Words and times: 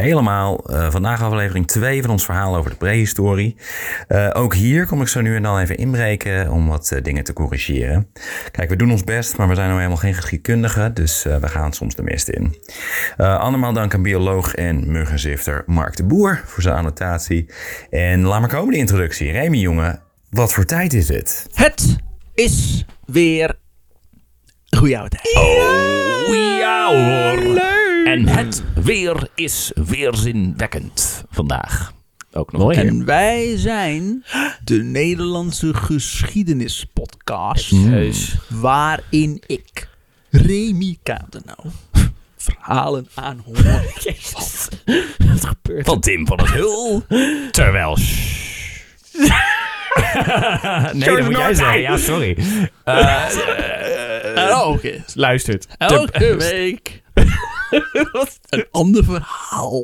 Helemaal. 0.00 0.70
Uh, 0.70 0.90
vandaag 0.90 1.22
aflevering 1.22 1.66
2 1.66 2.02
van 2.02 2.10
ons 2.10 2.24
verhaal 2.24 2.56
over 2.56 2.70
de 2.70 2.76
prehistorie. 2.76 3.56
Uh, 4.08 4.30
ook 4.32 4.54
hier 4.54 4.86
kom 4.86 5.00
ik 5.00 5.08
zo 5.08 5.20
nu 5.20 5.36
en 5.36 5.42
dan 5.42 5.58
even 5.58 5.76
inbreken 5.76 6.50
om 6.50 6.68
wat 6.68 6.90
uh, 6.94 7.02
dingen 7.02 7.24
te 7.24 7.32
corrigeren. 7.32 8.10
Kijk, 8.50 8.68
we 8.68 8.76
doen 8.76 8.90
ons 8.90 9.04
best, 9.04 9.36
maar 9.36 9.48
we 9.48 9.54
zijn 9.54 9.66
nou 9.66 9.78
helemaal 9.78 10.02
geen 10.02 10.14
geschiedkundigen, 10.14 10.94
dus 10.94 11.22
we 11.22 11.48
gaan 11.48 11.72
soms 11.72 11.94
de 11.94 12.02
mist 12.02 12.28
in. 12.28 12.54
andermaal 13.16 13.72
dank 13.72 13.94
aan 13.94 14.02
bioloog 14.02 14.54
en 14.54 14.92
muggenzifter 14.92 15.62
Mark 15.66 15.96
de 15.96 16.04
Boer 16.04 16.42
voor 16.44 16.62
zijn 16.62 16.76
annotatie. 16.76 17.50
En 17.90 18.22
laat 18.22 18.40
maar 18.40 18.48
komen 18.48 18.72
de 18.72 18.78
introductie. 18.78 19.32
Remy, 19.32 19.56
jongen, 19.56 20.02
wat 20.30 20.52
voor 20.52 20.64
tijd 20.64 20.92
is 20.92 21.08
het? 21.08 21.46
Het 21.52 21.96
is 22.34 22.84
weer 23.06 23.58
goeie 24.76 24.98
oude 24.98 25.16
tijd. 25.16 25.36
Oh, 25.36 26.34
ja 26.58 26.86
hoor. 26.86 27.67
En 28.08 28.26
het 28.26 28.62
weer 28.74 29.28
is 29.34 29.72
weerzinwekkend 29.74 31.24
vandaag. 31.30 31.92
Ook 32.32 32.52
nog 32.52 32.62
Mooi, 32.62 32.76
En 32.76 33.04
wij 33.04 33.56
zijn 33.56 34.24
de 34.64 34.82
Nederlandse 34.82 35.74
geschiedenispodcast. 35.74 37.74
Waarin 38.48 39.42
ik, 39.46 39.88
Remy 40.30 40.98
Kadenau, 41.02 41.58
verhalen 42.36 43.08
aanhoor. 43.14 43.56
Jezus. 44.04 44.68
Wat 45.18 45.44
gebeurt 45.44 45.86
Van 45.86 46.00
Tim 46.00 46.26
van 46.26 46.38
het 46.38 46.50
Hul. 46.50 47.02
Terwijl... 47.50 47.98
nee, 50.92 51.16
dat 51.16 51.24
moet 51.24 51.36
jij 51.36 51.54
zeggen. 51.54 51.80
Ja, 51.80 51.96
sorry. 51.96 52.36
Uh, 52.38 52.44
uh, 52.84 53.28
uh, 54.36 54.68
oké. 54.68 55.04
Luistert. 55.14 55.66
Elke 55.78 56.36
week 56.36 57.02
een 58.48 58.66
ander 58.70 59.04
verhaal. 59.04 59.82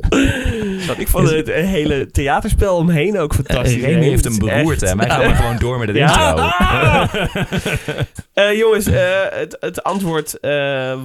ik 0.97 1.07
vond 1.07 1.29
het 1.29 1.47
hele 1.47 2.11
theaterspel 2.11 2.75
omheen 2.75 3.19
ook 3.19 3.33
fantastisch. 3.33 3.75
Uh, 3.75 3.85
Remy 3.87 4.05
heeft 4.05 4.25
een 4.25 4.39
beroerte. 4.39 4.87
En 4.87 4.97
wij 4.97 5.09
gaan 5.09 5.25
maar 5.25 5.35
gewoon 5.35 5.57
door 5.57 5.79
met 5.79 5.87
het 5.87 5.97
intro. 5.97 6.37
uh, 8.35 8.57
jongens, 8.61 8.87
uh, 8.87 8.95
het, 9.29 9.57
het, 9.59 9.83
antwoord. 9.83 10.37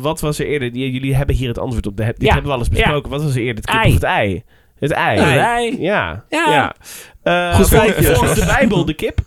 wat 0.00 0.20
was 0.20 0.38
er 0.38 0.46
eerder? 0.46 0.68
Jullie 0.68 1.14
hebben 1.14 1.34
hier 1.34 1.48
het 1.48 1.58
antwoord 1.58 1.86
op. 1.86 1.96
De, 1.96 2.04
dit 2.04 2.14
ja. 2.18 2.32
hebben 2.32 2.50
we 2.50 2.56
alles 2.56 2.68
besproken. 2.68 3.10
Wat 3.10 3.22
was 3.22 3.34
er 3.34 3.40
eerder? 3.40 3.64
Het 3.64 3.70
kip 3.70 3.86
of 3.86 3.92
het 3.92 4.02
ei? 4.02 4.42
Het 4.78 4.92
ei. 4.92 5.20
Het 5.20 5.38
ei. 5.38 5.80
Ja. 5.80 6.24
ja. 6.28 6.74
ja. 7.22 7.52
Goed 7.54 7.68
volgens 7.68 8.34
de 8.34 8.46
Bijbel 8.46 8.84
de 8.84 8.94
kip. 8.94 9.20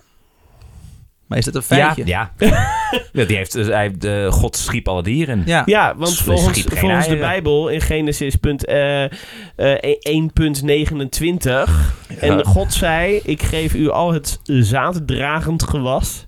Maar 1.33 1.41
is 1.41 1.51
dat 1.51 1.55
een 1.55 1.77
feitje? 1.77 2.05
Ja, 2.05 2.31
ja. 3.11 3.25
die 3.25 3.35
heeft, 3.35 3.51
dus, 3.51 3.67
hij, 3.67 3.97
de, 3.97 4.27
God 4.31 4.57
schiep 4.57 4.87
alle 4.87 5.03
dieren. 5.03 5.43
Ja, 5.45 5.61
ja 5.65 5.93
want 5.97 6.17
volgens, 6.17 6.61
volgens 6.61 7.07
de 7.07 7.17
Bijbel 7.17 7.69
in 7.69 7.81
Genesis 7.81 8.35
punt, 8.35 8.69
uh, 8.69 9.03
uh, 9.03 9.07
1.29... 9.07 9.11
En 12.19 12.45
God 12.45 12.73
zei, 12.73 13.19
ik 13.23 13.43
geef 13.43 13.73
u 13.73 13.89
al 13.89 14.13
het 14.13 14.39
zaaddragend 14.43 15.63
gewas... 15.63 16.27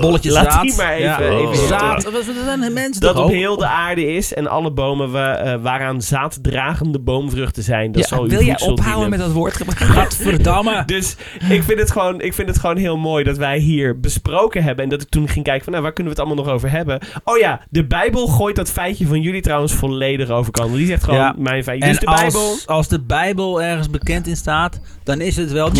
Bolletjes 0.00 0.32
Laat 0.32 0.52
zaad. 0.52 0.62
die 0.62 0.76
maar 0.76 0.92
even, 0.92 1.04
ja. 1.04 1.20
even 1.20 1.66
zaad. 1.68 2.10
Wat 2.10 2.24
zijn 2.44 2.72
mensen 2.72 3.00
dat 3.00 3.16
op 3.16 3.30
heel 3.30 3.56
de 3.56 3.66
aarde 3.66 4.14
is 4.14 4.34
en 4.34 4.46
alle 4.46 4.70
bomen 4.70 5.10
wa 5.10 5.44
uh, 5.44 5.62
waaraan 5.62 6.02
zaaddragende 6.02 6.98
boomvruchten 6.98 7.62
zijn. 7.62 7.92
Dat 7.92 8.02
ja, 8.02 8.08
zal 8.08 8.28
wil 8.28 8.42
jij 8.42 8.60
ophouden 8.60 8.84
dienen. 8.84 9.10
met 9.10 9.18
dat 9.18 9.32
woord? 9.32 9.62
Gadverdamme. 9.76 10.82
dus 10.86 11.16
ik 11.48 11.62
vind, 11.62 11.78
het 11.78 11.90
gewoon, 11.90 12.20
ik 12.20 12.34
vind 12.34 12.48
het 12.48 12.58
gewoon 12.58 12.76
heel 12.76 12.96
mooi 12.96 13.24
dat 13.24 13.36
wij 13.36 13.58
hier 13.58 14.00
besproken 14.00 14.62
hebben. 14.62 14.84
En 14.84 14.90
dat 14.90 15.02
ik 15.02 15.08
toen 15.08 15.28
ging 15.28 15.44
kijken 15.44 15.64
van 15.64 15.72
nou, 15.72 15.84
waar 15.84 15.92
kunnen 15.92 16.12
we 16.12 16.18
het 16.18 16.28
allemaal 16.28 16.44
nog 16.44 16.54
over 16.54 16.70
hebben. 16.70 17.00
Oh 17.24 17.38
ja, 17.38 17.60
de 17.70 17.86
Bijbel 17.86 18.26
gooit 18.26 18.56
dat 18.56 18.70
feitje 18.70 19.06
van 19.06 19.20
jullie 19.20 19.42
trouwens 19.42 19.72
volledig 19.72 20.28
over 20.28 20.52
kan. 20.52 20.72
Die 20.72 20.86
zegt 20.86 21.04
gewoon 21.04 21.34
mijn 21.36 21.64
feitje. 21.64 21.88
Dus 21.88 21.98
de 21.98 22.06
als, 22.06 22.20
Bijbel... 22.20 22.56
als 22.66 22.88
de 22.88 23.00
Bijbel 23.00 23.62
ergens 23.62 23.90
bekend 23.90 24.26
in 24.26 24.36
staat, 24.36 24.80
dan 25.04 25.20
is 25.20 25.36
het 25.36 25.52
wel... 25.52 25.70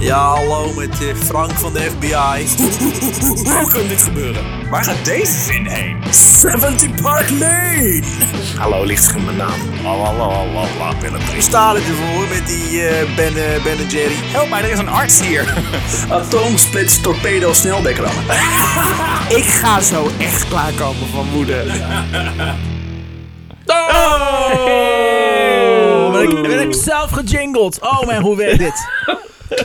Ja, 0.00 0.34
hallo 0.34 0.72
met 0.72 1.00
uh, 1.02 1.14
Frank 1.14 1.50
van 1.50 1.72
de 1.72 1.80
FBI. 1.80 2.46
Hoe 3.50 3.70
kan 3.70 3.88
dit 3.88 4.02
gebeuren? 4.02 4.42
Waar 4.70 4.84
gaat 4.84 5.04
deze 5.04 5.32
zin 5.32 5.66
heen? 5.66 5.96
70 6.10 7.02
Park 7.02 7.30
Lane! 7.30 8.02
Hallo, 8.56 8.84
ligt 8.84 9.24
mijn 9.24 9.36
naam. 9.36 9.60
Lalalala, 9.82 10.98
Willem 11.00 11.20
Hoe 11.32 11.40
staat 11.40 11.76
het 11.76 11.84
ervoor 11.84 12.28
met 12.28 12.46
die 12.46 12.72
uh, 12.72 12.90
Ben, 13.16 13.32
uh, 13.36 13.62
ben 13.62 13.78
en 13.78 13.86
Jerry? 13.88 14.14
Help 14.14 14.48
mij, 14.48 14.62
er 14.62 14.70
is 14.70 14.78
een 14.78 14.88
arts 14.88 15.20
hier. 15.20 15.54
Atoomsplits 16.10 17.00
torpedo 17.00 17.52
sneldekramen. 17.52 18.24
Ik 19.40 19.44
ga 19.44 19.80
zo 19.80 20.10
echt 20.18 20.48
klaarkomen 20.48 21.08
van 21.08 21.26
moeder. 21.32 21.64
Oh! 23.66 23.88
oh! 24.54 26.12
Ben, 26.12 26.22
ik, 26.22 26.42
ben 26.42 26.60
ik 26.60 26.74
zelf 26.74 27.10
gejingled? 27.10 27.80
Oh 27.80 28.02
man, 28.06 28.22
hoe 28.22 28.36
werkt 28.36 28.58
dit? 28.58 28.86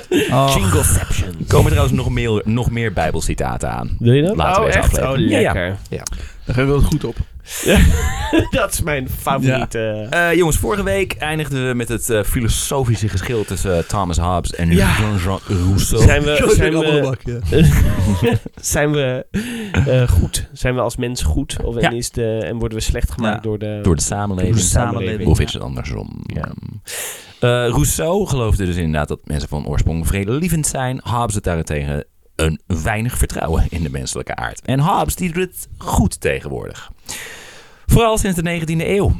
Oh. 0.31 0.53
Jingleception. 0.55 1.45
Komen 1.47 1.71
trouwens 1.71 1.97
nog 1.97 2.09
meer, 2.09 2.41
nog 2.45 2.71
meer 2.71 2.93
bijbelcitaten 2.93 3.71
aan. 3.71 3.95
Wil 3.99 4.13
je 4.13 4.21
dat? 4.21 4.35
Laten 4.35 4.61
oh, 4.61 4.67
we 4.67 4.73
echt? 4.73 5.01
Oh, 5.01 5.11
lekker. 5.15 5.65
Ja, 5.65 5.77
ja. 5.89 6.03
Daar 6.45 6.55
gaan 6.55 6.65
we 6.65 6.71
wel 6.71 6.81
goed 6.81 7.03
op. 7.03 7.15
dat 8.51 8.73
is 8.73 8.81
mijn 8.81 9.09
favoriete. 9.09 10.07
Ja. 10.11 10.29
Uh, 10.31 10.37
jongens, 10.37 10.57
vorige 10.57 10.83
week 10.83 11.13
eindigden 11.13 11.67
we 11.67 11.73
met 11.73 11.87
het 11.87 12.09
uh, 12.09 12.23
filosofische 12.23 13.07
geschil 13.07 13.45
tussen 13.45 13.77
uh, 13.77 13.83
Thomas 13.83 14.17
Hobbes 14.17 14.55
en 14.55 14.71
ja. 14.71 14.95
Jean-Jean 14.99 15.39
Rousseau. 15.47 16.03
Zijn 16.03 16.23
we, 16.23 16.53
zijn 16.55 16.73
we, 16.79 17.15
ja. 18.21 18.37
zijn 18.61 18.91
we 18.91 19.25
goed? 20.09 20.49
Zijn 20.53 20.75
we 20.75 20.81
als 20.81 20.95
mens 20.95 21.23
goed? 21.23 21.57
Of 21.63 21.75
en, 21.75 21.93
is 21.93 22.11
de, 22.11 22.39
en 22.43 22.57
worden 22.57 22.77
we 22.77 22.83
slecht 22.83 23.11
gemaakt 23.11 23.43
door, 23.43 23.59
de, 23.59 23.79
door 23.83 23.95
de 23.95 24.01
samenleving? 24.01 24.55
Door 24.55 24.63
de 24.63 24.69
samenleving. 24.69 25.29
Of 25.29 25.39
is 25.39 25.53
het 25.53 25.61
andersom? 25.61 26.23
Rousseau 27.49 28.27
geloofde 28.27 28.65
dus 28.65 28.75
inderdaad 28.75 29.07
dat 29.07 29.19
mensen 29.23 29.49
van 29.49 29.67
oorsprong 29.67 30.07
vredelievend 30.07 30.67
zijn. 30.67 31.01
Hobbes 31.03 31.35
het 31.35 31.43
daarentegen 31.43 32.05
een 32.35 32.61
weinig 32.65 33.17
vertrouwen 33.17 33.65
in 33.69 33.83
de 33.83 33.89
menselijke 33.89 34.35
aard. 34.35 34.61
En 34.61 34.79
Hobbes 34.79 35.15
die 35.15 35.33
doet 35.33 35.43
het 35.43 35.67
goed 35.77 36.21
tegenwoordig. 36.21 36.91
Vooral 37.85 38.17
sinds 38.17 38.41
de 38.41 38.61
19e 38.61 38.87
eeuw. 38.87 39.11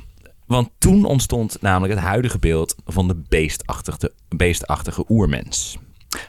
Want 0.45 0.69
toen 0.78 1.06
ontstond 1.06 1.57
namelijk 1.62 1.94
het 1.94 2.03
huidige 2.03 2.39
beeld 2.39 2.75
van 2.85 3.07
de 3.07 3.23
beestachtige, 3.29 4.12
beestachtige 4.29 5.06
oermens. 5.09 5.78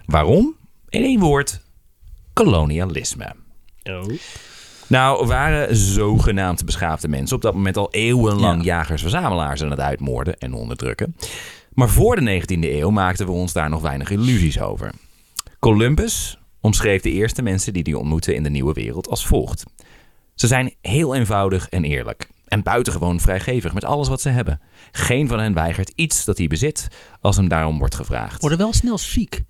Waarom? 0.06 0.56
In 0.88 1.02
één 1.02 1.20
woord, 1.20 1.60
kolonialisme. 2.32 3.34
Oh. 3.82 4.18
Nou, 4.86 5.26
waren 5.26 5.76
zogenaamd 5.76 6.64
beschaafde 6.64 7.08
mensen 7.08 7.36
op 7.36 7.42
dat 7.42 7.54
moment 7.54 7.76
al 7.76 7.88
eeuwenlang 7.90 8.64
jagers-verzamelaars 8.64 9.62
aan 9.62 9.70
het 9.70 9.80
uitmoorden 9.80 10.38
en 10.38 10.54
onderdrukken. 10.54 11.16
Maar 11.74 11.88
voor 11.88 12.16
de 12.16 12.40
19e 12.42 12.58
eeuw 12.60 12.90
maakten 12.90 13.26
we 13.26 13.32
ons 13.32 13.52
daar 13.52 13.70
nog 13.70 13.80
weinig 13.80 14.10
illusies 14.10 14.60
over. 14.60 14.92
Columbus 15.58 16.38
omschreef 16.60 17.02
de 17.02 17.10
eerste 17.10 17.42
mensen 17.42 17.72
die 17.72 17.82
hij 17.82 17.94
ontmoette 17.94 18.34
in 18.34 18.42
de 18.42 18.50
nieuwe 18.50 18.72
wereld 18.72 19.08
als 19.08 19.26
volgt. 19.26 19.64
Ze 20.34 20.46
zijn 20.46 20.74
heel 20.80 21.14
eenvoudig 21.14 21.68
en 21.68 21.84
eerlijk. 21.84 22.28
En 22.44 22.62
buitengewoon 22.62 23.20
vrijgevig 23.20 23.74
met 23.74 23.84
alles 23.84 24.08
wat 24.08 24.20
ze 24.20 24.28
hebben. 24.28 24.60
Geen 24.92 25.28
van 25.28 25.38
hen 25.38 25.54
weigert 25.54 25.92
iets 25.94 26.24
dat 26.24 26.38
hij 26.38 26.46
bezit 26.46 26.88
als 27.20 27.36
hem 27.36 27.48
daarom 27.48 27.78
wordt 27.78 27.94
gevraagd. 27.94 28.40
Worden 28.40 28.58
wel 28.58 28.72
snel 28.72 28.98
ziek. 28.98 29.42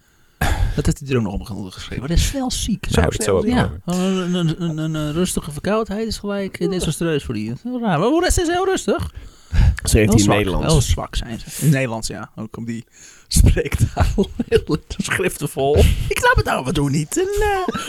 Dat 0.75 0.87
heeft 0.87 1.01
hij 1.01 1.09
er 1.09 1.17
ook 1.17 1.39
nog 1.39 1.51
om 1.51 1.71
geschreven. 1.71 1.99
Worden 1.99 2.19
snel 2.19 2.51
ziek. 2.51 2.87
Zo, 2.91 3.01
het 3.01 3.23
zo 3.23 3.47
ja. 3.47 3.73
Een, 3.85 4.35
een, 4.35 4.63
een, 4.63 4.95
een, 4.95 5.13
rustige 5.13 5.53
verkoudheid 5.53 6.07
is 6.07 6.19
gelijk 6.19 6.59
desastreus 6.71 7.25
voor 7.25 7.35
die. 7.35 7.53
Heel 7.63 7.81
raar. 7.81 7.99
Maar 7.99 8.09
hoe 8.09 8.27
is 8.27 8.37
heel 8.37 8.65
rustig? 8.65 9.13
Ze 9.85 9.99
heeft 9.99 10.21
in 10.21 10.29
Nederlands. 10.29 10.67
Heel 10.67 10.81
zwak 10.81 11.17
zijn 11.17 11.39
ze. 11.39 11.65
In 11.65 11.71
Nederlands, 11.71 12.09
ja. 12.09 12.31
Ook 12.37 12.57
om 12.57 12.65
die 12.65 12.85
spreektaal. 13.29 14.05
Heel 14.49 14.79
schriftenvol. 14.89 15.77
Ik 16.09 16.19
snap 16.19 16.37
het 16.37 16.45
nou 16.45 16.65
wat 16.65 16.75
doen 16.75 16.91
niet. 16.91 17.19
En, 17.19 17.29
uh... 17.41 17.89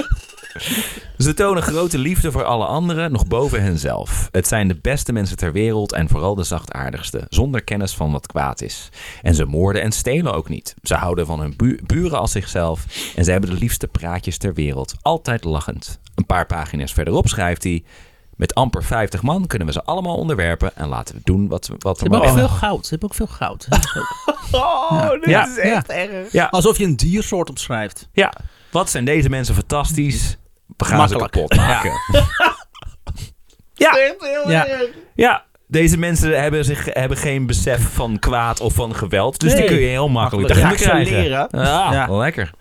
Ze 1.17 1.33
tonen 1.33 1.63
grote 1.63 1.97
liefde 1.97 2.31
voor 2.31 2.43
alle 2.43 2.65
anderen, 2.65 3.11
nog 3.11 3.27
boven 3.27 3.63
henzelf. 3.63 4.29
Het 4.31 4.47
zijn 4.47 4.67
de 4.67 4.77
beste 4.81 5.13
mensen 5.13 5.37
ter 5.37 5.51
wereld 5.51 5.93
en 5.93 6.09
vooral 6.09 6.35
de 6.35 6.43
zachtaardigste, 6.43 7.25
zonder 7.29 7.63
kennis 7.63 7.93
van 7.93 8.11
wat 8.11 8.27
kwaad 8.27 8.61
is. 8.61 8.89
En 9.21 9.35
ze 9.35 9.45
moorden 9.45 9.81
en 9.81 9.91
stelen 9.91 10.33
ook 10.33 10.49
niet. 10.49 10.75
Ze 10.83 10.95
houden 10.95 11.25
van 11.25 11.39
hun 11.39 11.53
bu 11.57 11.79
buren 11.85 12.19
als 12.19 12.31
zichzelf 12.31 12.85
en 13.15 13.23
ze 13.23 13.31
hebben 13.31 13.49
de 13.49 13.55
liefste 13.55 13.87
praatjes 13.87 14.37
ter 14.37 14.53
wereld, 14.53 14.95
altijd 15.01 15.43
lachend. 15.43 15.99
Een 16.15 16.25
paar 16.25 16.45
pagina's 16.45 16.93
verderop 16.93 17.27
schrijft 17.27 17.63
hij... 17.63 17.83
Met 18.35 18.55
amper 18.55 18.83
50 18.83 19.21
man 19.21 19.47
kunnen 19.47 19.67
we 19.67 19.73
ze 19.73 19.83
allemaal 19.83 20.15
onderwerpen 20.15 20.75
en 20.75 20.87
laten 20.87 21.15
we 21.15 21.21
doen 21.23 21.47
wat, 21.47 21.69
wat 21.79 21.99
we 21.99 22.05
Ze 22.05 22.11
hebben 22.11 22.29
ook 22.29 22.37
veel 22.37 22.57
goud. 22.57 22.83
Ze 22.85 22.89
hebben 22.89 23.09
ook 23.09 23.15
veel 23.15 23.27
goud. 23.27 23.67
oh, 24.51 24.91
ja. 24.91 25.09
dit 25.09 25.29
ja. 25.29 25.47
is 25.47 25.57
echt 25.57 25.89
erg. 25.89 26.31
Ja. 26.31 26.45
Alsof 26.45 26.77
je 26.77 26.83
een 26.83 26.95
diersoort 26.95 27.49
omschrijft. 27.49 28.09
Ja. 28.11 28.33
Wat 28.71 28.89
zijn 28.89 29.05
deze 29.05 29.29
mensen 29.29 29.55
fantastisch? 29.55 30.37
We 30.77 30.85
gaan 30.85 30.97
Makkelijk. 30.97 31.33
ze 31.33 31.39
kapot 31.39 31.57
maken. 31.57 31.91
Ja. 33.73 33.95
ja. 34.45 34.47
ja. 34.47 34.67
ja. 35.15 35.43
Deze 35.67 35.97
mensen 35.97 36.41
hebben, 36.41 36.65
zich, 36.65 36.85
hebben 36.93 37.17
geen 37.17 37.45
besef 37.45 37.93
van 37.93 38.19
kwaad 38.19 38.59
of 38.59 38.73
van 38.73 38.95
geweld. 38.95 39.39
Dus 39.39 39.51
nee. 39.51 39.61
die 39.61 39.69
kun 39.69 39.79
je 39.79 39.87
heel 39.87 40.09
makkelijk 40.09 40.49
eruit 40.49 40.75
krijgen. 40.75 41.15
leren. 41.15 41.47
Ja, 41.51 41.93
ja, 41.93 42.17
lekker. 42.17 42.51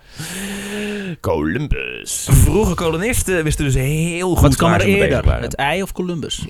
Columbus. 1.20 2.28
Vroege 2.30 2.74
kolonisten 2.74 3.44
wisten 3.44 3.64
dus 3.64 3.74
heel 3.74 4.34
goed 4.34 4.40
Wat 4.40 4.56
kwam 4.56 4.72
er 4.72 4.80
eerder? 4.80 5.40
Het 5.40 5.54
ei 5.54 5.82
of 5.82 5.92
Columbus? 5.92 6.44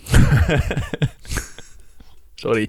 Sorry. 2.35 2.69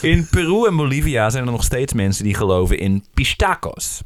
In 0.00 0.26
Peru 0.30 0.66
en 0.66 0.76
Bolivia 0.76 1.30
zijn 1.30 1.46
er 1.46 1.52
nog 1.52 1.64
steeds 1.64 1.92
mensen 1.92 2.24
die 2.24 2.34
geloven 2.34 2.78
in 2.78 3.04
pistacos. 3.14 4.00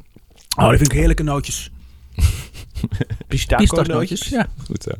Oh, 0.57 0.69
die 0.69 0.77
vind 0.77 0.91
ik 0.91 0.97
heerlijke 0.97 1.23
nootjes. 1.23 1.71
Pistachenootjes. 3.27 4.27
Ja. 4.27 4.47
Goed 4.65 4.83
zo. 4.83 4.91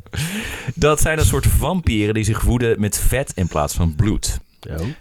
Dat 0.74 1.00
zijn 1.00 1.18
een 1.18 1.24
soort 1.24 1.46
vampieren 1.46 2.14
die 2.14 2.24
zich 2.24 2.40
voeden 2.40 2.80
met 2.80 2.98
vet 2.98 3.32
in 3.34 3.48
plaats 3.48 3.74
van 3.74 3.94
bloed. 3.94 4.38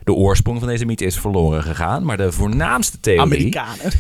De 0.03 0.13
oorsprong 0.13 0.59
van 0.59 0.68
deze 0.68 0.86
mythe 0.86 1.06
is 1.06 1.19
verloren 1.19 1.63
gegaan, 1.63 2.03
maar 2.03 2.18
de 2.18 2.31
voornaamste 2.31 3.00
theorie 3.00 3.21
Amerikanen. 3.21 3.92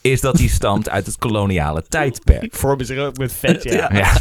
Is 0.00 0.20
dat 0.20 0.36
die 0.36 0.48
stamt 0.48 0.88
uit 0.88 1.06
het 1.06 1.18
koloniale 1.18 1.82
tijdperk. 1.88 2.54
Vormen 2.56 2.86
zich 2.86 2.98
ook 2.98 3.16
met 3.18 3.32
vet, 3.32 3.62
ja. 3.62 3.90
Ja. 3.98 4.12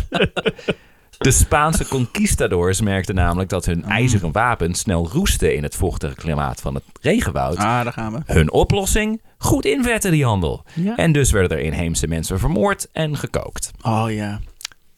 De 1.18 1.32
Spaanse 1.32 1.88
conquistadors 1.88 2.82
merkten 2.82 3.16
namelijk 3.16 3.50
dat 3.50 3.66
hun 3.66 3.84
ijzeren 3.84 4.32
wapens 4.32 4.80
snel 4.80 5.10
roesten 5.12 5.56
in 5.56 5.64
het 5.64 5.76
vochtige 5.76 6.16
klimaat 6.16 6.62
van 6.62 6.76
het 6.76 6.84
regenwoud. 7.02 7.58
Ah, 7.58 7.84
daar 7.84 7.94
gaan 7.94 8.14
we. 8.14 8.34
Hun 8.34 8.52
oplossing? 8.52 9.22
Goed 9.38 9.66
invetten 9.66 10.12
die 10.12 10.26
handel. 10.26 10.64
Ja. 10.74 10.96
En 10.96 11.12
dus 11.12 11.32
werden 11.32 11.58
er 11.58 11.64
inheemse 11.64 12.08
mensen 12.08 12.40
vermoord 12.40 12.88
en 12.92 13.18
gekookt. 13.18 13.72
Oh 13.82 14.06
ja. 14.10 14.40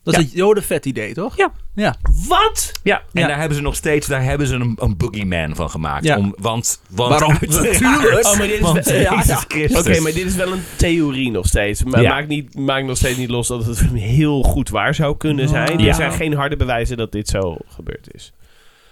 Dat 0.04 0.14
is 0.18 0.24
het 0.24 0.32
jodenvet 0.34 0.86
idee, 0.86 1.14
toch? 1.14 1.38
Ja. 1.38 1.52
Ja. 1.76 1.96
Wat? 2.28 2.72
Ja, 2.84 2.98
en 3.14 3.22
Ja. 3.22 3.28
daar 3.28 3.38
hebben 3.40 3.58
ze 3.58 3.64
nog 3.64 3.76
steeds 3.76 4.08
daar 4.08 4.24
hebben 4.24 4.48
ze 4.48 4.56
een, 4.56 4.78
een 4.80 4.98
boogeyman 4.98 5.56
van 5.56 5.70
gemaakt. 5.70 6.04
Ja. 6.06 6.18
Om, 6.18 6.36
want, 6.40 6.82
want 6.90 7.10
Waarom? 7.10 7.34
Natuurlijk. 7.42 8.26
Oh, 8.26 8.38
maar 8.38 8.48
dit 8.48 8.52
is 8.56 8.60
want 8.60 8.86
wel- 8.86 9.00
ja, 9.00 9.12
Jezus 9.14 9.28
ja. 9.28 9.44
Christus. 9.48 9.80
Oké, 9.80 10.00
maar 10.00 10.12
dit 10.12 10.26
is 10.26 10.36
wel 10.36 10.52
een 10.52 10.64
theorie 10.76 11.32
nog 11.32 11.48
steeds. 11.48 11.84
Maar 11.84 12.02
Ja. 12.02 12.10
maakt, 12.14 12.28
niet, 12.28 12.56
maakt 12.56 12.86
nog 12.86 12.98
steeds 12.98 13.18
niet 13.18 13.30
los 13.30 13.48
dat 13.48 13.66
het 13.66 13.80
heel 13.94 14.44
goed 14.44 14.70
waar 14.70 14.96
zou 14.96 15.18
kunnen 15.18 15.50
zijn. 15.50 15.80
Ja. 15.80 15.88
Er 15.88 15.94
zijn 15.94 16.12
geen 16.12 16.34
harde 16.34 16.56
bewijzen 16.56 16.98
dat 16.98 17.12
dit 17.12 17.28
zo 17.28 17.58
gebeurd 17.68 18.08
is. 18.14 18.34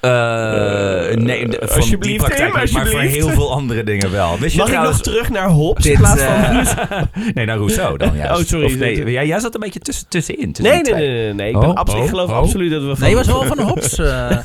Eh, 0.08 1.16
nee, 1.16 1.48
de- 1.48 1.60
van 1.62 2.00
die 2.00 2.18
praktijk 2.18 2.64
niet, 2.64 2.72
maar 2.74 2.88
voor 2.88 3.00
heel 3.00 3.30
veel 3.30 3.52
andere 3.52 3.84
dingen 3.84 4.12
wel. 4.12 4.38
Wist 4.40 4.52
je 4.52 4.58
Mag 4.58 4.68
ik 4.68 4.74
trouwens... 4.74 4.98
nog 5.04 5.14
terug 5.14 5.30
naar 5.30 5.50
Hobbes 5.50 5.86
in 5.86 5.92
Dit, 5.92 6.00
plaats 6.00 6.22
van... 6.22 6.34
eh, 6.34 7.02
Nee, 7.34 7.46
naar 7.46 7.58
Rousseau 7.58 7.98
dan 7.98 8.16
juist. 8.16 8.32
Oh, 8.40 8.46
sorry. 8.46 8.66
Of 8.66 8.76
nee, 8.76 9.12
jij 9.12 9.40
zat 9.40 9.54
een 9.54 9.60
beetje 9.60 9.80
tussen, 9.80 10.08
tussenin. 10.08 10.52
tussen 10.52 10.74
Nee, 10.74 10.82
nee, 10.82 10.94
nee, 10.94 11.24
nee, 11.24 11.34
nee. 11.34 11.48
Ik, 11.50 11.60
ben 11.60 11.70
Oh, 11.70 11.76
absoluut, 11.76 12.04
ik 12.04 12.14
oh, 12.14 12.20
geloof 12.20 12.30
oh. 12.30 12.38
absoluut 12.38 12.72
dat 12.72 12.82
we 12.82 12.88
van... 12.88 13.00
Nee, 13.00 13.10
je 13.10 13.16
was 13.16 13.28
wel 13.28 13.44
van 13.44 13.60
hops. 13.60 13.98
eh. 14.00 14.38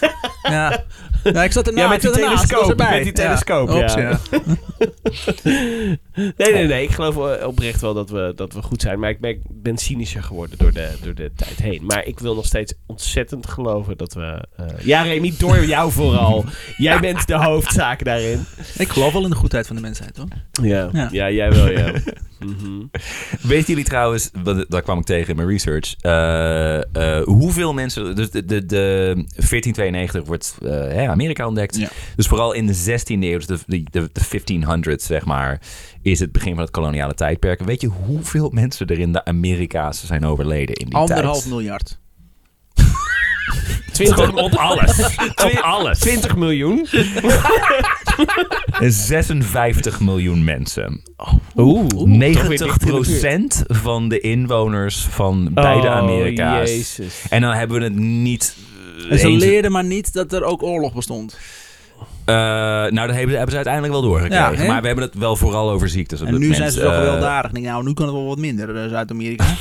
ja. 0.43 0.85
Ja, 1.25 1.45
ik 1.45 1.53
zat 1.53 1.67
ernaast. 1.67 1.85
Ja, 1.87 1.93
met 1.93 2.01
die 2.03 2.11
telescoop, 2.11 2.77
met 2.79 3.03
die 3.03 3.13
telescoop, 3.13 3.71
Ja. 3.71 4.19
Nee, 6.15 6.53
nee, 6.53 6.67
nee. 6.67 6.83
Ik 6.83 6.91
geloof 6.91 7.37
eh, 7.39 7.47
oprecht 7.47 7.81
wel 7.81 7.95
dat 7.95 8.11
we, 8.11 8.33
dat 8.37 8.53
we 8.53 8.63
goed 8.63 8.81
zijn. 8.83 8.99
Maar 8.99 9.11
ik 9.11 9.21
ben, 9.21 9.31
ik 9.31 9.41
ben 9.49 9.77
cynischer 9.79 10.23
geworden 10.23 10.59
door 10.59 10.73
de, 10.73 10.91
door 11.03 11.15
de 11.15 11.31
tijd 11.37 11.63
heen. 11.63 11.85
Maar 11.85 12.05
ik 12.07 12.19
wil 12.19 12.35
nog 12.35 12.47
steeds 12.47 12.75
ontzettend 12.87 13.47
geloven 13.49 13.97
dat 13.97 14.15
we... 14.15 14.45
eh, 14.57 14.67
ja, 14.83 15.03
Remy, 15.03 15.35
door 15.39 15.65
jou 15.65 15.91
vooral. 16.01 16.45
Jij 16.77 17.01
bent 17.01 17.27
de 17.27 17.35
hoofdzaak 17.37 18.05
daarin. 18.05 18.45
Ik 18.79 18.89
geloof 18.89 19.13
wel 19.13 19.25
in 19.25 19.31
de 19.31 19.37
goedheid 19.37 19.67
van 19.67 19.77
de 19.77 19.83
mensheid, 19.83 20.17
hoor. 20.17 20.27
Ja, 20.67 20.89
ja. 20.93 21.09
Ja. 21.13 21.31
jij 21.31 21.53
wel, 21.53 21.71
ja. 21.71 21.93
Mhm. 22.47 22.87
Weten 23.41 23.67
jullie 23.67 23.85
trouwens, 23.85 24.31
daar 24.69 24.83
kwam 24.83 24.99
ik 24.99 25.05
tegen 25.05 25.31
in 25.31 25.37
mijn 25.37 25.49
research, 25.49 25.95
eh, 26.01 27.19
eh, 27.19 27.25
hoeveel 27.25 27.73
mensen, 27.73 28.17
dus 28.17 28.31
de, 28.31 28.45
de, 28.45 28.67
de 28.67 29.13
1492 29.15 30.25
wordt 30.25 30.57
eh, 30.63 30.71
hè, 30.71 31.09
Amerika 31.09 31.47
ontdekt. 31.47 31.77
Ja. 31.77 31.89
Dus 32.17 32.27
vooral 32.27 32.53
in 32.53 32.67
de 32.67 32.75
16e 32.75 33.05
eeuw, 33.07 33.39
dus 33.39 33.47
de, 33.47 33.59
de, 33.67 33.83
de, 33.91 34.11
de 34.13 34.97
1500s 34.99 35.05
zeg 35.05 35.25
maar, 35.25 35.61
is 36.03 36.21
het 36.21 36.33
begin 36.33 36.55
van 36.55 36.63
het 36.63 36.71
koloniale 36.71 37.15
tijdperk. 37.15 37.63
Weet 37.63 37.81
je 37.81 37.87
hoeveel 37.87 38.51
mensen 38.51 38.87
er 38.87 38.99
in 38.99 39.13
de 39.13 39.25
Amerika's 39.25 40.07
zijn 40.07 40.25
overleden 40.25 40.75
in 40.75 40.87
die 40.87 40.95
Anderhalf 40.95 41.39
tijd? 41.39 41.49
miljard. 41.49 42.01
20, 44.05 44.33
op 44.35 44.55
alles. 44.55 45.17
op 45.45 45.59
alles. 45.63 45.99
20 45.99 46.37
miljoen. 46.37 46.87
56 48.81 50.01
miljoen 50.01 50.45
mensen. 50.45 51.03
Oeh. 51.57 51.87
90% 51.87 53.63
van 53.67 54.09
de 54.09 54.21
inwoners 54.21 55.07
van 55.11 55.49
beide 55.53 55.89
Amerika's. 55.89 56.69
Oh, 56.71 56.77
Jezus. 56.77 57.23
En 57.29 57.41
dan 57.41 57.53
hebben 57.53 57.79
we 57.79 57.85
het 57.85 57.95
niet. 57.97 58.57
En 59.11 59.19
ze 59.19 59.27
eens- 59.27 59.43
leerden 59.45 59.73
maar 59.73 59.85
niet 59.85 60.13
dat 60.13 60.33
er 60.33 60.45
ook 60.45 60.63
oorlog 60.63 60.93
bestond. 60.95 61.39
Eh, 62.25 62.35
nou, 62.35 63.07
dat 63.07 63.11
hebben, 63.17 63.29
hebben 63.31 63.51
ze 63.51 63.55
uiteindelijk 63.57 63.93
wel 63.93 64.03
doorgekregen. 64.03 64.63
Ja, 64.65 64.67
maar 64.73 64.81
we 64.81 64.87
hebben 64.87 65.05
het 65.05 65.15
wel 65.15 65.37
vooral 65.37 65.71
over 65.71 65.89
ziektes. 65.89 66.21
op 66.21 66.27
En 66.27 66.33
nu 66.33 66.39
moment. 66.39 66.57
zijn 66.57 66.71
ze 66.71 66.81
zo 66.81 66.89
Eh, 66.89 66.95
gewelddadig. 66.97 67.47
Ik 67.51 67.55
denk, 67.55 67.67
nou, 67.67 67.85
nu 67.85 67.93
kan 67.93 68.07
het 68.07 68.15
wel 68.15 68.25
wat 68.27 68.39
minder, 68.39 68.77
eh, 68.83 68.89
Zuid-Amerika. 68.91 69.45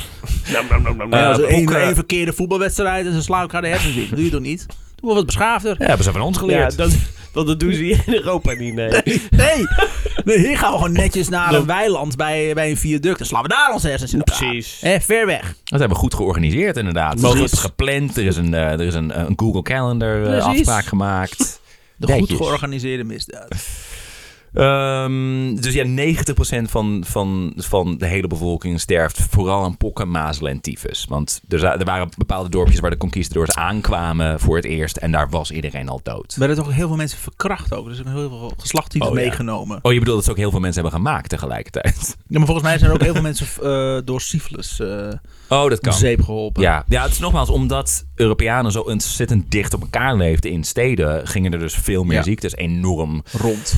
Ja, 1.10 1.28
als 1.28 1.40
één, 1.40 1.94
verkeerde 1.94 2.32
voetbalwedstrijd 2.32 3.06
en 3.06 3.12
ze 3.12 3.22
slaan 3.22 3.40
elkaar 3.40 3.62
de 3.62 3.68
hersens 3.68 3.94
in. 3.94 4.00
Dat 4.08 4.16
doe 4.16 4.24
je 4.24 4.30
toch 4.30 4.40
niet? 4.40 4.66
Doe 4.68 5.06
wel 5.06 5.14
wat 5.14 5.26
beschaafder. 5.26 5.76
Ja, 5.78 5.86
hebben 5.86 6.04
ze 6.04 6.12
van 6.12 6.20
ons 6.20 6.36
Ja, 6.36 6.42
geleerd. 6.42 6.76
dat, 6.76 6.90
dat, 7.32 7.46
dat 7.46 7.60
doen 7.60 7.72
ze 7.72 7.82
hier 7.82 8.02
in 8.06 8.14
Europa 8.14 8.52
niet, 8.52 8.74
nee. 8.74 8.88
Nee, 9.30 9.66
nee 10.24 10.38
hier 10.38 10.58
gaan 10.58 10.70
we 10.72 10.76
gewoon 10.78 10.92
netjes 10.92 11.28
naar 11.28 11.54
een 11.54 11.66
weiland 11.66 12.16
bij, 12.16 12.54
bij 12.54 12.70
een 12.70 12.76
viaduct. 12.76 13.18
Dan 13.18 13.26
slaan 13.26 13.42
we 13.42 13.48
daar 13.48 13.70
ons 13.72 13.82
hersens 13.82 14.14
in. 14.14 14.22
Precies. 14.24 14.78
Hè, 14.80 15.00
ver 15.00 15.26
weg. 15.26 15.42
Dat 15.64 15.78
hebben 15.80 15.88
we 15.88 15.94
goed 16.02 16.14
georganiseerd, 16.14 16.76
inderdaad. 16.76 17.20
Precies. 17.20 17.40
Het 17.40 17.52
is 17.52 17.58
gepland. 17.58 18.16
Er 18.16 18.24
is 18.26 18.36
een, 18.36 18.54
eh, 18.54 18.60
er 18.72 18.80
is 18.80 18.94
een, 18.94 19.20
een 19.20 19.32
Google 19.36 19.62
Calendar 19.62 20.24
eh, 20.24 20.44
afspraak 20.44 20.84
gemaakt. 20.84 21.60
De 22.06 22.12
goed 22.12 22.32
georganiseerde 22.32 23.04
misdaad. 23.04 23.48
Ehm, 24.52 25.54
dus 25.54 25.74
ja, 25.74 25.84
90% 25.84 26.70
van, 26.70 27.04
van, 27.06 27.52
van 27.56 27.98
de 27.98 28.06
hele 28.06 28.26
bevolking 28.26 28.80
sterft 28.80 29.26
vooral 29.30 29.64
aan 29.64 29.76
pokken, 29.76 30.10
mazelen 30.10 30.50
en 30.52 30.60
tyfus. 30.60 31.06
Want 31.08 31.40
er, 31.48 31.64
er 31.64 31.84
waren 31.84 32.08
bepaalde 32.16 32.48
dorpjes 32.48 32.80
waar 32.80 32.90
de 32.90 32.96
conquistadors 32.96 33.54
aankwamen 33.54 34.40
voor 34.40 34.56
het 34.56 34.64
eerst. 34.64 34.96
En 34.96 35.12
daar 35.12 35.30
was 35.30 35.50
iedereen 35.50 35.88
al 35.88 36.00
dood. 36.02 36.32
Er 36.32 36.38
werden 36.38 36.56
toch 36.56 36.72
heel 36.74 36.86
veel 36.88 36.96
mensen 36.96 37.18
verkracht 37.18 37.74
ook. 37.74 37.86
Dus 37.88 37.98
er 37.98 38.04
zijn 38.04 38.16
heel 38.16 38.28
veel 38.28 38.52
geslachttypes 38.56 39.08
Oh, 39.08 39.14
ja. 39.14 39.20
meegenomen. 39.20 39.78
Oh, 39.82 39.92
je 39.92 39.98
bedoelt 39.98 40.16
dat 40.16 40.24
ze 40.24 40.30
ook 40.30 40.36
heel 40.36 40.50
veel 40.50 40.60
mensen 40.60 40.82
hebben 40.82 41.00
gemaakt 41.00 41.28
tegelijkertijd? 41.28 41.90
Ja, 42.26 42.38
maar 42.38 42.46
volgens 42.46 42.66
mij 42.68 42.78
zijn 42.78 42.90
er 42.90 42.96
ook 42.96 43.02
heel 43.02 43.12
veel 43.12 43.22
mensen 43.22 43.46
eh, 43.62 43.98
door 44.04 44.20
syphilis 44.20 44.80
eh 44.80 45.08
Oh, 45.48 45.68
dat 45.68 45.80
kan. 45.80 45.92
zeep 45.92 46.22
geholpen. 46.22 46.62
Ja, 46.62 46.84
ja, 46.88 47.02
het 47.02 47.12
is 47.12 47.18
nogmaals 47.18 47.48
omdat 47.48 48.04
Europeanen 48.14 48.72
zo 48.72 48.80
ontzettend 48.80 49.50
dicht 49.50 49.74
op 49.74 49.80
elkaar 49.80 50.16
leefden 50.16 50.50
in 50.50 50.64
steden, 50.64 51.26
gingen 51.28 51.52
er 51.52 51.58
dus 51.58 51.74
veel 51.74 52.04
meer 52.04 52.16
Ja. 52.16 52.22
ziektes 52.22 52.54
enorm. 52.56 53.22
Rond. 53.32 53.74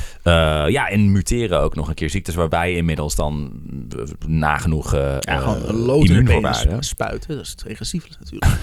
Eh, 0.65 0.73
ja, 0.73 0.89
en 0.89 1.13
muteren 1.13 1.61
ook 1.61 1.75
nog 1.75 1.89
een 1.89 1.95
keer 1.95 2.11
ziektes 2.11 2.35
waarbij 2.35 2.75
inmiddels 2.75 3.15
dan 3.15 3.53
eh, 3.97 4.29
nagenoeg 4.29 4.95
eh 4.95 5.17
Ja, 5.21 5.39
gewoon 5.39 5.57
een 5.69 6.05
immuun 6.07 6.29
voor 6.29 6.41
waren. 6.41 6.83
spuiten. 6.83 7.37
Dat 7.37 7.45
is 7.45 7.55
tegen 7.55 7.87
syphilis 7.87 8.17
natuurlijk. 8.19 8.53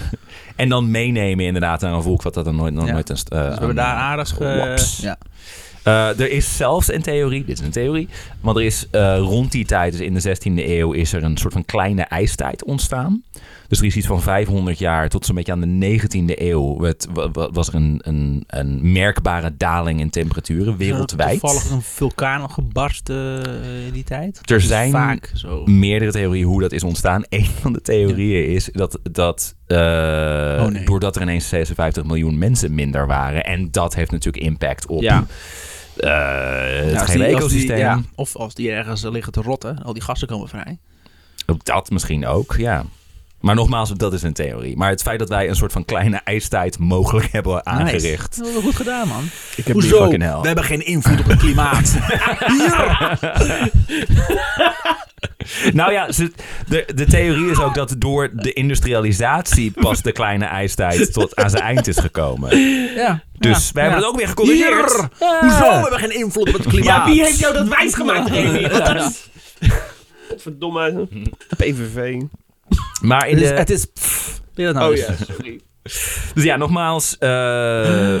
En 0.56 0.68
dan 0.68 0.90
meenemen 0.90 1.44
inderdaad 1.44 1.80
naar 1.80 1.92
een 1.92 2.02
volk 2.02 2.22
wat 2.22 2.34
dat 2.34 2.44
dan 2.44 2.56
nooit, 2.56 2.74
nog 2.74 2.86
Ja. 2.86 2.92
nooit 2.92 3.08
een... 3.08 3.16
eh, 3.16 3.22
Dus 3.22 3.28
we 3.30 3.36
hebben 3.50 3.68
een- 3.68 3.74
daar 3.74 3.94
aardig... 3.94 4.38
ja. 5.00 5.16
Eh, 5.82 6.20
er 6.20 6.30
is 6.30 6.56
zelfs 6.56 6.92
een 6.92 7.02
theorie, 7.02 7.44
dit 7.44 7.58
is 7.58 7.64
een 7.64 7.70
theorie, 7.70 8.08
want 8.40 8.56
er 8.56 8.62
is 8.62 8.86
eh, 8.90 9.16
rond 9.18 9.52
die 9.52 9.64
tijd, 9.64 9.92
dus 9.92 10.00
in 10.00 10.14
de 10.14 10.20
16e 10.36 10.68
eeuw, 10.68 10.92
is 10.92 11.12
er 11.12 11.22
een 11.22 11.36
soort 11.36 11.52
van 11.52 11.64
kleine 11.64 12.02
ijstijd 12.02 12.64
ontstaan. 12.64 13.22
Dus 13.68 13.80
er 13.80 13.86
is 13.86 13.96
iets 13.96 14.06
van 14.06 14.22
500 14.22 14.78
jaar 14.78 15.08
tot 15.08 15.26
zo'n 15.26 15.34
beetje 15.34 15.52
aan 15.52 15.60
de 15.60 15.98
19e 16.00 16.40
eeuw 16.40 16.78
werd, 16.80 17.06
wa- 17.12 17.30
wa- 17.30 17.50
was 17.50 17.68
er 17.68 17.74
een, 17.74 18.00
een, 18.04 18.44
een 18.46 18.92
merkbare 18.92 19.54
daling 19.56 20.00
in 20.00 20.10
temperaturen 20.10 20.76
wereldwijd. 20.76 21.40
Toevallig 21.40 21.70
een 21.70 21.82
vulkaan 21.82 22.50
gebarsten 22.50 23.42
eh, 23.62 23.86
in 23.86 23.92
die 23.92 24.04
tijd. 24.04 24.40
Er 24.50 24.60
zijn 24.60 24.90
vaak 24.90 25.30
zo. 25.34 25.64
meerdere 25.66 26.10
theorieën 26.12 26.46
hoe 26.46 26.60
dat 26.60 26.72
is 26.72 26.82
ontstaan. 26.84 27.24
Een 27.28 27.44
van 27.60 27.72
de 27.72 27.80
theorieën 27.82 28.46
is 28.48 28.68
dat, 28.72 28.98
dat 29.10 29.54
Oh, 29.68 30.66
nee. 30.66 30.84
doordat 30.84 31.16
er 31.16 31.22
ineens 31.22 31.48
56 31.48 32.04
miljoen 32.04 32.38
mensen 32.38 32.74
minder 32.74 33.06
waren. 33.06 33.44
En 33.44 33.68
dat 33.70 33.94
heeft 33.94 34.10
natuurlijk 34.10 34.44
impact 34.44 34.86
op 34.86 35.02
Ja. 35.02 35.26
Eh, 36.02 36.84
het 36.84 36.92
Ja, 36.92 37.00
als 37.00 37.10
hele 37.12 37.24
die- 37.24 37.34
als 37.34 37.34
die- 37.34 37.34
ecosysteem. 37.36 37.78
ja, 37.78 38.00
of 38.14 38.36
als 38.36 38.54
die 38.54 38.70
ergens 38.70 39.02
liggen 39.02 39.32
te 39.32 39.40
rotten. 39.42 39.82
Al 39.82 39.92
die 39.92 40.02
gassen 40.02 40.28
komen 40.28 40.48
vrij. 40.48 40.78
Ook 41.46 41.64
dat 41.64 41.90
misschien 41.90 42.26
ook, 42.26 42.54
ja. 42.58 42.84
Maar 43.40 43.54
nogmaals, 43.54 43.90
dat 43.90 44.12
is 44.12 44.22
een 44.22 44.32
theorie. 44.32 44.76
Maar 44.76 44.90
het 44.90 45.02
feit 45.02 45.18
dat 45.18 45.28
wij 45.28 45.48
een 45.48 45.56
soort 45.56 45.72
van 45.72 45.84
kleine 45.84 46.20
ijstijd 46.24 46.78
mogelijk 46.78 47.28
hebben 47.32 47.66
aangericht. 47.66 48.36
Dat 48.36 48.44
hebben 48.44 48.54
we 48.54 48.66
goed 48.68 48.76
gedaan, 48.76 49.08
man. 49.08 49.24
Ik 49.56 49.64
heb 49.66 49.72
Hoezo? 49.72 50.02
fucking 50.02 50.22
hell. 50.22 50.40
We 50.40 50.46
hebben 50.46 50.64
geen 50.64 50.86
invloed 50.86 51.20
op 51.20 51.26
het 51.26 51.38
klimaat. 51.38 51.96
Hier! 52.52 53.18
Nou 55.72 55.92
ja, 55.92 56.12
ze- 56.12 56.32
de, 56.68 56.88
de 56.94 57.04
theorie 57.06 57.50
is 57.50 57.58
ook 57.58 57.74
dat 57.74 57.94
door 57.98 58.30
de 58.34 58.52
industrialisatie 58.52 59.70
pas 59.70 60.02
de 60.02 60.12
kleine 60.12 60.44
ijstijd 60.44 61.12
tot 61.12 61.36
aan 61.36 61.50
zijn 61.50 61.62
eind 61.62 61.86
is 61.86 61.98
gekomen. 61.98 62.58
Ja. 62.94 63.22
Dus 63.38 63.72
wij 63.72 63.82
hebben 63.82 64.00
het 64.02 64.10
ook 64.10 64.16
weer 64.18 64.28
gecorrigeerd. 64.28 64.92
Hier! 64.92 65.08
Hoezo? 65.40 65.58
We 65.58 65.80
hebben 65.80 65.98
geen 65.98 66.14
invloed 66.14 66.48
op 66.48 66.54
het 66.54 66.66
klimaat. 66.66 66.86
Ja, 66.86 67.04
wie 67.12 67.22
heeft 67.22 67.38
jou 67.38 67.54
dat 67.54 67.68
wijsgemaakt, 67.68 68.30
Remy? 68.30 68.68
Wat 68.70 68.86
dat 68.86 68.96
is... 68.96 69.30
Godverdomme. 70.28 71.08
PVV. 71.56 72.20
Maar 73.02 73.28
in 73.28 73.34
Het 73.36 73.42
is... 73.44 73.48
de, 73.50 73.54
Het 73.54 73.70
is 73.70 73.84
pff, 73.84 74.40
nou 74.54 74.76
Oh 74.78 74.90
eens? 74.90 75.00
ja, 75.06 75.14
sorry. 75.34 75.60
Dus 76.34 76.44
ja, 76.44 76.56
nogmaals. 76.56 77.18
eh, 77.18 78.14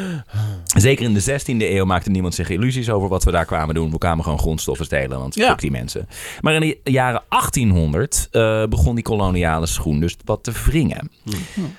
Zeker 0.76 1.04
in 1.04 1.14
de 1.14 1.22
16e 1.40 1.44
eeuw 1.46 1.84
maakte 1.84 2.10
niemand 2.10 2.34
zich 2.34 2.48
illusies 2.48 2.90
over 2.90 3.08
wat 3.08 3.24
we 3.24 3.30
daar 3.30 3.44
kwamen 3.44 3.74
doen. 3.74 3.90
We 3.90 3.98
kwamen 3.98 4.24
gewoon 4.24 4.38
grondstoffen 4.38 4.84
stelen, 4.86 5.18
want 5.18 5.34
Ja. 5.34 5.48
fuck 5.48 5.60
die 5.60 5.70
mensen. 5.70 6.08
Maar 6.40 6.54
in 6.54 6.60
de 6.60 6.90
jaren 6.90 7.22
1800 7.28 8.28
eh, 8.30 8.64
begon 8.64 8.94
die 8.94 9.04
koloniale 9.04 9.66
schoen 9.66 10.00
dus 10.00 10.16
wat 10.24 10.44
te 10.44 10.52
wringen. 10.66 11.10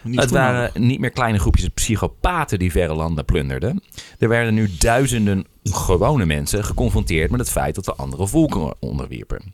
Niet 0.02 0.20
het 0.20 0.30
waren 0.32 0.72
niet 0.74 1.00
meer 1.00 1.10
kleine 1.12 1.40
groepjes 1.40 1.68
psychopaten 1.74 2.60
die 2.60 2.72
verre 2.72 2.94
landen 2.94 3.26
plunderden. 3.26 3.84
Er 4.20 4.30
werden 4.30 4.54
nu 4.54 4.70
duizenden 4.80 5.46
gewone 5.64 6.26
mensen 6.26 6.64
geconfronteerd 6.64 7.32
met 7.32 7.40
het 7.40 7.50
feit 7.50 7.76
dat 7.76 7.86
we 7.86 7.94
andere 7.96 8.28
volkeren 8.28 8.74
onderwierpen. 8.80 9.54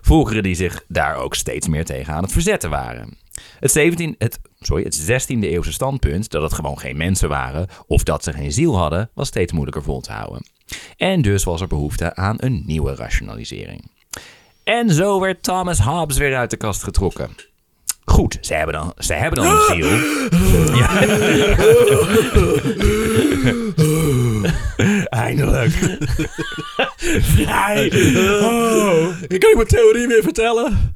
Volkeren 0.00 0.42
die 0.42 0.54
zich 0.54 0.84
daar 0.88 1.16
ook 1.16 1.34
steeds 1.34 1.68
meer 1.68 1.84
tegen 1.84 2.14
aan 2.14 2.22
het 2.22 2.32
verzetten 2.32 2.70
waren. 2.70 3.16
Het, 3.60 3.72
17, 3.72 4.14
het, 4.18 4.38
sorry, 4.60 4.84
het 4.84 5.00
16e 5.02 5.40
eeuwse 5.40 5.72
standpunt 5.72 6.30
dat 6.30 6.42
het 6.42 6.52
gewoon 6.52 6.78
geen 6.78 6.96
mensen 6.96 7.28
waren 7.28 7.66
of 7.86 8.02
dat 8.02 8.24
ze 8.24 8.32
geen 8.32 8.52
ziel 8.52 8.76
hadden, 8.76 9.10
was 9.14 9.28
steeds 9.28 9.52
moeilijker 9.52 9.82
vol 9.82 10.00
te 10.00 10.12
houden. 10.12 10.46
En 10.96 11.22
dus 11.22 11.44
was 11.44 11.60
er 11.60 11.66
behoefte 11.66 12.14
aan 12.14 12.36
een 12.38 12.62
nieuwe 12.66 12.94
rationalisering. 12.94 13.90
En 14.64 14.90
zo 14.90 15.20
werd 15.20 15.42
Thomas 15.42 15.78
Hobbes 15.78 16.16
weer 16.16 16.36
uit 16.36 16.50
de 16.50 16.56
kast 16.56 16.82
getrokken. 16.82 17.30
Goed, 18.04 18.38
ze 18.40 18.54
hebben 18.54 18.74
dan, 18.74 18.92
ze 18.98 19.14
hebben 19.14 19.42
dan 19.42 19.52
een 19.52 19.62
ziel. 19.74 19.88
Ja. 20.76 21.06
Eindelijk. 25.26 25.72
Vrij. 27.34 27.86
Ik 29.28 29.40
kan 29.40 29.50
ik 29.50 29.54
mijn 29.54 29.66
theorie 29.66 30.06
weer 30.06 30.22
vertellen. 30.22 30.94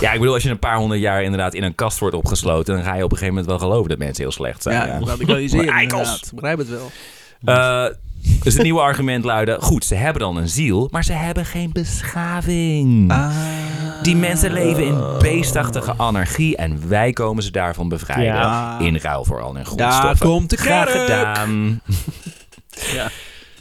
Ja, 0.00 0.12
ik 0.12 0.18
bedoel, 0.18 0.34
als 0.34 0.42
je 0.42 0.50
een 0.50 0.58
paar 0.58 0.76
honderd 0.76 1.00
jaar 1.00 1.22
inderdaad 1.22 1.54
in 1.54 1.62
een 1.62 1.74
kast 1.74 1.98
wordt 1.98 2.16
opgesloten, 2.16 2.74
dan 2.74 2.84
ga 2.84 2.94
je 2.94 3.04
op 3.04 3.10
een 3.12 3.18
gegeven 3.18 3.34
moment 3.34 3.46
wel 3.60 3.68
geloven 3.68 3.88
dat 3.88 3.98
mensen 3.98 4.22
heel 4.22 4.32
slecht 4.32 4.62
zijn. 4.62 4.88
Ja, 4.88 4.98
radicaliseren 5.06 5.66
Maar 5.66 5.74
eikels. 5.74 6.00
inderdaad. 6.00 6.26
Ik 6.26 6.34
begrijp 6.34 6.58
het 6.58 6.68
wel. 6.68 6.90
Eh, 7.44 7.86
dus 8.42 8.54
het 8.54 8.62
nieuwe 8.62 8.80
argument 8.80 9.24
luidde: 9.24 9.56
goed, 9.60 9.84
ze 9.84 9.94
hebben 9.94 10.22
dan 10.22 10.36
een 10.36 10.48
ziel, 10.48 10.88
maar 10.90 11.04
ze 11.04 11.12
hebben 11.12 11.44
geen 11.46 11.72
beschaving. 11.72 13.10
Ah. 13.12 13.36
Die 14.02 14.16
mensen 14.16 14.52
leven 14.52 14.84
in 14.84 15.00
beestachtige 15.18 15.94
anarchie 15.96 16.56
en 16.56 16.88
wij 16.88 17.12
komen 17.12 17.42
ze 17.42 17.50
daarvan 17.50 17.88
bevrijden. 17.88 18.24
Ja. 18.24 18.78
In 18.78 18.96
ruil 18.96 19.24
voor 19.24 19.40
al 19.42 19.54
hun 19.54 19.54
Daar 19.54 19.64
grondstoffen. 19.64 20.26
komt 20.26 20.50
de 20.50 20.56
Graag 20.56 20.90
gedaan. 21.00 21.80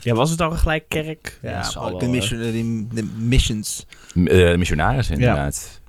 Ja, 0.04 0.14
was 0.14 0.30
het 0.30 0.38
dan 0.38 0.58
gelijk 0.58 0.84
kerk? 0.88 1.40
Ja, 1.42 1.62
Dat 1.62 1.74
wel, 1.74 1.98
de, 1.98 2.08
mission, 2.08 2.40
de, 2.40 2.86
de 2.94 3.10
missions. 3.18 3.86
Eh, 4.26 4.56
missionaris 4.56 5.10
inderdaad. 5.10 5.81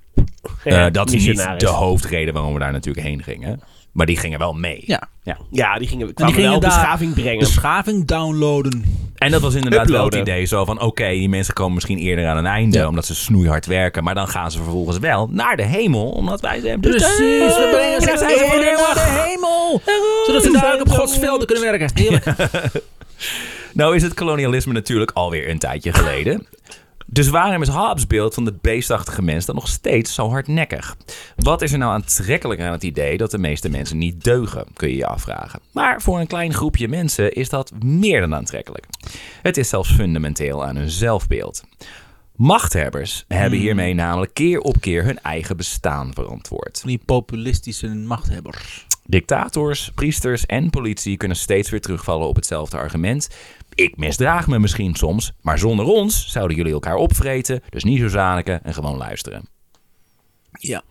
Ja, 0.63 0.85
Eh, 0.85 0.91
dat 0.93 1.11
is 1.11 1.25
niet 1.25 1.59
de 1.59 1.67
hoofdreden 1.67 2.33
waarom 2.33 2.53
we 2.53 2.59
daar 2.59 2.71
natuurlijk 2.71 3.05
heen 3.07 3.23
gingen. 3.23 3.61
Maar 3.91 4.05
die 4.05 4.17
gingen 4.17 4.39
wel 4.39 4.53
mee. 4.53 4.83
Ja. 4.85 5.07
Ja, 5.51 5.77
die 5.77 5.87
gingen, 5.87 6.13
kwamen 6.13 6.33
gingen 6.33 6.49
wel 6.49 6.59
beschaving 6.59 7.13
brengen. 7.13 7.39
Beschaving 7.39 8.05
downloaden. 8.05 8.83
En 9.15 9.31
dat 9.31 9.41
was 9.41 9.53
inderdaad 9.55 9.89
wel 9.89 10.03
het 10.05 10.13
Uploaden. 10.13 10.33
idee. 10.33 10.45
Zo 10.45 10.65
van, 10.65 10.81
oké, 10.81 11.09
die 11.09 11.29
mensen 11.29 11.53
komen 11.53 11.73
misschien 11.73 11.97
eerder 11.97 12.27
aan 12.27 12.37
een 12.37 12.45
einde. 12.45 12.77
Ja. 12.77 12.87
Omdat 12.87 13.05
ze 13.05 13.15
snoeihard 13.15 13.65
werken. 13.65 14.03
Maar 14.03 14.15
dan 14.15 14.27
gaan 14.27 14.51
ze 14.51 14.57
vervolgens 14.57 14.97
wel 14.99 15.27
naar 15.31 15.55
de 15.57 15.63
hemel. 15.63 16.09
Omdat 16.09 16.41
wij 16.41 16.59
ze 16.59 16.67
hebben. 16.67 16.89
Precies, 16.91 17.55
we 17.57 17.69
brengen 17.71 18.01
ze 18.17 18.25
naar 18.25 18.93
de 18.93 19.23
hemel. 19.27 19.81
Zodat 20.25 20.43
ze 20.43 20.51
daar 20.51 20.81
op 20.81 20.89
Gods 20.89 21.17
velden 21.17 21.47
kunnen 21.47 21.63
werken. 21.63 21.89
Heerlijk. 21.93 22.25
Nou 23.73 23.95
is 23.95 24.01
het 24.01 24.13
kolonialisme 24.13 24.73
natuurlijk 24.73 25.11
alweer 25.13 25.49
een 25.49 25.59
tijdje 25.59 25.93
geleden. 25.93 26.47
Dus 27.13 27.29
waarom 27.29 27.61
is 27.61 27.67
Hobbes 27.67 28.07
beeld 28.07 28.33
van 28.33 28.45
de 28.45 28.57
beestachtige 28.61 29.21
mens 29.21 29.45
dan 29.45 29.55
nog 29.55 29.67
steeds 29.67 30.13
zo 30.13 30.29
hardnekkig? 30.29 30.95
Wat 31.35 31.61
is 31.61 31.71
er 31.71 31.77
nou 31.77 31.93
aantrekkelijk 31.93 32.61
aan 32.61 32.71
het 32.71 32.83
idee 32.83 33.17
dat 33.17 33.31
de 33.31 33.37
meeste 33.37 33.69
mensen 33.69 33.97
niet 33.97 34.23
deugen, 34.23 34.65
kun 34.73 34.89
je 34.89 34.95
je 34.95 35.07
afvragen. 35.07 35.59
Maar 35.71 36.01
voor 36.01 36.19
een 36.19 36.27
klein 36.27 36.53
groepje 36.53 36.87
mensen 36.87 37.33
is 37.33 37.49
dat 37.49 37.71
meer 37.83 38.21
dan 38.21 38.35
aantrekkelijk. 38.35 38.85
Het 39.41 39.57
is 39.57 39.69
zelfs 39.69 39.91
fundamenteel 39.91 40.65
aan 40.65 40.75
hun 40.75 40.89
zelfbeeld. 40.89 41.63
Machthebbers 42.35 43.25
hebben 43.27 43.59
hiermee 43.59 43.93
namelijk 43.93 44.33
keer 44.33 44.59
op 44.59 44.81
keer 44.81 45.03
hun 45.03 45.19
eigen 45.19 45.57
bestaan 45.57 46.13
verantwoord. 46.13 46.81
Die 46.85 47.01
populistische 47.05 47.87
machthebbers. 47.87 48.85
Dictators, 49.05 49.91
priesters 49.95 50.45
en 50.45 50.69
politie 50.69 51.17
kunnen 51.17 51.37
steeds 51.37 51.69
weer 51.69 51.81
terugvallen 51.81 52.27
op 52.27 52.35
hetzelfde 52.35 52.77
argument. 52.77 53.29
Ik 53.73 53.97
misdraag 53.97 54.47
me 54.47 54.59
misschien 54.59 54.95
soms, 54.95 55.31
maar 55.41 55.59
zonder 55.59 55.85
ons 55.85 56.27
zouden 56.27 56.57
jullie 56.57 56.73
elkaar 56.73 56.95
opvreten. 56.95 57.61
Dus 57.69 57.83
niet 57.83 57.99
zo 57.99 58.07
zaniken 58.07 58.63
en 58.63 58.73
gewoon 58.73 58.97
luisteren. 58.97 59.47
Ja, 60.51 60.83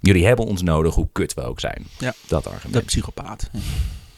Jullie 0.00 0.26
hebben 0.26 0.46
ons 0.46 0.62
nodig, 0.62 0.94
hoe 0.94 1.08
kut 1.12 1.34
we 1.34 1.42
ook 1.42 1.60
zijn. 1.60 1.86
Ja. 1.98 2.14
Dat 2.26 2.44
de 2.44 2.50
argument. 2.50 2.84
psychopaat. 2.86 3.50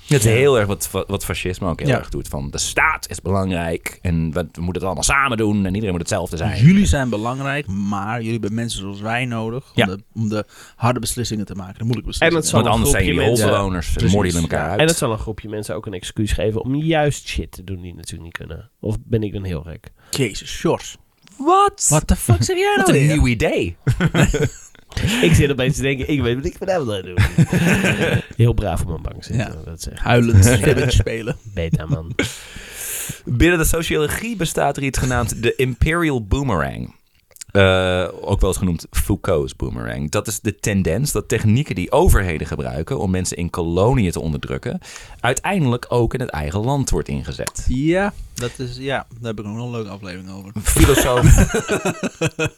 Het 0.09 0.25
is 0.25 0.31
heel 0.33 0.59
erg 0.59 0.67
wat, 0.67 0.91
wat 1.07 1.25
fascisme 1.25 1.69
ook 1.69 1.81
heel 1.81 1.89
Ja. 1.89 1.99
erg 1.99 2.09
doet. 2.09 2.29
Van 2.29 2.51
de 2.51 2.59
staat 2.59 3.09
is 3.11 3.21
belangrijk 3.23 3.99
en 4.03 4.33
we, 4.33 4.41
we 4.41 4.61
moeten 4.61 4.73
het 4.73 4.83
allemaal 4.83 5.03
samen 5.03 5.37
doen 5.37 5.59
en 5.67 5.67
iedereen 5.75 5.91
moet 5.91 6.01
hetzelfde 6.01 6.37
zijn. 6.37 6.65
Jullie 6.65 6.87
zijn 6.87 7.09
belangrijk, 7.09 7.67
maar 7.67 8.17
jullie 8.17 8.33
hebben 8.33 8.55
mensen 8.55 8.81
zoals 8.81 9.01
wij 9.01 9.25
nodig 9.25 9.65
om, 9.65 9.71
Ja. 9.75 9.87
de, 9.87 9.99
om 10.15 10.29
de 10.29 10.45
harde 10.77 11.01
beslissingen 11.01 11.47
te 11.47 11.55
maken. 11.55 11.79
De 11.79 11.85
moeilijke 11.85 12.11
En 12.11 12.19
beslissingen. 12.29 12.47
zal 12.51 12.61
Want 12.63 12.73
anders 12.75 12.91
zijn 12.93 13.05
jullie 13.05 13.23
holbewoners 13.29 13.97
en 13.97 14.11
moorden 14.11 14.33
jullie 14.33 14.49
elkaar 14.51 14.71
uit. 14.71 14.81
En 14.81 14.87
dat 14.87 14.97
zal 14.97 15.13
een 15.13 15.19
groepje 15.19 15.49
mensen 15.49 15.75
ook 15.75 15.87
een 15.87 15.95
excuus 15.95 16.33
geven 16.33 16.63
om 16.63 16.75
juist 16.75 17.29
shit 17.29 17.53
te 17.53 17.65
doen 17.65 17.81
die 17.81 17.95
natuurlijk 17.95 18.23
niet 18.25 18.37
kunnen. 18.49 18.71
Of 18.81 18.97
ben 19.05 19.23
ik 19.23 19.33
dan 19.33 19.45
heel 19.45 19.63
gek? 19.63 19.89
Jezus, 20.11 20.51
Sjors. 20.51 20.97
Wat? 21.37 21.87
Wat 21.89 22.09
de 22.09 22.17
fuck 22.17 22.43
zeg 22.43 22.57
jij 22.57 22.75
Wat 22.77 22.87
nou 22.87 22.99
een 22.99 23.07
weer? 23.07 23.17
nieuw 23.17 23.27
idee. 23.27 23.77
Ik 25.23 25.35
zit 25.35 25.51
opeens 25.51 25.77
te 25.77 25.83
denken, 25.83 26.09
ik 26.11 26.21
weet 26.23 26.35
wat 26.37 26.45
ik 26.45 26.57
vanavond 26.59 26.91
ga 26.91 27.01
doen. 27.03 27.17
heel 28.37 28.53
braaf 28.53 28.81
op 28.81 28.89
mijn 28.89 29.03
bank 29.03 29.25
zitten, 29.25 29.47
Ja. 29.59 29.65
dat 29.65 29.83
zeg 29.83 29.99
Huilend 29.99 30.93
spelen. 30.93 31.37
Beta 31.55 31.87
man. 31.87 32.13
Binnen 33.25 33.59
de 33.59 33.65
sociologie 33.65 34.37
bestaat 34.37 34.77
er 34.77 34.83
iets 34.83 34.99
genaamd 34.99 35.43
de 35.43 35.55
Imperial 35.57 36.27
Boomerang. 36.27 36.97
Eh, 37.49 38.09
ook 38.21 38.41
wel 38.41 38.49
eens 38.51 38.59
genoemd 38.59 38.87
Foucault's 38.91 39.57
boomerang. 39.57 40.11
Dat 40.11 40.27
is 40.27 40.41
de 40.41 40.59
tendens 40.59 41.13
dat 41.13 41.29
technieken 41.29 41.75
die 41.75 41.93
overheden 41.93 42.47
gebruiken 42.47 42.99
om 42.99 43.11
mensen 43.11 43.37
in 43.37 43.51
koloniën 43.51 44.11
te 44.11 44.21
onderdrukken, 44.21 44.81
uiteindelijk 45.21 45.87
ook 45.89 46.15
in 46.15 46.21
het 46.21 46.29
eigen 46.29 46.61
land 46.61 46.91
wordt 46.91 47.09
ingezet. 47.09 47.67
Ja, 47.69 48.13
dat 48.39 48.59
is, 48.59 48.77
ja, 48.77 49.07
daar 49.09 49.35
heb 49.35 49.39
ik 49.39 49.45
nog 49.45 49.65
een 49.65 49.71
leuke 49.71 49.89
aflevering 49.89 50.31
over. 50.31 50.53
Filosoof, 50.63 51.25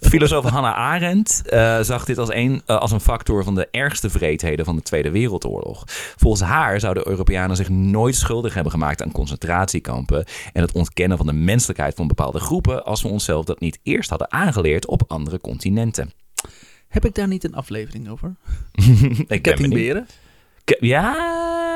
filosoof 0.01 0.45
Hannah 0.45 0.77
Arendt 0.77 1.43
eh, 1.47 1.81
zag 1.81 2.05
dit 2.05 2.19
als 2.19 2.33
een, 2.33 2.63
eh, 2.67 2.79
als 2.79 2.93
een 2.93 3.01
factor 3.01 3.45
van 3.45 3.55
de 3.55 3.69
ergste 3.71 4.11
vreedheden 4.11 4.65
van 4.65 4.77
de 4.77 4.83
Tweede 4.83 5.11
Wereldoorlog. 5.11 5.85
Volgens 6.17 6.43
haar 6.43 6.81
zouden 6.81 7.09
Europeanen 7.09 7.57
zich 7.57 7.69
nooit 7.69 8.15
schuldig 8.15 8.55
hebben 8.55 8.73
gemaakt 8.73 9.03
aan 9.03 9.13
concentratiekampen 9.13 10.25
en 10.53 10.63
het 10.63 10.73
ontkennen 10.73 11.17
van 11.17 11.27
de 11.27 11.33
menselijkheid 11.33 11.95
van 11.95 12.07
bepaalde 12.07 12.39
groepen 12.39 12.85
als 12.85 13.03
we 13.03 13.09
onszelf 13.09 13.45
dat 13.45 13.61
niet 13.61 13.79
eerst 13.83 14.11
hadden 14.11 14.33
aangeleerd 14.33 14.87
op 14.87 15.03
andere 15.07 15.41
continenten. 15.41 16.13
Heb 16.89 17.05
ik 17.05 17.15
daar 17.15 17.29
niet 17.29 17.45
een 17.45 17.55
aflevering 17.55 18.09
over? 18.09 18.35
Ik. 19.29 19.43
Kettingberen? 19.43 20.07
Ke- 20.79 20.87
Ja, 20.87 21.17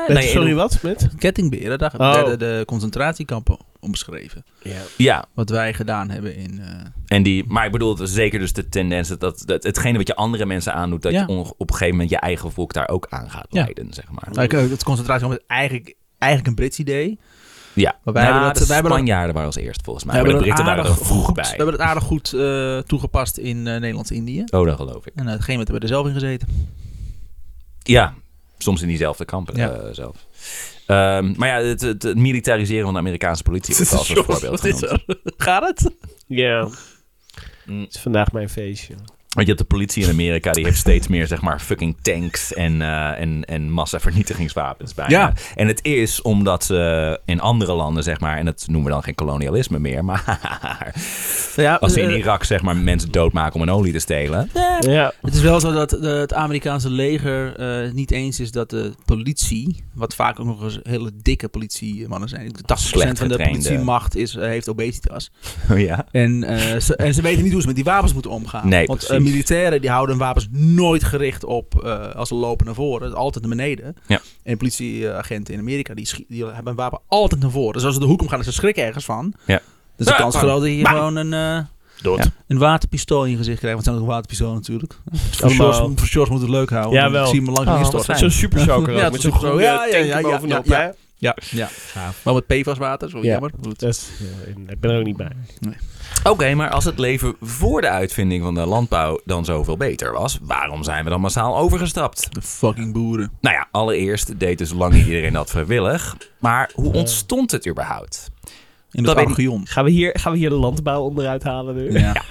Met, 0.07 0.17
nee, 0.17 0.27
sorry, 0.27 0.53
wat? 0.55 0.79
Met? 0.81 1.09
Kettingberen, 1.17 1.77
daar 1.77 1.93
Oh. 1.97 2.13
werden 2.13 2.39
de 2.39 2.63
concentratiekampen 2.65 3.57
omschreven. 3.79 4.45
Ja. 4.61 4.71
ja, 4.97 5.25
Wat 5.33 5.49
wij 5.49 5.73
gedaan 5.73 6.09
hebben 6.09 6.35
in... 6.35 6.59
eh, 6.59 6.67
en 7.07 7.23
die, 7.23 7.43
maar 7.47 7.65
ik 7.65 7.71
bedoel 7.71 7.89
het 7.89 7.99
is 7.99 8.13
zeker 8.13 8.39
dus 8.39 8.53
de 8.53 8.69
tendens 8.69 9.07
dat, 9.09 9.19
dat, 9.19 9.43
dat 9.45 9.63
hetgene 9.63 9.97
wat 9.97 10.07
je 10.07 10.15
andere 10.15 10.45
mensen 10.45 10.73
aandoet, 10.73 11.01
dat 11.01 11.11
Ja. 11.11 11.23
je 11.27 11.33
op 11.57 11.69
een 11.69 11.71
gegeven 11.71 11.91
moment 11.93 12.09
je 12.09 12.17
eigen 12.17 12.51
volk 12.51 12.73
daar 12.73 12.89
ook 12.89 13.07
aan 13.09 13.29
gaat 13.29 13.47
Ja. 13.49 13.61
leiden, 13.61 13.93
zeg 13.93 14.05
maar. 14.11 14.27
nou, 14.31 14.43
ik- 14.65 14.69
het 14.71 14.83
concentratiekamp 14.83 15.39
is 15.39 15.45
eigenlijk, 15.47 15.95
eigenlijk 16.17 16.49
een 16.51 16.55
Brits 16.63 16.79
idee. 16.79 17.19
Ja, 17.73 17.95
Maar 18.03 18.13
wij 18.13 18.23
Nou, 18.23 18.33
hebben 18.35 18.53
dat- 18.53 18.61
de 18.61 18.65
wij 18.67 18.73
hebben 18.75 18.91
dat- 18.93 19.01
Spanjaarden 19.01 19.33
waren 19.35 19.49
als 19.49 19.57
eerst 19.59 19.81
volgens 19.83 20.05
mij. 20.05 20.15
We 20.15 20.21
Maar 20.21 20.29
de 20.31 20.35
hebben 20.37 20.53
Britten 20.55 20.73
het 20.75 20.85
waren 20.85 20.91
er 20.93 20.99
aardig 20.99 21.07
vroeg 21.07 21.25
goed- 21.25 21.35
bij. 21.35 21.43
We 21.49 21.55
hebben 21.55 21.73
het 21.75 21.83
aardig 21.83 22.03
goed 22.03 22.33
eh, 22.33 22.77
toegepast 22.77 23.37
in 23.37 23.57
eh, 23.67 23.73
Nederlands-Indië. 23.79 24.43
Oh, 24.51 24.65
dat 24.65 24.75
geloof 24.75 25.05
ik. 25.05 25.11
En 25.15 25.25
uh, 25.25 25.31
het 25.31 25.39
moment 25.47 25.57
hebben 25.67 25.75
we 25.75 25.81
er 25.81 25.87
zelf 25.87 26.07
in 26.07 26.13
gezeten. 26.13 26.47
Ja, 27.83 28.13
soms 28.57 28.81
in 28.81 28.87
diezelfde 28.87 29.25
kampen 29.25 29.55
Ja. 29.55 29.71
eh, 29.71 29.89
zelf. 29.91 30.15
Ehm, 30.85 31.33
maar 31.37 31.47
ja, 31.47 31.67
het, 31.67 31.81
het, 31.81 32.03
het 32.03 32.17
militariseren 32.17 32.83
van 32.83 32.93
de 32.93 32.99
Amerikaanse 32.99 33.43
politie 33.43 33.75
wordt 33.75 33.89
wel 33.91 33.99
als 33.99 34.09
een 34.09 34.23
voorbeeld 34.23 34.65
is 34.65 34.79
genoemd. 34.79 35.03
Gaat 35.37 35.67
het? 35.67 35.91
Ja, 36.27 36.69
Mm. 37.65 37.81
het 37.81 37.95
is 37.95 38.01
vandaag 38.01 38.31
mijn 38.31 38.49
feestje. 38.49 38.93
Want 39.35 39.47
je 39.47 39.53
hebt 39.53 39.69
de 39.69 39.75
politie 39.75 40.03
in 40.03 40.09
Amerika, 40.09 40.51
die 40.51 40.63
heeft 40.65 40.77
steeds 40.77 41.07
meer, 41.07 41.27
zeg 41.27 41.41
maar, 41.41 41.59
fucking 41.59 41.95
tanks 42.01 42.53
en, 42.53 42.81
eh, 42.81 43.21
en, 43.21 43.43
en 43.45 43.69
massavernietigingswapens 43.71 44.93
bij. 44.93 45.05
Ja. 45.07 45.33
En 45.55 45.67
het 45.67 45.79
is 45.85 46.21
omdat 46.21 46.63
ze 46.63 47.19
in 47.25 47.39
andere 47.41 47.73
landen, 47.73 48.03
zeg 48.03 48.19
maar, 48.19 48.37
en 48.37 48.45
dat 48.45 48.63
noemen 48.67 48.85
we 48.85 48.91
dan 48.91 49.03
geen 49.03 49.15
kolonialisme 49.15 49.79
meer, 49.79 50.05
maar 50.05 50.23
Ja, 51.55 51.75
als 51.75 51.93
ze 51.93 52.01
in 52.01 52.09
eh, 52.09 52.17
Irak, 52.17 52.43
zeg 52.43 52.61
maar, 52.61 52.77
mensen 52.77 53.11
doodmaken 53.11 53.55
om 53.55 53.61
een 53.61 53.69
olie 53.71 53.91
te 53.93 53.99
stelen. 53.99 54.49
Ja. 54.79 55.13
Het 55.21 55.33
is 55.33 55.41
wel 55.41 55.59
zo 55.59 55.71
dat 55.71 55.89
de- 55.89 56.07
het 56.07 56.33
Amerikaanse 56.33 56.89
leger 56.89 57.55
eh, 57.55 57.91
niet 57.91 58.11
eens 58.11 58.39
is 58.39 58.51
dat 58.51 58.69
de 58.69 58.91
politie, 59.05 59.83
wat 59.93 60.15
vaak 60.15 60.39
ook 60.39 60.45
nog 60.45 60.63
eens 60.63 60.79
hele 60.83 61.11
dikke 61.21 61.47
politiemannen 61.47 62.29
zijn, 62.29 62.51
80% 62.51 62.57
Slecht 62.75 63.17
van 63.17 63.27
de 63.27 63.37
politiemacht 63.37 64.15
is, 64.15 64.35
eh, 64.35 64.47
heeft 64.47 64.69
obesitas. 64.69 65.31
Oh 65.71 65.79
ja. 65.89 66.05
En, 66.11 66.43
eh, 66.43 66.79
ze, 66.79 66.95
en 66.95 67.13
ze 67.13 67.21
weten 67.21 67.43
niet 67.43 67.51
hoe 67.51 67.61
ze 67.61 67.67
met 67.67 67.75
die 67.75 67.85
wapens 67.85 68.13
moeten 68.13 68.31
omgaan. 68.31 68.67
Nee, 68.69 68.85
Want 68.85 68.99
precies. 68.99 69.15
Militairen 69.31 69.81
die 69.81 69.89
houden 69.89 70.15
hun 70.15 70.25
wapens 70.25 70.47
nooit 70.51 71.03
gericht 71.03 71.43
op 71.43 71.83
eh, 71.83 72.15
als 72.15 72.27
ze 72.27 72.35
lopen 72.35 72.65
naar 72.65 72.75
voren. 72.75 73.13
Altijd 73.13 73.45
naar 73.45 73.55
beneden. 73.55 73.95
Ja. 74.07 74.21
En 74.43 74.57
politieagenten 74.57 75.53
in 75.53 75.59
Amerika 75.59 75.93
die, 75.93 76.25
die 76.27 76.45
hebben 76.45 76.67
een 76.67 76.75
wapen 76.75 76.99
altijd 77.07 77.41
naar 77.41 77.51
voren. 77.51 77.73
Dus 77.73 77.83
als 77.83 77.93
ze 77.93 77.99
de 77.99 78.05
hoek 78.05 78.21
om 78.21 78.27
gaan, 78.27 78.39
is 78.39 78.45
ze 78.45 78.51
schrikken 78.51 78.83
ergens 78.83 79.05
van. 79.05 79.33
Ja. 79.45 79.61
Dus 79.97 80.05
de 80.05 80.13
Ah, 80.13 80.19
kans 80.19 80.35
groot 80.35 80.61
dat 80.61 80.69
je 80.71 80.87
gewoon 80.87 81.15
een, 81.15 81.33
eh, 81.33 81.65
Dood. 82.01 82.29
een 82.47 82.57
waterpistool 82.57 83.23
in 83.25 83.31
je 83.31 83.37
gezicht 83.37 83.59
krijgt. 83.59 83.75
Want 83.75 83.85
het 83.85 83.95
zijn 83.95 84.07
ook 84.07 84.11
waterpistolen 84.13 84.55
natuurlijk. 84.55 84.95
Voor 85.99 86.07
Shores 86.07 86.29
moet 86.29 86.41
het 86.41 86.49
leuk 86.49 86.69
houden. 86.69 86.99
Ja, 86.99 87.11
wel. 87.11 87.23
Ik 87.23 87.29
zie 87.29 87.41
hem 87.41 87.53
langs 87.53 88.09
Oh. 88.09 88.15
Zo'n 88.17 88.29
super 88.31 88.93
Ja, 88.97 89.09
met 89.09 89.21
zo'n 89.21 89.31
groene. 89.31 89.61
Ja, 89.61 89.85
ja, 89.85 89.97
ja, 89.97 90.21
bovenop, 90.21 90.65
ja, 90.65 90.93
Ja, 91.51 91.69
ja. 91.93 92.11
Maar 92.23 92.33
met 92.33 92.47
PFAS 92.47 92.77
water, 92.77 93.09
zo 93.09 93.17
Ja. 93.21 93.31
jammer. 93.31 93.51
Dus, 93.75 94.09
ik 94.67 94.79
ben 94.79 94.91
er 94.91 94.99
ook 94.99 95.05
niet 95.05 95.17
bij. 95.17 95.31
Oké, 96.23 96.53
maar 96.53 96.69
als 96.69 96.85
het 96.85 96.99
leven 96.99 97.35
voor 97.41 97.81
de 97.81 97.89
uitvinding 97.89 98.43
van 98.43 98.53
de 98.53 98.65
landbouw 98.65 99.21
dan 99.25 99.45
zoveel 99.45 99.77
beter 99.77 100.13
was, 100.13 100.39
waarom 100.41 100.83
zijn 100.83 101.03
we 101.03 101.09
dan 101.09 101.21
massaal 101.21 101.57
overgestapt? 101.57 102.33
De 102.33 102.41
fucking 102.41 102.93
boeren. 102.93 103.31
Nou 103.41 103.55
ja, 103.55 103.67
allereerst 103.71 104.39
deed 104.39 104.57
dus 104.57 104.71
lang 104.71 104.93
niet 104.93 105.05
iedereen 105.05 105.33
dat 105.33 105.49
vrijwillig. 105.49 106.17
Maar 106.39 106.69
hoe 106.73 106.93
ontstond 106.93 107.51
het 107.51 107.67
überhaupt? 107.67 108.29
In 108.91 109.05
het 109.05 109.15
archeon. 109.17 109.67
Gaan 109.67 109.83
we 109.83 109.91
hier, 109.91 110.19
gaan 110.19 110.31
we 110.31 110.37
hier 110.37 110.49
de 110.49 110.55
landbouw 110.55 111.01
onderuit 111.01 111.43
halen 111.43 111.75
nu? 111.75 111.99
Ja. 111.99 112.15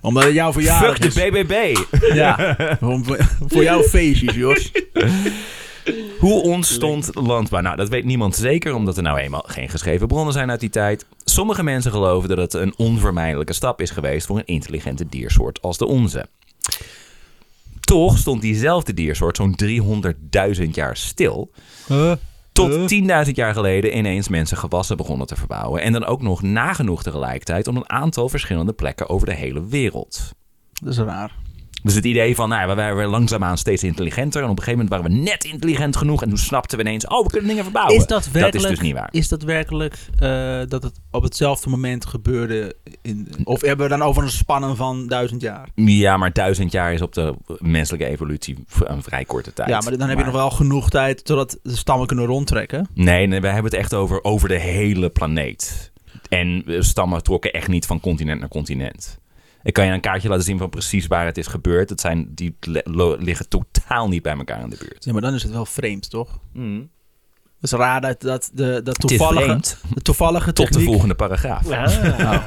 Omdat 0.00 0.22
het 0.24 0.34
jouw 0.34 0.52
verjaardag 0.52 0.96
Fuck 0.96 1.14
de. 1.14 1.30
BBB! 1.44 1.76
Ja. 2.14 2.56
Voor, 2.80 3.00
voor 3.48 3.62
jouw 3.62 3.82
feestjes, 3.82 4.34
Jos. 4.34 4.72
Hoe 6.18 6.42
ontstond 6.42 7.10
landbouw? 7.14 7.60
Nou, 7.60 7.76
dat 7.76 7.88
weet 7.88 8.04
niemand 8.04 8.36
zeker, 8.36 8.74
omdat 8.74 8.96
er 8.96 9.02
nou 9.02 9.18
eenmaal 9.18 9.44
geen 9.46 9.68
geschreven 9.68 10.06
bronnen 10.06 10.32
zijn 10.32 10.50
uit 10.50 10.60
die 10.60 10.70
tijd. 10.70 11.06
Sommige 11.24 11.62
mensen 11.62 11.90
geloven 11.90 12.28
dat 12.28 12.38
het 12.38 12.54
een 12.54 12.74
onvermijdelijke 12.76 13.52
stap 13.52 13.80
is 13.80 13.90
geweest 13.90 14.26
voor 14.26 14.38
een 14.38 14.46
intelligente 14.46 15.08
diersoort 15.08 15.62
als 15.62 15.78
de 15.78 15.86
onze. 15.86 16.26
Toch 17.80 18.18
stond 18.18 18.40
diezelfde 18.40 18.94
diersoort 18.94 19.36
zo'n 19.36 19.58
300.000 20.64 20.70
jaar 20.72 20.96
stil. 20.96 21.50
Tot 22.52 22.92
10.000 23.26 23.32
jaar 23.32 23.52
geleden 23.52 23.96
ineens 23.96 24.28
mensen 24.28 24.56
gewassen 24.56 24.96
begonnen 24.96 25.26
te 25.26 25.36
verbouwen. 25.36 25.82
En 25.82 25.92
dan 25.92 26.04
ook 26.04 26.22
nog 26.22 26.42
nagenoeg 26.42 27.02
tegelijkertijd 27.02 27.68
op 27.68 27.76
een 27.76 27.90
aantal 27.90 28.28
verschillende 28.28 28.72
plekken 28.72 29.08
over 29.08 29.26
de 29.26 29.34
hele 29.34 29.66
wereld. 29.66 30.32
Dat 30.82 30.92
is 30.92 30.98
raar. 30.98 31.32
Dus 31.86 31.94
het 31.94 32.04
idee 32.04 32.34
van, 32.34 32.48
nou, 32.48 32.68
we 32.68 32.74
werden 32.74 33.06
langzaamaan 33.06 33.58
steeds 33.58 33.82
intelligenter. 33.82 34.42
En 34.42 34.48
op 34.48 34.58
een 34.58 34.64
gegeven 34.64 34.84
moment 34.84 35.02
waren 35.02 35.16
we 35.16 35.30
net 35.30 35.44
intelligent 35.44 35.96
genoeg. 35.96 36.22
En 36.22 36.28
toen 36.28 36.38
snapten 36.38 36.78
we 36.78 36.84
ineens, 36.84 37.06
oh, 37.06 37.22
we 37.22 37.30
kunnen 37.30 37.48
dingen 37.48 37.62
verbouwen. 37.62 37.96
Is 37.96 38.06
dat 38.06 38.24
werkelijk, 38.24 38.52
Dat 38.52 38.62
is 38.62 38.68
dus 38.68 38.80
niet 38.80 38.94
waar. 38.94 39.08
Is 39.10 39.28
dat 39.28 39.42
werkelijk 39.42 39.98
eh, 40.18 40.60
dat 40.68 40.82
het 40.82 41.00
op 41.10 41.22
hetzelfde 41.22 41.70
moment 41.70 42.06
gebeurde? 42.06 42.76
In, 43.02 43.28
of 43.44 43.60
hebben 43.60 43.88
we 43.88 43.96
dan 43.96 44.02
over 44.02 44.22
een 44.22 44.30
spannen 44.30 44.76
van 44.76 45.06
duizend 45.06 45.40
jaar? 45.40 45.68
Ja, 45.74 46.16
maar 46.16 46.32
duizend 46.32 46.72
jaar 46.72 46.92
is 46.92 47.02
op 47.02 47.12
de 47.12 47.34
menselijke 47.58 48.06
evolutie 48.06 48.64
een 48.78 49.02
vrij 49.02 49.24
korte 49.24 49.52
tijd. 49.52 49.68
Ja, 49.68 49.80
maar 49.80 49.98
dan 49.98 50.08
heb 50.08 50.18
je 50.18 50.24
nog 50.24 50.34
wel 50.34 50.50
genoeg 50.50 50.90
tijd 50.90 51.24
totdat 51.24 51.58
de 51.62 51.76
stammen 51.76 52.06
kunnen 52.06 52.26
rondtrekken. 52.26 52.88
Nee, 52.94 53.26
nee, 53.26 53.40
we 53.40 53.46
hebben 53.46 53.70
het 53.70 53.80
echt 53.80 53.94
over, 53.94 54.24
over 54.24 54.48
de 54.48 54.58
hele 54.58 55.10
planeet. 55.10 55.92
En 56.28 56.62
eh, 56.66 56.80
stammen 56.80 57.22
trokken 57.22 57.52
echt 57.52 57.68
niet 57.68 57.86
van 57.86 58.00
continent 58.00 58.40
naar 58.40 58.48
continent. 58.48 59.18
Ik 59.66 59.72
kan 59.72 59.86
je 59.86 59.92
een 59.92 60.00
kaartje 60.00 60.28
laten 60.28 60.44
zien 60.44 60.58
van 60.58 60.70
precies 60.70 61.06
waar 61.06 61.26
het 61.26 61.38
is 61.38 61.46
gebeurd. 61.46 61.90
Het 61.90 62.00
zijn, 62.00 62.28
die 62.34 62.56
liggen 63.18 63.48
totaal 63.48 64.08
niet 64.08 64.22
bij 64.22 64.36
elkaar 64.36 64.62
in 64.62 64.70
de 64.70 64.76
buurt. 64.76 65.04
Ja, 65.04 65.12
maar 65.12 65.22
dan 65.22 65.34
is 65.34 65.42
het 65.42 65.52
wel 65.52 65.66
vreemd, 65.66 66.10
toch? 66.10 66.38
Het 67.60 67.72
is 67.72 67.72
raar 67.72 68.00
dat, 68.00 68.20
dat 68.20 68.50
de, 68.54 68.80
dat 68.84 68.96
Het 68.96 69.10
is 69.10 69.16
toevallige, 69.16 69.44
vreemd 69.44 69.78
de 69.94 70.02
toevallige 70.02 70.52
tot 70.52 70.72
de 70.72 70.80
volgende 70.80 71.14
paragraaf. 71.14 71.70
Ah. 71.70 72.46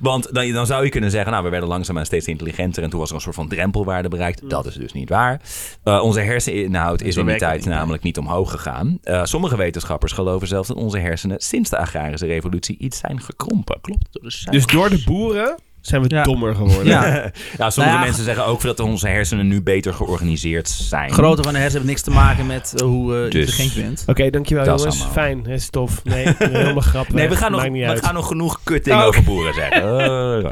Want 0.00 0.34
dan, 0.34 0.52
dan 0.52 0.66
zou 0.66 0.84
je 0.84 0.90
kunnen 0.90 1.10
zeggen, 1.10 1.32
nou, 1.32 1.44
we 1.44 1.50
werden 1.50 1.68
langzaamaan 1.68 2.06
steeds 2.06 2.26
intelligenter 2.26 2.82
en 2.82 2.90
toen 2.90 3.00
was 3.00 3.08
er 3.08 3.14
een 3.14 3.20
soort 3.20 3.34
van 3.34 3.48
drempelwaarde 3.48 4.08
bereikt. 4.08 4.50
Dat 4.50 4.66
is 4.66 4.74
dus 4.74 4.92
niet 4.92 5.08
waar. 5.08 5.40
Eh, 5.82 6.02
onze 6.02 6.20
herseninhoud 6.20 7.02
is 7.02 7.16
in 7.16 7.26
die 7.26 7.36
tijd 7.36 7.60
niet, 7.60 7.68
namelijk 7.68 8.02
niet 8.02 8.18
omhoog 8.18 8.50
gegaan. 8.50 8.98
Eh, 9.02 9.24
sommige 9.24 9.56
wetenschappers 9.56 10.12
geloven 10.12 10.48
zelfs 10.48 10.68
dat 10.68 10.76
onze 10.76 10.98
hersenen 10.98 11.40
sinds 11.40 11.70
de 11.70 11.78
agrarische 11.78 12.26
revolutie 12.26 12.78
iets 12.78 12.98
zijn 12.98 13.20
gekrompen. 13.20 13.80
Klopt. 13.80 14.18
Dus 14.50 14.66
door 14.66 14.90
de 14.90 15.02
boeren 15.04 15.56
zijn 15.86 16.02
we 16.02 16.14
Ja. 16.14 16.22
dommer 16.22 16.54
geworden. 16.54 16.86
Ja, 16.86 17.04
Ja, 17.58 17.70
sommige 17.70 17.80
Nou 17.80 17.90
ja, 17.92 18.00
mensen 18.00 18.24
zeggen 18.24 18.46
ook 18.46 18.60
dat 18.62 18.80
onze 18.80 19.08
hersenen 19.08 19.48
nu 19.48 19.62
beter 19.62 19.94
georganiseerd 19.94 20.68
zijn. 20.68 21.10
grootte 21.12 21.42
van 21.42 21.52
de 21.52 21.58
hersen 21.58 21.76
heeft 21.78 21.90
niks 21.90 22.02
te 22.02 22.10
maken 22.10 22.46
met 22.46 22.72
eh, 22.76 22.86
hoe 22.86 23.24
eh 23.24 23.30
Dus- 23.30 23.56
je 23.74 23.80
bent. 23.82 24.04
Oké, 24.06 24.30
dankjewel 24.30 24.64
Dat 24.64 24.78
jongens. 24.78 24.96
allemaal. 24.96 25.12
Fijn, 25.12 25.44
hè, 25.46 25.52
is 25.54 25.70
tof. 25.70 26.04
Nee, 26.04 26.26
helemaal 26.38 26.80
grap. 26.82 27.12
Nee, 27.12 27.28
we 27.28 27.36
gaan, 27.36 27.50
nog, 27.52 27.62
we 27.68 27.86
uit. 27.86 28.04
gaan 28.04 28.14
nog 28.14 28.26
genoeg 28.26 28.60
kutdingen 28.64 29.00
Oh, 29.00 29.06
over 29.06 29.22
boeren 29.22 29.54
zeggen. 29.54 29.74
Eh, 29.86 30.42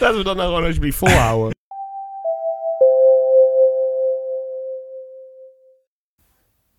Laten 0.00 0.18
we 0.18 0.24
dat 0.24 0.36
nou 0.36 0.48
gewoon 0.48 0.64
alsjeblieft 0.64 0.96
volhouden. 0.98 1.56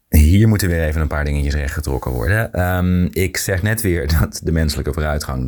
Hier 0.09 0.47
moeten 0.47 0.69
weer 0.69 0.83
even 0.83 1.01
een 1.01 1.07
paar 1.07 1.25
dingetjes 1.25 1.53
rechtgetrokken 1.53 2.12
worden. 2.12 2.53
Ehm, 2.53 3.03
ik 3.05 3.38
zeg 3.38 3.62
net 3.62 3.81
weer 3.81 4.07
dat 4.19 4.39
de 4.43 4.51
menselijke 4.51 4.93
vooruitgang 4.93 5.47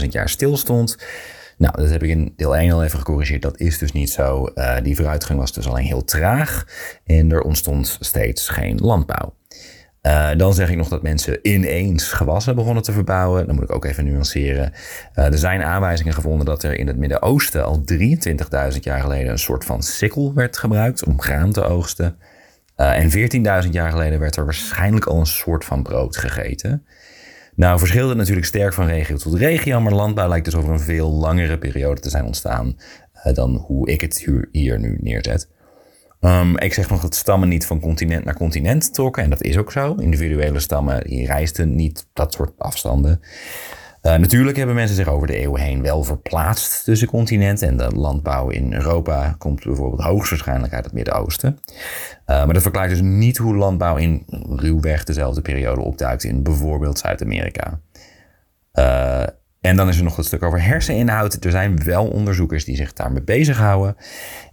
300.000 0.00 0.12
jaar 0.12 0.28
stilstond. 0.28 0.96
Nou, 1.58 1.76
dat 1.76 1.90
heb 1.90 2.02
ik 2.02 2.10
in 2.10 2.32
deel 2.36 2.56
1 2.56 2.72
al 2.72 2.84
even 2.84 2.98
gecorrigeerd. 2.98 3.42
Dat 3.42 3.60
is 3.60 3.78
dus 3.78 3.92
niet 3.92 4.10
zo. 4.10 4.44
Eh, 4.44 4.76
die 4.82 4.96
vooruitgang 4.96 5.38
was 5.38 5.52
dus 5.52 5.68
alleen 5.68 5.84
heel 5.84 6.04
traag. 6.04 6.66
En 7.06 7.32
er 7.32 7.40
ontstond 7.40 7.96
steeds 8.00 8.48
geen 8.48 8.76
landbouw. 8.76 9.34
Eh, 10.00 10.30
dan 10.36 10.54
zeg 10.54 10.70
ik 10.70 10.76
nog 10.76 10.88
dat 10.88 11.02
mensen 11.02 11.38
ineens 11.42 12.12
gewassen 12.12 12.54
begonnen 12.54 12.82
te 12.82 12.92
verbouwen. 12.92 13.46
Dan 13.46 13.54
moet 13.54 13.64
ik 13.64 13.74
ook 13.74 13.84
even 13.84 14.04
nuanceren. 14.04 14.72
Eh, 15.14 15.24
er 15.24 15.38
zijn 15.38 15.62
aanwijzingen 15.62 16.14
gevonden 16.14 16.46
dat 16.46 16.62
er 16.62 16.78
in 16.78 16.86
het 16.86 16.96
Midden-Oosten 16.96 17.64
al 17.64 17.82
23.000 17.84 18.84
jaar 18.84 19.00
geleden 19.00 19.32
een 19.32 19.38
soort 19.38 19.64
van 19.64 19.82
sikkel 19.82 20.34
werd 20.34 20.58
gebruikt 20.58 21.04
om 21.04 21.20
graan 21.20 21.52
te 21.52 21.64
oogsten. 21.64 22.18
En 22.76 23.10
14.000 23.10 23.74
jaar 23.74 23.90
geleden 23.90 24.20
werd 24.20 24.36
er 24.36 24.44
waarschijnlijk 24.44 25.04
al 25.04 25.18
een 25.18 25.26
soort 25.26 25.64
van 25.64 25.82
brood 25.82 26.16
gegeten. 26.16 26.86
Nou 27.58 27.78
verschilt 27.78 28.16
natuurlijk 28.16 28.46
sterk 28.46 28.72
van 28.72 28.86
regio 28.86 29.16
tot 29.16 29.34
regio, 29.34 29.80
maar 29.80 29.92
landbouw 29.92 30.28
lijkt 30.28 30.44
dus 30.44 30.54
over 30.54 30.72
een 30.72 30.80
veel 30.80 31.10
langere 31.10 31.58
periode 31.58 32.00
te 32.00 32.10
zijn 32.10 32.24
ontstaan 32.24 32.78
eh, 33.12 33.34
dan 33.34 33.54
hoe 33.56 33.90
ik 33.90 34.00
het 34.00 34.18
hier, 34.52 34.78
nu 34.78 34.98
neerzet. 35.00 35.48
Ehm, 36.20 36.56
ik 36.56 36.74
zeg 36.74 36.90
nog 36.90 37.00
dat 37.00 37.14
stammen 37.14 37.48
niet 37.48 37.66
van 37.66 37.80
continent 37.80 38.24
naar 38.24 38.34
continent 38.36 38.94
trokken. 38.94 39.22
En 39.22 39.30
dat 39.30 39.42
is 39.42 39.56
ook 39.56 39.72
zo. 39.72 39.94
Individuele 39.94 40.60
stammen 40.60 41.04
die 41.04 41.26
reisden 41.26 41.74
niet 41.74 42.06
dat 42.12 42.32
soort 42.32 42.52
afstanden. 42.58 43.20
Eh, 44.00 44.16
natuurlijk 44.16 44.56
hebben 44.56 44.74
mensen 44.74 44.96
zich 44.96 45.08
over 45.08 45.26
de 45.26 45.36
eeuwen 45.36 45.60
heen 45.60 45.82
wel 45.82 46.04
verplaatst 46.04 46.84
tussen 46.84 47.08
continenten. 47.08 47.68
En 47.68 47.76
de 47.76 47.96
landbouw 47.96 48.48
in 48.48 48.72
Europa 48.72 49.34
komt 49.38 49.64
bijvoorbeeld 49.64 50.02
hoogstwaarschijnlijk 50.02 50.72
uit 50.72 50.84
het 50.84 50.94
Midden-Oosten. 50.94 51.58
Eh, 52.24 52.44
maar 52.44 52.54
dat 52.54 52.62
verklaart 52.62 52.90
dus 52.90 53.00
niet 53.00 53.36
hoe 53.36 53.56
landbouw 53.56 53.96
in 53.96 54.24
ruwweg 54.48 55.04
dezelfde 55.04 55.42
periode 55.42 55.80
opduikt 55.80 56.24
in 56.24 56.42
bijvoorbeeld 56.42 56.98
Zuid-Amerika. 56.98 57.80
Eh, 58.72 59.22
en 59.60 59.76
dan 59.76 59.88
is 59.88 59.98
er 59.98 60.04
nog 60.04 60.16
het 60.16 60.26
stuk 60.26 60.42
over 60.42 60.62
herseninhoud. 60.62 61.44
Er 61.44 61.50
zijn 61.50 61.84
wel 61.84 62.06
onderzoekers 62.06 62.64
die 62.64 62.76
zich 62.76 62.92
daarmee 62.92 63.22
bezighouden. 63.22 63.96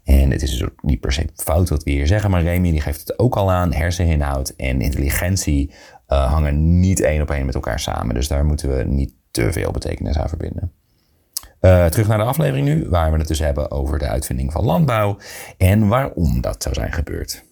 En 0.04 0.32
het 0.32 0.42
is 0.42 0.58
dus 0.58 0.70
niet 0.82 1.00
per 1.00 1.12
se 1.12 1.30
fout 1.36 1.70
wat 1.70 1.84
we 1.84 1.92
hier 1.92 2.08
zeggen, 2.08 2.30
maar 2.30 2.42
Remy 2.42 2.72
die 2.72 2.82
geeft 2.82 3.00
het 3.00 3.20
ook 3.20 3.36
al 3.36 3.52
aan. 3.52 3.74
Herseninhoud 3.74 4.50
en 4.50 4.82
intelligentie 4.82 5.72
hangen 6.06 6.80
niet 6.80 7.02
één 7.02 7.22
op 7.22 7.32
één 7.32 7.46
met 7.46 7.56
elkaar 7.56 7.80
samen. 7.80 8.16
Dus 8.16 8.28
daar 8.28 8.46
moeten 8.46 8.78
we 8.78 8.84
niet 8.84 9.14
te 9.36 9.52
veel 9.52 9.72
betekenis 9.72 10.18
aan 10.18 10.30
verbinden. 10.30 10.72
Eh, 11.60 11.86
terug 11.86 12.08
naar 12.08 12.18
de 12.18 12.24
aflevering 12.24 12.68
nu, 12.68 12.90
waar 12.90 13.12
we 13.12 13.18
het 13.18 13.28
dus 13.28 13.40
hebben 13.40 13.72
over 13.72 14.00
de 14.00 14.08
uitvinding 14.08 14.52
van 14.52 14.64
landbouw 14.66 15.18
en 15.58 15.88
waarom 15.88 16.42
dat 16.42 16.64
zou 16.64 16.76
zijn 16.76 16.92
gebeurd. 16.94 17.44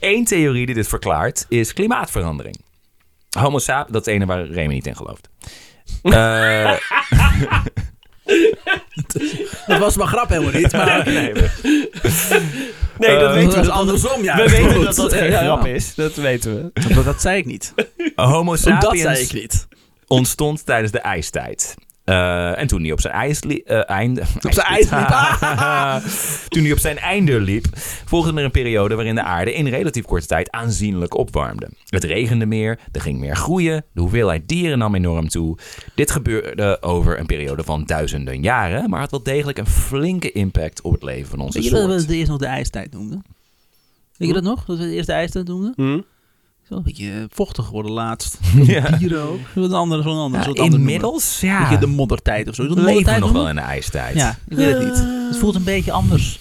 Eén 0.00 0.24
theorie 0.24 0.66
die 0.66 0.74
dit 0.74 0.88
verklaart 0.88 1.46
is 1.48 1.72
klimaatverandering. 1.72 2.60
Homo 3.38 3.58
sapiens, 3.58 3.92
dat 3.92 4.06
is 4.06 4.12
ene 4.14 4.26
waar 4.26 4.46
Remy 4.46 4.72
niet 4.74 4.86
in 4.86 4.96
gelooft. 4.96 5.28
Eh, 6.02 6.76
Dat 9.66 9.78
was 9.78 9.96
mijn 9.96 10.08
grap 10.08 10.28
helemaal 10.28 10.52
niet, 10.52 10.72
maar... 10.72 11.06
nee, 11.18 11.32
Nee, 12.98 13.18
dat 13.18 13.28
Eh, 13.28 13.34
weten 13.34 13.48
we. 13.48 13.54
dat 13.54 13.60
is 13.64 13.66
Dat 13.66 13.76
andersom, 13.76 14.22
ja. 14.22 14.36
we 14.36 14.48
weten 14.50 14.84
dat 14.84 14.94
dat 14.96 15.12
geen 15.12 15.30
Ja, 15.30 15.42
ja. 15.42 15.44
grap 15.56 15.66
is. 15.66 15.94
Dat 15.94 16.14
weten 16.14 16.54
we. 16.72 16.94
Dat, 16.94 17.04
dat 17.04 17.20
zei 17.20 17.38
ik 17.38 17.44
niet. 17.46 17.74
Homo 18.14 18.50
Dat 18.50 18.60
zei 18.60 18.78
sapiens 18.80 19.20
ik 19.20 19.32
niet. 19.32 19.68
ontstond 20.06 20.66
tijdens 20.66 20.92
de 20.92 20.98
ijstijd. 21.00 21.74
Eh, 22.08 22.58
en 22.58 22.66
toen 22.66 22.82
hij 22.82 22.92
op 22.92 23.00
zijn 23.00 23.14
ijs 23.14 23.40
eh, 23.40 23.90
einde. 23.90 24.22
Op 24.42 24.52
zijn 24.52 24.66
ijs 24.66 24.90
liep. 24.90 25.08
toen 26.48 26.62
hij 26.62 26.72
op 26.72 26.78
zijn 26.78 26.98
einde 26.98 27.40
liep, 27.40 27.66
volgde 28.04 28.38
er 28.38 28.44
een 28.44 28.50
periode 28.50 28.94
waarin 28.94 29.14
de 29.14 29.22
aarde 29.22 29.54
in 29.54 29.66
relatief 29.66 30.04
korte 30.04 30.26
tijd 30.26 30.50
aanzienlijk 30.50 31.16
opwarmde. 31.16 31.68
Het 31.88 32.04
regende 32.04 32.46
meer, 32.46 32.78
er 32.92 33.00
ging 33.00 33.18
meer 33.18 33.36
groeien, 33.36 33.84
de 33.92 34.00
hoeveelheid 34.00 34.48
dieren 34.48 34.78
nam 34.78 34.94
enorm 34.94 35.28
toe. 35.28 35.58
Dit 35.94 36.10
gebeurde 36.10 36.82
over 36.82 37.18
een 37.18 37.26
periode 37.26 37.64
van 37.64 37.84
duizenden 37.84 38.42
jaren, 38.42 38.90
maar 38.90 39.00
had 39.00 39.10
wel 39.10 39.22
degelijk 39.22 39.58
een 39.58 39.66
flinke 39.66 40.32
impact 40.32 40.82
op 40.82 40.92
het 40.92 41.02
leven 41.02 41.28
van 41.30 41.40
onze 41.40 41.58
Weet 41.58 41.68
je 41.68 41.74
dat 41.74 41.84
we 41.84 41.90
soort. 41.90 42.02
het 42.02 42.10
eerst 42.10 42.30
nog 42.30 42.38
de 42.38 42.46
ijstijd 42.46 42.92
noemden? 42.92 43.22
Weet 44.16 44.28
je 44.28 44.34
dat 44.34 44.42
nog? 44.42 44.64
Dat 44.64 44.78
we 44.78 44.84
het 44.84 44.92
eerst 44.92 45.06
de 45.06 45.12
ijstijd 45.12 45.46
noemden? 45.46 46.04
Hm? 46.68 46.74
wel 46.74 46.78
een 46.78 46.84
beetje 46.84 47.10
eh, 47.10 47.24
vochtig 47.30 47.64
geworden 47.64 47.92
laatst. 47.92 48.38
Ja. 48.66 48.90
Dieren 48.90 49.22
ook. 49.22 49.38
Wat 49.54 49.72
andere, 49.72 50.02
zo'n 50.02 50.16
ander, 50.18 50.40
Ja, 50.40 50.46
noemen. 50.46 50.72
inmiddels, 50.72 51.40
ja, 51.40 51.60
beetje 51.62 51.78
de 51.78 51.86
moddertijd 51.86 52.48
of 52.48 52.54
zo. 52.54 52.62
Is 52.62 52.68
leven 52.68 52.84
we 52.84 52.88
moddertijd 52.90 53.20
nog 53.20 53.32
wel 53.32 53.48
in 53.48 53.54
de 53.54 53.60
ijstijd. 53.60 54.14
Ja, 54.14 54.36
ik 54.48 54.56
weet 54.56 54.74
het 54.74 54.84
niet. 54.84 55.04
Het 55.28 55.36
voelt 55.38 55.54
een 55.54 55.64
beetje 55.64 55.92
anders. 55.92 56.38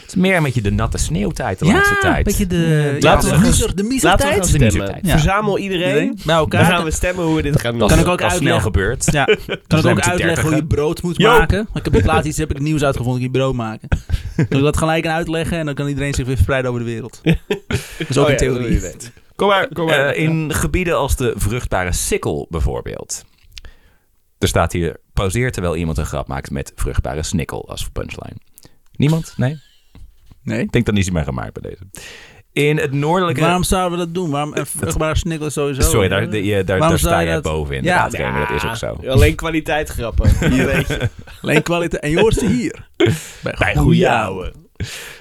Het 0.00 0.16
is 0.16 0.22
meer 0.22 0.36
een 0.36 0.42
beetje 0.42 0.60
de 0.62 0.70
natte 0.70 0.98
sneeuwtijd 0.98 1.58
de 1.58 1.66
ja, 1.66 1.72
laatste 1.72 1.96
tijd. 2.00 2.16
een 2.16 2.22
beetje 2.22 2.46
de, 2.46 2.96
ja, 3.00 3.08
Laten 3.12 3.30
we 3.30 3.34
de 3.36 3.42
miser, 3.46 3.84
misertijd. 3.84 4.22
gaan 4.32 4.40
De 4.40 4.46
stemmen. 4.46 4.66
misertijd. 4.72 5.06
Ja. 5.06 5.10
Verzamel 5.10 5.58
iedereen. 5.58 6.06
Bij 6.14 6.22
Dan 6.24 6.36
elkaar. 6.36 6.64
gaan 6.64 6.84
we 6.84 6.90
stemmen 6.90 7.24
hoe 7.24 7.36
we 7.36 7.42
dit 7.42 7.60
gaan 7.60 7.70
doen. 7.70 7.80
Dat 7.80 7.88
Kan 7.92 7.98
is- 7.98 8.04
ik 8.04 8.10
ook 8.10 8.20
is 8.20 8.36
snel 8.36 8.60
gebeurd. 8.60 9.08
Ja, 9.12 9.24
kan 9.66 9.78
ik 9.78 9.86
ook 9.86 10.00
uitleggen 10.00 10.46
hoe 10.48 10.56
je 10.56 10.64
brood 10.66 11.02
moet 11.02 11.16
Joop. 11.16 11.38
maken? 11.38 11.68
Ik 11.74 11.84
heb 11.84 11.94
in 11.94 12.02
plaats 12.02 12.26
iets 12.26 12.38
heb 12.38 12.50
ik 12.50 12.60
nieuws 12.60 12.82
uitgevonden, 12.84 13.22
ik 13.22 13.26
je 13.32 13.38
brood 13.38 13.54
maken. 13.54 13.88
Kan 14.36 14.58
ik 14.58 14.64
dat 14.64 14.76
gelijk 14.76 15.06
aan 15.06 15.14
uitleggen 15.14 15.58
en 15.58 15.66
dan 15.66 15.74
kan 15.74 15.88
iedereen 15.88 16.14
zich 16.14 16.24
weer 16.26 16.34
verspreiden 16.34 16.70
over 16.70 16.84
de 16.84 16.90
wereld. 16.90 17.20
Dat 17.22 17.36
is 18.08 18.18
ook 18.18 18.24
Oh 18.26 18.30
een 18.30 18.36
ja, 18.38 18.52
dat 18.52 18.58
wil 18.58 18.68
theorie. 18.68 18.80
Kom 19.38 19.48
maar, 19.48 19.68
kom 19.72 19.86
maar. 19.86 20.06
Eh, 20.06 20.22
in 20.22 20.54
gebieden 20.54 20.96
als 20.96 21.16
de 21.16 21.32
vruchtbare 21.36 21.92
sikkel 21.92 22.46
bijvoorbeeld. 22.50 23.24
Er 24.38 24.48
staat 24.48 24.72
hier, 24.72 24.96
pauzeer 25.12 25.52
terwijl 25.52 25.76
iemand 25.76 25.98
een 25.98 26.06
grap 26.06 26.28
maakt 26.28 26.50
met 26.50 26.72
vruchtbare 26.74 27.22
snikkel 27.22 27.68
als 27.68 27.88
punchline. 27.88 28.36
Niemand? 28.92 29.34
Nee? 29.36 29.58
Nee? 30.42 30.60
Ik 30.60 30.72
denk 30.72 30.86
dan 30.86 30.96
is 30.96 31.04
hij 31.04 31.14
maar 31.14 31.24
gemaakt 31.24 31.60
bij 31.60 31.70
deze. 31.70 31.82
In 32.52 32.76
het 32.76 32.92
noordelijke... 32.92 33.40
Waarom 33.40 33.62
zouden 33.62 33.98
we 33.98 34.04
dat 34.04 34.14
doen? 34.14 34.30
Waarom, 34.30 34.54
vruchtbare 34.66 35.16
snikkel 35.16 35.50
sowieso. 35.50 35.80
Sorry, 35.80 36.08
daar, 36.08 36.30
de- 36.30 36.44
je- 36.44 36.64
daar, 36.64 36.78
Waarom 36.78 36.88
daar 36.88 36.98
zou 36.98 37.12
sta 37.12 37.20
je 37.20 37.26
jij 37.26 37.34
dat- 37.34 37.42
bovenin. 37.42 37.82
Ja, 37.82 38.08
Ja, 38.10 38.46
dat 38.46 38.50
is 38.56 38.64
ook 38.64 38.76
zo. 38.76 39.08
Alleen 39.08 39.34
kwaliteit 39.34 39.88
grappen. 39.88 40.50
Hier 40.50 40.66
weet 40.66 40.86
je. 40.88 41.08
Alleen 41.42 41.62
kwaliteit. 41.62 42.02
En 42.02 42.10
je 42.10 42.18
hoort 42.20 42.34
ze 42.34 42.46
hier. 42.46 42.88
Bij 42.96 43.14
Bij 43.42 43.52
goede 43.58 43.78
goeie 43.80 44.10
ouwe. 44.10 44.52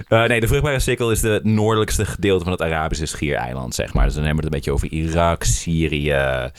Eh, 0.08 0.24
nee, 0.24 0.40
de 0.40 0.48
vruchtbare 0.48 0.80
sikkel 0.80 1.12
is 1.12 1.22
het 1.22 1.44
noordelijkste 1.44 2.06
gedeelte 2.06 2.44
van 2.44 2.54
het 2.54 2.62
Arabische 2.62 3.06
schiereiland, 3.06 3.76
zeg 3.76 3.94
maar. 3.94 4.06
Dus 4.06 4.14
dan 4.14 4.24
hebben 4.24 4.44
we 4.44 4.50
het 4.50 4.56
een 4.56 4.62
beetje 4.62 4.72
over 4.72 5.12
Irak, 5.12 5.44
Syrië. 5.44 6.52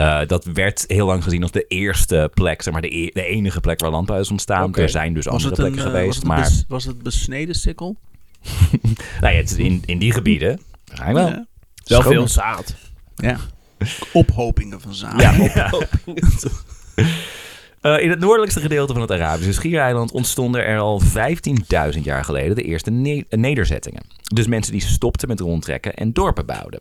Eh, 0.00 0.20
dat 0.26 0.44
werd 0.44 0.84
heel 0.86 1.06
lang 1.06 1.22
gezien 1.22 1.42
als 1.42 1.50
de 1.50 1.64
eerste 1.68 2.30
plek, 2.34 2.62
zeg 2.62 2.72
maar, 2.72 2.82
de, 2.82 2.96
e- 2.96 3.10
de 3.12 3.24
enige 3.24 3.60
plek 3.60 3.80
waar 3.80 3.90
landbouw 3.90 4.20
is 4.20 4.30
ontstaan. 4.30 4.74
Er 4.74 4.88
zijn 4.88 5.14
dus 5.14 5.24
Was 5.24 5.34
andere 5.34 5.50
het, 5.54 5.58
een, 5.58 5.72
plekken 5.72 5.86
eh, 5.86 5.92
was, 5.92 6.00
geweest, 6.00 6.22
het 6.22 6.22
een 6.22 6.28
maar 6.28 6.64
was 6.68 6.84
het 6.84 7.02
besneden 7.02 7.54
sikkel? 7.54 7.96
nou 9.20 9.34
ja, 9.34 9.40
het 9.40 9.50
is 9.50 9.56
in, 9.56 9.82
in 9.86 9.98
die 9.98 10.12
gebieden 10.12 10.60
zijn 10.84 11.14
wel. 11.14 11.28
Ja. 11.28 11.46
Wel 11.84 12.02
veel 12.02 12.28
zaad. 12.28 12.74
ja. 13.16 13.36
Ophopingen 14.12 14.80
van 14.80 14.94
zaden. 14.94 15.42
Ja, 15.54 15.70
Eh, 17.80 18.02
in 18.02 18.10
het 18.10 18.18
noordelijkste 18.18 18.60
gedeelte 18.60 18.92
van 18.92 19.02
het 19.02 19.10
Arabische 19.10 19.52
schiereiland 19.52 20.12
ontstonden 20.12 20.64
er 20.64 20.78
al 20.78 21.00
15.000 21.00 22.04
jaar 22.04 22.24
geleden 22.24 22.54
de 22.56 22.62
eerste 22.62 22.90
ne- 22.90 23.24
nederzettingen. 23.30 24.02
Dus 24.34 24.46
mensen 24.46 24.72
die 24.72 24.80
stopten 24.82 25.28
met 25.28 25.40
rondtrekken 25.40 25.94
en 25.94 26.12
dorpen 26.12 26.46
bouwden. 26.46 26.80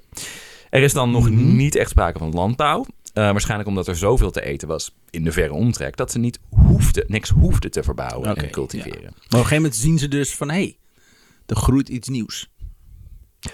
Er 0.70 0.82
is 0.82 0.94
dan 0.94 1.12
nog 1.12 1.30
Mhm. 1.30 1.56
niet 1.56 1.76
echt 1.76 1.90
sprake 1.90 2.20
van 2.20 2.32
landbouw. 2.32 2.86
eh, 3.14 3.24
waarschijnlijk 3.32 3.70
omdat 3.70 3.88
er 3.88 3.96
zoveel 3.96 4.32
te 4.32 4.42
eten 4.46 4.68
was 4.68 4.92
in 5.10 5.24
de 5.24 5.32
verre 5.32 5.54
omtrek 5.54 5.98
dat 5.98 6.12
ze 6.12 6.20
niet 6.20 6.40
hoefden, 6.50 7.04
niks 7.08 7.30
hoefden 7.30 7.72
te 7.72 7.84
verbouwen 7.84 8.30
Oké, 8.30 8.42
en 8.42 8.50
cultiveren. 8.50 9.02
Maar 9.02 9.10
op 9.12 9.32
een 9.32 9.38
gegeven 9.38 9.56
moment 9.56 9.76
zien 9.76 10.00
ze 10.00 10.08
dus 10.08 10.36
van... 10.36 10.50
hé, 10.50 10.56
hey, 10.56 10.78
er 11.46 11.56
groeit 11.56 11.90
iets 11.90 12.08
nieuws. 12.10 12.50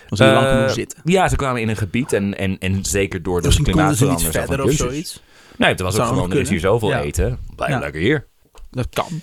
Lang 0.09 0.45
Eh, 0.45 0.51
genoeg 0.51 0.71
zitten. 0.71 0.99
Ja, 1.03 1.27
ze 1.27 1.35
kwamen 1.35 1.61
in 1.61 1.69
een 1.69 1.77
gebied 1.77 2.13
en, 2.13 2.37
en, 2.37 2.57
en 2.59 2.85
zeker 2.85 3.23
door 3.23 3.39
de 3.41 3.45
Misschien 3.47 3.65
konden 3.71 3.95
ze 3.95 4.05
iets 4.05 4.13
klimaatverandering. 4.23 4.69
verder 4.71 4.87
of 4.87 4.91
zoiets. 4.93 5.21
Nee, 5.57 5.69
het 5.69 5.79
was 5.79 5.93
ook 5.95 6.01
Zou 6.01 6.13
gewoon, 6.13 6.31
er 6.31 6.39
is 6.39 6.49
hier 6.49 6.59
zoveel 6.59 6.89
Ja. 6.89 7.01
eten. 7.01 7.39
Blijf 7.55 7.71
Ja. 7.71 7.79
lekker 7.79 8.01
hier. 8.01 8.27
Dat 8.71 8.87
kan. 8.89 9.21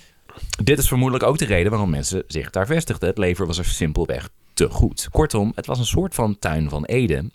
Dit 0.63 0.77
is 0.79 0.87
vermoedelijk 0.87 1.25
ook 1.29 1.37
de 1.37 1.45
reden 1.45 1.71
waarom 1.71 1.89
mensen 1.89 2.23
zich 2.27 2.49
daar 2.49 2.65
vestigden. 2.65 3.09
Het 3.09 3.17
leven 3.17 3.47
was 3.47 3.57
er 3.57 3.65
simpelweg 3.65 4.29
te 4.53 4.69
goed. 4.69 5.07
Kortom, 5.11 5.51
het 5.55 5.65
was 5.65 5.79
een 5.79 5.85
soort 5.85 6.15
van 6.15 6.39
tuin 6.39 6.69
van 6.69 6.85
Eden. 6.85 7.33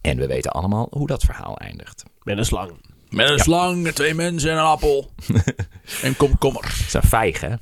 En 0.00 0.16
we 0.16 0.26
weten 0.26 0.50
allemaal 0.50 0.86
hoe 0.90 1.06
dat 1.06 1.22
verhaal 1.24 1.56
eindigt. 1.56 2.02
Met 2.22 2.38
een 2.38 2.44
slang. 2.44 2.70
Met 3.08 3.30
een 3.30 3.38
slang, 3.38 3.88
twee 3.88 4.14
mensen 4.14 4.50
en 4.50 4.56
een 4.56 4.62
appel. 4.62 5.10
en 6.02 6.16
komkommers. 6.16 6.76
Het 6.78 6.86
is 6.86 6.92
een 6.94 7.02
vijg, 7.02 7.40
hè? 7.40 7.54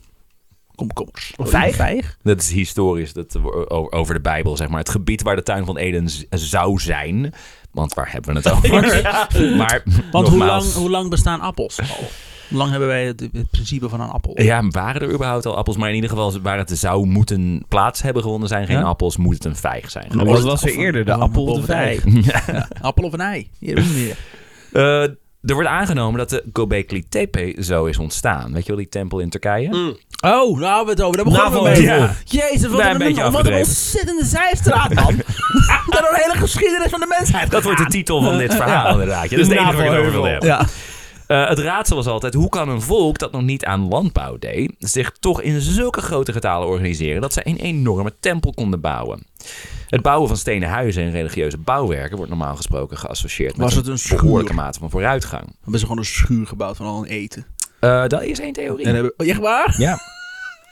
Komkommers. 0.76 1.32
Een 1.36 1.46
vijg? 1.46 1.74
vijg? 1.76 2.16
Dat 2.22 2.40
is 2.40 2.50
historisch 2.50 3.12
dat, 3.12 3.36
o- 3.68 3.86
over 3.90 4.14
de 4.14 4.20
Bijbel, 4.20 4.56
zeg 4.56 4.68
maar. 4.68 4.78
Het 4.78 4.88
gebied 4.90 5.22
waar 5.22 5.36
de 5.36 5.42
tuin 5.42 5.64
van 5.64 5.76
Eden 5.76 6.08
zou 6.30 6.78
zijn. 6.80 7.34
Want 7.70 7.94
waar 7.94 8.12
hebben 8.12 8.34
we 8.34 8.38
het 8.40 8.50
over? 8.50 8.82
Maar 9.56 9.82
Want 10.12 10.28
hoe 10.28 10.38
lang, 10.44 10.72
hoe 10.72 10.90
lang 10.90 11.10
bestaan 11.10 11.40
appels 11.40 11.78
al? 11.80 11.86
Hoe 12.48 12.58
lang 12.58 12.70
hebben 12.70 12.88
wij 12.88 13.04
het, 13.06 13.20
het 13.20 13.50
principe 13.50 13.88
van 13.88 14.00
een 14.00 14.08
appel? 14.08 14.42
Ja, 14.42 14.68
waren 14.68 15.00
er 15.02 15.12
überhaupt 15.12 15.46
al 15.46 15.56
appels? 15.56 15.76
Maar 15.76 15.88
in 15.88 15.94
ieder 15.94 16.10
geval, 16.10 16.40
waar 16.40 16.58
het 16.58 16.78
zou 16.78 17.06
moeten 17.06 17.64
plaats 17.68 18.02
hebben 18.02 18.22
gewonnen 18.22 18.48
zijn 18.48 18.66
geen 18.66 18.76
Ja? 18.78 18.82
appels, 18.82 19.16
moet 19.16 19.34
het 19.34 19.44
een 19.44 19.56
vijg 19.56 19.90
zijn. 19.90 20.06
Wat 20.14 20.26
was 20.42 20.62
er 20.62 20.68
of 20.70 20.76
eerder, 20.76 21.04
de 21.04 21.10
een- 21.10 21.20
appel 21.20 21.44
of 21.44 21.64
de 21.66 21.72
ei? 21.72 22.00
vijg? 22.00 22.24
Ja, 22.46 22.68
appel 22.80 23.04
of 23.04 23.12
een 23.12 23.20
ei? 23.20 23.50
Hier 23.58 23.84
meer. 23.94 24.16
Eh, 24.72 25.10
er 25.46 25.54
wordt 25.54 25.68
aangenomen 25.68 26.18
dat 26.18 26.30
de 26.30 26.44
Göbekli 26.52 27.08
Tepe 27.08 27.56
zo 27.60 27.84
is 27.84 27.98
ontstaan. 27.98 28.52
Weet 28.52 28.62
je 28.62 28.68
wel, 28.68 28.76
die 28.76 28.88
tempel 28.88 29.18
in 29.18 29.30
Turkije? 29.30 29.68
Mm. 29.68 29.96
Oh, 30.20 30.58
nou 30.58 30.76
hebben 30.76 30.84
we 30.84 30.90
het 30.90 31.02
over. 31.02 31.16
Daar 31.16 31.24
begonnen 31.24 31.62
we 31.62 31.68
mee. 31.68 31.82
ja. 31.82 32.14
Jezus, 32.24 32.70
wat 32.70 32.80
een, 32.80 33.18
een 33.18 33.32
wat 33.32 33.46
een 33.46 33.54
ontzettende 33.54 34.24
zijstraat, 34.24 34.94
man. 34.94 35.16
dat 35.86 36.00
is 36.00 36.08
een 36.10 36.22
hele 36.22 36.38
geschiedenis 36.38 36.90
van 36.90 37.00
de 37.00 37.14
mensheid. 37.18 37.50
Dat 37.50 37.62
wordt 37.62 37.78
de 37.78 37.86
titel 37.86 38.22
van 38.22 38.38
dit 38.38 38.54
verhaal, 38.54 38.90
inderdaad. 38.92 39.30
Ja, 39.30 39.36
dat 39.36 39.38
is 39.38 39.48
de 39.48 39.58
enige 39.58 39.76
waar 39.76 39.84
ik 39.86 39.90
het 39.90 40.00
over 40.00 40.12
wil 40.12 40.24
hebben. 40.24 40.48
Ja. 40.48 40.66
Eh, 41.26 41.48
het 41.48 41.58
raadsel 41.58 41.96
was 41.96 42.06
altijd, 42.06 42.34
hoe 42.34 42.48
kan 42.48 42.68
een 42.68 42.82
volk 42.82 43.18
dat 43.18 43.32
nog 43.32 43.42
niet 43.42 43.64
aan 43.64 43.88
landbouw 43.88 44.38
deed... 44.38 44.74
zich 44.78 45.12
toch 45.20 45.42
in 45.42 45.60
zulke 45.60 46.00
grote 46.00 46.32
getalen 46.32 46.68
organiseren... 46.68 47.20
dat 47.20 47.32
ze 47.32 47.48
een 47.48 47.56
enorme 47.56 48.14
tempel 48.20 48.52
konden 48.52 48.80
bouwen? 48.80 49.26
Het 49.88 50.02
bouwen 50.02 50.28
van 50.28 50.36
stenen 50.36 50.68
huizen 50.68 51.02
en 51.02 51.10
religieuze 51.10 51.58
bouwwerken... 51.58 52.16
wordt 52.16 52.30
normaal 52.30 52.56
gesproken 52.56 52.98
geassocieerd 52.98 53.56
met 53.56 53.66
Was 53.66 53.74
het 53.74 53.86
een 53.86 54.16
behoorlijke 54.16 54.54
mate 54.54 54.78
van 54.78 54.90
vooruitgang. 54.90 55.54
Hebben 55.60 55.80
ze 55.80 55.86
gewoon 55.86 56.00
een 56.00 56.08
schuur 56.08 56.46
gebouwd 56.46 56.76
van 56.76 56.86
al 56.86 56.98
een 56.98 57.10
eten. 57.10 57.46
Eh, 57.80 58.06
dat 58.06 58.22
is 58.22 58.40
één 58.40 58.52
theorie. 58.52 58.86
En 58.86 58.94
hebben, 58.94 59.12
oh, 59.16 59.28
echt 59.28 59.40
waar? 59.40 59.74
Ja. 59.78 59.98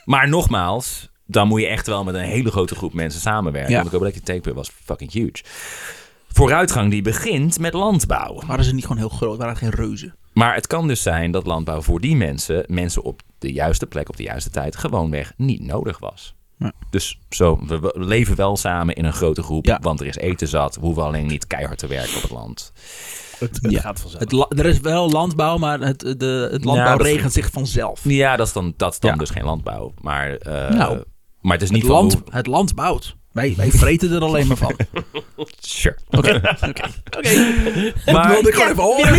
Maar 0.05 0.29
nogmaals, 0.29 1.09
dan 1.27 1.49
moet 1.49 1.61
je 1.61 1.67
echt 1.67 1.87
wel 1.87 2.05
met 2.05 2.15
een 2.15 2.21
hele 2.21 2.51
grote 2.51 2.75
groep 2.75 2.93
mensen 2.93 3.21
samenwerken. 3.21 3.73
Ja. 3.73 3.79
Want 3.79 3.91
de 3.91 3.99
Göbekli 3.99 4.23
Tepe 4.23 4.55
was 4.55 4.71
fucking 4.85 5.13
huge. 5.13 5.43
Vooruitgang 6.29 6.91
die 6.91 7.03
begint 7.03 7.59
met 7.59 7.73
landbouw. 7.73 8.43
Waren 8.47 8.65
ze 8.65 8.75
niet 8.75 8.83
gewoon 8.83 8.99
heel 8.99 9.09
groot? 9.09 9.37
Waren 9.37 9.53
het 9.53 9.63
geen 9.63 9.71
reuzen? 9.71 10.15
Maar 10.35 10.55
het 10.55 10.67
kan 10.67 10.89
dus 10.89 11.03
zijn 11.03 11.31
dat 11.31 11.47
landbouw 11.47 11.81
voor 11.83 12.01
die 12.01 12.17
mensen, 12.17 12.65
mensen 12.67 13.03
op 13.03 13.21
de 13.39 13.53
juiste 13.53 13.87
plek 13.87 14.09
op 14.09 14.17
de 14.17 14.23
juiste 14.23 14.51
tijd, 14.51 14.77
gewoonweg 14.77 15.33
niet 15.37 15.61
nodig 15.63 15.99
was. 15.99 16.35
Ja. 16.59 16.73
Dus 16.91 17.19
zo, 17.29 17.59
we 17.67 17.93
leven 17.95 18.37
wel 18.37 18.57
samen 18.57 18.95
in 18.95 19.05
een 19.05 19.13
grote 19.13 19.43
groep, 19.43 19.67
Ja. 19.67 19.79
want 19.83 20.01
er 20.01 20.07
is 20.07 20.17
eten 20.17 20.49
zat. 20.49 20.75
We 20.75 20.81
hoeven 20.81 21.03
alleen 21.05 21.27
niet 21.27 21.47
keihard 21.47 21.79
te 21.79 21.87
werken 21.87 22.17
op 22.17 22.23
het 22.23 22.31
land. 22.31 22.73
Het, 23.39 23.59
Ja. 23.69 23.81
gaat 23.81 24.01
vanzelf. 24.01 24.23
Het 24.23 24.33
la- 24.33 24.49
er 24.49 24.67
is 24.67 24.81
wel 24.81 25.11
landbouw, 25.11 25.59
maar 25.59 25.81
het, 25.81 26.01
de, 26.19 26.49
het 26.53 26.65
landbouw 26.65 26.97
regent 26.97 27.33
zich 27.33 27.51
vanzelf. 27.51 28.01
Ja, 28.05 28.37
dat 28.37 28.47
is 28.47 28.53
dan, 28.53 28.75
dat 28.77 28.93
is 28.93 28.99
dan 29.01 29.11
Ja. 29.11 29.17
dus 29.17 29.31
geen 29.31 29.45
landbouw. 29.45 29.93
Maar, 30.01 30.37
eh, 30.37 30.71
Nou, 30.71 31.03
maar 31.41 31.53
het 31.53 31.63
is 31.63 31.71
niet 31.71 31.83
Het 31.83 31.91
van 31.91 32.01
land, 32.01 32.13
hoe- 32.13 32.23
het 32.31 32.47
land 32.47 32.75
bouwt. 32.75 33.17
Wij, 33.35 33.55
wij 33.57 33.71
vreten 33.71 34.13
er 34.13 34.21
alleen 34.21 34.47
maar 34.47 34.57
van. 34.57 34.75
Sure. 35.61 35.97
Oké, 36.19 36.41
oké. 36.69 36.83
Oké. 37.19 37.93
Maar- 38.13 38.31
wilde 38.31 38.49
ik 38.49 38.55
gewoon 38.55 38.71
even 38.71 38.83
horen. 38.83 39.17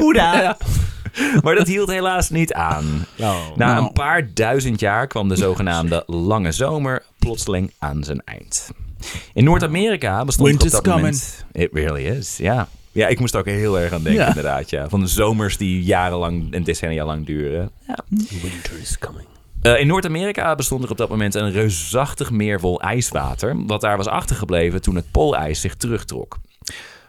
Oké? 0.00 0.20
Ja. 0.20 0.56
Maar 1.42 1.54
dat 1.54 1.66
hield 1.66 1.88
helaas 1.90 2.30
niet 2.30 2.52
aan. 2.52 3.06
Na 3.16 3.34
Nou. 3.56 3.84
een 3.86 3.92
paar 3.92 4.28
duizend 4.34 4.80
jaar 4.80 5.06
kwam 5.06 5.28
de 5.28 5.36
zogenaamde 5.36 6.02
lange 6.06 6.52
zomer 6.52 7.02
plotseling 7.18 7.72
aan 7.78 8.04
zijn 8.04 8.22
eind. 8.24 8.70
In 9.34 9.44
Noord-Amerika 9.44 10.24
bestond 10.24 10.48
er 10.48 10.54
op 10.54 10.60
Winter's 10.60 10.82
dat 10.82 10.94
moment... 10.96 11.44
It 11.52 11.68
really 11.72 12.06
is, 12.06 12.36
ja. 12.36 12.68
Ja, 12.92 13.06
ik 13.08 13.18
moest 13.20 13.34
er 13.34 13.40
ook 13.40 13.46
heel 13.46 13.78
erg 13.80 13.92
aan 13.92 14.02
denken 14.02 14.22
Ja. 14.22 14.28
inderdaad, 14.28 14.70
ja. 14.70 14.88
Van 14.88 15.00
de 15.00 15.06
zomers 15.06 15.56
die 15.56 15.82
jarenlang 15.82 16.52
en 16.52 16.62
decennia 16.62 17.04
lang 17.04 17.26
duren. 17.26 17.70
Ja. 17.88 17.98
Winter 18.42 18.78
is 18.80 18.98
coming. 18.98 19.26
Eh, 19.62 19.80
in 19.80 19.86
Noord-Amerika 19.86 20.54
bestond 20.54 20.84
er 20.84 20.90
op 20.90 20.96
dat 20.96 21.08
moment 21.08 21.34
een 21.34 21.50
reusachtig 21.52 22.30
meer 22.30 22.60
vol 22.60 22.80
ijswater... 22.80 23.66
wat 23.66 23.80
daar 23.80 23.96
was 23.96 24.06
achtergebleven 24.06 24.82
toen 24.82 24.94
het 24.96 25.10
poolijs 25.10 25.60
zich 25.60 25.74
terugtrok. 25.74 26.38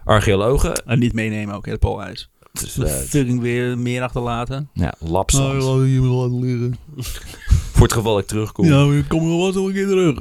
Archeologen... 0.03 0.73
En 0.85 0.99
niet 0.99 1.13
meenemen 1.13 1.55
ook, 1.55 1.65
het 1.65 1.79
poolijs. 1.79 2.29
Dus, 2.51 2.77
Uh, 2.77 2.85
fucking 2.87 3.41
weer 3.41 3.77
meer 3.77 4.01
achterlaten. 4.01 4.69
ja, 4.73 4.93
lapsand. 4.99 5.61
je 5.63 5.99
me 6.01 6.07
laten 6.07 6.39
liggen. 6.39 6.77
Voor 7.73 7.83
het 7.83 7.93
geval 7.93 8.17
ik 8.17 8.25
terugkom. 8.27 8.65
Ja, 8.65 8.97
ik 8.97 9.07
kom 9.07 9.27
nog 9.27 9.53
wel 9.53 9.65
een 9.67 9.73
keer 9.73 9.87
terug. 9.87 10.19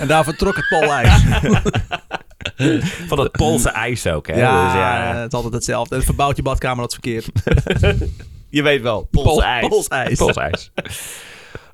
en 0.00 0.08
daar 0.08 0.24
vertrok 0.24 0.56
het 0.56 0.68
poolijs. 0.68 1.22
Van 3.08 3.16
dat 3.16 3.30
Poolse 3.32 3.68
ijs 3.68 4.06
ook, 4.06 4.26
hè? 4.26 4.36
ja, 4.36 4.64
Dus 4.64 4.72
ja, 4.74 5.14
het 5.20 5.26
is 5.32 5.36
altijd 5.36 5.54
hetzelfde. 5.54 5.94
En 5.96 6.02
verbouwt 6.02 6.36
je 6.36 6.42
badkamer 6.42 6.82
dat 6.82 6.92
verkeerd. 6.92 7.28
Je 8.48 8.62
weet 8.62 8.82
wel, 8.82 9.08
Pools 9.10 9.26
Pool- 9.28 9.42
ijs. 9.42 9.68
Pools 9.68 9.88
ijs. 9.88 10.18
Pools 10.18 10.36
ijs. 10.36 10.70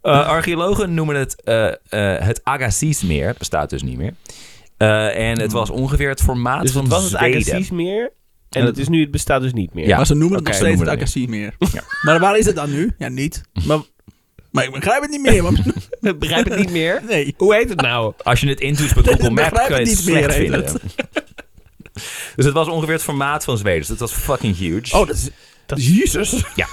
Eh, 0.02 0.26
archeologen 0.28 0.94
noemen 0.94 1.16
het 1.16 1.42
eh, 1.42 1.68
eh, 1.68 2.22
het 2.22 2.40
Agassizmeer. 2.44 3.34
Bestaat 3.38 3.70
dus 3.70 3.82
niet 3.82 3.96
meer. 3.96 4.14
Eh, 4.76 5.30
en 5.30 5.40
het 5.40 5.52
was 5.52 5.70
ongeveer 5.70 6.08
het 6.08 6.22
formaat 6.22 6.62
Dus 6.62 6.70
van 6.70 6.82
het 6.82 6.92
was 6.92 7.02
het 7.02 7.10
Zweden. 7.10 7.40
Agassiz 7.40 7.70
meer. 7.70 8.12
En 8.50 8.64
het, 8.64 8.78
is 8.78 8.88
nu, 8.88 9.00
het 9.00 9.10
bestaat 9.10 9.42
dus 9.42 9.52
niet 9.52 9.74
meer. 9.74 9.86
Ja. 9.86 9.96
Maar 9.96 10.06
ze 10.06 10.14
noemen 10.14 10.36
het 10.38 10.46
nog 10.46 10.54
steeds 10.54 10.80
het 10.80 10.88
we 10.88 10.94
Agassi 10.94 11.28
meer. 11.28 11.54
Maar 12.02 12.18
waar 12.18 12.38
is 12.38 12.46
het 12.46 12.54
dan 12.54 12.70
nu? 12.70 12.92
Ja, 12.98 13.08
niet. 13.08 13.42
Maar 13.66 13.78
Maar 14.50 14.64
ik 14.64 14.72
begrijp 14.72 15.02
het 15.02 15.10
niet 15.10 15.20
meer. 15.20 15.44
Ik 16.10 16.18
begrijp 16.18 16.48
het 16.48 16.58
niet 16.58 16.70
meer. 16.70 17.02
Nee. 17.08 17.34
Hoe 17.36 17.54
heet 17.54 17.68
het 17.68 17.80
nou? 17.80 18.12
Als 18.22 18.40
je 18.40 18.48
het 18.48 18.60
intoetst 18.60 18.94
bij 18.94 19.02
Google 19.02 19.30
Maps, 19.30 19.48
kan 19.48 19.66
je 19.66 19.72
het 19.72 19.88
het 19.88 19.98
niet 19.98 20.06
meer, 20.06 20.22
slecht 20.22 20.34
heet 20.34 20.50
vinden. 20.50 20.64
het. 20.64 20.82
Dus 22.36 22.44
het 22.44 22.54
was 22.54 22.68
ongeveer 22.68 22.94
het 22.94 23.02
formaat 23.02 23.44
van 23.44 23.58
Zweden. 23.58 23.78
Dus 23.80 23.88
het 23.88 23.98
was 23.98 24.12
fucking 24.12 24.56
huge. 24.56 24.96
Oh, 24.96 25.06
dat 25.06 25.16
is... 25.16 25.30
Dat 25.66 25.78
is 25.78 25.88
Jezus. 25.88 26.44
Ja. 26.54 26.66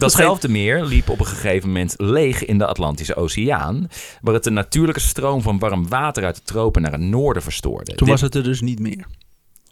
Datzelfde 0.00 0.48
meer 0.48 0.84
liep 0.84 1.08
op 1.08 1.20
een 1.20 1.26
gegeven 1.26 1.68
moment 1.68 1.94
leeg 1.96 2.44
in 2.44 2.58
de 2.58 2.66
Atlantische 2.66 3.14
Oceaan, 3.14 3.88
waar 4.20 4.34
het 4.34 4.44
de 4.44 4.50
natuurlijke 4.50 5.00
stroom 5.00 5.42
van 5.42 5.58
warm 5.58 5.88
water 5.88 6.24
uit 6.24 6.36
de 6.36 6.42
tropen 6.44 6.82
naar 6.82 6.92
het 6.92 7.00
noorden 7.00 7.42
verstoorde. 7.42 7.84
Toen 7.94 7.96
Dit- 7.96 8.08
was 8.08 8.20
het 8.20 8.34
er 8.34 8.42
dus 8.42 8.60
niet 8.60 8.78
meer. 8.78 9.04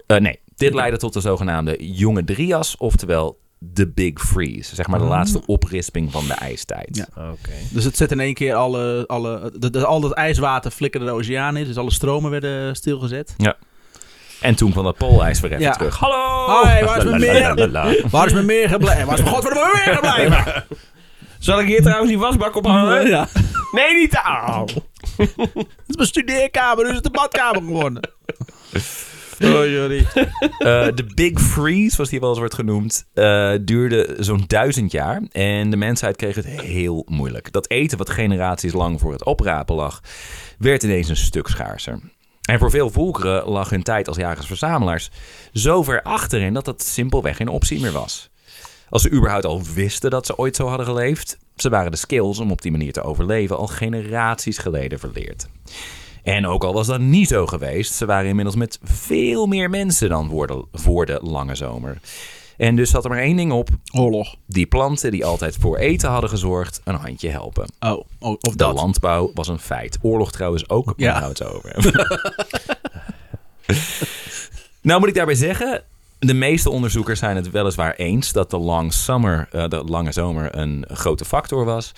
eh, 0.06 0.18
nee, 0.18 0.38
dit 0.56 0.74
leidde 0.74 0.98
tot 0.98 1.12
de 1.12 1.20
zogenaamde 1.20 1.76
Jonge 1.94 2.24
Drias, 2.24 2.76
oftewel 2.76 3.38
de 3.58 3.88
Big 3.88 4.20
Freeze. 4.26 4.74
Zeg 4.74 4.86
maar 4.86 4.98
de 4.98 5.04
Oh. 5.04 5.10
laatste 5.10 5.42
oprisping 5.46 6.12
van 6.12 6.26
de 6.26 6.32
ijstijd. 6.34 6.96
Ja. 6.96 7.30
Oké. 7.30 7.50
Dus 7.70 7.84
het 7.84 7.96
zet 7.96 8.12
in 8.12 8.20
één 8.20 8.34
keer 8.34 8.54
alle... 8.54 9.04
alle 9.06 9.52
de, 9.58 9.70
de- 9.70 9.84
al 9.86 10.00
dat 10.00 10.12
ijswater 10.12 10.70
flikkerde 10.70 11.06
de 11.06 11.12
oceaan 11.12 11.56
in. 11.56 11.64
Dus 11.64 11.76
alle 11.76 11.90
stromen 11.90 12.30
werden 12.30 12.76
stilgezet. 12.76 13.34
En 14.40 14.54
toen 14.54 14.70
kwam 14.70 14.84
dat 14.84 14.96
poolijs 14.96 15.40
weer 15.40 15.50
even 15.50 15.62
Ja. 15.62 15.72
terug. 15.72 15.98
Hallo! 15.98 16.46
Hoi, 16.46 16.84
waar 16.84 16.98
is 16.98 17.04
mijn 17.04 17.20
meer? 17.20 18.00
Waar 18.10 18.26
is 18.26 18.32
mijn 18.32 18.46
meer 18.46 18.68
gebleven? 18.68 19.06
Waar 19.06 19.14
is 19.18 19.22
mijn 19.22 19.34
godverdomme 19.34 19.82
meer 19.84 19.94
gebleven? 19.94 20.64
Zal 21.38 21.60
ik 21.60 21.66
hier 21.66 21.82
trouwens 21.82 22.08
die 22.08 22.18
wasbak 22.18 22.56
ophangen? 22.56 23.06
Ja. 23.08 23.28
Nee, 23.72 23.94
niet 23.94 24.16
aan. 24.16 24.66
Het 25.16 25.28
is 25.86 25.96
mijn 25.96 26.08
studeerkamer, 26.08 26.84
nu 26.84 26.88
is 26.90 26.94
het 26.94 27.04
de 27.04 27.10
badkamer 27.10 27.62
geworden. 27.62 28.10
Oh, 29.44 29.50
sorry. 29.50 30.06
Eh, 30.58 30.86
de 30.94 31.06
Big 31.14 31.40
Freeze, 31.40 31.94
zoals 31.94 32.10
die 32.10 32.20
wel 32.20 32.28
eens 32.28 32.38
wordt 32.38 32.54
genoemd, 32.54 33.06
eh, 33.14 33.52
duurde 33.60 34.16
zo'n 34.18 34.44
duizend 34.46 34.92
jaar. 34.92 35.22
En 35.32 35.70
de 35.70 35.76
mensheid 35.76 36.16
kreeg 36.16 36.34
het 36.34 36.46
heel 36.46 37.06
moeilijk. 37.08 37.52
Dat 37.52 37.70
eten 37.70 37.98
wat 37.98 38.10
generaties 38.10 38.72
lang 38.72 39.00
voor 39.00 39.12
het 39.12 39.24
oprapen 39.24 39.74
lag, 39.74 40.00
werd 40.58 40.82
ineens 40.82 41.08
een 41.08 41.16
stuk 41.16 41.46
schaarser. 41.48 42.00
En 42.48 42.58
voor 42.58 42.70
veel 42.70 42.90
volkeren 42.90 43.48
lag 43.48 43.70
hun 43.70 43.82
tijd 43.82 44.08
als 44.08 44.16
jagers-verzamelaars 44.16 45.10
zo 45.52 45.82
ver 45.82 46.02
achterin 46.02 46.54
dat 46.54 46.64
dat 46.64 46.82
simpelweg 46.82 47.36
geen 47.36 47.48
optie 47.48 47.80
meer 47.80 47.92
was. 47.92 48.30
Als 48.88 49.02
ze 49.02 49.10
überhaupt 49.10 49.44
al 49.44 49.62
wisten 49.74 50.10
dat 50.10 50.26
ze 50.26 50.38
ooit 50.38 50.56
zo 50.56 50.66
hadden 50.66 50.86
geleefd, 50.86 51.38
ze 51.56 51.68
waren 51.68 51.90
de 51.90 51.96
skills 51.96 52.38
om 52.38 52.50
op 52.50 52.62
die 52.62 52.70
manier 52.70 52.92
te 52.92 53.02
overleven 53.02 53.56
al 53.56 53.66
generaties 53.66 54.58
geleden 54.58 54.98
verleerd. 54.98 55.46
En 56.22 56.46
ook 56.46 56.64
al 56.64 56.72
was 56.72 56.86
dat 56.86 57.00
niet 57.00 57.28
zo 57.28 57.46
geweest, 57.46 57.94
ze 57.94 58.06
waren 58.06 58.28
inmiddels 58.28 58.56
met 58.56 58.78
veel 58.82 59.46
meer 59.46 59.70
mensen 59.70 60.08
dan 60.08 60.28
voor 60.30 60.66
voor 60.72 61.06
de 61.06 61.18
lange 61.22 61.54
zomer. 61.54 61.98
En 62.58 62.76
dus 62.76 62.90
zat 62.90 63.04
er 63.04 63.10
maar 63.10 63.18
één 63.18 63.36
ding 63.36 63.52
op: 63.52 63.68
Oorlog. 63.92 64.34
die 64.46 64.66
planten 64.66 65.10
die 65.10 65.24
altijd 65.24 65.56
voor 65.60 65.76
eten 65.76 66.08
hadden 66.10 66.30
gezorgd, 66.30 66.80
een 66.84 66.94
handje 66.94 67.28
helpen. 67.28 67.68
Oh, 67.80 67.90
oh 68.18 68.30
of 68.30 68.38
De 68.40 68.56
dat. 68.56 68.74
landbouw 68.74 69.30
was 69.34 69.48
een 69.48 69.58
feit. 69.58 69.98
Oorlog 70.02 70.32
trouwens 70.32 70.68
ook, 70.68 70.92
Ja. 70.96 71.12
daar 71.12 71.22
we 71.22 71.28
het 71.28 71.44
over. 71.44 71.74
nou 74.82 75.00
moet 75.00 75.08
ik 75.08 75.14
daarbij 75.14 75.34
zeggen, 75.34 75.82
de 76.18 76.34
meeste 76.34 76.70
onderzoekers 76.70 77.18
zijn 77.18 77.36
het 77.36 77.50
weliswaar 77.50 77.94
eens 77.94 78.32
dat 78.32 78.50
de, 78.50 78.58
long 78.58 78.92
summer, 78.92 79.48
eh, 79.52 79.68
de 79.68 79.84
lange 79.84 80.12
zomer 80.12 80.56
een 80.56 80.84
grote 80.88 81.24
factor 81.24 81.64
was 81.64 81.92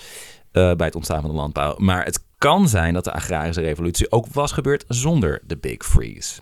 eh, 0.51 0.73
bij 0.73 0.85
het 0.85 0.95
ontstaan 0.95 1.21
van 1.21 1.29
de 1.29 1.35
landbouw. 1.35 1.75
Maar 1.77 2.05
het 2.05 2.23
kan 2.37 2.67
zijn 2.69 2.93
dat 2.93 3.03
de 3.03 3.11
agrarische 3.11 3.61
revolutie 3.61 4.11
ook 4.11 4.25
was 4.33 4.51
gebeurd 4.51 4.83
zonder 4.87 5.41
de 5.47 5.57
Big 5.57 5.85
Freeze. 5.85 6.41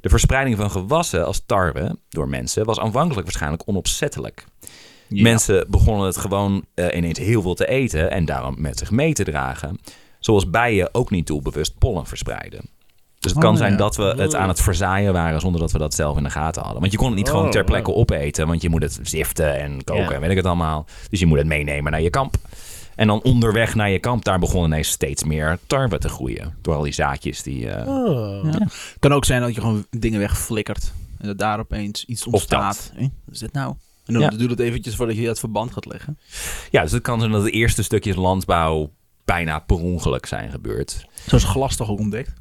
De 0.00 0.08
verspreiding 0.08 0.56
van 0.56 0.70
gewassen 0.70 1.26
als 1.26 1.42
tarwe 1.46 1.96
door 2.08 2.28
mensen 2.28 2.64
was 2.64 2.78
aanvankelijk 2.80 3.24
waarschijnlijk 3.26 3.62
onopzettelijk. 3.66 4.44
Ja. 5.08 5.22
Mensen 5.22 5.66
begonnen 5.70 6.06
het 6.06 6.16
gewoon 6.16 6.64
eh, 6.74 6.96
ineens 6.96 7.18
heel 7.18 7.42
veel 7.42 7.54
te 7.54 7.68
eten 7.68 8.10
en 8.10 8.24
daarom 8.24 8.54
met 8.58 8.78
zich 8.78 8.90
mee 8.90 9.12
te 9.12 9.24
dragen. 9.24 9.78
Zoals 10.18 10.50
bijen 10.50 10.94
ook 10.94 11.10
niet 11.10 11.26
doelbewust 11.26 11.78
pollen 11.78 12.06
verspreiden. 12.06 12.60
Dus 13.18 13.30
het 13.30 13.40
Oh, 13.40 13.48
kan 13.48 13.56
zijn 13.56 13.72
ja. 13.72 13.76
dat 13.78 13.96
we 13.96 14.02
het 14.16 14.34
aan 14.34 14.48
het 14.48 14.60
verzaaien 14.60 15.12
waren 15.12 15.40
zonder 15.40 15.60
dat 15.60 15.72
we 15.72 15.78
dat 15.78 15.94
zelf 15.94 16.16
in 16.16 16.22
de 16.22 16.30
gaten 16.30 16.62
hadden. 16.62 16.80
Want 16.80 16.92
je 16.92 16.98
kon 16.98 17.06
het 17.06 17.16
niet 17.16 17.28
Oh, 17.28 17.34
gewoon 17.34 17.50
ter 17.50 17.64
plekke 17.64 17.90
oh. 17.90 17.96
opeten, 17.98 18.46
want 18.46 18.62
je 18.62 18.68
moet 18.68 18.82
het 18.82 18.98
ziften 19.02 19.58
en 19.60 19.84
koken 19.84 20.02
Ja. 20.04 20.10
en 20.10 20.20
weet 20.20 20.30
ik 20.30 20.36
het 20.36 20.46
allemaal. 20.46 20.86
Dus 21.10 21.20
je 21.20 21.26
moet 21.26 21.38
het 21.38 21.46
meenemen 21.46 21.92
naar 21.92 22.02
je 22.02 22.10
kamp. 22.10 22.34
En 23.00 23.06
dan 23.06 23.22
onderweg 23.22 23.74
naar 23.74 23.90
je 23.90 23.98
kamp, 23.98 24.24
daar 24.24 24.38
begon 24.38 24.64
ineens 24.64 24.88
steeds 24.88 25.24
meer 25.24 25.58
tarwe 25.66 25.98
te 25.98 26.08
groeien. 26.08 26.54
Door 26.62 26.74
al 26.74 26.82
die 26.82 26.92
zaadjes 26.92 27.42
die... 27.42 27.70
eh, 27.70 27.88
Oh. 27.88 28.52
Ja. 28.52 28.66
kan 28.98 29.12
ook 29.12 29.24
zijn 29.24 29.40
dat 29.40 29.54
je 29.54 29.60
gewoon 29.60 29.86
dingen 29.90 30.18
wegflikkert. 30.18 30.92
En 31.18 31.26
dat 31.26 31.38
daar 31.38 31.58
opeens 31.58 32.04
iets 32.04 32.26
ontstaat. 32.26 32.92
Wat 32.96 33.10
is 33.32 33.38
dit 33.38 33.52
nou? 33.52 33.74
En 34.04 34.12
dan 34.12 34.22
Ja. 34.22 34.28
doe 34.30 34.48
het 34.48 34.60
eventjes 34.60 34.96
voordat 34.96 35.16
je 35.16 35.26
het 35.28 35.38
verband 35.38 35.72
gaat 35.72 35.86
leggen. 35.86 36.18
Ja, 36.70 36.82
dus 36.82 36.92
het 36.92 37.02
kan 37.02 37.20
zijn 37.20 37.32
dat 37.32 37.42
de 37.44 37.50
eerste 37.50 37.82
stukjes 37.82 38.16
landbouw 38.16 38.90
bijna 39.24 39.58
per 39.58 39.76
ongeluk 39.76 40.26
zijn 40.26 40.50
gebeurd. 40.50 41.06
Zo 41.28 41.36
is 41.36 41.44
glas 41.44 41.76
toch 41.76 41.88
ook 41.90 41.98
ontdekt? 41.98 42.32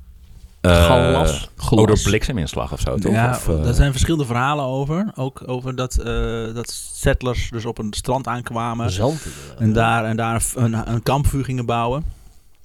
Eh, 0.61 0.85
Glas? 0.85 1.49
Oh, 1.69 1.87
door 1.87 1.99
blikseminslag 2.03 2.71
of 2.73 2.79
zo, 2.79 2.95
toch? 2.97 3.11
Ja, 3.11 3.29
Of, 3.29 3.47
eh, 3.49 3.63
daar 3.63 3.73
zijn 3.73 3.91
verschillende 3.91 4.25
verhalen 4.25 4.65
over. 4.65 5.11
Ook 5.15 5.43
over 5.45 5.75
dat, 5.75 5.95
eh, 5.97 6.05
dat 6.53 6.69
settlers 6.93 7.49
dus 7.49 7.65
op 7.65 7.77
een 7.77 7.93
strand 7.93 8.27
aankwamen. 8.27 8.91
Zand. 8.91 9.25
En 9.59 9.73
daar, 9.73 10.05
en 10.05 10.15
daar 10.17 10.45
een, 10.55 10.91
een 10.93 11.03
kampvuur 11.03 11.43
gingen 11.43 11.65
bouwen. 11.65 12.03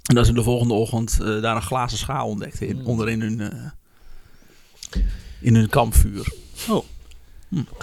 En 0.04 0.14
dat 0.14 0.26
ze 0.26 0.32
de 0.32 0.42
volgende 0.42 0.74
ochtend 0.74 1.18
eh, 1.20 1.42
daar 1.42 1.56
een 1.56 1.62
glazen 1.62 1.98
schaal 1.98 2.28
ontdekten. 2.28 2.68
In, 2.68 2.84
onderin 2.86 3.20
hun, 3.20 3.40
eh, 3.40 5.00
in 5.40 5.54
hun 5.54 5.68
kampvuur. 5.68 6.32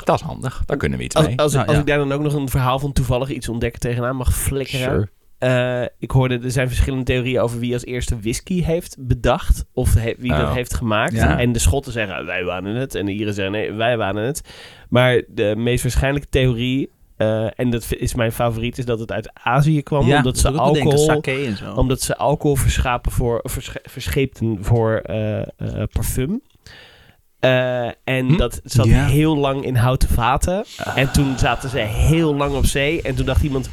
Dat 0.04 0.20
is 0.20 0.26
handig. 0.26 0.64
Daar 0.66 0.78
kunnen 0.78 0.98
we 0.98 1.04
iets 1.04 1.16
Als, 1.16 1.26
mee. 1.26 1.38
als, 1.38 1.54
Nou, 1.54 1.66
als 1.66 1.76
ja. 1.76 1.82
ik 1.82 1.88
daar 1.88 1.98
dan 1.98 2.12
ook 2.12 2.22
nog 2.22 2.34
een 2.34 2.50
verhaal 2.50 2.80
van 2.80 2.94
toevallig 2.94 3.30
iets 3.30 3.50
ontdekken 3.50 3.80
tegenaan 3.80 4.16
mag 4.16 4.34
flikkeren. 4.38 4.90
Sure. 4.90 5.10
Eh, 5.42 5.82
ik 6.00 6.12
hoorde, 6.12 6.40
er 6.44 6.52
zijn 6.52 6.68
verschillende 6.68 7.04
theorieën 7.06 7.40
over 7.42 7.60
wie 7.60 7.74
als 7.74 7.86
eerste 7.86 8.20
whisky 8.20 8.64
heeft 8.64 8.96
bedacht. 9.00 9.66
Of 9.74 9.94
he- 9.94 10.14
wie 10.18 10.32
dat 10.32 10.42
Oh. 10.48 10.54
heeft 10.54 10.74
gemaakt. 10.74 11.14
Ja. 11.14 11.40
En 11.40 11.52
de 11.52 11.60
Schotten 11.60 11.92
zeggen, 11.92 12.26
wij 12.26 12.44
waren 12.44 12.76
het. 12.76 12.96
En 12.96 13.06
de 13.06 13.12
Ieren 13.12 13.34
zeggen, 13.34 13.54
nee, 13.54 13.72
wij 13.72 13.98
waren 13.98 14.24
het. 14.24 14.42
Maar 14.90 15.22
de 15.28 15.54
meest 15.58 15.84
waarschijnlijke 15.84 16.30
theorie, 16.30 16.90
eh, 17.18 17.60
en 17.60 17.70
dat 17.70 17.86
is 17.98 18.16
mijn 18.16 18.32
favoriet, 18.32 18.78
is 18.78 18.86
dat 18.86 19.00
het 19.00 19.12
uit 19.12 19.32
Azië 19.44 19.82
kwam. 19.82 20.00
omdat, 20.02 20.24
dat 20.24 20.38
ze 20.38 20.52
alcohol, 20.52 20.98
sake 20.98 21.32
en 21.46 21.58
zo. 21.58 21.74
omdat 21.74 22.02
ze 22.02 22.18
alcohol 22.18 22.56
verschapen 22.56 23.12
voor, 23.12 23.40
versche- 23.44 23.82
verscheepten 23.84 24.58
voor 24.62 24.96
eh, 24.96 25.42
parfum. 25.92 26.42
En 28.04 28.26
Hm? 28.28 28.38
dat 28.38 28.62
zat 28.64 28.86
Ja. 28.86 29.06
heel 29.06 29.38
lang 29.38 29.66
in 29.66 29.76
houten 29.76 30.10
vaten. 30.10 30.66
En 30.96 31.12
toen 31.12 31.38
zaten 31.38 31.70
ze 31.70 31.78
heel 31.80 32.36
lang 32.36 32.56
op 32.56 32.66
zee. 32.66 33.02
En 33.02 33.16
toen 33.16 33.26
dacht 33.26 33.44
iemand... 33.44 33.70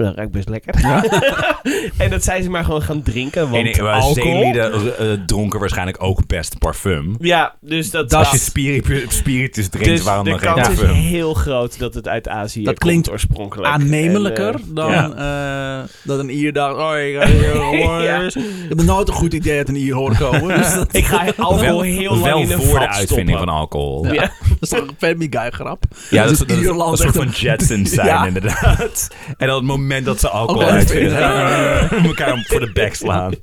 "Oh, 0.00 0.06
Dat 0.06 0.16
ruikt 0.16 0.32
best 0.32 0.48
lekker. 0.48 0.74
en 1.98 2.10
dat 2.10 2.24
zijn 2.24 2.42
ze 2.42 2.50
maar 2.50 2.64
gewoon 2.64 2.82
gaan 2.82 3.02
drinken. 3.02 3.50
Want 3.50 3.76
En, 3.76 3.86
alcohol... 3.86 4.12
zeelieden 4.14 4.98
eh, 4.98 5.06
dronken 5.26 5.60
waarschijnlijk 5.60 6.02
ook 6.02 6.26
best 6.26 6.58
parfum. 6.58 7.16
Ja, 7.20 7.54
dus 7.60 7.90
dat... 7.90 8.14
Als 8.14 8.22
dat 8.30 8.32
je 8.32 8.38
spiritus, 8.46 9.16
spiritus 9.16 9.68
drinkt, 9.68 9.88
dus 9.88 10.02
waarom 10.02 10.24
de 10.24 10.30
dan 10.30 10.38
geen 10.38 10.54
kans 10.54 10.68
is 10.68 10.74
parfum? 10.78 10.94
heel 10.94 11.34
groot 11.34 11.78
dat 11.78 11.94
het 11.94 12.08
uit 12.08 12.28
Azië 12.28 12.58
Dat 12.62 12.66
komt 12.78 12.78
klinkt 12.78 13.10
oorspronkelijk. 13.10 13.68
aannemelijker 13.72 14.54
En, 14.54 14.60
eh, 14.60 14.74
dan 14.74 14.90
ja. 14.90 15.80
eh, 15.82 15.88
dat 16.02 16.18
een 16.18 16.30
Ier 16.30 16.52
dacht... 16.52 16.74
Oh, 16.76 16.98
ik, 16.98 17.16
ga 17.20 17.26
hier 17.36 17.50
gewoon 17.50 18.02
Ja. 18.02 18.20
ik 18.20 18.34
heb 18.68 18.82
nooit 18.82 19.08
een 19.08 19.14
goed 19.14 19.32
idee 19.32 19.56
uit 19.56 19.68
een 19.68 19.76
Ier 19.76 19.94
horen 19.94 20.16
komen. 20.16 20.48
Dus 20.60 20.74
dat, 20.74 20.88
Ik 20.96 21.04
ga 21.04 21.24
alcohol 21.36 21.80
heel 21.80 22.10
lang 22.10 22.22
wel 22.22 22.38
in 22.38 22.48
voor 22.50 22.78
de 22.78 22.88
uitvinding 22.88 23.28
stoppen. 23.28 23.38
van 23.38 23.48
alcohol. 23.48 24.04
Ja. 24.06 24.12
Ja, 24.12 24.20
dat 24.20 24.56
is 24.60 24.68
toch 24.68 24.80
een 24.80 24.94
Family 24.98 25.26
Guy 25.30 25.50
grap? 25.50 25.82
dat 25.90 26.30
is, 26.30 26.38
Dus 26.38 26.38
dat 26.38 26.50
is 26.50 26.66
een 26.66 26.96
soort 26.96 27.16
van 27.16 27.28
Jetsons 27.28 27.90
zijn 27.90 28.06
Ja. 28.06 28.26
inderdaad. 28.26 29.08
En 29.36 29.46
dan 29.46 29.56
het 29.56 29.64
moment 29.90 30.04
dat 30.06 30.20
ze 30.20 30.28
alcohol 30.28 30.60
Alcohol 30.62 30.78
uitvinden, 30.78 31.16
uitvinden. 31.24 32.06
elkaar 32.10 32.44
voor 32.48 32.60
de 32.60 32.70
bek 32.72 32.94
slaan. 32.94 33.34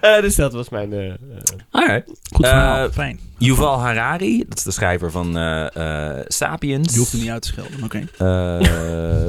Eh, 0.00 0.20
dus 0.20 0.34
dat 0.34 0.52
was 0.52 0.68
mijn... 0.68 0.92
eh, 0.92 1.06
eh, 1.08 1.14
Alright. 1.70 2.08
Goed 2.32 2.46
verhaal, 2.46 2.84
Eh, 2.86 2.92
fijn. 2.92 3.20
Yuval 3.38 3.78
Harari, 3.80 4.44
dat 4.48 4.58
is 4.58 4.64
de 4.64 4.70
schrijver 4.70 5.10
van 5.10 5.36
eh, 5.36 6.16
eh, 6.18 6.24
Sapiens. 6.28 6.92
Je 6.92 6.98
hoeft 6.98 7.12
hem 7.12 7.20
niet 7.20 7.30
uit 7.30 7.42
te 7.42 7.48
schelden, 7.48 7.82
oké. 7.84 7.98
Eh, 8.18 8.26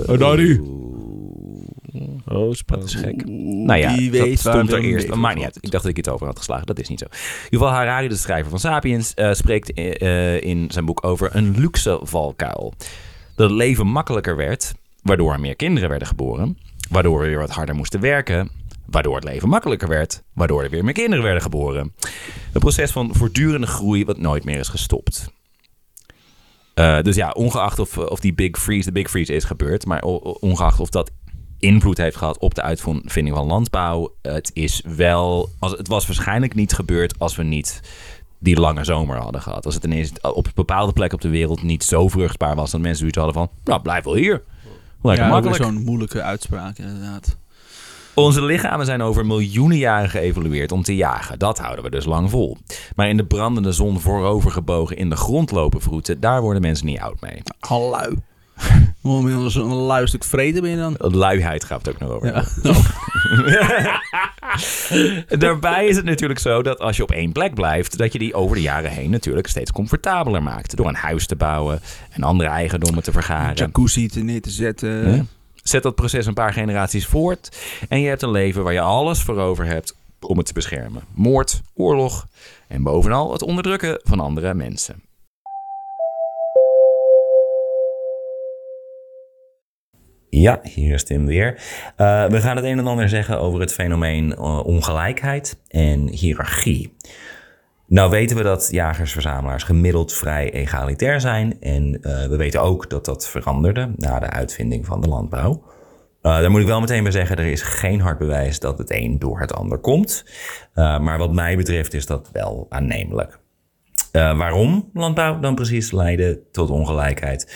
Harari. 0.08 0.60
oeh, 0.60 2.20
oh, 2.26 2.54
Dat 2.66 2.84
is 2.84 2.94
gek. 2.96 3.26
Nou 3.26 3.80
ja, 3.80 3.96
Die 3.96 4.12
dat 4.12 4.22
weet 4.22 4.42
waar 4.42 4.54
stond 4.54 4.72
er 4.72 4.76
Willem 4.82 4.94
eerst. 4.96 5.14
Maakt 5.16 5.36
niet 5.36 5.44
uit. 5.46 5.58
Ik 5.62 5.72
dacht 5.72 5.84
dat 5.84 5.92
ik 5.98 5.98
het 6.06 6.10
over 6.10 6.26
had 6.28 6.38
geslagen. 6.38 6.66
Dat 6.66 6.80
is 6.80 6.88
niet 6.90 7.00
zo. 7.00 7.06
Yuval 7.50 7.70
Harari, 7.70 8.08
de 8.08 8.16
schrijver 8.16 8.50
van 8.50 8.60
Sapiens, 8.60 9.14
eh, 9.14 9.34
spreekt 9.34 9.74
eh, 9.74 10.42
in 10.42 10.66
zijn 10.72 10.86
boek 10.86 11.04
over 11.06 11.30
een 11.36 11.56
luxe 11.60 12.00
valkuil. 12.02 12.74
Dat 13.36 13.50
het 13.50 13.58
leven 13.58 13.88
makkelijker 13.88 14.36
werd, 14.36 14.74
waardoor 15.04 15.34
er 15.34 15.40
meer 15.40 15.56
kinderen 15.56 15.90
werden 15.90 16.08
geboren. 16.08 16.58
Waardoor 16.90 17.20
we 17.20 17.28
weer 17.28 17.40
wat 17.40 17.50
harder 17.50 17.76
moesten 17.76 18.00
werken. 18.00 18.50
Waardoor 18.86 19.16
het 19.16 19.24
leven 19.24 19.50
makkelijker 19.50 19.88
werd. 19.88 20.24
Waardoor 20.34 20.64
er 20.64 20.70
weer 20.70 20.84
meer 20.84 20.94
kinderen 20.94 21.24
werden 21.24 21.42
geboren. 21.42 21.94
Een 22.54 22.60
proces 22.60 22.92
van 22.92 23.16
voortdurende 23.16 23.68
groei 23.68 24.06
wat 24.06 24.18
nooit 24.18 24.44
meer 24.44 24.60
is 24.60 24.68
gestopt. 24.68 25.32
Eh, 26.74 27.02
dus 27.02 27.16
ja, 27.16 27.30
ongeacht 27.30 27.80
of, 27.80 27.98
of 27.98 28.20
die 28.20 28.34
Big 28.34 28.60
Freeze 28.60 28.86
de 28.86 28.92
Big 28.92 29.10
Freeze 29.10 29.34
is 29.34 29.44
gebeurd, 29.44 29.86
maar 29.86 30.02
ongeacht 30.02 30.80
of 30.80 30.90
dat 30.90 31.12
invloed 31.60 31.98
heeft 31.98 32.16
gehad 32.16 32.38
op 32.38 32.56
de 32.56 32.62
uitvinding 32.62 33.36
van 33.36 33.48
landbouw, 33.48 34.14
het 34.22 34.52
is 34.54 34.84
wel, 34.96 35.50
als, 35.60 35.72
het 35.72 35.88
was 35.88 36.08
waarschijnlijk 36.08 36.56
niet 36.56 36.74
gebeurd 36.74 37.20
als 37.20 37.36
we 37.36 37.44
niet 37.44 37.82
die 38.40 38.60
lange 38.60 38.84
zomer 38.84 39.18
hadden 39.18 39.42
gehad. 39.42 39.66
Als 39.66 39.76
het 39.76 39.84
ineens 39.84 40.12
op 40.22 40.48
bepaalde 40.56 40.94
plek 40.94 41.14
op 41.14 41.22
de 41.22 41.30
wereld 41.30 41.64
niet 41.64 41.84
zo 41.84 42.08
vruchtbaar 42.08 42.56
was 42.56 42.72
dat 42.72 42.82
mensen 42.82 43.00
zoiets 43.00 43.18
hadden 43.18 43.36
van, 43.36 43.50
nou 43.64 43.82
blijf 43.82 44.04
wel 44.04 44.16
hier. 44.16 44.44
Lekker 45.02 45.26
ja, 45.26 45.32
makkelijk. 45.32 45.64
Zo'n 45.64 45.84
moeilijke 45.84 46.22
uitspraak, 46.22 46.78
inderdaad. 46.78 47.38
Onze 48.14 48.42
lichamen 48.42 48.86
zijn 48.86 49.02
over 49.02 49.26
miljoenen 49.26 49.78
jaren 49.78 50.10
geëvolueerd 50.10 50.72
om 50.72 50.84
te 50.84 50.96
jagen. 50.96 51.40
Dat 51.40 51.58
houden 51.58 51.84
we 51.84 51.90
dus 51.90 52.06
lang 52.06 52.30
vol. 52.30 52.58
Maar 52.96 53.10
in 53.10 53.18
de 53.18 53.26
brandende 53.26 53.72
zon 53.72 54.00
voorover 54.00 54.52
gebogen 54.52 54.98
in 54.98 55.10
de 55.10 55.16
grond 55.16 55.52
lopen 55.52 55.82
vroeten, 55.82 56.20
daar 56.20 56.42
worden 56.42 56.62
mensen 56.62 56.86
niet 56.86 57.00
oud 57.00 57.22
mee. 57.22 57.42
Al 57.60 57.98
Momenteel 59.02 59.50
zo'n 59.50 59.74
lui 59.74 60.08
stuk 60.08 60.24
vreten 60.24 60.62
ben 60.62 60.72
je 60.72 60.78
dan. 60.78 60.96
Luiheid 60.98 61.64
gaat 61.64 61.86
het 61.86 61.96
ook 61.96 62.00
nog 62.00 62.10
over. 62.10 62.28
Ja. 62.28 62.44
Daarbij 65.38 65.88
is 65.88 65.96
het 65.96 66.06
natuurlijk 66.06 66.40
zo 66.40 66.62
dat 66.62 66.80
als 66.80 66.98
je 66.98 67.04
op 67.04 67.12
één 67.12 67.32
plek 67.32 67.54
blijft, 67.54 67.98
dat 67.98 68.14
je 68.14 68.20
die 68.20 68.34
over 68.34 68.56
de 68.56 68.62
jaren 68.62 68.92
heen 68.92 69.10
natuurlijk 69.10 69.48
steeds 69.48 69.72
comfortabeler 69.72 70.44
maakt. 70.44 70.76
Door 70.76 70.88
een 70.88 70.96
huis 70.96 71.26
te 71.26 71.36
bouwen 71.36 71.82
en 72.10 72.24
andere 72.24 72.50
eigendommen 72.50 73.04
te 73.04 73.12
vergaren. 73.12 73.56
Jacuzzi 73.56 74.08
te 74.08 74.20
neer 74.20 74.42
te 74.42 74.52
zetten. 74.52 75.16
Ja. 75.16 75.26
Zet 75.64 75.84
dat 75.84 75.96
proces 75.96 76.26
een 76.26 76.34
paar 76.34 76.54
generaties 76.54 77.06
voort 77.06 77.58
en 77.90 78.00
je 78.00 78.08
hebt 78.08 78.22
een 78.22 78.32
leven 78.32 78.64
waar 78.64 78.74
je 78.74 78.82
alles 78.82 79.22
voor 79.22 79.38
over 79.38 79.66
hebt 79.66 79.96
om 80.20 80.38
het 80.38 80.46
te 80.46 80.54
beschermen. 80.54 81.04
Moord, 81.14 81.62
oorlog 81.74 82.28
en 82.68 82.84
bovenal 82.84 83.32
het 83.32 83.42
onderdrukken 83.42 84.00
van 84.04 84.20
andere 84.20 84.54
mensen. 84.54 85.02
Ja, 90.30 90.60
hier 90.64 90.94
is 90.94 91.04
Tim 91.04 91.26
weer. 91.26 91.54
Uh, 91.98 92.26
we 92.26 92.42
gaan 92.42 92.56
het 92.56 92.66
een 92.66 92.78
en 92.78 92.88
ander 92.88 93.10
zeggen 93.10 93.40
over 93.40 93.60
het 93.60 93.74
fenomeen 93.74 94.32
uh, 94.32 94.66
ongelijkheid 94.66 95.60
en 95.68 96.08
hiërarchie. 96.08 96.96
Nou 97.88 98.10
weten 98.10 98.38
we 98.38 98.44
dat 98.44 98.68
jagers-verzamelaars 98.72 99.64
gemiddeld 99.64 100.14
vrij 100.14 100.54
egalitair 100.54 101.22
zijn. 101.22 101.62
En 101.62 101.98
uh, 102.02 102.26
we 102.28 102.36
weten 102.36 102.62
ook 102.62 102.90
dat 102.90 103.06
dat 103.06 103.28
veranderde 103.28 103.92
na 103.96 104.20
de 104.20 104.30
uitvinding 104.30 104.86
van 104.86 105.02
de 105.02 105.08
landbouw. 105.08 105.64
daar 106.22 106.52
moet 106.52 106.62
ik 106.62 106.68
wel 106.68 106.80
meteen 106.80 107.04
bij 107.04 107.12
zeggen, 107.12 107.38
er 107.38 107.46
is 107.46 107.62
geen 107.62 108.02
hard 108.02 108.18
bewijs 108.18 108.60
dat 108.60 108.78
het 108.78 108.92
een 108.92 109.20
door 109.20 109.40
het 109.40 109.54
ander 109.54 109.78
komt. 109.78 110.26
maar 110.74 111.18
wat 111.18 111.34
mij 111.34 111.58
betreft 111.58 111.94
is 111.94 112.06
dat 112.06 112.30
wel 112.32 112.66
aannemelijk. 112.70 113.40
waarom 114.12 114.90
landbouw 114.94 115.40
dan 115.40 115.56
precies 115.56 115.92
leidde 115.92 116.42
tot 116.52 116.70
ongelijkheid? 116.70 117.48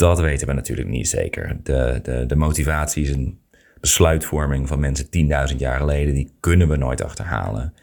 Dat 0.00 0.20
weten 0.20 0.46
we 0.46 0.52
natuurlijk 0.52 0.88
niet 0.88 1.08
zeker. 1.08 1.56
De, 1.62 2.00
de, 2.02 2.26
de 2.26 2.36
motivaties 2.36 3.12
en 3.12 3.38
besluitvorming 3.80 4.68
van 4.68 4.80
mensen 4.80 5.06
10.000 5.50 5.56
jaar 5.56 5.78
geleden, 5.78 6.14
die 6.14 6.32
kunnen 6.40 6.68
we 6.68 6.76
nooit 6.76 7.02
achterhalen. 7.02 7.74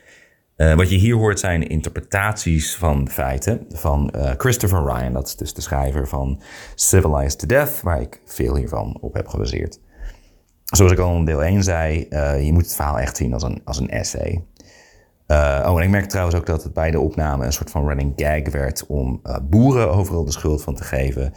Uh, 0.58 0.74
wat 0.74 0.90
je 0.90 0.96
hier 0.96 1.16
hoort 1.16 1.40
zijn 1.40 1.68
interpretaties 1.68 2.76
van 2.76 3.10
feiten 3.10 3.66
van 3.70 4.14
uh, 4.16 4.32
Christopher 4.38 4.84
Ryan. 4.84 5.14
Dat 5.14 5.28
is 5.28 5.36
dus 5.36 5.54
de 5.54 5.62
schrijver 5.62 6.08
van 6.08 6.42
Civilized 6.76 7.40
to 7.40 7.48
Death, 7.48 7.82
waar 7.82 8.02
ik 8.02 8.22
veel 8.26 8.56
hiervan 8.56 8.98
op 9.02 9.14
heb 9.14 9.28
gebaseerd. 9.28 9.80
Zoals 10.64 10.92
ik 10.92 11.00
al 11.00 11.16
in 11.16 11.26
deel 11.26 11.44
1 11.44 11.64
zei, 11.64 12.08
uh, 12.10 12.46
je 12.46 12.54
moet 12.54 12.66
het 12.66 12.76
verhaal 12.76 13.00
echt 13.00 13.18
zien 13.18 13.34
als 13.34 13.44
een, 13.44 13.62
als 13.66 13.80
een 13.80 13.90
essay. 13.90 14.44
oh, 15.28 15.74
en 15.76 15.84
ik 15.84 15.90
merk 15.90 16.10
trouwens 16.10 16.38
ook 16.38 16.46
dat 16.46 16.64
het 16.64 16.74
bij 16.74 16.92
de 16.92 17.00
opname 17.00 17.46
een 17.46 17.54
soort 17.54 17.72
van 17.72 17.88
running 17.88 18.14
gag 18.16 18.52
werd 18.52 18.86
om 18.88 19.22
boeren 19.42 19.92
overal 19.92 20.26
de 20.26 20.32
schuld 20.32 20.64
van 20.64 20.76
te 20.76 20.84
geven. 20.84 21.34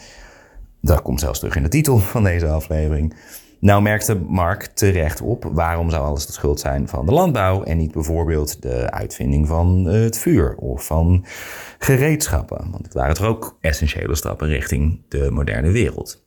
Dat 0.81 1.03
komt 1.03 1.21
zelfs 1.21 1.38
terug 1.38 1.57
in 1.57 1.62
de 1.62 1.69
titel 1.69 1.99
van 1.99 2.25
deze 2.25 2.47
aflevering. 2.47 3.14
Nou 3.61 3.83
merkte 3.83 4.14
Mark 4.14 4.62
terecht 4.62 5.21
op 5.21 5.45
waarom 5.53 5.90
zou 5.90 6.05
alles 6.05 6.27
de 6.27 6.33
schuld 6.33 6.61
zijn 6.61 6.88
van 6.88 7.07
de 7.07 7.12
landbouw 7.12 7.62
en 7.62 7.77
niet 7.77 7.93
bijvoorbeeld 7.93 8.62
de 8.62 8.90
uitvinding 8.90 9.47
van 9.47 9.85
het 9.85 10.19
vuur 10.19 10.55
of 10.55 10.87
van 10.87 11.25
gereedschappen. 11.79 12.71
Want 12.71 12.85
het 12.85 12.95
waren 12.95 13.14
toch 13.14 13.27
ook 13.27 13.57
essentiële 13.61 14.14
stappen 14.14 14.49
richting 14.49 15.03
de 15.09 15.31
moderne 15.31 15.71
wereld. 15.71 16.25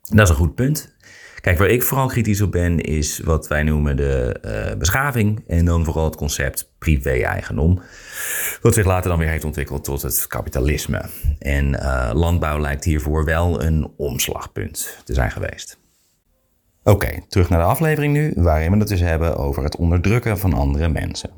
Dat 0.00 0.20
is 0.20 0.28
een 0.28 0.40
goed 0.40 0.54
punt. 0.54 0.94
Kijk, 1.42 1.58
waar 1.58 1.68
ik 1.68 1.82
vooral 1.82 2.06
kritisch 2.06 2.40
op 2.40 2.50
ben, 2.50 2.80
is 2.80 3.18
wat 3.18 3.48
wij 3.48 3.62
noemen 3.62 3.96
de 3.96 4.36
uh, 4.44 4.78
beschaving. 4.78 5.44
En 5.46 5.64
dan 5.64 5.84
vooral 5.84 6.04
het 6.04 6.16
concept 6.16 6.72
privé-eigendom. 6.78 7.80
Wat 8.60 8.74
zich 8.74 8.84
later 8.84 9.10
dan 9.10 9.18
weer 9.18 9.28
heeft 9.28 9.44
ontwikkeld 9.44 9.84
tot 9.84 10.02
het 10.02 10.26
kapitalisme. 10.26 11.02
En 11.38 11.66
uh, 11.72 12.10
landbouw 12.14 12.58
lijkt 12.58 12.84
hiervoor 12.84 13.24
wel 13.24 13.62
een 13.62 13.92
omslagpunt 13.96 14.98
te 15.04 15.14
zijn 15.14 15.30
geweest. 15.30 15.78
Oké, 16.82 16.90
okay, 16.90 17.24
terug 17.28 17.48
naar 17.48 17.60
de 17.60 17.66
aflevering 17.66 18.12
nu, 18.12 18.32
waarin 18.36 18.72
we 18.72 18.78
het 18.78 18.88
dus 18.88 19.00
hebben 19.00 19.36
over 19.36 19.64
het 19.64 19.76
onderdrukken 19.76 20.38
van 20.38 20.52
andere 20.52 20.88
mensen. 20.88 21.30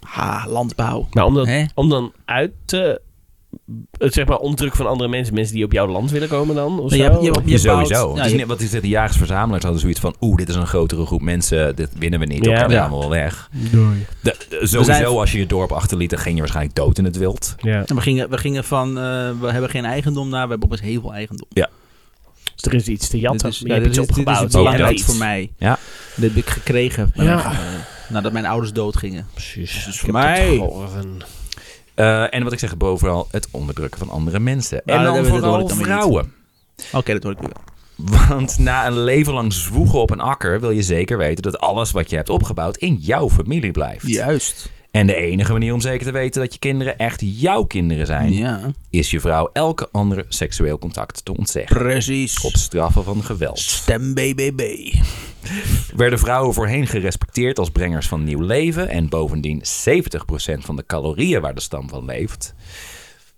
Ha, 0.00 0.48
landbouw. 0.48 1.06
Maar 1.10 1.24
om, 1.24 1.34
dat, 1.34 1.46
Hè? 1.46 1.64
om 1.74 1.88
dan 1.88 2.12
uit 2.24 2.52
te... 2.64 3.00
Het 3.98 4.14
zeg 4.14 4.26
maar 4.26 4.36
onderdrukken 4.38 4.78
van 4.78 4.88
andere 4.90 5.08
mensen, 5.10 5.34
mensen 5.34 5.54
die 5.54 5.64
op 5.64 5.72
jouw 5.72 5.86
land 5.86 6.10
willen 6.10 6.28
komen 6.28 6.54
dan? 6.54 6.80
Of 6.80 6.90
Je 6.90 6.96
zo? 6.96 7.02
hebt- 7.02 7.22
je 7.22 7.30
hebt- 7.30 7.50
je 7.50 7.58
Sowieso. 7.58 8.08
Het 8.08 8.16
ja, 8.18 8.24
is 8.24 8.32
je- 8.32 8.46
wat 8.46 8.60
is 8.60 8.70
dit? 8.70 8.82
De 8.82 8.88
jagers-verzamelaars 8.88 9.62
hadden 9.62 9.80
zoiets 9.80 10.00
van... 10.00 10.14
Oeh, 10.20 10.36
dit 10.36 10.48
is 10.48 10.54
een 10.54 10.66
grotere 10.66 11.06
groep 11.06 11.20
mensen. 11.22 11.76
Dit 11.76 11.88
winnen 11.98 12.20
we 12.20 12.26
niet. 12.26 12.44
Ja. 12.44 12.50
Dat 12.50 12.58
gaan 12.60 12.68
we 12.68 12.74
Ja. 12.74 12.80
allemaal 12.80 12.98
wel 13.00 13.10
weg. 13.10 13.48
Doei. 13.70 14.06
De- 14.20 14.36
de- 14.48 14.56
sowieso, 14.66 14.82
zijn- 14.82 15.06
als 15.06 15.32
je 15.32 15.38
je 15.38 15.46
dorp 15.46 15.72
achterliet... 15.72 16.10
dan 16.10 16.18
ging 16.18 16.34
je 16.34 16.40
waarschijnlijk 16.40 16.76
dood 16.76 16.98
in 16.98 17.04
het 17.04 17.16
wild. 17.16 17.54
Ja. 17.58 17.82
En 17.86 17.94
we 17.94 18.00
gingen, 18.00 18.30
we 18.30 18.38
gingen 18.38 18.64
van, 18.64 18.88
eh, 18.88 19.30
we 19.40 19.50
hebben 19.50 19.70
geen 19.70 19.84
eigendom 19.84 20.28
naar, 20.28 20.42
we 20.44 20.50
hebben 20.50 20.68
opeens 20.68 20.82
heel 20.90 21.00
veel 21.00 21.12
eigendom. 21.14 21.48
Dus 22.54 22.64
er 22.64 22.74
is 22.74 22.86
iets 22.88 23.08
te 23.08 23.18
jatten. 23.18 23.42
Dit 23.50 23.52
is, 23.52 23.58
je 23.58 23.68
ja, 23.68 23.74
dit 23.74 23.82
is, 23.82 23.88
dit 23.96 24.04
is 24.04 24.10
opgebouwd. 24.10 24.52
dat. 24.78 25.00
voor 25.00 25.16
mij. 25.16 25.52
Ja. 25.58 25.78
Dit 26.16 26.28
heb 26.34 26.44
ik 26.44 26.50
gekregen 26.50 27.10
Ja. 27.14 27.44
eh, 27.44 27.58
nadat 28.08 28.32
mijn 28.32 28.46
ouders 28.46 28.72
doodgingen. 28.72 29.26
Precies. 29.34 29.84
Dus 29.84 29.94
Ik 29.94 30.00
voor 30.00 30.12
mij- 30.12 30.62
Eh, 31.94 32.34
en 32.34 32.44
wat 32.44 32.52
ik 32.52 32.58
zeg, 32.58 32.76
bovenal 32.76 33.28
het 33.30 33.48
onderdrukken 33.50 33.98
van 33.98 34.10
andere 34.10 34.38
mensen. 34.38 34.82
Nou, 34.84 34.98
en 34.98 35.04
dan 35.04 35.24
vooral 35.24 35.68
vrouwen. 35.68 36.32
Oké, 36.92 37.12
dat 37.12 37.22
hoor 37.22 37.32
ik 37.32 37.40
nu 37.40 37.48
wel. 37.52 37.70
Want 38.28 38.58
na 38.58 38.86
een 38.86 38.98
leven 38.98 39.32
lang 39.32 39.52
zwoegen 39.52 40.00
op 40.00 40.10
een 40.10 40.20
akker... 40.20 40.60
wil 40.60 40.70
je 40.70 40.82
zeker 40.82 41.18
weten 41.18 41.42
dat 41.42 41.58
alles 41.58 41.90
wat 41.90 42.10
je 42.10 42.16
hebt 42.16 42.28
opgebouwd... 42.28 42.76
in 42.76 42.94
jouw 42.94 43.30
familie 43.30 43.70
blijft. 43.70 44.06
Juist. 44.06 44.70
En 44.92 45.06
de 45.06 45.14
enige 45.14 45.52
manier 45.52 45.72
om 45.72 45.80
zeker 45.80 46.06
te 46.06 46.12
weten 46.12 46.40
dat 46.40 46.52
je 46.52 46.58
kinderen 46.58 46.98
echt 46.98 47.20
jouw 47.24 47.64
kinderen 47.64 48.06
zijn... 48.06 48.32
Ja, 48.32 48.60
is 48.90 49.10
je 49.10 49.20
vrouw 49.20 49.50
elke 49.52 49.88
andere 49.92 50.24
seksueel 50.28 50.78
contact 50.78 51.24
te 51.24 51.36
ontzeggen. 51.36 51.76
precies. 51.76 52.40
Op 52.40 52.56
straffen 52.56 53.04
van 53.04 53.24
geweld. 53.24 53.58
Stem 53.58 54.14
BBB. 54.14 54.92
Werden 55.96 56.18
vrouwen 56.18 56.54
voorheen 56.54 56.86
gerespecteerd 56.86 57.58
als 57.58 57.70
brengers 57.70 58.08
van 58.08 58.24
nieuw 58.24 58.40
leven... 58.40 58.88
en 58.88 59.08
bovendien 59.08 59.62
70% 59.62 59.64
van 60.58 60.76
de 60.76 60.84
calorieën 60.86 61.40
waar 61.40 61.54
de 61.54 61.60
stam 61.60 61.88
van 61.88 62.04
leeft... 62.04 62.54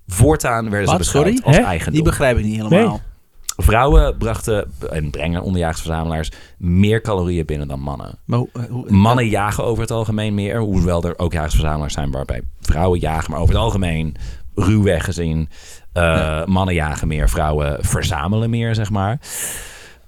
Voortaan 0.07 0.71
werden 0.71 0.89
ze 0.89 0.97
beschouwd 0.97 1.25
sorry? 1.27 1.41
als 1.45 1.57
Hè? 1.57 1.63
eigendom. 1.63 1.95
Die 1.95 2.03
begrijp 2.03 2.39
ik 2.39 2.45
niet 2.45 2.57
helemaal. 2.57 2.89
Nee. 2.89 3.14
Vrouwen 3.57 4.17
brachten 4.17 4.73
en 4.91 5.11
brengen 5.11 5.43
onderjagersverzamelaars 5.43 6.31
meer 6.59 7.01
calorieën 7.01 7.47
binnen 7.47 7.69
dan 7.69 7.81
mannen. 7.81 8.19
Maar 8.25 8.39
hoe, 8.39 8.49
eh, 8.53 8.63
hoe- 8.71 8.91
Mannen 8.91 9.29
jagen 9.29 9.65
over 9.65 9.83
het 9.83 9.91
algemeen 9.91 10.35
meer, 10.35 10.59
hoewel 10.59 11.03
er 11.05 11.19
ook 11.19 11.33
jagersverzamelaars 11.33 11.93
zijn 11.95 12.11
waarbij 12.11 12.43
vrouwen 12.61 12.99
jagen, 13.01 13.31
maar 13.31 13.41
over 13.41 13.55
het 13.55 13.63
algemeen 13.65 14.15
ruwweg 14.55 15.05
gezien. 15.05 15.49
eh, 15.93 16.45
Mannen 16.45 16.75
jagen 16.75 17.09
meer, 17.09 17.29
vrouwen 17.29 17.85
verzamelen 17.85 18.51
meer, 18.51 18.75
zeg 18.75 18.91
maar. 18.91 19.19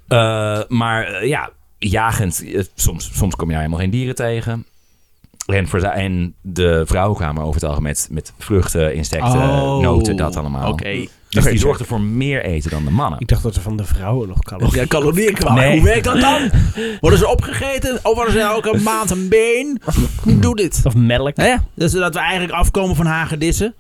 Eh, 0.09 0.61
maar 0.69 1.27
ja, 1.27 1.51
jagend, 1.79 2.45
soms, 2.75 3.11
soms 3.19 3.37
kom 3.37 3.47
je 3.47 3.53
daar 3.53 3.63
helemaal 3.63 3.83
geen 3.83 3.91
dieren 3.91 4.15
tegen. 4.15 4.67
En 5.47 6.35
de 6.41 6.83
vrouwen 6.87 7.17
kwamen 7.17 7.43
over 7.43 7.55
het 7.55 7.65
algemeen 7.65 7.89
met, 7.93 8.09
met 8.11 8.33
vruchten, 8.39 8.95
insecten, 8.95 9.33
Oh, 9.41 9.79
noten, 9.81 10.17
dat 10.17 10.37
allemaal. 10.37 10.71
Oké. 10.73 11.07
Dus 11.29 11.45
die 11.45 11.59
zorgden 11.59 11.87
voor 11.87 12.01
meer 12.01 12.45
eten 12.45 12.71
dan 12.71 12.85
de 12.85 12.91
mannen. 12.91 13.21
Ik 13.21 13.29
dacht 13.29 13.43
dat 13.43 13.57
er 13.57 13.63
van 13.63 13.77
de 13.77 13.85
vrouwen 13.85 14.29
nog 14.29 14.39
calorieën... 14.39 14.81
Ja, 14.81 14.87
calorieën 14.87 15.35
kwamen. 15.35 15.63
Nee. 15.63 15.77
Hoe 15.77 15.85
werkt 15.85 16.05
dat 16.05 16.21
dan? 16.21 16.51
Worden 17.01 17.19
ze 17.19 17.29
opgegeten? 17.29 17.99
Of 18.03 18.15
worden 18.15 18.33
ze 18.33 18.41
elke 18.41 18.77
maand 18.77 19.11
een 19.11 19.29
been? 19.29 19.81
Hoe 20.23 20.39
doet 20.39 20.57
dit? 20.57 20.81
Of 20.85 20.95
melk. 20.95 21.37
Hè? 21.37 21.55
Dus 21.75 21.93
dat 21.93 22.15
we 22.15 22.21
eigenlijk 22.21 22.53
afkomen 22.53 22.97
van 22.97 23.07
hagedissen. 23.07 23.75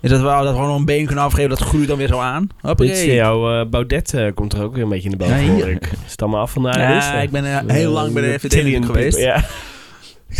Is 0.00 0.10
dat 0.10 0.20
we, 0.20 0.26
dat 0.26 0.42
we 0.42 0.48
gewoon 0.48 0.70
een 0.70 0.84
been 0.84 1.06
kunnen 1.06 1.24
afgeven, 1.24 1.50
dat 1.50 1.60
groeit 1.60 1.88
dan 1.88 1.98
weer 1.98 2.08
zo 2.08 2.18
aan. 2.18 2.48
Hoppakee. 2.60 3.14
jouw 3.14 3.60
eh, 3.60 3.66
Baudet 3.66 4.14
eh, 4.14 4.26
komt 4.34 4.52
er 4.52 4.62
ook 4.62 4.74
weer 4.74 4.82
een 4.82 4.88
beetje 4.88 5.10
in 5.10 5.18
de 5.18 5.24
boven, 5.24 5.56
Ja, 5.56 5.66
ik. 5.66 5.86
Is 6.06 6.10
het 6.10 6.22
allemaal 6.22 6.40
af 6.40 6.52
van 6.52 6.62
de 6.62 6.68
Ja, 6.68 7.14
ik 7.20 7.30
ben 7.30 7.44
eh, 7.44 7.74
heel 7.74 7.92
lang 7.92 8.12
bij 8.12 8.22
de 8.22 8.38
FVD 8.38 8.84
geweest. 8.84 9.18
Ja. 9.18 9.44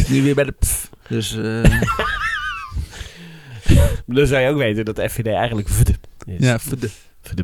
Nu 0.09 0.23
weer 0.23 0.35
bij 0.35 0.45
de 0.45 0.55
pff. 0.59 0.91
Dus 1.09 1.37
eh 1.37 1.63
Dan 4.07 4.27
zou 4.27 4.43
je 4.43 4.49
ook 4.49 4.57
weten 4.59 4.85
dat 4.85 4.97
de 4.97 5.09
FVD 5.11 5.27
eigenlijk 5.27 5.69
vd 5.69 5.89
is. 5.89 5.95
ja, 6.39 6.59
verde. 6.59 6.89
Vd. 7.23 7.43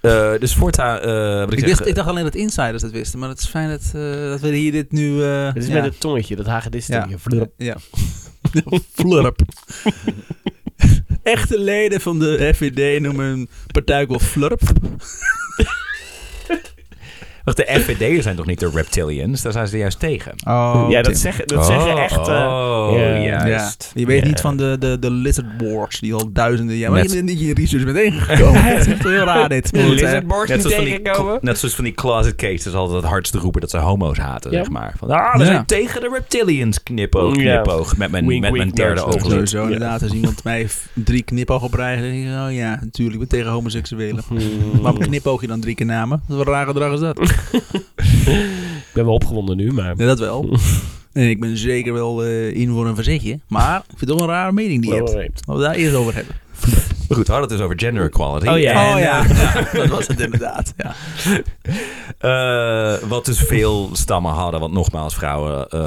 Eh, 0.00 0.32
dus 0.38 0.54
voortaan, 0.54 0.98
eh, 1.00 1.38
wat 1.44 1.52
ik, 1.52 1.58
Ik, 1.58 1.64
wist, 1.64 1.80
ik 1.86 1.94
dacht 1.94 2.08
alleen 2.08 2.24
dat 2.24 2.34
insiders 2.34 2.82
dat 2.82 2.90
wisten, 2.90 3.18
maar 3.18 3.28
het 3.28 3.38
is 3.40 3.46
fijn 3.46 3.68
dat, 3.68 3.82
eh, 3.94 4.00
dat 4.28 4.40
we 4.40 4.48
hier 4.48 4.72
dit 4.72 4.92
nu... 4.92 5.22
eh 5.22 5.46
Het 5.46 5.56
is 5.56 5.66
ja. 5.66 5.74
met 5.74 5.84
het 5.84 6.00
tongetje, 6.00 6.36
dat 6.36 6.46
hagedis 6.46 6.86
Ja. 6.86 7.00
tongetje. 7.06 7.50
Ja. 7.56 7.76
Flurp. 8.94 9.40
Echte 11.22 11.58
leden 11.60 12.00
van 12.00 12.18
de 12.18 12.50
FVD 12.54 13.00
noemen 13.00 13.24
hun 13.26 13.48
partij 13.66 14.02
ook 14.02 14.08
wel 14.08 14.18
flurp. 14.18 14.60
Wacht, 17.54 17.68
de 17.68 17.80
FVD'ers 17.80 18.22
zijn 18.22 18.36
toch 18.36 18.46
niet 18.46 18.60
de 18.60 18.70
reptilians? 18.74 19.42
Daar 19.42 19.52
zijn 19.52 19.68
ze 19.68 19.78
juist 19.78 19.98
tegen. 20.00 20.32
Oh, 20.46 20.86
ja, 20.88 21.02
dat 21.02 21.16
zeggen, 21.16 21.46
dat 21.46 21.66
zeggen 21.66 21.96
echt... 21.98 22.16
eh, 22.28 22.34
oh, 22.34 22.90
ja. 22.96 23.46
juist. 23.48 23.90
Ja. 23.94 24.00
Je 24.00 24.06
weet 24.06 24.24
niet 24.24 24.40
van 24.40 24.56
de, 24.56 24.76
de, 24.78 24.98
de 24.98 25.10
Lizard 25.10 25.46
Wars, 25.58 26.00
die 26.00 26.14
al 26.14 26.32
duizenden 26.32 26.76
jaar... 26.76 26.90
Maar 26.90 27.00
Net- 27.00 27.10
je 27.10 27.16
bent 27.16 27.28
niet 27.28 27.40
je 27.40 27.54
research 27.54 27.84
bent 27.84 27.96
tegengekomen. 28.04 28.62
Het 28.64 28.86
is 28.86 28.92
echt 28.92 29.02
heel 29.02 29.24
raar 29.24 29.48
dit. 29.48 29.70
Eh, 29.70 29.86
Lizardboards 29.88 30.48
Net 30.50 30.56
niet 30.58 30.66
zoals, 30.66 30.76
van 30.76 30.84
die, 30.94 31.02
tegenkomen. 31.02 31.38
net 31.42 31.58
zoals 31.58 31.74
van 31.74 31.84
die 31.84 31.94
closet 31.94 32.34
cases 32.34 32.72
altijd 32.74 33.02
het 33.02 33.10
hardste 33.10 33.38
roepen 33.38 33.60
dat 33.60 33.70
ze 33.70 33.78
homo's 33.78 34.18
haten, 34.18 34.50
Ja. 34.50 34.56
zeg 34.56 34.68
maar. 34.70 34.94
Van, 34.98 35.10
ah, 35.10 35.32
we 35.32 35.38
Ja. 35.38 35.44
zijn 35.44 35.66
tegen 35.66 36.00
de 36.00 36.08
reptilians, 36.12 36.82
knipoog, 36.82 37.32
knipoog. 37.36 37.96
Met 37.96 38.10
mijn, 38.10 38.26
Wink, 38.26 38.42
met 38.42 38.52
mijn 38.52 38.70
derde 38.70 38.94
nudge, 38.94 39.06
oog. 39.06 39.14
nudge. 39.14 39.30
Sowieso 39.30 39.62
inderdaad, 39.62 40.02
als 40.02 40.12
iemand 40.12 40.44
mij 40.44 40.66
drie 40.94 41.22
knipoog 41.22 41.62
op 41.62 41.74
rij, 41.74 41.94
dan 41.94 42.04
denk 42.04 42.24
ik, 42.26 42.30
oh 42.46 42.52
ja, 42.52 42.78
natuurlijk, 42.80 43.22
ik 43.22 43.28
ben 43.28 43.38
tegen 43.38 43.50
homoseksuelen. 43.52 44.22
Hmm. 44.28 44.38
Waarom 44.82 45.00
knipoog 45.00 45.40
je 45.40 45.46
dan 45.46 45.60
drie 45.60 45.74
keer 45.74 45.86
namen? 45.86 46.22
Wat 46.26 46.46
een 46.46 46.52
raar 46.52 46.66
gedrag 46.66 46.92
is 46.92 47.00
dat? 47.00 47.18
Ik 47.96 48.90
ben 48.94 49.04
wel 49.04 49.14
opgewonden 49.14 49.56
nu, 49.56 49.72
maar... 49.72 49.94
Ja, 49.96 50.06
dat 50.06 50.18
wel. 50.18 50.48
En 51.12 51.28
ik 51.28 51.40
ben 51.40 51.56
zeker 51.56 51.92
wel 51.92 52.24
eh, 52.24 52.54
in 52.54 52.70
voor 52.70 52.86
een 52.86 52.94
verzetje. 52.94 53.38
Maar 53.48 53.76
ik 53.78 53.98
vind 53.98 54.10
het 54.10 54.20
wel 54.20 54.28
een 54.28 54.34
rare 54.34 54.52
mening 54.52 54.82
die 54.82 54.90
je 54.90 54.96
hebt. 54.96 55.12
Laten 55.14 55.54
we 55.54 55.60
daar 55.60 55.74
eerst 55.74 55.94
over 55.94 56.14
hebben. 56.14 56.34
Maar 57.08 57.16
goed, 57.16 57.26
we 57.26 57.32
hadden 57.32 57.40
het 57.40 57.58
dus 57.58 57.60
over 57.60 57.78
gender 57.78 58.04
equality. 58.04 58.46
Oh 58.48 58.58
ja. 58.58 58.88
En, 58.88 58.94
oh 58.94 59.00
ja, 59.00 59.24
eh, 59.24 59.30
ja, 59.72 59.78
dat 59.78 59.88
was 59.88 60.06
het 60.06 60.20
inderdaad. 60.20 60.74
Ja. 60.76 60.94
Eh, 62.18 62.94
wat 63.08 63.24
dus 63.24 63.38
veel 63.38 63.88
stammen 63.92 64.32
hadden, 64.32 64.60
want 64.60 64.72
nogmaals, 64.72 65.14
vrouwen 65.14 65.68
eh, 65.68 65.80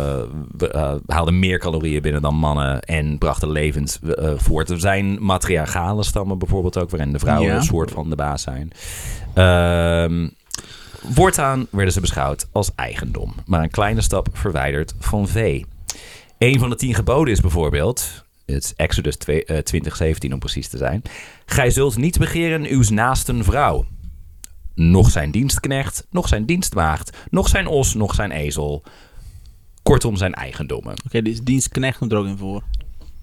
we- 0.58 0.68
eh, 0.70 0.94
haalden 1.08 1.40
meer 1.40 1.60
calorieën 1.60 2.02
binnen 2.02 2.22
dan 2.22 2.36
mannen 2.36 2.80
en 2.82 3.18
brachten 3.18 3.52
levens 3.52 4.00
eh, 4.16 4.32
voort. 4.36 4.70
Er 4.70 4.80
zijn 4.80 5.18
matriarchale 5.24 6.04
stammen 6.04 6.38
bijvoorbeeld 6.38 6.78
ook, 6.78 6.90
waarin 6.90 7.12
de 7.12 7.20
vrouwen 7.20 7.48
Ja. 7.50 7.56
een 7.56 7.64
soort 7.64 7.92
van 7.92 8.10
de 8.10 8.16
baas 8.16 8.42
zijn. 8.42 8.72
Ehm 9.34 10.28
voortaan 11.10 11.68
werden 11.70 11.94
ze 11.94 12.00
beschouwd 12.02 12.48
als 12.52 12.72
eigendom, 12.76 13.34
maar 13.46 13.64
een 13.64 13.70
kleine 13.72 14.02
stap 14.02 14.28
verwijderd 14.34 14.94
van 15.00 15.28
vee. 15.28 15.66
Een 16.38 16.60
van 16.60 16.70
de 16.70 16.76
tien 16.76 16.94
geboden 16.96 17.34
is 17.34 17.40
bijvoorbeeld, 17.40 18.26
het 18.46 18.64
is 18.64 18.74
Exodus 18.76 19.16
2, 19.16 19.46
eh, 19.46 19.58
2017 19.58 20.34
om 20.34 20.40
precies 20.40 20.68
te 20.68 20.78
zijn, 20.78 21.02
gij 21.46 21.70
zult 21.70 21.98
niet 21.98 22.18
begeren 22.18 22.66
uw 22.66 22.84
naasten 22.90 23.44
vrouw 23.44 23.86
nog 24.76 25.10
zijn 25.12 25.32
dienstknecht, 25.32 26.08
nog 26.10 26.28
zijn 26.28 26.46
dienstmaagd, 26.46 27.18
nog 27.30 27.48
zijn 27.50 27.68
os, 27.68 27.94
nog 27.94 28.16
zijn 28.16 28.32
ezel. 28.32 28.84
Kortom, 29.84 30.16
zijn 30.16 30.34
eigendommen. 30.34 30.96
Oké, 31.06 31.22
dus 31.22 31.42
dienstknecht 31.42 31.98
komt 31.98 32.12
er 32.12 32.18
ook 32.18 32.26
in 32.26 32.38
voor. 32.38 32.64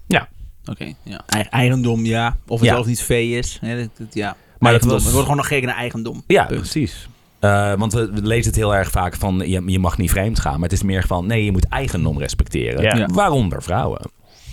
Ja. 0.07 0.27
Oké, 0.65 0.93
ja. 1.03 1.21
Eigen- 1.25 1.51
eigendom, 1.51 2.05
ja. 2.05 2.37
Of 2.47 2.59
het 2.59 2.67
Ja. 2.67 2.73
zelfs 2.73 2.87
niet 2.87 3.01
vee 3.01 3.37
is. 3.37 3.59
Dat, 3.61 3.89
dat- 3.97 4.13
ja. 4.13 4.35
Maar 4.59 4.71
was- 4.73 4.81
Het 4.81 5.03
wordt 5.03 5.17
gewoon 5.19 5.35
nog 5.37 5.47
gek 5.47 5.63
naar 5.65 5.75
eigendom. 5.75 6.23
Ja, 6.27 6.45
Punt. 6.45 6.59
precies. 6.59 7.09
Eh, 7.39 7.73
want 7.73 7.93
we, 7.93 8.11
we 8.11 8.21
lezen 8.21 8.45
het 8.51 8.55
heel 8.59 8.75
erg 8.75 8.89
vaak 8.91 9.15
van 9.15 9.37
je, 9.45 9.63
je 9.65 9.79
mag 9.79 9.97
niet 9.97 10.09
vreemd 10.09 10.39
gaan. 10.39 10.53
Maar 10.53 10.69
het 10.69 10.71
is 10.71 10.83
meer 10.83 11.03
van 11.07 11.25
nee, 11.25 11.45
je 11.45 11.51
moet 11.51 11.67
eigendom 11.67 12.19
respecteren. 12.19 12.81
Ja. 12.81 12.95
Ja. 12.95 13.05
Waaronder 13.05 13.63
vrouwen. 13.63 14.01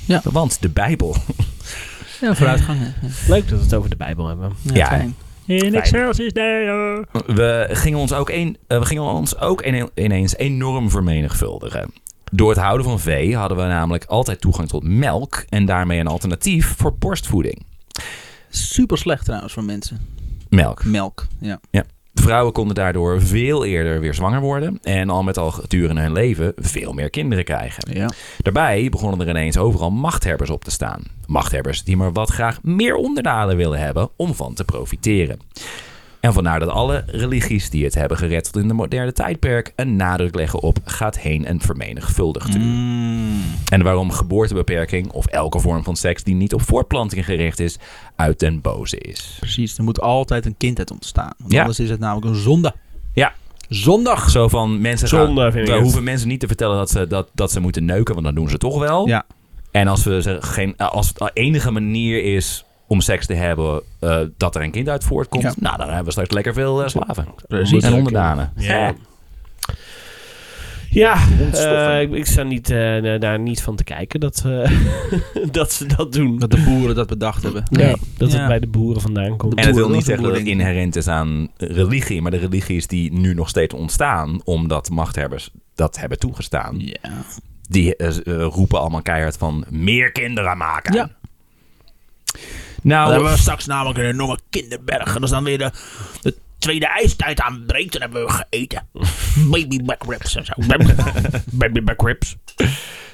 Ja. 0.05 0.21
Want 0.25 0.63
de 0.63 0.69
Bijbel. 0.69 1.17
Ja, 2.21 2.35
vooruitgang. 2.35 2.79
hè. 2.83 3.09
Leuk 3.33 3.49
dat 3.49 3.59
we 3.59 3.65
het 3.65 3.75
over 3.75 3.91
de 3.91 3.97
Bijbel 3.97 4.27
hebben. 4.29 4.53
Ja, 4.63 4.75
Ja. 4.75 4.87
fijn. 4.87 5.15
In 5.47 5.75
Excelsis 5.75 6.33
We 7.27 7.69
gingen 7.73 7.99
ons 7.99 8.13
ook, 8.13 8.31
een, 8.31 8.57
eh, 8.67 8.79
we 8.79 8.85
gingen 8.85 9.03
ons 9.03 9.39
ook 9.39 9.65
ine- 9.65 9.91
ineens 9.95 10.37
enorm 10.37 10.91
vermenigvuldigen. 10.91 11.93
Door 12.33 12.49
het 12.51 12.59
houden 12.59 12.87
van 12.87 13.01
vee 13.01 13.37
hadden 13.37 13.57
we 13.59 13.63
namelijk 13.65 14.05
altijd 14.05 14.41
toegang 14.41 14.69
tot 14.69 14.83
melk. 14.85 15.45
En 15.49 15.65
daarmee 15.65 16.01
een 16.01 16.07
alternatief 16.07 16.75
voor 16.77 16.95
borstvoeding. 16.99 17.63
Super 18.49 18.99
slecht 18.99 19.25
trouwens 19.25 19.53
voor 19.53 19.65
mensen. 19.65 20.01
Melk. 20.49 20.85
Melk, 20.85 21.27
ja. 21.41 21.61
Vrouwen 22.21 22.53
konden 22.53 22.75
daardoor 22.75 23.23
veel 23.23 23.65
eerder 23.65 24.01
weer 24.01 24.15
zwanger 24.15 24.41
worden 24.41 24.79
en 24.83 25.11
al 25.11 25.23
met 25.23 25.39
al 25.39 25.51
gedurende 25.51 26.01
hun 26.01 26.13
leven 26.13 26.53
veel 26.57 26.93
meer 26.93 27.11
kinderen 27.11 27.45
krijgen. 27.45 27.95
ja. 27.95 28.11
Daarbij 28.39 28.89
begonnen 28.91 29.21
er 29.21 29.29
ineens 29.29 29.59
overal 29.59 29.91
machthebbers 29.91 30.51
op 30.51 30.65
te 30.65 30.71
staan. 30.71 31.03
Machthebbers 31.27 31.85
die 31.85 31.97
maar 31.97 32.13
wat 32.13 32.31
graag 32.31 32.63
meer 32.63 32.95
onderdanen 32.95 33.57
willen 33.57 33.79
hebben 33.79 34.09
om 34.17 34.35
van 34.35 34.55
te 34.55 34.65
profiteren. 34.65 35.41
En 36.21 36.33
vandaar 36.33 36.59
dat 36.61 36.69
alle 36.69 37.05
religies 37.07 37.71
die 37.71 37.85
het 37.85 37.95
hebben 37.95 38.17
gered 38.17 38.45
tot 38.53 38.63
in 38.63 38.69
de 38.69 38.75
moderne 38.75 39.13
tijdperk 39.13 39.73
een 39.77 39.97
nadruk 39.97 40.35
leggen 40.35 40.61
op 40.61 40.79
gaat 40.85 41.19
heen 41.19 41.45
en 41.45 41.61
vermenigvuldigt 41.61 42.55
u. 42.55 42.59
Mm. 42.59 43.41
En 43.69 43.83
waarom 43.83 44.11
geboortebeperking 44.11 45.11
of 45.13 45.27
elke 45.27 45.61
vorm 45.61 45.85
van 45.85 45.97
seks 45.97 46.23
die 46.23 46.35
niet 46.35 46.55
op 46.55 46.63
voortplanting 46.63 47.25
gericht 47.25 47.59
is, 47.61 47.79
uit 48.17 48.39
den 48.39 48.61
boze 48.61 48.99
is. 48.99 49.37
Precies, 49.41 49.79
er 49.79 49.85
moet 49.85 50.01
altijd 50.01 50.47
een 50.47 50.57
kind 50.57 50.79
uit 50.79 50.91
ontstaan. 50.91 51.33
Want 51.39 51.53
Ja. 51.53 51.61
anders 51.61 51.81
is 51.81 51.91
het 51.91 52.01
namelijk 52.01 52.27
een 52.27 52.35
zonde. 52.43 52.75
Ja. 53.13 53.33
Zondag. 53.69 54.31
Zo 54.31 54.49
van 54.49 54.81
mensen 54.81 55.09
Zonde, 55.09 55.41
gaan, 55.41 55.53
vind 55.53 55.63
ik 55.63 55.69
we 55.71 55.75
het. 55.75 55.83
hoeven 55.83 56.05
mensen 56.05 56.29
niet 56.29 56.41
te 56.41 56.47
vertellen 56.47 56.77
dat 56.77 56.91
ze, 56.91 57.07
dat, 57.07 57.29
dat 57.35 57.53
ze 57.53 57.61
moeten 57.61 57.85
neuken, 57.85 58.15
want 58.15 58.27
dan 58.27 58.35
doen 58.35 58.49
ze 58.49 58.59
toch 58.59 58.79
wel. 58.79 59.07
Ja. 59.09 59.27
En 59.71 59.89
als, 59.89 60.05
we 60.05 60.23
ze 60.23 60.37
geen, 60.41 60.77
als 60.77 61.09
het 61.09 61.31
enige 61.35 61.71
manier 61.71 62.35
is 62.37 62.65
om 62.87 63.01
seks 63.01 63.27
te 63.27 63.35
hebben 63.35 63.83
eh, 63.99 64.19
dat 64.37 64.55
er 64.55 64.63
een 64.63 64.71
kind 64.71 64.89
uit 64.89 65.05
voortkomt, 65.05 65.43
Ja. 65.43 65.53
nou 65.57 65.77
dan 65.77 65.87
hebben 65.87 66.05
we 66.05 66.11
straks 66.11 66.31
lekker 66.31 66.53
veel 66.53 66.83
eh, 66.83 66.89
slaven. 66.89 67.27
Precies. 67.49 67.85
En 67.85 67.93
onderdanen. 67.93 68.53
Ja. 68.57 68.95
Ja, 70.91 71.17
eh, 71.53 72.01
ik, 72.01 72.13
ik 72.13 72.27
sta 72.27 72.43
niet, 72.43 72.71
eh, 72.71 73.21
daar 73.21 73.39
niet 73.39 73.63
van 73.63 73.77
te 73.77 73.85
kijken 73.85 74.21
dat, 74.21 74.43
eh, 74.47 74.71
dat 75.51 75.73
ze 75.73 75.87
dat 75.87 76.13
doen. 76.13 76.39
Dat 76.39 76.51
de 76.51 76.63
boeren 76.63 76.95
dat 76.95 77.07
bedacht 77.07 77.43
hebben. 77.43 77.63
Ja, 77.71 77.97
dat 78.17 78.33
Ja. 78.33 78.39
het 78.39 78.49
bij 78.49 78.59
de 78.59 78.67
boeren 78.67 79.03
vandaan 79.03 79.37
komt. 79.37 79.55
En 79.55 79.67
het 79.67 79.75
wil 79.77 79.89
niet 79.91 80.05
zeggen 80.05 80.25
dat 80.25 80.37
het 80.37 80.47
inherent 80.47 80.97
is 80.97 81.09
aan 81.09 81.49
religie, 81.57 82.23
maar 82.23 82.31
de 82.31 82.37
religies 82.37 82.87
die 82.87 83.13
nu 83.13 83.35
nog 83.35 83.49
steeds 83.49 83.75
ontstaan, 83.75 84.41
omdat 84.45 84.91
machthebbers 84.91 85.51
dat 85.75 85.99
hebben 86.01 86.19
toegestaan, 86.19 86.75
Ja. 86.79 87.11
die 87.69 88.13
roepen 88.27 88.81
allemaal 88.81 89.03
keihard 89.03 89.37
van 89.37 89.65
meer 89.71 90.13
kinderen 90.13 90.57
maken. 90.57 90.95
Ja. 90.95 91.11
Nou, 92.87 93.05
Dan 93.05 93.13
hebben 93.15 93.33
we 93.33 93.39
straks 93.39 93.67
namelijk 93.67 93.99
een 93.99 94.05
enorme 94.05 94.39
kinderberg. 94.51 95.15
En 95.15 95.21
als 95.23 95.31
dan 95.31 95.45
weer 95.45 95.59
de, 95.59 95.71
de 96.23 96.37
tweede 96.59 96.87
ijstijd 96.87 97.41
aanbreekt, 97.41 97.93
dan 97.93 98.01
hebben 98.01 98.27
we 98.27 98.33
gegeten. 98.33 98.89
Baby 99.51 99.83
back 99.83 100.03
ribs 100.09 100.37
en 100.37 100.45
zo. 100.45 100.53
Baby 101.53 101.83
back 101.83 102.03
ribs. 102.03 102.37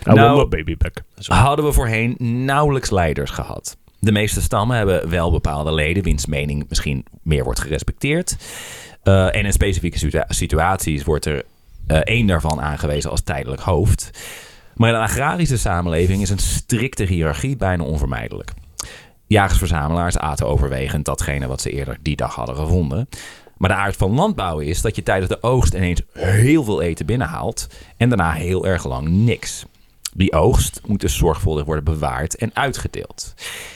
Nou, 0.05 0.49
baby 0.57 0.77
back. 0.77 1.03
hadden 1.27 1.65
we 1.65 1.73
voorheen 1.73 2.17
nauwelijks 2.45 2.91
leiders 2.91 3.31
gehad. 3.31 3.77
De 3.99 4.13
meeste 4.13 4.43
stammen 4.43 4.77
hebben 4.77 5.09
wel 5.09 5.31
bepaalde 5.31 5.73
leden 5.75 6.03
wiens 6.03 6.27
mening 6.27 6.65
misschien 6.69 7.05
meer 7.23 7.45
wordt 7.45 7.61
gerespecteerd. 7.61 8.37
Eh, 9.03 9.37
en 9.37 9.45
in 9.45 9.53
specifieke 9.53 9.99
situa- 9.99 10.27
situaties 10.29 11.05
wordt 11.05 11.25
er 11.27 11.43
eh, 11.87 11.97
één 11.99 12.27
daarvan 12.27 12.61
aangewezen 12.61 13.11
als 13.11 13.23
tijdelijk 13.23 13.63
hoofd. 13.63 14.11
Maar 14.75 14.89
in 14.89 14.95
een 14.95 15.01
agrarische 15.03 15.59
samenleving 15.59 16.23
is 16.23 16.31
een 16.31 16.39
strikte 16.39 17.05
hiërarchie 17.05 17.57
bijna 17.57 17.85
onvermijdelijk. 17.85 18.53
Jagers-verzamelaars 19.33 20.19
aten 20.19 20.47
overwegend 20.47 21.05
datgene 21.05 21.47
wat 21.47 21.61
ze 21.61 21.71
eerder 21.71 21.99
die 22.03 22.17
dag 22.17 22.35
hadden 22.35 22.57
gevonden. 22.57 23.09
Maar 23.57 23.71
de 23.71 23.77
aard 23.77 23.97
van 23.97 24.15
landbouwen 24.15 24.67
is 24.67 24.81
dat 24.81 24.97
je 24.97 25.03
tijdens 25.03 25.29
de 25.29 25.43
oogst 25.43 25.75
ineens 25.75 26.03
heel 26.13 26.65
veel 26.65 26.83
eten 26.83 27.07
binnenhaalt 27.07 27.67
en 27.97 28.09
daarna 28.09 28.33
heel 28.33 28.67
erg 28.67 28.87
lang 28.87 29.09
niks. 29.09 29.65
Die 30.15 30.33
oogst 30.33 30.81
moet 30.87 31.01
dus 31.01 31.17
zorgvuldig 31.17 31.65
worden 31.65 31.85
bewaard 31.85 32.37
en 32.37 32.51
uitgedeeld. 32.55 33.35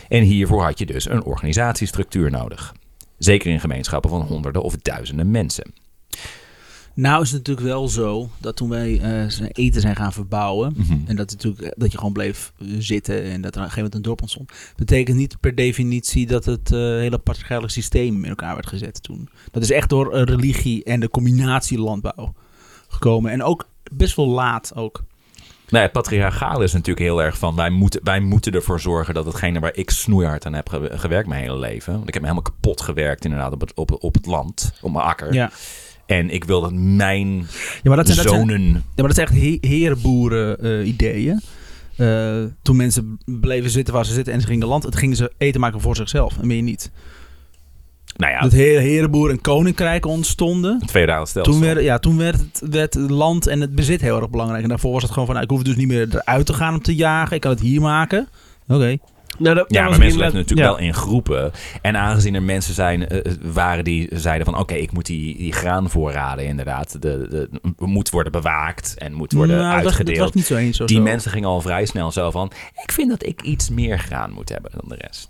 En 0.09 0.23
hiervoor 0.23 0.63
had 0.63 0.79
je 0.79 0.87
dus 0.87 1.09
een 1.09 1.25
organisatiestructuur 1.25 2.31
nodig. 2.31 2.75
Zeker 3.19 3.51
in 3.51 3.61
gemeenschappen 3.61 4.11
van 4.11 4.21
honderden 4.21 4.63
of 4.63 4.77
duizenden 4.77 5.31
mensen. 5.31 5.75
Nou 6.97 7.23
is 7.23 7.29
het 7.33 7.39
natuurlijk 7.39 7.67
wel 7.67 7.89
zo 7.89 8.29
dat 8.39 8.57
toen 8.57 8.69
wij 8.69 9.01
zijn 9.29 9.51
eten 9.53 9.81
zijn 9.81 9.97
gaan 9.97 10.13
verbouwen. 10.13 10.75
En 11.07 11.17
dat, 11.17 11.31
natuurlijk, 11.31 11.63
eh, 11.63 11.71
dat 11.77 11.93
je 11.93 11.99
gewoon 11.99 12.13
bleef 12.13 12.53
zitten 12.79 13.23
en 13.23 13.41
dat 13.41 13.55
er 13.55 13.61
op 13.61 13.67
een 13.67 13.73
gegeven 13.73 13.77
moment 13.77 13.95
een 13.95 14.03
dorp 14.03 14.21
ontstond. 14.23 14.53
Betekent 14.77 15.17
niet 15.17 15.41
per 15.41 15.55
definitie 15.55 16.27
dat 16.27 16.45
het 16.45 16.73
eh, 16.73 16.79
hele 16.79 17.19
patriarchale 17.19 17.69
systeem 17.69 18.23
in 18.25 18.29
elkaar 18.31 18.55
werd 18.55 18.67
gezet 18.67 19.03
toen. 19.03 19.29
Dat 19.51 19.63
is 19.63 19.71
echt 19.71 19.89
door 19.89 20.15
religie 20.25 20.85
en 20.85 21.01
de 21.01 21.09
combinatie 21.11 21.79
landbouw 21.79 22.35
gekomen. 22.89 23.31
En 23.31 23.43
ook 23.43 23.69
best 23.93 24.17
wel 24.17 24.27
laat 24.29 24.73
ook. 24.75 25.03
Nou, 25.69 25.83
het 25.85 25.93
patriarchale 25.93 26.65
is 26.65 26.73
natuurlijk 26.73 27.07
heel 27.07 27.23
erg 27.23 27.39
van 27.39 27.55
wij 27.57 27.71
moeten, 27.71 28.01
wij 28.05 28.21
moeten 28.21 28.53
ervoor 28.53 28.81
zorgen 28.81 29.15
dat 29.15 29.25
hetgene 29.27 29.61
waar 29.61 29.75
ik 29.77 29.91
snoeihard 29.91 30.47
aan 30.47 30.53
heb 30.55 30.69
ge- 30.69 30.91
gewerkt 30.93 31.29
mijn 31.29 31.41
hele 31.43 31.59
leven. 31.59 31.93
Want 31.93 32.09
ik 32.09 32.15
heb 32.15 32.23
me 32.23 32.29
helemaal 32.29 32.51
kapot 32.53 32.81
gewerkt 32.81 33.25
inderdaad 33.25 33.53
op 33.53 33.61
het, 33.61 33.75
op, 33.75 33.97
op 34.05 34.15
het 34.15 34.27
land, 34.27 34.73
op 34.81 34.93
mijn 34.93 35.05
akker. 35.05 35.33
Ja, 35.35 35.51
En 36.07 36.31
ik 36.31 36.45
wil 36.45 36.61
dat 36.61 36.73
mijn 36.73 37.37
ja 37.37 37.47
maar 37.83 37.97
dat 37.97 38.07
zijn, 38.07 38.19
dat 38.19 38.29
zijn, 38.29 38.41
zonen. 38.41 38.73
ja, 38.73 39.03
maar 39.03 39.07
dat 39.07 39.15
zijn 39.15 39.27
echt 39.27 39.41
he 39.41 39.69
herenboeren 39.69 40.59
eh, 40.59 40.87
ideeën. 40.87 41.41
Eh, 41.97 42.43
toen 42.63 42.77
mensen 42.77 43.19
bleven 43.25 43.71
zitten 43.71 43.95
waar 43.95 44.05
ze 44.05 44.13
zitten 44.13 44.33
en 44.33 44.41
ze 44.41 44.47
gingen 44.47 44.67
land, 44.67 44.83
het 44.83 44.97
gingen 44.97 45.17
ze 45.17 45.33
eten 45.39 45.61
maken 45.61 45.81
voor 45.81 45.97
zichzelf 45.97 46.39
en 46.39 46.47
meer 46.47 46.63
niet. 46.63 46.91
Nou 48.17 48.33
ja, 48.33 48.41
Dat 48.41 48.53
he 48.53 48.79
herenboer 48.79 49.31
en 49.31 49.41
koninkrijken 49.41 50.11
ontstonden. 50.11 50.77
het 50.81 50.91
feodale 50.91 51.27
stelsel. 51.27 51.53
Toen, 51.53 51.63
werd, 51.63 51.83
ja, 51.83 51.99
toen 51.99 52.17
werd, 52.17 52.39
het, 52.41 52.63
werd 52.71 52.95
het 52.95 53.11
land 53.11 53.47
en 53.47 53.61
het 53.61 53.75
bezit 53.75 54.01
heel 54.01 54.21
erg 54.21 54.31
belangrijk. 54.31 54.63
En 54.63 54.69
daarvoor 54.69 54.93
was 54.93 55.03
het 55.03 55.11
gewoon 55.11 55.27
van, 55.27 55.35
nou, 55.35 55.47
ik 55.47 55.53
hoef 55.53 55.63
dus 55.63 55.77
niet 55.77 55.89
meer 55.89 56.09
eruit 56.11 56.47
te 56.47 56.53
gaan 56.53 56.75
om 56.75 56.83
te 56.83 56.95
jagen. 56.95 57.35
Ik 57.35 57.41
kan 57.41 57.51
het 57.51 57.61
hier 57.61 57.81
maken. 57.81 58.29
Oké. 58.69 58.97
Nou, 59.39 59.55
dat, 59.55 59.65
Ja, 59.69 59.81
maar 59.81 59.91
mensen 59.91 60.09
inderdaad- 60.09 60.33
natuurlijk 60.33 60.69
ja. 60.69 60.75
wel 60.75 60.85
in 60.87 60.95
groepen. 60.95 61.53
En 61.83 61.97
aangezien 61.97 62.35
er 62.35 62.43
mensen 62.43 62.75
zijn, 62.75 63.09
eh, 63.09 63.33
waren 63.43 63.85
die 63.85 64.09
zeiden 64.13 64.47
van... 64.47 64.59
oké, 64.59 64.75
ik 64.75 64.93
moet 64.93 65.07
die, 65.07 65.37
die 65.37 65.53
graanvoorraden 65.53 66.47
inderdaad... 66.47 67.03
De, 67.03 67.27
de, 67.31 67.49
moet 67.79 68.11
worden 68.11 68.33
bewaakt 68.33 68.95
en 68.99 69.13
moet 69.13 69.33
worden 69.33 69.57
Nou, 69.57 69.75
uitgedeeld. 69.85 70.17
Dat 70.17 70.27
was 70.27 70.35
niet 70.35 70.47
zo 70.47 70.57
eens. 70.57 70.79
die 70.79 70.97
zo. 70.97 71.03
mensen 71.03 71.31
gingen 71.31 71.49
al 71.49 71.61
vrij 71.61 71.87
snel 71.87 72.13
zo 72.13 72.31
van... 72.31 72.51
ik 72.83 72.93
vind 72.93 73.09
dat 73.11 73.27
ik 73.27 73.43
iets 73.43 73.71
meer 73.71 73.99
graan 73.99 74.33
moet 74.33 74.49
hebben 74.49 74.71
dan 74.75 74.89
de 74.89 74.97
rest. 75.07 75.29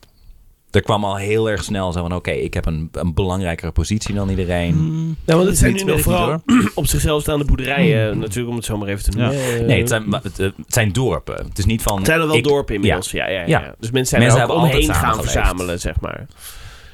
Er 0.77 0.83
kwam 0.83 1.05
al 1.05 1.17
heel 1.17 1.51
erg 1.51 1.65
snel 1.65 1.93
zo 1.93 2.01
van... 2.01 2.15
oké, 2.15 2.31
ik 2.31 2.55
heb 2.55 2.67
een, 2.67 2.89
een 2.93 3.15
belangrijkere 3.15 3.73
positie 3.73 4.15
dan 4.15 4.29
iedereen. 4.29 4.73
Hmm. 4.73 5.17
Ja, 5.25 5.35
want 5.37 5.49
het 5.49 5.59
zijn 5.59 5.75
nu 5.75 5.83
nog 5.83 6.01
vooral 6.01 6.43
op 6.75 6.87
zichzelf 6.87 7.23
staande 7.23 7.45
boerderijen, 7.45 8.19
natuurlijk, 8.19 8.49
om 8.49 8.57
het 8.57 8.65
zo 8.65 8.77
maar 8.79 8.89
even 8.89 9.11
te 9.11 9.19
noemen. 9.19 9.67
Nee, 9.67 9.79
het 9.79 9.89
zijn, 9.89 10.13
het, 10.23 10.39
eh, 10.39 10.47
het 10.57 10.73
zijn 10.75 10.93
dorpen. 10.93 11.45
Het 11.49 11.59
is 11.59 11.65
niet 11.65 11.83
van... 11.83 11.97
Het 11.97 12.07
zijn 12.07 12.21
er 12.21 12.27
wel 12.27 12.37
ik- 12.37 12.45
dorpen 12.45 12.75
inmiddels, 12.75 13.11
ja. 13.11 13.29
Ja, 13.29 13.41
ja, 13.41 13.47
Ja. 13.47 13.61
ja. 13.61 13.75
Dus 13.79 13.91
mensen 13.91 14.07
zijn 14.07 14.23
Mensen 14.23 14.41
er 14.43 14.49
ook 14.51 14.57
omheen 14.63 14.95
gaan 14.95 15.23
verzamelen, 15.23 15.81
zeg 15.81 16.01
maar. 16.01 16.27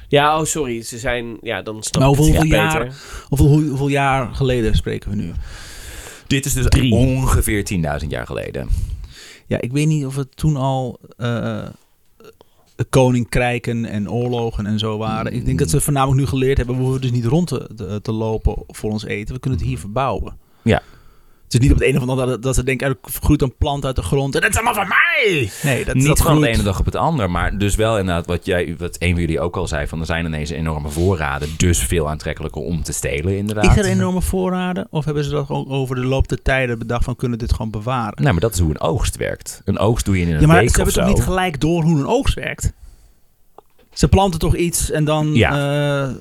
Ja, 0.07 0.39
oh 0.39 0.45
sorry, 0.45 0.81
ze 0.81 0.97
zijn, 0.97 1.37
ja, 1.41 1.61
dan 1.61 1.83
snap 1.83 2.01
Maar 2.01 2.11
ik 2.11 2.17
het 2.17 2.25
hoeveel 2.25 2.45
jaar- 2.45 2.79
beter. 2.79 2.95
Hoeveel, 3.27 3.47
hoe- 3.47 3.67
hoeveel 3.67 3.87
jaar 3.87 4.29
geleden 4.35 4.75
spreken 4.75 5.09
we 5.09 5.15
nu? 5.15 5.31
Dit 6.27 6.45
is 6.45 6.53
dus 6.53 6.65
Drie. 6.67 6.93
ongeveer 6.93 7.63
10.000 8.03 8.07
jaar 8.11 8.25
geleden. 8.25 8.67
Ja, 9.47 9.61
ik 9.61 9.71
weet 9.71 9.87
niet 9.87 10.05
of 10.05 10.15
het 10.15 10.35
toen 10.37 10.55
al 10.55 10.99
eh, 11.17 11.61
koninkrijken 12.89 13.85
en 13.85 14.11
oorlogen 14.11 14.65
en 14.65 14.79
zo 14.79 14.97
waren. 14.97 15.33
Ik 15.33 15.45
denk 15.45 15.59
dat 15.59 15.69
ze 15.69 15.81
voornamelijk 15.81 16.19
nu 16.19 16.27
geleerd 16.27 16.57
hebben, 16.57 16.75
we 16.75 16.81
hoeven 16.81 17.01
dus 17.01 17.11
niet 17.11 17.25
rond 17.25 17.47
te, 17.47 17.69
te, 17.75 17.99
te 18.01 18.11
lopen 18.11 18.63
voor 18.67 18.91
ons 18.91 19.05
eten. 19.05 19.33
We 19.33 19.39
kunnen 19.39 19.59
het 19.59 19.67
hier 19.67 19.79
verbouwen. 19.79 20.37
Ja. 20.61 20.81
Het 21.43 21.61
is 21.61 21.67
niet 21.67 21.71
op 21.77 21.79
het 21.79 21.87
een 21.95 22.01
of 22.01 22.07
andere 22.09 22.39
dat, 22.39 22.55
ze 22.55 22.63
denken, 22.63 22.87
er 22.87 22.95
groeit 23.21 23.41
een 23.41 23.55
plant 23.57 23.85
uit 23.85 23.95
de 23.95 24.01
grond 24.01 24.35
en 24.35 24.41
dat 24.41 24.49
is 24.49 24.55
allemaal 24.55 24.73
van 24.73 24.87
mij! 24.87 25.51
Nee, 25.63 25.85
dat, 25.85 25.95
niet 25.95 26.05
dat 26.05 26.21
van 26.21 26.41
de 26.41 26.47
ene 26.47 26.63
dag 26.63 26.79
op 26.79 26.85
het 26.85 26.95
ander, 26.95 27.31
maar 27.31 27.57
dus 27.57 27.75
wel 27.75 27.97
inderdaad 27.97 28.25
wat, 28.25 28.45
jij, 28.45 28.75
wat 28.77 28.95
een 28.99 29.11
van 29.11 29.19
jullie 29.19 29.39
ook 29.39 29.55
al 29.57 29.67
zei, 29.67 29.87
van 29.87 29.99
er 29.99 30.05
zijn 30.05 30.25
ineens 30.25 30.49
enorme 30.49 30.89
voorraden, 30.89 31.49
dus 31.57 31.79
veel 31.79 32.09
aantrekkelijker 32.09 32.61
om 32.61 32.83
te 32.83 32.93
stelen 32.93 33.37
inderdaad. 33.37 33.77
Is 33.77 33.83
er 33.83 33.89
enorme 33.91 34.21
voorraden? 34.21 34.87
Of 34.89 35.05
hebben 35.05 35.23
ze 35.23 35.29
dat 35.29 35.49
over 35.49 35.95
de 35.95 36.05
loop 36.05 36.27
der 36.27 36.41
tijden 36.41 36.79
bedacht 36.79 37.03
van 37.03 37.15
kunnen 37.15 37.37
dit 37.39 37.51
gewoon 37.51 37.71
bewaren? 37.71 38.23
Nee, 38.23 38.31
maar 38.31 38.41
dat 38.41 38.53
is 38.53 38.59
hoe 38.59 38.69
een 38.69 38.81
oogst 38.81 39.17
werkt. 39.17 39.61
Een 39.65 39.79
oogst 39.79 40.05
doe 40.05 40.19
je 40.19 40.25
in 40.25 40.33
een 40.33 40.41
Ja, 40.41 40.47
maar 40.47 40.59
week 40.59 40.69
ze 40.69 40.75
hebben 40.75 40.93
toch 40.93 41.07
niet 41.07 41.23
gelijk 41.23 41.59
door 41.61 41.83
hoe 41.83 41.99
een 41.99 42.07
oogst 42.07 42.33
werkt? 42.35 42.73
Ze 43.93 44.07
planten 44.07 44.39
toch 44.39 44.55
iets 44.55 44.91
en 44.91 45.05
dan 45.05 45.33
Ja. 45.33 45.51
eh, 46.07 46.15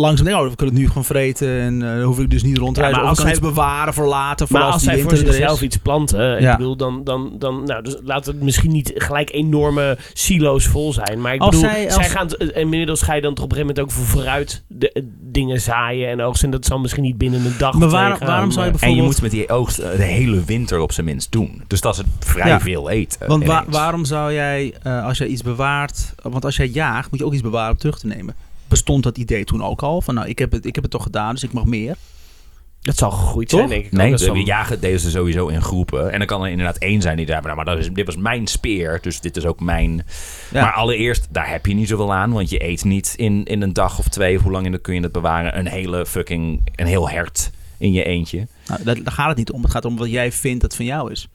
langzaam 0.00 0.24
denken, 0.26 0.42
oh, 0.44 0.50
we 0.50 0.56
kunnen 0.56 0.74
het 0.74 0.84
nu 0.84 0.88
gewoon 0.88 1.04
vreten 1.04 1.60
en 1.60 1.96
eh, 1.98 2.04
hoef 2.04 2.18
ik 2.18 2.30
dus 2.30 2.42
niet 2.42 2.58
rond 2.58 2.74
te 2.74 2.80
Ja, 2.80 2.86
reizen. 2.86 3.02
maar 3.04 3.12
of 3.12 3.18
ik 3.18 3.24
kan 3.24 3.34
zij- 3.34 3.46
iets 3.48 3.54
bewaren 3.54 3.94
voor 3.94 4.06
later, 4.06 4.46
voor 4.46 4.56
Maar 4.56 4.64
als, 4.66 4.74
als 4.74 4.82
die 4.82 4.90
zij 4.92 5.00
voor 5.00 5.10
winter 5.10 5.28
er 5.28 5.34
zichzelf 5.34 5.62
iets 5.62 5.76
planten, 5.76 6.40
Ja. 6.40 6.50
ik 6.52 6.56
bedoel, 6.56 6.76
dan, 6.76 7.04
dan, 7.04 7.32
dan 7.38 7.64
nou, 7.64 7.82
dus 7.82 7.96
laten 8.02 8.32
het 8.32 8.42
misschien 8.42 8.72
niet 8.72 8.92
gelijk 8.94 9.32
enorme 9.32 9.98
silo's 10.12 10.66
vol 10.66 10.92
zijn. 10.92 11.20
Maar 11.20 11.34
ik 11.34 11.40
Als 11.40 11.50
bedoel, 11.60 11.70
zij- 11.70 12.04
gaan, 12.08 12.28
en 12.30 12.54
inmiddels 12.54 13.02
ga 13.02 13.14
je 13.14 13.20
dan 13.20 13.34
toch 13.34 13.44
op 13.44 13.50
een 13.50 13.56
gegeven 13.56 13.76
moment 13.76 13.98
ook 13.98 14.04
voor 14.06 14.16
vooruit 14.18 14.62
de, 14.66 14.92
eh, 14.92 15.02
dingen 15.20 15.60
zaaien 15.60 16.08
en 16.08 16.20
oogsten. 16.20 16.44
En 16.44 16.50
dat 16.50 16.64
zal 16.66 16.78
misschien 16.78 17.02
niet 17.02 17.18
binnen 17.18 17.44
een 17.44 17.54
dag 17.58 17.74
Maar 17.74 17.88
waarom- 17.88 18.18
gaan, 18.18 18.26
waarom 18.28 18.50
zou 18.50 18.66
je 18.66 18.72
maar- 18.72 18.80
En 18.82 18.88
je 18.88 18.94
bijvoorbeeld- 18.96 19.22
moet 19.22 19.32
met 19.32 19.40
die 19.40 19.48
oogst 19.56 19.78
eh, 19.78 19.96
de 19.96 20.02
hele 20.02 20.44
winter 20.44 20.78
op 20.80 20.92
zijn 20.92 21.06
minst 21.06 21.32
doen. 21.32 21.62
Dus 21.66 21.80
dat 21.80 21.92
is 21.92 21.98
het 21.98 22.06
vrij 22.18 22.48
Ja. 22.48 22.60
veel 22.60 22.90
eten. 22.90 23.26
Want 23.28 23.44
wa- 23.44 23.64
waarom 23.68 24.04
zou 24.04 24.32
jij, 24.32 24.74
eh, 24.82 25.04
als 25.04 25.18
jij 25.18 25.26
iets 25.26 25.42
bewaart, 25.42 26.14
want 26.22 26.44
als 26.44 26.56
jij 26.56 26.66
jaagt, 26.66 27.10
moet 27.10 27.18
je 27.20 27.26
ook 27.26 27.32
iets 27.32 27.42
bewaren 27.42 27.70
om 27.72 27.78
terug 27.78 27.98
te 27.98 28.06
nemen. 28.06 28.34
Bestond 28.68 29.02
dat 29.02 29.18
idee 29.18 29.44
toen 29.44 29.64
ook 29.64 29.82
al? 29.82 30.00
Van 30.02 30.14
nou, 30.14 30.28
ik 30.28 30.38
heb 30.38 30.52
het, 30.52 30.66
ik 30.66 30.74
heb 30.74 30.84
het 30.84 30.92
toch 30.92 31.02
gedaan, 31.02 31.34
dus 31.34 31.42
ik 31.42 31.52
mag 31.52 31.64
meer. 31.64 31.96
Dat 32.80 32.96
zal 32.96 33.10
gegroeid 33.10 33.48
Toch? 33.48 33.58
zijn, 33.58 33.70
denk 33.70 33.84
ik. 33.84 33.92
Nee, 33.92 34.04
ook. 34.04 34.10
Dat 34.10 34.18
de, 34.18 34.24
zal- 34.24 34.34
we 34.34 34.42
jagen 34.42 34.80
deze 34.80 35.10
sowieso 35.10 35.46
in 35.46 35.62
groepen. 35.62 36.12
En 36.12 36.18
dan 36.18 36.26
kan 36.26 36.44
er 36.44 36.50
inderdaad 36.50 36.76
één 36.78 37.02
zijn 37.02 37.16
die 37.16 37.26
daar, 37.26 37.42
nou, 37.42 37.56
maar 37.56 37.64
dat 37.64 37.78
is, 37.78 37.90
dit 37.92 38.06
was 38.06 38.16
mijn 38.16 38.46
speer, 38.46 38.98
dus 39.02 39.20
dit 39.20 39.36
is 39.36 39.44
ook 39.46 39.60
mijn. 39.60 40.06
Ja. 40.52 40.62
Maar 40.62 40.72
allereerst, 40.72 41.26
daar 41.30 41.50
heb 41.50 41.66
je 41.66 41.74
niet 41.74 41.88
zoveel 41.88 42.14
aan, 42.14 42.32
want 42.32 42.50
je 42.50 42.64
eet 42.68 42.84
niet 42.84 43.14
in, 43.16 43.44
in 43.44 43.62
een 43.62 43.72
dag 43.72 43.98
of 43.98 44.08
twee, 44.08 44.36
of 44.36 44.42
hoe 44.42 44.52
lang 44.52 44.80
kun 44.80 44.94
je 44.94 45.00
het 45.00 45.12
bewaren, 45.12 45.58
een 45.58 45.66
hele 45.66 46.06
fucking, 46.06 46.60
een 46.74 46.86
heel 46.86 47.10
hert 47.10 47.50
in 47.78 47.92
je 47.92 48.04
eentje. 48.04 48.46
Nou, 48.66 48.82
daar, 48.84 49.02
daar 49.02 49.12
gaat 49.12 49.28
het 49.28 49.36
niet 49.36 49.50
om. 49.50 49.62
Het 49.62 49.70
gaat 49.70 49.84
om 49.84 49.96
wat 49.96 50.10
jij 50.10 50.32
vindt 50.32 50.60
dat 50.60 50.76
van 50.76 50.84
jou 50.84 51.10
is. 51.12 51.28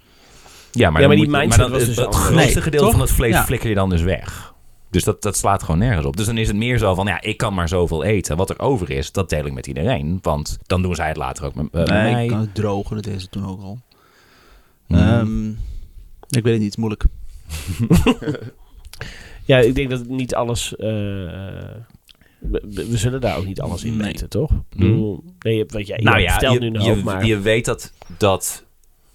Ja, 0.71 0.89
maar, 0.89 1.01
Ja, 1.01 1.07
maar 1.07 1.15
die 1.15 1.29
moet 1.29 1.57
dan, 1.57 1.71
het, 1.71 1.85
dus 1.85 1.95
het 1.97 2.15
grootste 2.15 2.33
Nee, 2.33 2.61
gedeelte 2.61 2.77
toch? 2.77 2.91
van 2.91 3.01
het 3.01 3.11
vlees 3.11 3.33
Ja. 3.33 3.43
flikker 3.45 3.69
je 3.69 3.75
dan 3.75 3.89
dus 3.89 4.01
weg. 4.01 4.52
Dus 4.93 5.03
dat, 5.03 5.21
dat 5.21 5.37
slaat 5.37 5.63
gewoon 5.63 5.79
nergens 5.79 6.05
op. 6.05 6.17
Dus 6.17 6.25
dan 6.25 6.37
is 6.37 6.47
het 6.47 6.55
meer 6.55 6.77
zo 6.77 6.95
van, 6.95 7.05
ja, 7.05 7.21
ik 7.21 7.37
kan 7.37 7.53
maar 7.53 7.67
zoveel 7.67 8.03
eten. 8.03 8.37
Wat 8.37 8.49
er 8.49 8.59
over 8.59 8.89
is, 8.89 9.11
dat 9.11 9.29
deel 9.29 9.45
ik 9.45 9.53
met 9.53 9.67
iedereen. 9.67 10.19
Want 10.21 10.57
dan 10.65 10.81
doen 10.81 10.95
zij 10.95 11.07
het 11.07 11.17
later 11.17 11.45
ook 11.45 11.55
met, 11.55 11.71
met 11.71 11.87
nee, 11.89 12.11
mij. 12.11 12.23
ik 12.23 12.29
kan 12.29 12.39
het 12.39 12.55
drogen, 12.55 12.95
dat 12.95 13.03
deed 13.05 13.21
ze 13.21 13.29
toen 13.29 13.47
ook 13.47 13.61
al. 13.61 13.79
Mhm. 14.87 15.01
Ehm, 15.01 15.49
ik 16.29 16.43
weet 16.43 16.53
het 16.53 16.61
niet, 16.61 16.61
het 16.61 16.63
is 16.63 16.75
moeilijk. 16.75 17.03
Ja, 19.45 19.57
ik 19.57 19.75
denk 19.75 19.89
dat 19.89 20.07
niet 20.07 20.35
alles... 20.35 20.75
eh, 20.75 20.87
we, 22.39 22.87
zullen 22.91 23.21
daar 23.21 23.37
ook 23.37 23.45
niet 23.45 23.61
alles 23.61 23.83
in 23.83 23.97
Nee. 23.97 24.07
weten, 24.07 24.29
toch? 24.29 24.51
Bedoel, 24.69 25.23
nee, 25.39 25.65
wat 25.67 25.87
jij 25.87 25.97
nou 25.97 26.19
ja, 26.19 26.31
vertelt 26.31 26.61
je, 26.61 26.71
je, 26.81 27.01
maar... 27.03 27.25
je 27.25 27.39
weet 27.39 27.65
dat, 27.65 27.93
dat 28.17 28.65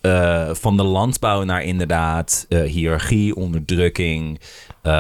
eh, 0.01 0.55
van 0.55 0.77
de 0.77 0.83
landbouw 0.83 1.43
naar 1.43 1.63
inderdaad 1.63 2.47
eh, 2.49 2.63
hiërarchie, 2.63 3.37
onderdrukking, 3.37 4.41
eh, 4.83 4.93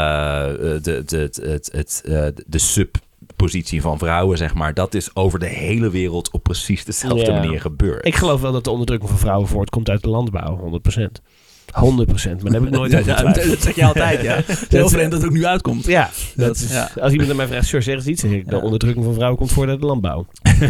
de, 0.83 1.03
de, 1.07 1.31
het, 1.73 2.43
de 2.47 2.59
subpositie 2.59 3.81
van 3.81 3.99
vrouwen, 3.99 4.39
zeg 4.39 4.55
maar, 4.55 4.75
dat 4.75 4.95
is 4.95 5.15
over 5.15 5.39
de 5.39 5.47
hele 5.47 5.91
wereld 5.91 6.31
op 6.31 6.43
precies 6.43 6.85
dezelfde 6.85 7.33
Ja. 7.33 7.41
manier 7.41 7.61
gebeurd. 7.61 8.07
Ik 8.07 8.15
geloof 8.15 8.41
wel 8.41 8.53
dat 8.53 8.65
de 8.65 8.71
onderdrukking 8.71 9.11
van 9.11 9.19
vrouwen 9.19 9.49
voortkomt 9.49 9.89
uit 9.89 10.03
de 10.03 10.09
landbouw, 10.09 10.57
100%. 10.57 11.23
100%, 11.75 11.75
maar 11.75 12.37
dat 12.43 12.53
heb 12.53 12.63
ik 12.63 12.71
nooit 12.71 12.95
aan 12.95 13.05
Ja, 13.05 13.15
getwijfeld. 13.17 13.51
dat 13.51 13.63
zeg 13.63 13.75
je 13.75 13.85
altijd, 13.85 14.23
ja. 14.23 14.41
Heel 14.69 14.89
vreemd 14.89 15.11
dat 15.11 15.21
het 15.21 15.31
ook 15.31 15.37
nu 15.37 15.47
uitkomt. 15.47 15.85
Ja, 15.87 16.11
dat 16.37 16.47
Dat- 16.47 16.57
is, 16.57 16.71
ja. 16.71 16.91
als 17.01 17.13
iemand 17.13 17.31
aan 17.31 17.37
mij 17.37 17.47
vraagt, 17.47 17.67
Sir, 17.67 17.83
zeg 17.83 17.95
eens 17.95 18.07
iets, 18.07 18.21
zeg 18.21 18.31
ik, 18.31 18.49
de 18.49 18.61
onderdrukking 18.61 19.05
van 19.05 19.15
vrouwen 19.15 19.39
komt 19.39 19.53
voort 19.53 19.69
uit 19.69 19.81
de 19.81 19.87
landbouw. 19.87 20.27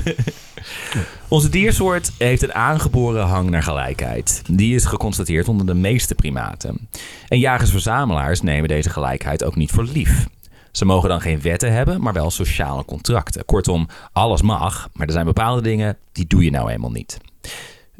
Onze 1.28 1.48
diersoort 1.48 2.12
heeft 2.18 2.42
een 2.42 2.54
aangeboren 2.54 3.24
hang 3.26 3.50
naar 3.50 3.62
gelijkheid. 3.62 4.42
Die 4.50 4.74
is 4.74 4.84
geconstateerd 4.84 5.48
onder 5.48 5.66
de 5.66 5.74
meeste 5.74 6.14
primaten. 6.14 6.88
En 7.28 7.38
jagers-verzamelaars 7.38 8.40
nemen 8.42 8.68
deze 8.68 8.90
gelijkheid 8.90 9.44
ook 9.44 9.56
niet 9.56 9.70
voor 9.70 9.84
lief. 9.92 10.26
Ze 10.72 10.84
mogen 10.84 11.08
dan 11.08 11.20
geen 11.20 11.40
wetten 11.42 11.72
hebben, 11.72 12.00
maar 12.00 12.12
wel 12.12 12.30
sociale 12.30 12.84
contracten. 12.84 13.44
Kortom, 13.44 13.88
alles 14.12 14.42
mag, 14.42 14.88
maar 14.92 15.06
er 15.06 15.12
zijn 15.12 15.24
bepaalde 15.24 15.62
dingen 15.62 15.96
die 16.12 16.26
doe 16.26 16.44
je 16.44 16.50
nou 16.50 16.70
eenmaal 16.70 16.90
niet. 16.90 17.18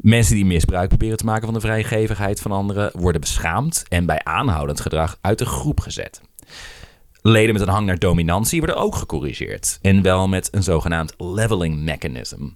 Mensen 0.01 0.35
die 0.35 0.45
misbruik 0.45 0.87
proberen 0.87 1.17
te 1.17 1.25
maken 1.25 1.45
van 1.45 1.53
de 1.53 1.59
vrijgevigheid 1.59 2.41
van 2.41 2.51
anderen 2.51 2.91
worden 2.93 3.21
beschaamd 3.21 3.85
en 3.87 4.05
bij 4.05 4.23
aanhoudend 4.23 4.79
gedrag 4.79 5.17
uit 5.21 5.37
de 5.37 5.45
groep 5.45 5.79
gezet. 5.79 6.21
Leden 7.21 7.53
met 7.53 7.61
een 7.61 7.67
hang 7.67 7.85
naar 7.85 7.99
dominantie 7.99 8.59
worden 8.59 8.77
ook 8.77 8.95
gecorrigeerd. 8.95 9.79
En 9.81 10.01
wel 10.01 10.27
met 10.27 10.49
een 10.51 10.63
zogenaamd 10.63 11.13
leveling 11.17 11.77
mechanism. 11.77 12.47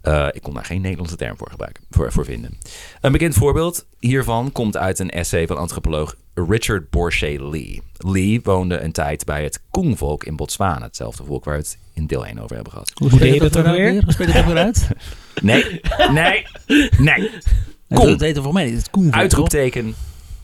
Eh, 0.00 0.28
ik 0.32 0.42
kon 0.42 0.54
daar 0.54 0.64
geen 0.64 0.80
Nederlandse 0.80 1.16
term 1.16 1.36
voor, 1.36 1.50
gebruiken, 1.50 1.84
voor, 1.90 2.12
voor 2.12 2.24
vinden. 2.24 2.58
Een 3.00 3.12
bekend 3.12 3.34
voorbeeld 3.34 3.86
hiervan 3.98 4.52
komt 4.52 4.76
uit 4.76 4.98
een 4.98 5.10
essay 5.10 5.46
van 5.46 5.56
antropoloog 5.56 6.16
Richard 6.34 6.90
Borsche 6.90 7.48
Lee. 7.48 7.82
Lee 7.96 8.40
woonde 8.42 8.80
een 8.80 8.92
tijd 8.92 9.24
bij 9.24 9.42
het 9.42 9.62
Koenvolk 9.70 10.24
in 10.24 10.36
Botswana. 10.36 10.84
Hetzelfde 10.84 11.24
volk 11.24 11.44
waar 11.44 11.54
we 11.54 11.60
het 11.60 11.78
in 11.92 12.06
deel 12.06 12.26
1 12.26 12.38
over 12.38 12.54
hebben 12.54 12.72
gehad. 12.72 12.92
Hoe 12.94 13.08
deed 13.08 13.18
spreek 13.18 13.34
je 13.34 13.44
je 13.44 13.50
dat 13.50 13.56
ook 13.56 13.76
weer? 13.76 14.02
Hoe 14.02 14.12
spreek 14.12 14.26
je 14.26 14.32
dat 14.32 14.44
weer 14.44 14.56
uit? 14.56 14.88
Nee, 15.42 15.80
nee, 16.12 16.46
nee. 16.98 17.30
Kom. 17.88 17.98
Koen. 17.98 18.06
Dat 18.08 18.20
heet 18.20 18.36
er 18.36 18.42
voor 18.42 18.52
mij. 18.52 18.64
Het 18.64 18.74
is 18.78 18.90
Koen. 18.90 19.14
Uitroepteken 19.14 19.94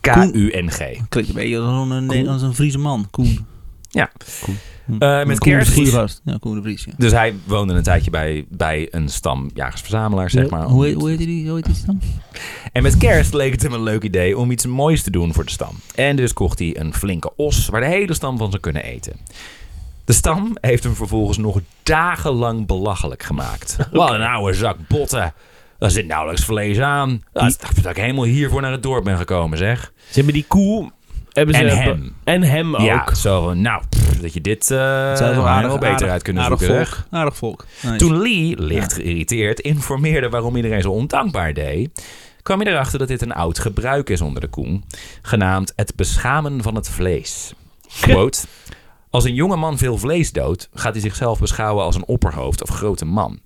K-U-N-G. 0.01 0.77
Klinkt 1.09 1.29
een 1.29 1.35
beetje 1.35 1.59
als 1.59 1.89
een, 1.89 2.05
Nederlands- 2.05 2.43
een 2.43 2.55
Friese 2.55 2.77
man. 2.77 3.07
Koen. 3.11 3.45
Ja. 3.89 4.11
Koen. 4.41 4.57
Hm. 4.85 4.93
Eh, 4.99 5.25
met 5.25 5.39
Koen 5.39 5.53
een 5.53 5.65
goede 5.67 5.91
kerst. 5.91 6.21
Ja, 6.25 6.37
Koen 6.39 6.55
de 6.55 6.61
Vries. 6.61 6.83
Ja. 6.83 6.91
Dus 6.97 7.11
hij 7.11 7.33
woonde 7.43 7.73
een 7.73 7.83
tijdje 7.83 8.11
bij, 8.11 8.45
bij 8.49 8.87
een 8.91 9.09
stam 9.09 9.49
jagers-verzamelaars, 9.53 10.33
zeg 10.33 10.49
maar. 10.49 10.63
Hoe, 10.63 10.85
heet- 10.85 10.95
hoe 10.95 11.09
heet 11.09 11.17
die, 11.17 11.47
hoe 11.47 11.55
heet 11.55 11.65
die 11.65 11.75
dan? 11.85 12.01
En 12.71 12.83
met 12.83 12.97
kerst 12.97 13.33
leek 13.33 13.51
het 13.51 13.61
hem 13.61 13.73
een 13.73 13.83
leuk 13.83 14.03
idee 14.03 14.37
om 14.37 14.51
iets 14.51 14.65
moois 14.65 15.01
te 15.03 15.11
doen 15.11 15.33
voor 15.33 15.45
de 15.45 15.51
stam. 15.51 15.75
En 15.95 16.15
dus 16.15 16.33
kocht 16.33 16.59
hij 16.59 16.79
een 16.79 16.93
flinke 16.93 17.31
os 17.35 17.67
waar 17.67 17.81
de 17.81 17.87
hele 17.87 18.13
stam 18.13 18.37
van 18.37 18.49
zou 18.49 18.61
kunnen 18.61 18.83
eten. 18.83 19.13
De 20.07 20.13
stam 20.13 20.57
heeft 20.61 20.83
hem 20.83 20.95
vervolgens 20.95 21.37
nog 21.37 21.59
dagenlang 21.83 22.67
belachelijk 22.67 23.23
gemaakt. 23.23 23.77
Wat 23.91 24.11
een 24.11 24.21
oude 24.21 24.53
zak 24.53 24.77
botten. 24.87 25.33
Daar 25.79 25.91
zit 25.91 26.07
nauwelijks 26.07 26.45
vlees 26.45 26.79
aan. 26.79 27.23
Dat 27.33 27.43
is 27.43 27.57
dat 27.57 27.85
ik 27.85 27.95
helemaal 28.03 28.23
hiervoor 28.23 28.61
naar 28.61 28.71
het 28.71 28.83
dorp 28.83 29.03
ben 29.03 29.17
gekomen, 29.17 29.57
zeg. 29.57 29.91
Ze 30.09 30.13
hebben 30.13 30.33
die 30.33 30.45
koe... 30.47 30.91
Hebben 31.31 31.55
ze 31.55 31.61
En 31.61 31.77
hem. 31.77 32.15
En 32.23 32.41
hem 32.43 32.75
ook. 32.75 32.81
Ja, 32.81 33.13
zo 33.15 33.53
nou, 33.53 33.83
pff, 33.89 34.19
dat 34.19 34.33
je 34.33 34.41
dit 34.41 34.71
eh 34.71 34.77
Zou 34.77 35.21
er 35.29 35.35
wel 35.35 35.47
aardig- 35.47 35.71
beter 35.73 35.89
aardig- 35.91 36.09
uit 36.09 36.21
kunnen 36.21 36.43
aardig 36.43 36.59
zoeken, 36.59 36.75
volk. 36.77 36.87
zeg. 36.87 37.07
Aardig 37.09 37.35
volk. 37.37 37.65
Nice. 37.81 37.95
Toen 37.97 38.17
Lee, 38.21 38.61
licht 38.61 38.93
geïrriteerd, 38.93 39.59
informeerde 39.59 40.29
waarom 40.29 40.55
iedereen 40.55 40.81
zo 40.81 40.91
ondankbaar 40.91 41.53
deed, 41.53 42.03
kwam 42.43 42.61
hij 42.61 42.71
erachter 42.71 42.99
dat 42.99 43.07
dit 43.07 43.21
een 43.21 43.33
oud 43.33 43.59
gebruik 43.59 44.09
is 44.09 44.21
onder 44.21 44.41
de 44.41 44.47
koen, 44.47 44.83
genaamd 45.21 45.73
het 45.75 45.95
beschamen 45.95 46.61
van 46.63 46.75
het 46.75 46.89
vlees. 46.89 47.53
Quote, 48.01 48.39
als 49.17 49.25
een 49.25 49.33
jonge 49.33 49.55
man 49.55 49.77
veel 49.77 49.97
vlees 49.97 50.31
doodt, 50.31 50.69
gaat 50.73 50.93
hij 50.93 51.01
zichzelf 51.01 51.39
beschouwen 51.39 51.83
als 51.83 51.95
een 51.95 52.05
opperhoofd 52.05 52.61
of 52.61 52.69
grote 52.69 53.05
man. 53.05 53.39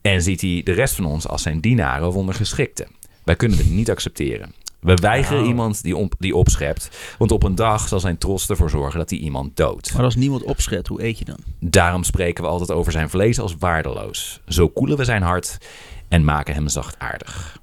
En 0.00 0.22
ziet 0.22 0.40
hij 0.40 0.60
de 0.64 0.72
rest 0.72 0.94
van 0.94 1.04
ons 1.04 1.28
als 1.28 1.42
zijn 1.42 1.60
dienaren 1.60 2.08
of 2.08 2.14
ondergeschikten. 2.14 2.88
Wij 3.24 3.36
kunnen 3.36 3.58
dit 3.58 3.70
niet 3.70 3.90
accepteren. 3.90 4.54
We 4.80 4.94
weigeren 4.94 5.42
Oh. 5.42 5.48
iemand 5.48 5.82
die, 5.82 5.96
op, 5.96 6.14
die 6.18 6.36
opschept. 6.36 7.14
Want 7.18 7.30
op 7.30 7.42
een 7.42 7.54
dag 7.54 7.88
zal 7.88 8.00
zijn 8.00 8.18
trots 8.18 8.48
ervoor 8.48 8.70
zorgen 8.70 8.98
dat 8.98 9.10
hij 9.10 9.18
iemand 9.18 9.56
doodt. 9.56 9.94
Maar 9.94 10.04
als 10.04 10.14
niemand 10.14 10.42
opschept, 10.42 10.86
hoe 10.88 11.04
eet 11.04 11.18
je 11.18 11.24
dan? 11.24 11.38
Daarom 11.58 12.04
spreken 12.04 12.44
we 12.44 12.50
altijd 12.50 12.70
over 12.70 12.92
zijn 12.92 13.10
vlees 13.10 13.40
als 13.40 13.56
waardeloos. 13.58 14.40
Zo 14.48 14.68
koelen 14.68 14.96
we 14.96 15.04
zijn 15.04 15.22
hart 15.22 15.58
en 16.08 16.24
maken 16.24 16.54
hem 16.54 16.68
zachtaardig. 16.68 17.60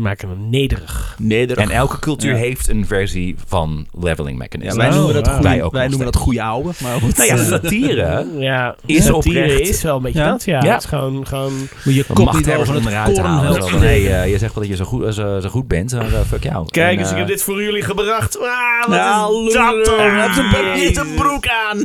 Maken 0.00 0.28
hem 0.28 0.50
nederig. 0.50 1.16
Nederig. 1.18 1.64
En 1.64 1.70
elke 1.70 1.98
cultuur 1.98 2.30
Ja. 2.32 2.36
heeft 2.36 2.68
een 2.68 2.86
versie 2.86 3.36
van 3.46 3.86
leveling 4.00 4.38
Ja, 4.38 4.42
mechanism. 4.48 4.76
wij 4.78 4.88
Oh, 4.88 4.94
noemen 4.94 5.14
dat 5.14 5.26
wow. 5.26 5.34
goeie, 5.34 5.48
Wij 5.50 5.62
ook 5.62 5.72
wij 5.72 5.88
noemen 5.88 6.06
dat 6.06 6.16
goede 6.16 6.42
ouwe. 6.42 6.72
Maar 6.82 7.00
goed, 7.00 7.16
Nou 7.16 7.28
ja, 7.28 7.36
satire. 7.58 8.26
Ja, 8.38 8.76
Is 8.86 9.04
satire 9.04 9.14
oprecht. 9.44 9.68
is 9.68 9.82
wel 9.82 9.96
een 9.96 10.02
beetje 10.02 10.18
Ja. 10.18 10.30
dat, 10.30 10.44
ja. 10.44 10.62
Ja. 10.62 10.72
Het 10.72 10.82
is 10.82 10.88
gewoon, 10.88 11.26
gewoon... 11.26 11.52
moet 11.84 11.94
je 11.94 12.04
kop 12.04 12.32
niet 12.32 12.50
over 12.50 12.74
het 12.74 12.82
koren 13.04 13.24
halen. 13.24 13.78
Hey, 13.78 14.22
eh, 14.22 14.30
je 14.30 14.38
zegt 14.38 14.54
wel 14.54 14.62
dat 14.62 14.72
je 14.72 14.76
zo 14.76 14.84
goed, 14.84 15.14
zo, 15.14 15.40
zo 15.40 15.48
goed 15.48 15.68
bent, 15.68 15.92
maar 15.92 16.12
eh, 16.12 16.20
fuck 16.28 16.42
jou. 16.42 16.66
Kijk 16.70 16.92
En, 16.92 16.98
eens, 16.98 17.08
ik 17.08 17.12
eh, 17.12 17.18
heb 17.18 17.28
dit 17.28 17.42
voor 17.42 17.62
jullie 17.62 17.82
gebracht. 17.82 18.38
Ah, 18.40 18.44
wat 18.80 18.88
Nou, 18.88 19.46
is 19.46 19.52
dat 19.52 19.84
toch? 19.84 19.96
hij 19.96 20.20
heeft 20.26 20.36
een- 20.36 20.66
Jezus. 20.74 20.88
niet 20.88 20.96
een 20.98 21.14
broek 21.14 21.44
aan. 21.48 21.78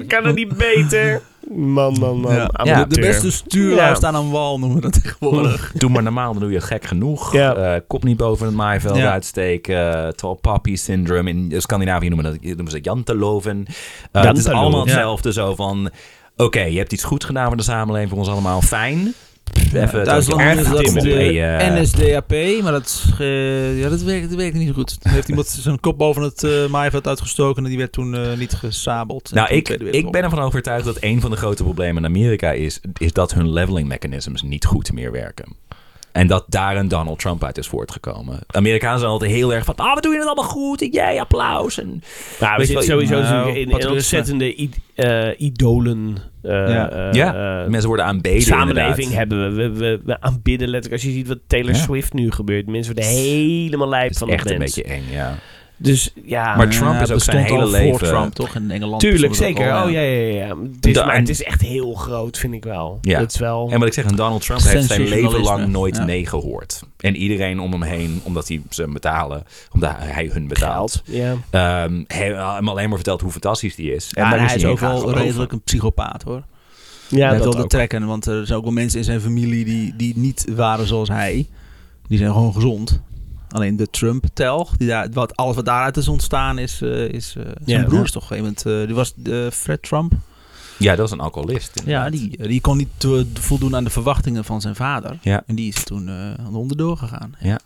Ik 0.00 0.08
kan 0.08 0.24
het 0.24 0.34
niet 0.34 0.56
beter. 0.56 1.20
Man, 1.50 1.98
man, 1.98 2.20
man. 2.20 2.34
Ja. 2.34 2.84
De, 2.84 2.94
de 2.94 3.00
beste 3.00 3.30
stuurlui 3.30 3.88
Ja. 3.88 3.94
staan 3.94 4.14
aan 4.14 4.30
wal, 4.30 4.58
noemen 4.58 4.76
we 4.76 4.82
dat 4.82 4.92
tegenwoordig. 5.02 5.72
Doe 5.74 5.90
maar 5.90 6.02
normaal, 6.02 6.32
dan 6.32 6.42
doe 6.42 6.50
je 6.52 6.60
gek 6.60 6.84
genoeg. 6.84 7.32
Ja. 7.32 7.54
Eh, 7.54 7.80
kop 7.86 8.04
niet 8.04 8.16
boven 8.16 8.46
het 8.46 8.54
maaiveld 8.54 8.96
Ja. 8.96 9.12
uitsteken. 9.12 9.74
Uh, 10.04 10.08
tall 10.08 10.34
poppy 10.34 10.76
syndrome. 10.76 11.30
In 11.30 11.52
Scandinavië 11.62 12.08
noemen, 12.08 12.32
dat, 12.32 12.42
noemen 12.42 12.70
ze 12.70 12.80
janteloven. 12.80 13.66
Uh, 14.12 14.22
het 14.22 14.36
is 14.38 14.46
allemaal 14.48 14.78
Ja. 14.78 14.84
hetzelfde. 14.84 15.32
Zo 15.32 15.54
van, 15.54 15.90
oké, 16.36 16.60
je 16.62 16.78
hebt 16.78 16.92
iets 16.92 17.04
goed 17.04 17.24
gedaan 17.24 17.46
voor 17.46 17.56
de 17.56 17.62
samenleving, 17.62 18.10
voor 18.10 18.18
ons 18.18 18.28
allemaal. 18.28 18.60
Fijn. 18.62 19.14
Even 19.74 20.04
Duitsland 20.04 20.64
dat 20.64 20.88
op, 20.88 21.00
de 21.00 21.78
NSDAP, 21.80 22.62
maar 22.62 22.72
dat, 22.72 22.84
is, 22.84 23.04
ja, 23.78 23.88
dat, 23.88 24.02
werkt, 24.02 24.28
dat 24.28 24.38
werkt 24.38 24.54
niet 24.54 24.68
zo 24.68 24.74
goed. 24.74 24.98
Er 25.02 25.10
heeft 25.10 25.28
iemand 25.28 25.46
zijn 25.62 25.80
kop 25.80 25.98
boven 25.98 26.22
het 26.22 26.44
eh 26.44 26.66
maaiveld 26.66 27.06
uitgestoken 27.06 27.62
en 27.62 27.68
die 27.68 27.78
werd 27.78 27.92
toen 27.92 28.14
eh, 28.14 28.36
niet 28.36 28.52
gesabeld. 28.52 29.30
Nou, 29.32 29.48
toen 29.48 29.56
ik, 29.56 29.68
ik 29.68 30.10
ben 30.10 30.22
ervan 30.22 30.38
overtuigd 30.38 30.84
dat 30.84 30.96
een 31.00 31.20
van 31.20 31.30
de 31.30 31.36
grote 31.36 31.62
problemen 31.62 32.04
in 32.04 32.08
Amerika 32.08 32.52
is, 32.52 32.80
is 32.98 33.12
dat 33.12 33.34
hun 33.34 33.52
leveling 33.52 33.88
mechanisms 33.88 34.42
niet 34.42 34.64
goed 34.64 34.92
meer 34.92 35.12
werken. 35.12 35.56
En 36.14 36.26
dat 36.26 36.44
daar 36.48 36.76
een 36.76 36.88
Donald 36.88 37.18
Trump 37.18 37.44
uit 37.44 37.58
is 37.58 37.66
voortgekomen. 37.66 38.38
Amerikanen 38.46 38.98
zijn 38.98 39.10
altijd 39.10 39.30
heel 39.30 39.54
erg 39.54 39.64
van, 39.64 39.74
ah, 39.76 39.94
we 39.94 40.00
doen 40.00 40.14
het 40.14 40.26
allemaal 40.26 40.44
goed, 40.50 40.82
en 40.82 40.90
jij 40.90 41.20
applaus. 41.20 41.78
En, 41.78 41.86
Nou, 41.86 42.00
we 42.52 42.58
Weet 42.58 42.58
je 42.58 42.64
zitten 42.66 42.84
sowieso 42.84 43.14
nou, 43.14 43.46
natuurlijk 43.46 43.82
in, 43.84 43.90
ontzettende 43.90 44.60
i- 44.60 44.70
eh, 44.94 45.28
idolen. 45.40 46.16
eh, 46.42 46.50
Ja. 46.52 46.90
eh, 46.90 47.12
ja, 47.12 47.60
eh, 47.62 47.68
mensen 47.68 47.88
worden 47.88 48.06
aanbeden 48.06 48.42
samenleving 48.42 49.10
inderdaad. 49.10 49.16
hebben 49.18 49.54
we. 49.56 49.68
We, 49.72 49.78
we. 49.78 50.00
we 50.04 50.20
aanbidden 50.20 50.68
letterlijk. 50.68 51.02
Als 51.02 51.12
je 51.12 51.18
ziet 51.18 51.28
wat 51.28 51.38
Taylor 51.46 51.72
Ja. 51.74 51.78
Swift 51.80 52.12
nu 52.12 52.30
gebeurt. 52.30 52.66
Mensen 52.66 52.94
worden 52.94 53.10
helemaal 53.12 53.88
lijp 53.88 54.02
Het 54.02 54.12
is 54.12 54.18
van 54.18 54.28
echt 54.28 54.50
een 54.50 54.58
mens. 54.58 54.74
beetje 54.74 54.90
eng, 54.92 55.02
ja. 55.10 55.34
Dus 55.76 56.12
ja, 56.24 56.56
Maar 56.56 56.68
Trump 56.68 56.94
Ja, 56.94 57.00
is 57.00 57.10
ook 57.10 57.20
zijn 57.20 57.44
hele 57.44 57.66
leven... 57.66 57.98
voor 57.98 58.08
Trump, 58.08 58.34
toch? 58.34 58.54
In 58.54 58.70
Engeland. 58.70 59.00
tuurlijk, 59.00 59.34
zeker. 59.34 59.72
al, 59.72 59.84
Oh 59.84 59.90
ja, 59.90 60.00
ja, 60.00 60.20
ja. 60.20 60.46
ja. 60.46 60.56
Het 60.72 60.86
is, 60.86 60.94
maar 60.94 61.16
het 61.16 61.28
is 61.28 61.42
echt 61.42 61.60
heel 61.60 61.94
groot, 61.94 62.38
vind 62.38 62.54
ik 62.54 62.64
wel. 62.64 62.98
Ja. 63.00 63.18
Dat 63.18 63.32
is 63.32 63.38
wel... 63.38 63.68
En 63.70 63.78
wat 63.78 63.88
ik 63.88 63.94
zeg, 63.94 64.04
Donald 64.04 64.42
Trump 64.44 64.62
heeft 64.62 64.86
zijn 64.86 65.08
leven 65.08 65.40
lang 65.40 65.66
nooit 65.66 65.96
Ja. 65.96 66.04
nee 66.04 66.26
gehoord. 66.26 66.82
En 66.96 67.16
iedereen 67.16 67.60
om 67.60 67.72
hem 67.72 67.82
heen, 67.82 68.20
omdat 68.22 68.48
hij 68.48 68.62
ze 68.70 68.88
betalen, 68.88 69.44
omdat 69.72 69.92
hij 69.98 70.30
hun 70.32 70.48
betaalt, 70.48 71.02
Ja. 71.04 71.34
ehm, 71.50 72.02
heeft 72.06 72.36
hem 72.36 72.68
alleen 72.68 72.88
maar 72.88 72.96
verteld 72.96 73.20
hoe 73.20 73.30
fantastisch 73.30 73.74
die 73.74 73.94
is. 73.94 74.08
Ja, 74.10 74.32
en 74.32 74.38
hij 74.38 74.54
is 74.54 74.62
hij 74.62 74.70
ook 74.70 74.78
wel 74.78 75.12
redelijk 75.14 75.52
een 75.52 75.62
psychopaat, 75.62 76.22
hoor. 76.22 76.42
Ja, 77.08 77.28
hij 77.28 77.38
dat 77.38 77.54
wel 77.54 77.62
de 77.62 77.68
trekken, 77.68 78.06
want 78.06 78.26
er 78.26 78.46
zijn 78.46 78.58
ook 78.58 78.64
wel 78.64 78.72
mensen 78.72 78.98
in 78.98 79.04
zijn 79.04 79.20
familie 79.20 79.64
die, 79.64 79.94
die 79.96 80.12
niet 80.18 80.46
waren 80.56 80.86
zoals 80.86 81.08
hij. 81.08 81.48
Die 82.08 82.18
zijn 82.18 82.32
gewoon 82.32 82.52
gezond. 82.52 83.00
Alleen 83.54 83.76
de 83.76 83.88
daar, 84.78 85.08
wat, 85.12 85.36
alles 85.36 85.54
wat 85.56 85.64
daaruit 85.64 85.96
is 85.96 86.08
ontstaan, 86.08 86.58
is, 86.58 86.80
eh, 86.82 87.08
is 87.08 87.34
eh, 87.36 87.42
zijn 87.64 87.80
Ja. 87.80 87.84
broer 87.86 88.04
is 88.04 88.10
toch 88.10 88.30
een 88.30 88.36
gegeven 88.36 88.54
moment, 88.64 88.80
eh, 88.80 88.86
die 88.86 88.94
was 88.94 89.14
eh, 89.24 89.50
Fred 89.50 89.82
Trump. 89.82 90.12
Ja, 90.78 90.96
dat 90.96 91.06
is 91.06 91.12
een 91.12 91.20
alcoholist. 91.20 91.82
Ja, 91.84 92.10
die, 92.10 92.48
die 92.48 92.60
kon 92.60 92.76
niet 92.76 92.88
voldoen 93.34 93.76
aan 93.76 93.84
de 93.84 93.90
verwachtingen 93.90 94.44
van 94.44 94.60
zijn 94.60 94.74
vader. 94.74 95.18
Ja. 95.22 95.42
En 95.46 95.54
die 95.54 95.68
is 95.68 95.84
toen 95.84 96.08
eh, 96.08 96.14
aan 96.14 96.52
de 96.52 96.58
onderdoor 96.58 96.96
gegaan. 96.96 97.34
Ja. 97.40 97.58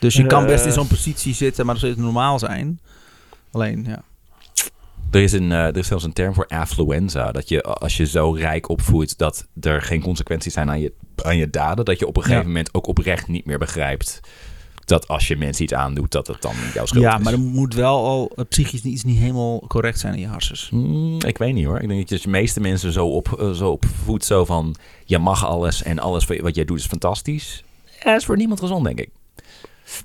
Dus 0.00 0.14
je 0.14 0.22
En, 0.22 0.28
kan 0.28 0.46
best 0.46 0.64
in 0.66 0.72
zo'n 0.72 0.86
positie 0.86 1.34
zitten, 1.34 1.66
maar 1.66 1.74
dat 1.74 1.84
steeds 1.84 1.98
normaal 2.00 2.38
zijn. 2.38 2.80
Alleen, 3.50 3.84
ja. 3.88 4.02
Er 5.10 5.22
is, 5.22 5.32
een, 5.32 5.50
er 5.50 5.76
is 5.76 5.86
zelfs 5.86 6.04
een 6.04 6.12
term 6.12 6.34
voor 6.34 6.46
affluenza. 6.46 7.32
Dat 7.32 7.48
je 7.48 7.62
als 7.62 7.96
je 7.96 8.06
zo 8.06 8.30
rijk 8.32 8.68
opvoedt 8.68 9.18
dat 9.18 9.46
er 9.60 9.82
geen 9.82 10.02
consequenties 10.02 10.52
zijn 10.52 10.70
aan 10.70 10.80
je, 10.80 10.92
aan 11.22 11.36
je 11.36 11.50
daden. 11.50 11.84
Dat 11.84 11.98
je 11.98 12.06
op 12.06 12.16
een 12.16 12.22
gegeven 12.22 12.42
Ja. 12.42 12.48
moment 12.48 12.74
ook 12.74 12.86
oprecht 12.86 13.28
niet 13.28 13.44
meer 13.44 13.58
begrijpt. 13.58 14.20
Dat 14.84 15.08
als 15.08 15.28
je 15.28 15.36
mensen 15.36 15.64
iets 15.64 15.74
aandoet, 15.74 16.10
dat 16.12 16.26
het 16.26 16.42
dan 16.42 16.54
jouw 16.74 16.86
schuld 16.86 17.02
Ja, 17.04 17.18
is. 17.18 17.24
maar 17.24 17.32
er 17.32 17.38
moet 17.38 17.74
wel 17.74 18.04
al 18.06 18.30
eh, 18.36 18.44
psychisch 18.48 18.82
iets 18.82 19.04
niet 19.04 19.18
helemaal 19.18 19.60
correct 19.66 19.98
zijn 20.00 20.14
in 20.14 20.20
je 20.20 20.28
hersens. 20.28 20.68
Hmm, 20.70 21.20
ik 21.26 21.38
weet 21.38 21.54
niet 21.54 21.64
hoor. 21.66 21.80
Ik 21.80 21.88
denk 21.88 22.08
dat 22.08 22.22
de 22.22 22.28
meeste 22.28 22.60
mensen 22.60 22.92
zo, 22.92 23.06
op, 23.06 23.40
eh, 23.40 23.50
zo 23.50 23.70
opvoedt. 23.70 24.24
Zo 24.24 24.44
van, 24.44 24.74
je 25.04 25.18
mag 25.18 25.46
alles 25.46 25.82
en 25.82 25.98
alles 25.98 26.26
wat 26.26 26.54
jij 26.54 26.64
doet 26.64 26.78
is 26.78 26.86
fantastisch. 26.86 27.64
Ja, 27.84 28.10
dat 28.10 28.20
is 28.20 28.24
voor 28.26 28.36
niemand 28.36 28.60
gezond, 28.60 28.84
denk 28.84 28.98
ik. 29.00 29.08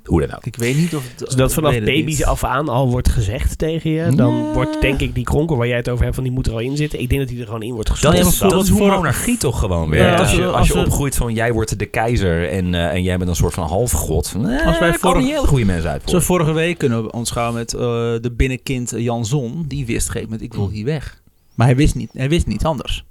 Hoe 0.05 0.21
dan 0.27 0.35
ook. 0.35 0.45
Ik 0.45 0.55
weet 0.55 0.75
niet 0.77 0.95
of 0.95 1.03
het... 1.09 1.19
Dus 1.19 1.35
dat 1.35 1.53
vanaf 1.53 1.73
baby's 1.79 2.23
af 2.23 2.43
aan 2.43 2.69
al 2.69 2.89
wordt 2.89 3.09
gezegd 3.09 3.57
tegen 3.57 3.91
je. 3.91 4.15
Dan 4.15 4.35
Ja. 4.35 4.53
wordt 4.53 4.81
denk 4.81 4.99
ik 5.01 5.15
die 5.15 5.23
kronkel 5.23 5.57
waar 5.57 5.67
jij 5.67 5.77
het 5.77 5.89
over 5.89 6.03
hebt, 6.03 6.15
van 6.15 6.23
die 6.23 6.33
moet 6.33 6.47
er 6.47 6.53
al 6.53 6.59
in 6.59 6.77
zitten. 6.77 6.99
Ik 7.01 7.09
denk 7.09 7.21
dat 7.21 7.29
die 7.29 7.39
er 7.39 7.45
gewoon 7.45 7.61
in 7.63 7.73
wordt 7.73 7.87
Dat 7.87 7.97
gestopt. 7.97 8.17
Ja, 8.17 8.23
maar 8.23 8.31
is, 8.33 8.39
dat 8.39 8.63
is 8.63 8.69
hoe 8.69 8.77
voor- 8.77 8.87
monarchie 8.95 9.37
toch 9.37 9.59
gewoon 9.59 9.89
weer. 9.89 10.01
Ja, 10.01 10.11
als, 10.11 10.19
als 10.21 10.31
je, 10.31 10.45
als 10.45 10.67
je 10.67 10.77
opgroeit 10.77 11.15
van 11.15 11.33
jij 11.33 11.53
wordt 11.53 11.79
de 11.79 11.85
keizer 11.85 12.49
en, 12.49 12.73
eh, 12.73 12.85
en 12.85 13.03
jij 13.03 13.17
bent 13.17 13.29
een 13.29 13.35
soort 13.35 13.53
van 13.53 13.67
halfgod. 13.67 14.33
Eh, 14.35 14.41
Als 14.41 14.43
wij 14.45 14.61
daar 14.63 14.79
komen 14.79 14.99
vorig- 14.99 15.23
niet 15.23 15.31
hele 15.33 15.47
goede 15.47 15.65
mensen 15.65 15.89
uit. 15.89 16.01
Zo 16.05 16.09
Voor. 16.11 16.21
vorige 16.21 16.51
week 16.53 16.77
kunnen 16.77 17.03
we 17.03 17.11
ons 17.11 17.31
gaan 17.31 17.53
met 17.53 17.73
eh, 17.73 17.79
de 18.21 18.31
binnenkind 18.37 18.93
Jan 18.95 19.25
Zon. 19.25 19.65
Die 19.67 19.85
wist 19.85 19.99
op 20.09 20.15
een 20.15 20.21
gegeven 20.21 20.23
moment, 20.23 20.41
ik 20.41 20.53
wil 20.53 20.69
hier 20.69 20.85
weg. 20.85 21.21
Maar 21.55 21.67
hij 21.67 21.75
wist 21.75 21.95
niet, 21.95 22.09
hij 22.13 22.29
wist 22.29 22.45
niet 22.47 22.63
anders. 22.65 23.03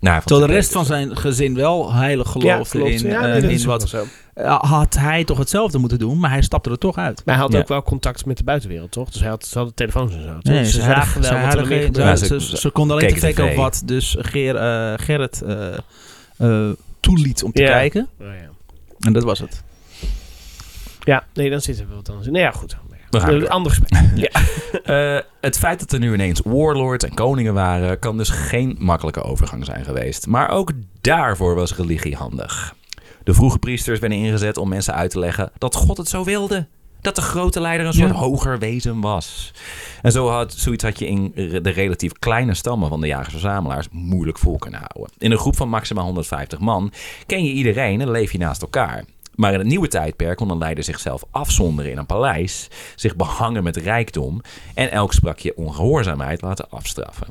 Nou, 0.00 0.16
hij 0.16 0.22
vond 0.24 0.26
Terwijl 0.26 0.46
de 0.48 0.52
rest 0.60 0.72
van 0.72 0.84
zijn 0.84 1.16
gezin 1.16 1.54
wel 1.54 1.92
heilig 1.92 2.30
geloofde 2.30 2.78
klopt. 2.78 3.02
in, 3.02 3.10
Ja, 3.10 3.20
nee, 3.20 3.40
dat 3.40 3.50
is 3.50 3.60
in 3.62 3.66
wat... 3.68 3.94
Eh, 4.34 4.60
had 4.62 4.94
hij 4.98 5.24
toch 5.24 5.38
hetzelfde 5.38 5.78
moeten 5.78 5.98
doen, 5.98 6.18
maar 6.18 6.30
hij 6.30 6.42
stapte 6.42 6.70
er 6.70 6.78
toch 6.78 6.96
uit. 6.96 7.22
Maar 7.24 7.34
hij 7.34 7.44
had 7.44 7.52
Ja. 7.52 7.58
ook 7.58 7.68
wel 7.68 7.82
contact 7.82 8.26
met 8.26 8.36
de 8.36 8.44
buitenwereld, 8.44 8.90
toch? 8.90 9.10
Dus 9.10 9.20
hij 9.20 9.28
had, 9.30 9.46
ze 9.46 9.56
hadden 9.56 9.74
telefoons 9.74 10.14
en 10.14 10.22
zo. 10.22 10.38
Nee, 10.52 10.64
ze 10.64 10.70
ze, 10.70 10.80
zagen 10.80 11.20
wel 11.20 11.30
ze 11.30 11.56
wat 11.56 11.70
er. 11.70 12.00
Ja, 12.00 12.16
ze, 12.16 12.26
ze- 12.26 12.40
ze, 12.40 12.56
ze 12.56 12.70
konden 12.70 12.96
alleen 12.96 13.14
kijken 13.14 13.44
op 13.50 13.54
wat 13.54 13.82
dus 13.84 14.16
Ger, 14.18 14.56
eh, 14.56 14.92
Gerrit 15.04 15.42
eh, 15.42 15.74
eh, 16.36 16.70
toeliet 17.00 17.42
om 17.42 17.52
te 17.52 17.62
Ja. 17.62 17.68
kijken. 17.68 18.08
Oh, 18.20 18.26
ja. 18.26 18.48
En 19.06 19.12
dat 19.12 19.22
was 19.24 19.38
het. 19.38 19.62
ja, 21.00 21.24
nee, 21.34 21.50
dan 21.50 21.60
zitten 21.60 21.88
we 21.88 21.94
wat 21.94 22.08
anders. 22.08 22.28
Nee, 22.28 22.42
ja, 22.42 22.50
goed. 22.50 22.76
We 23.10 23.20
gaan 23.20 23.34
Een 23.34 23.48
ander 23.48 23.72
gesprek. 23.72 24.02
Ja. 24.14 24.30
Eh, 25.16 25.22
het 25.40 25.58
feit 25.58 25.80
dat 25.80 25.92
er 25.92 25.98
nu 25.98 26.12
ineens 26.14 26.40
warlords 26.44 27.04
en 27.04 27.14
koningen 27.14 27.54
waren, 27.54 27.98
kan 27.98 28.16
dus 28.16 28.28
geen 28.28 28.76
makkelijke 28.78 29.22
overgang 29.22 29.64
zijn 29.64 29.84
geweest. 29.84 30.26
Maar 30.26 30.48
ook 30.50 30.70
daarvoor 31.00 31.54
was 31.54 31.74
religie 31.76 32.16
handig. 32.16 32.74
De 33.24 33.34
vroege 33.34 33.58
priesters 33.58 33.98
werden 33.98 34.18
ingezet 34.18 34.56
om 34.56 34.68
mensen 34.68 34.94
uit 34.94 35.10
te 35.10 35.18
leggen 35.18 35.50
dat 35.58 35.74
God 35.74 35.96
het 35.96 36.08
zo 36.08 36.24
wilde. 36.24 36.66
Dat 37.00 37.14
de 37.14 37.22
grote 37.22 37.60
leider 37.60 37.86
een 37.86 37.92
soort 37.92 38.10
Ja. 38.10 38.14
hoger 38.14 38.58
wezen 38.58 39.00
was. 39.00 39.52
En 40.02 40.12
zo 40.12 40.28
had, 40.28 40.52
zoiets 40.52 40.84
had 40.84 40.98
je 40.98 41.06
in 41.06 41.32
de 41.34 41.70
relatief 41.70 42.12
kleine 42.12 42.54
stammen 42.54 42.88
van 42.88 43.00
de 43.00 43.06
jagers-verzamelaars 43.06 43.86
moeilijk 43.90 44.38
vol 44.38 44.58
kunnen 44.58 44.80
houden. 44.88 45.14
In 45.18 45.30
een 45.30 45.38
groep 45.38 45.56
van 45.56 45.68
maximaal 45.68 46.04
150 46.04 46.58
man 46.58 46.92
ken 47.26 47.44
je 47.44 47.52
iedereen 47.52 48.00
en 48.00 48.10
leef 48.10 48.32
je 48.32 48.38
naast 48.38 48.62
elkaar. 48.62 49.04
Maar 49.34 49.52
in 49.52 49.58
het 49.58 49.68
nieuwe 49.68 49.88
tijdperk 49.88 50.36
kon 50.36 50.50
een 50.50 50.58
leider 50.58 50.84
zichzelf 50.84 51.24
afzonderen 51.30 51.90
in 51.90 51.98
een 51.98 52.06
paleis, 52.06 52.68
zich 52.94 53.16
behangen 53.16 53.62
met 53.62 53.76
rijkdom 53.76 54.40
en 54.74 54.90
elk 54.90 55.12
sprakje 55.12 55.56
ongehoorzaamheid 55.56 56.42
laten 56.42 56.70
afstraffen. 56.70 57.26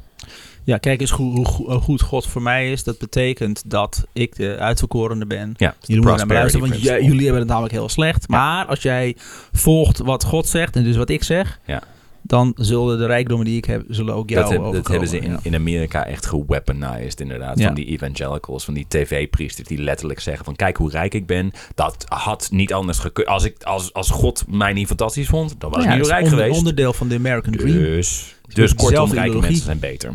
Ja, 0.66 0.78
kijk 0.78 1.02
eens 1.02 1.12
hoe, 1.12 1.48
hoe, 1.48 1.80
goed 1.80 2.02
God 2.02 2.28
voor 2.28 2.42
mij 2.42 2.72
is. 2.72 2.84
Dat 2.84 2.98
betekent 2.98 3.64
dat 3.66 4.04
ik 4.14 4.36
de 4.36 4.58
uitverkorene 4.58 5.26
ben. 5.26 5.54
Ja, 5.58 5.76
Jullie 5.82 6.02
moeten 6.04 6.18
naar 6.18 6.28
me 6.28 6.34
luisteren, 6.34 6.68
want 6.68 6.80
principle. 6.80 7.06
jullie 7.08 7.22
hebben 7.24 7.40
het 7.42 7.50
namelijk 7.50 7.74
heel 7.74 7.90
slecht. 7.90 8.28
Maar 8.28 8.66
als 8.66 8.82
jij 8.82 9.16
volgt 9.52 9.98
wat 9.98 10.24
God 10.24 10.48
zegt 10.48 10.76
en 10.76 10.84
dus 10.84 10.96
wat 10.96 11.10
ik 11.10 11.24
zeg, 11.24 11.60
Ja. 11.66 11.82
dan 12.22 12.54
zullen 12.56 12.98
de 12.98 13.06
rijkdommen 13.06 13.46
die 13.46 13.58
ik 13.58 13.66
heb, 13.66 13.84
zullen 13.88 14.14
ook 14.14 14.30
jou 14.30 14.42
Dat, 14.42 14.52
heb- 14.64 14.74
dat 14.74 14.88
hebben 14.88 15.08
ze 15.08 15.18
in, 15.20 15.32
Ja. 15.32 15.40
in 15.42 15.56
Amerika 15.56 16.06
echt 16.06 16.26
geweaponized, 16.26 17.20
inderdaad. 17.20 17.62
Van 17.62 17.74
die 17.74 17.86
evangelicals, 17.86 18.66
van 18.66 18.74
die 18.74 18.86
tv-priesters 18.88 19.68
die 19.68 19.78
letterlijk 19.82 20.20
zeggen 20.20 20.46
van... 20.46 20.56
kijk 20.56 20.78
hoe 20.78 20.90
rijk 20.90 21.14
ik 21.14 21.26
ben. 21.26 21.52
Dat 21.76 22.06
had 22.08 22.48
niet 22.52 22.74
anders 22.74 23.00
gekund. 23.00 23.28
Als, 23.28 23.44
ik, 23.44 23.64
als, 23.64 23.94
als 23.94 24.10
God 24.10 24.44
mij 24.48 24.74
niet 24.74 24.88
fantastisch 24.88 25.28
vond, 25.28 25.56
dan 25.58 25.72
was 25.72 25.84
ik 25.84 25.90
niet 25.96 26.08
rijk 26.08 26.24
onder- 26.24 26.38
geweest. 26.40 26.58
onderdeel 26.58 26.94
van 26.94 27.08
de 27.08 27.16
American 27.16 27.54
Dream. 27.54 27.78
Dus, 27.78 28.36
dus 28.54 28.76
kortom, 28.76 29.12
rijke 29.14 29.40
mensen 29.40 29.64
zijn 29.64 29.80
beter. 29.80 30.12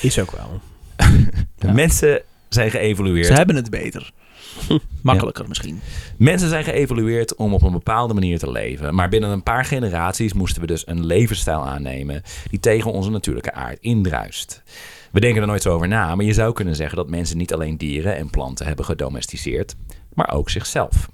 Is 0.00 0.18
ook 0.18 0.30
wel. 0.30 0.60
De 1.58 1.66
Ja. 1.66 1.72
mensen 1.72 2.22
zijn 2.48 2.70
geëvolueerd. 2.70 3.26
Ze 3.26 3.32
hebben 3.32 3.56
het 3.56 3.70
beter. 3.70 4.12
Makkelijker 5.02 5.48
misschien. 5.48 5.80
Mensen 6.16 6.48
zijn 6.48 6.64
geëvolueerd 6.64 7.34
om 7.34 7.54
op 7.54 7.62
een 7.62 7.72
bepaalde 7.72 8.14
manier 8.14 8.38
te 8.38 8.50
leven. 8.50 8.94
Maar 8.94 9.08
binnen 9.08 9.30
een 9.30 9.42
paar 9.42 9.64
generaties 9.64 10.32
moesten 10.32 10.60
we 10.60 10.66
dus 10.66 10.86
een 10.86 11.06
levensstijl 11.06 11.66
aannemen 11.66 12.22
die 12.50 12.60
tegen 12.60 12.92
onze 12.92 13.10
natuurlijke 13.10 13.52
aard 13.52 13.78
indruist. 13.80 14.62
We 15.12 15.20
denken 15.20 15.40
er 15.40 15.46
nooit 15.48 15.62
zo 15.62 15.74
over 15.74 15.88
na, 15.88 16.14
maar 16.14 16.24
je 16.24 16.32
zou 16.32 16.52
kunnen 16.52 16.76
zeggen 16.76 16.96
dat 16.96 17.08
mensen 17.08 17.36
niet 17.36 17.52
alleen 17.54 17.76
dieren 17.76 18.16
en 18.16 18.30
planten 18.30 18.66
hebben 18.66 18.84
gedomesticeerd, 18.84 19.76
maar 20.14 20.32
ook 20.32 20.50
zichzelf. 20.50 21.08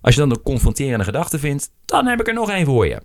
Als 0.00 0.14
je 0.14 0.20
dan 0.20 0.30
een 0.30 0.42
confronterende 0.42 1.04
gedachte 1.04 1.38
vindt, 1.38 1.70
dan 1.84 2.06
heb 2.06 2.20
ik 2.20 2.28
er 2.28 2.34
nog 2.34 2.50
één 2.50 2.66
voor 2.66 2.86
je. 2.86 3.02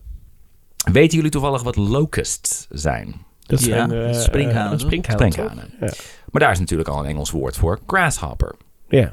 Weten 0.92 1.16
jullie 1.16 1.32
toevallig 1.32 1.64
wat 1.64 1.76
locusts 1.76 2.68
zijn? 2.70 3.16
Dat 3.52 3.64
Ja, 3.64 3.88
zijn 3.88 3.92
eh? 3.92 4.14
Ja. 5.80 5.94
Maar 6.32 6.42
daar 6.42 6.52
is 6.52 6.60
natuurlijk 6.60 6.90
al 6.90 7.00
een 7.00 7.06
Engels 7.06 7.32
woord 7.32 7.58
voor, 7.58 7.80
grasshopper. 7.88 8.56
Ja. 8.90 9.12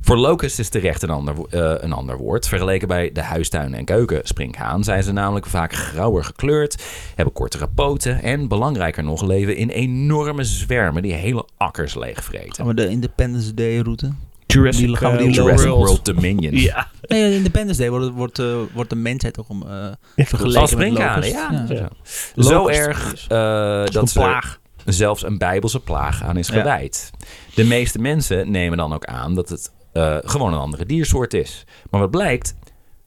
Voor 0.00 0.16
locust 0.16 0.58
is 0.58 0.68
terecht 0.68 1.02
een 1.02 1.10
ander, 1.10 1.34
eh, 1.50 1.74
een 1.76 1.92
ander 1.92 2.16
woord. 2.16 2.48
Vergeleken 2.48 2.88
bij 2.88 3.12
de 3.12 3.22
huistuin- 3.22 3.74
en 3.74 3.84
keukensprinkhaan 3.84 4.84
zijn 4.84 5.02
ze 5.02 5.12
namelijk 5.12 5.46
vaak 5.46 5.72
grauwer 5.72 6.24
gekleurd, 6.24 6.82
hebben 7.14 7.34
kortere 7.34 7.68
poten 7.68 8.22
en 8.22 8.48
belangrijker 8.48 9.04
nog 9.04 9.22
leven 9.22 9.56
in 9.56 9.68
enorme 9.68 10.44
zwermen 10.44 11.02
die 11.02 11.12
hele 11.12 11.46
akkers 11.56 11.94
leegvreten. 11.94 12.54
Gaan 12.54 12.66
we 12.66 12.74
de 12.74 12.88
Independence 12.88 13.54
Day 13.54 13.78
route? 13.78 14.12
Jurassic, 14.54 14.86
Die- 14.86 14.96
gaan 14.96 15.12
we 15.12 15.18
eh, 15.18 15.32
Jurassic 15.32 15.68
World. 15.68 15.86
World 15.86 16.04
Dominion. 16.04 16.54
Ja. 16.56 16.90
Nee, 17.02 17.34
Independence 17.34 17.80
Day 17.80 17.90
wordt, 17.90 18.10
wordt, 18.10 18.38
eh, 18.38 18.56
wordt 18.72 18.90
de 18.90 18.96
mensheid 18.96 19.34
toch 19.34 19.48
om 19.48 19.62
eh 19.62 19.86
vergeleken 20.16 20.60
Als 20.60 20.74
met 20.74 20.96
ja. 21.26 21.66
Ja. 21.68 21.88
Zo 22.36 22.68
erg 22.68 23.14
eh, 23.28 23.84
dat 23.86 24.10
ze 24.10 24.20
er 24.20 24.58
zelfs 24.84 25.22
een 25.24 25.38
bijbelse 25.38 25.80
plaag 25.80 26.22
aan 26.22 26.36
is 26.36 26.48
Ja. 26.48 26.54
gewijd. 26.54 27.10
De 27.54 27.64
meeste 27.64 27.98
mensen 27.98 28.50
nemen 28.50 28.78
dan 28.78 28.92
ook 28.94 29.04
aan 29.04 29.34
dat 29.34 29.48
het 29.48 29.72
eh, 29.92 30.16
gewoon 30.24 30.52
een 30.52 30.58
andere 30.58 30.86
diersoort 30.86 31.34
is. 31.34 31.64
Maar 31.90 32.00
wat 32.00 32.10
blijkt, 32.10 32.54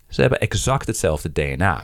ze 0.09 0.21
hebben 0.21 0.39
exact 0.39 0.87
hetzelfde 0.87 1.31
DNA. 1.31 1.83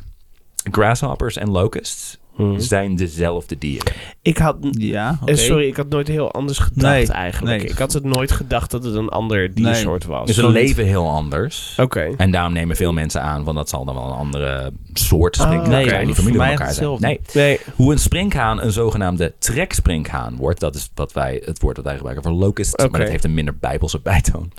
Grasshoppers 0.72 1.38
en 1.38 1.50
locusts 1.52 2.18
Mhm. 2.38 2.60
zijn 2.60 2.96
dezelfde 2.96 3.58
dieren. 3.58 3.94
Ik 4.22 4.38
had... 4.38 4.56
Ja, 4.72 5.18
oké. 5.22 5.32
eh, 5.32 5.38
Sorry, 5.38 5.68
ik 5.68 5.76
had 5.76 5.90
nooit 5.90 6.08
heel 6.08 6.32
anders 6.32 6.58
gedacht 6.58 6.96
Nee, 7.08 7.08
eigenlijk. 7.08 7.62
nee. 7.62 7.72
Ik 7.72 7.78
had 7.78 7.94
het 7.94 8.04
nooit 8.04 8.32
gedacht 8.32 8.72
dat 8.72 8.84
het 8.84 8.96
een 8.96 9.10
ander 9.10 9.54
diersoort 9.54 10.06
was. 10.06 10.28
Dus 10.28 10.36
ze 10.36 10.50
leven 10.50 10.86
heel 10.86 11.10
anders. 11.10 11.78
Oké. 11.82 12.14
En 12.18 12.32
daarom 12.32 12.54
nemen 12.54 12.76
veel 12.76 12.94
mensen 12.94 13.22
aan 13.22 13.44
van 13.46 13.56
dat 13.56 13.70
zal 13.70 13.86
dan 13.86 13.96
wel 13.96 14.04
een 14.04 14.12
andere 14.18 14.72
soort 14.94 15.36
sprinkhaan 15.36 15.70
nee, 15.70 15.90
zijn. 15.90 16.06
Die 16.06 16.16
familie 16.16 16.40
met 16.40 16.50
elkaar 16.50 16.74
zijn. 16.74 16.96
Nee, 17.00 17.20
Nee. 17.34 17.60
hoe 17.76 17.92
een 17.92 18.00
sprinkhaan 18.00 18.62
een 18.62 18.72
zogenaamde 18.72 19.34
treksprinkhaan 19.40 20.36
wordt, 20.36 20.60
dat 20.60 20.76
is 20.76 20.90
wat 20.96 21.14
wij, 21.14 21.42
het 21.46 21.60
woord 21.60 21.76
dat 21.76 21.86
wij 21.86 21.96
gebruiken 21.96 22.24
voor 22.30 22.34
locust, 22.40 22.78
maar 22.78 23.00
dat 23.00 23.10
heeft 23.10 23.24
een 23.24 23.34
minder 23.34 23.58
bijbelse 23.58 24.00
bijtoon. 24.00 24.52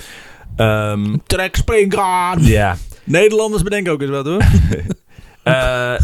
Ehm, 0.56 1.16
Trek 1.26 1.56
springhaan. 1.56 2.42
ja. 2.44 2.76
Nederlanders 3.04 3.62
bedenken 3.62 3.92
ook 3.92 4.00
eens 4.02 4.10
wat 4.10 4.26
hoor. 4.26 4.42
Eh, 5.42 5.94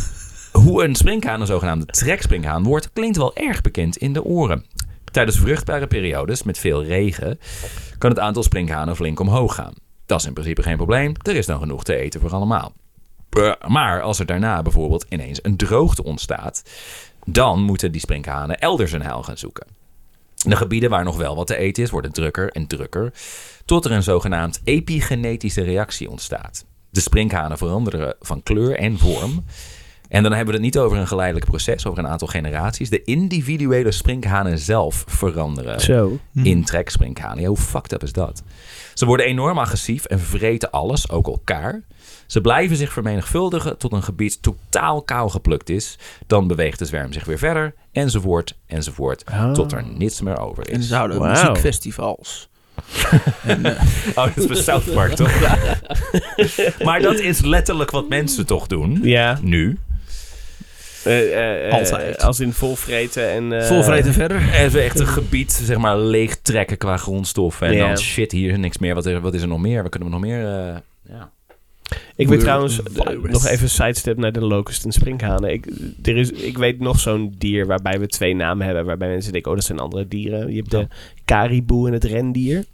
hoe 0.70 0.84
een 0.84 0.94
sprinkhaan 0.94 1.40
een 1.40 1.46
zogenaamde 1.46 1.86
treksprinkhaan 1.86 2.62
wordt, 2.62 2.92
klinkt 2.92 3.16
wel 3.16 3.36
erg 3.36 3.60
bekend 3.60 3.96
in 3.96 4.12
de 4.12 4.24
oren. 4.24 4.64
Tijdens 5.04 5.38
vruchtbare 5.38 5.86
periodes 5.86 6.42
met 6.42 6.58
veel 6.58 6.84
regen 6.84 7.38
kan 7.98 8.10
het 8.10 8.18
aantal 8.18 8.42
sprinkhanen 8.42 8.96
flink 8.96 9.20
omhoog 9.20 9.54
gaan. 9.54 9.74
Dat 10.06 10.20
is 10.20 10.26
in 10.26 10.32
principe 10.32 10.62
geen 10.62 10.76
probleem, 10.76 11.12
er 11.22 11.36
is 11.36 11.46
dan 11.46 11.58
genoeg 11.58 11.84
te 11.84 11.96
eten 11.96 12.20
voor 12.20 12.30
allemaal. 12.30 12.72
Eh, 13.30 13.52
Maar 13.66 14.02
als 14.02 14.18
er 14.18 14.26
daarna 14.26 14.62
bijvoorbeeld 14.62 15.06
ineens 15.08 15.38
een 15.42 15.56
droogte 15.56 16.04
ontstaat, 16.04 16.62
dan 17.26 17.62
moeten 17.62 17.92
die 17.92 18.00
sprinkhanen 18.00 18.58
elders 18.58 18.92
een 18.92 19.02
heil 19.02 19.22
gaan 19.22 19.38
zoeken. 19.38 19.66
De 20.34 20.56
gebieden 20.56 20.90
waar 20.90 21.04
nog 21.04 21.16
wel 21.16 21.36
wat 21.36 21.46
te 21.46 21.56
eten 21.56 21.82
is, 21.82 21.90
worden 21.90 22.12
drukker 22.12 22.50
en 22.50 22.66
drukker, 22.66 23.12
tot 23.64 23.84
er 23.84 23.90
een 23.90 24.02
zogenaamd 24.02 24.60
epigenetische 24.64 25.62
reactie 25.62 26.10
ontstaat. 26.10 26.64
De 26.90 27.00
sprinkhanen 27.00 27.58
veranderen 27.58 28.14
van 28.20 28.42
kleur 28.42 28.76
en 28.76 28.98
vorm. 28.98 29.44
En 30.10 30.22
dan 30.22 30.32
hebben 30.32 30.54
we 30.54 30.60
het 30.60 30.74
niet 30.74 30.78
over 30.78 30.98
een 30.98 31.06
geleidelijk 31.06 31.46
proces, 31.46 31.86
over 31.86 31.98
een 32.04 32.10
aantal 32.10 32.28
generaties. 32.28 32.90
De 32.90 33.02
individuele 33.04 33.92
sprinkhanen 33.92 34.58
zelf 34.58 35.04
veranderen 35.08 35.80
Zo. 35.80 36.18
in 36.34 36.64
treksprinkhanen. 36.64 37.40
Ja, 37.42 37.48
hoe 37.48 37.56
fucked 37.56 37.92
up 37.92 38.02
is 38.02 38.12
dat? 38.12 38.42
Ze 38.94 39.06
worden 39.06 39.26
enorm 39.26 39.58
agressief 39.58 40.04
en 40.04 40.20
vreten 40.20 40.70
alles, 40.70 41.10
ook 41.10 41.26
elkaar. 41.26 41.82
Ze 42.26 42.40
blijven 42.40 42.76
zich 42.76 42.92
vermenigvuldigen 42.92 43.78
tot 43.78 43.92
een 43.92 44.02
gebied 44.02 44.42
totaal 44.42 45.02
kaal 45.02 45.28
geplukt 45.28 45.68
is. 45.68 45.98
Dan 46.26 46.46
beweegt 46.46 46.78
de 46.78 46.84
zwerm 46.84 47.12
zich 47.12 47.24
weer 47.24 47.38
verder, 47.38 47.74
enzovoort, 47.92 48.56
enzovoort, 48.66 49.24
Ah. 49.26 49.52
tot 49.52 49.72
er 49.72 49.84
niets 49.96 50.20
meer 50.20 50.38
over 50.38 50.66
En 50.68 50.78
is. 50.80 50.90
houden 50.90 51.18
Wauw. 51.18 51.30
muziekfestivals. 51.30 52.48
en, 53.42 53.64
eh, 53.64 53.82
Oh, 54.16 54.24
dat 54.24 54.36
is 54.36 54.46
bij 54.46 54.56
South 54.56 54.92
Park, 54.94 55.12
toch? 55.14 55.40
maar 56.84 57.00
dat 57.00 57.18
is 57.18 57.40
letterlijk 57.40 57.90
wat 57.90 58.08
mensen 58.08 58.46
toch 58.46 58.66
doen, 58.66 58.98
Ja. 59.02 59.38
nu. 59.42 59.78
Eh, 61.04 61.20
eh, 61.20 61.66
eh, 61.66 61.72
Altijd. 61.72 62.22
Als 62.22 62.40
in 62.40 62.52
volvreten 62.52 63.30
en... 63.30 63.52
eh, 63.52 63.66
volvreten 63.66 64.12
verder. 64.12 64.52
Even 64.54 64.82
echt 64.82 64.98
een 65.00 65.06
gebied, 65.06 65.52
zeg 65.52 65.78
maar, 65.78 65.98
leeg 65.98 66.36
trekken 66.36 66.76
qua 66.78 66.96
grondstoffen. 66.96 67.66
En 67.66 67.78
dan 67.78 67.98
shit, 67.98 68.32
hier 68.32 68.50
is 68.50 68.56
niks 68.58 68.78
meer. 68.78 68.94
Wat, 68.94 69.06
er, 69.06 69.20
wat 69.20 69.34
is 69.34 69.42
er 69.42 69.48
nog 69.48 69.60
meer? 69.60 69.82
Wat 69.82 69.90
kunnen 69.90 70.08
we 70.08 70.14
nog 70.14 70.24
meer? 70.24 70.44
eh, 70.46 70.76
ja. 71.08 71.30
Ik 72.16 72.28
weet 72.28 72.40
trouwens, 72.40 72.80
virus. 72.92 73.32
nog 73.32 73.46
even 73.46 73.68
sidestep 73.70 74.16
naar 74.16 74.32
de 74.32 74.40
locust 74.44 74.84
en 74.84 74.92
sprinkhanen. 74.92 75.52
Ik, 75.52 75.66
er 76.02 76.16
is, 76.16 76.30
ik 76.30 76.58
weet 76.58 76.80
nog 76.80 77.00
zo'n 77.00 77.34
dier 77.38 77.66
waarbij 77.66 78.00
we 78.00 78.06
twee 78.06 78.34
namen 78.34 78.66
hebben. 78.66 78.84
Waarbij 78.84 79.08
mensen 79.08 79.32
denken, 79.32 79.50
oh, 79.50 79.56
dat 79.56 79.66
zijn 79.66 79.78
andere 79.78 80.08
dieren. 80.08 80.50
Je 80.50 80.56
hebt 80.56 80.70
de 80.70 80.86
caribou 81.24 81.86
en 81.86 81.92
het 81.92 82.04
rendier. 82.04 82.64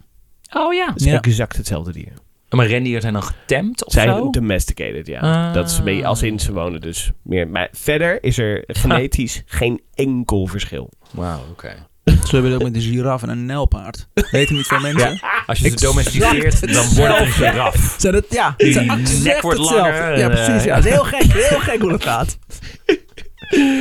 Oh 0.52 0.74
ja. 0.74 0.86
Dat 0.86 1.00
is 1.00 1.04
Ja. 1.06 1.20
exact 1.20 1.56
hetzelfde 1.56 1.92
dier. 1.92 2.12
Maar 2.50 2.66
rendieren 2.66 3.00
zijn 3.00 3.12
dan 3.12 3.22
getemd 3.22 3.84
of 3.84 3.92
Zijn 3.92 4.08
zo? 4.08 4.30
domesticated, 4.30 5.06
ja. 5.06 5.20
Ah. 5.20 5.54
Dat 5.54 5.70
is 5.70 5.78
een 5.78 5.84
beetje 5.84 6.06
als 6.06 6.22
in 6.22 6.38
ze 6.38 6.52
wonen 6.52 6.80
dus 6.80 7.10
meer. 7.22 7.48
Maar 7.48 7.68
verder 7.72 8.22
is 8.22 8.38
er 8.38 8.64
genetisch 8.82 9.42
geen 9.46 9.80
enkel 9.94 10.46
verschil. 10.46 10.90
Wauw, 11.10 11.40
oké. 11.50 11.74
Zo 12.04 12.12
hebben 12.14 12.42
we 12.42 12.48
het 12.48 12.56
ook 12.56 12.62
met 12.62 12.74
de 12.74 12.80
giraf 12.80 13.22
en 13.22 13.28
een 13.28 13.46
nijlpaard. 13.46 14.08
Weten 14.30 14.54
niet 14.56 14.66
veel 14.66 14.80
mensen. 14.80 15.20
Als 15.46 15.58
je 15.58 15.68
ze 15.68 15.76
domesticeert, 15.80 16.72
dan 16.74 16.84
wordt 16.94 17.18
het 17.18 17.26
een 17.26 17.32
giraf. 17.32 17.94
Zijn 17.98 18.14
het, 18.14 18.26
ja, 18.30 18.54
Die 18.56 18.78
het 18.92 19.20
nek 19.24 19.42
wordt 19.42 19.58
langer, 19.58 20.18
Ja, 20.18 20.24
en, 20.24 20.30
precies. 20.30 20.48
eh, 20.48 20.64
Ja. 20.64 20.74
Het 20.74 20.84
is 20.84 20.90
heel 20.92 21.04
gek, 21.04 21.22
heel 21.32 21.58
gek 21.58 21.80
hoe 21.80 21.90
dat 21.90 22.02
gaat. 22.02 22.38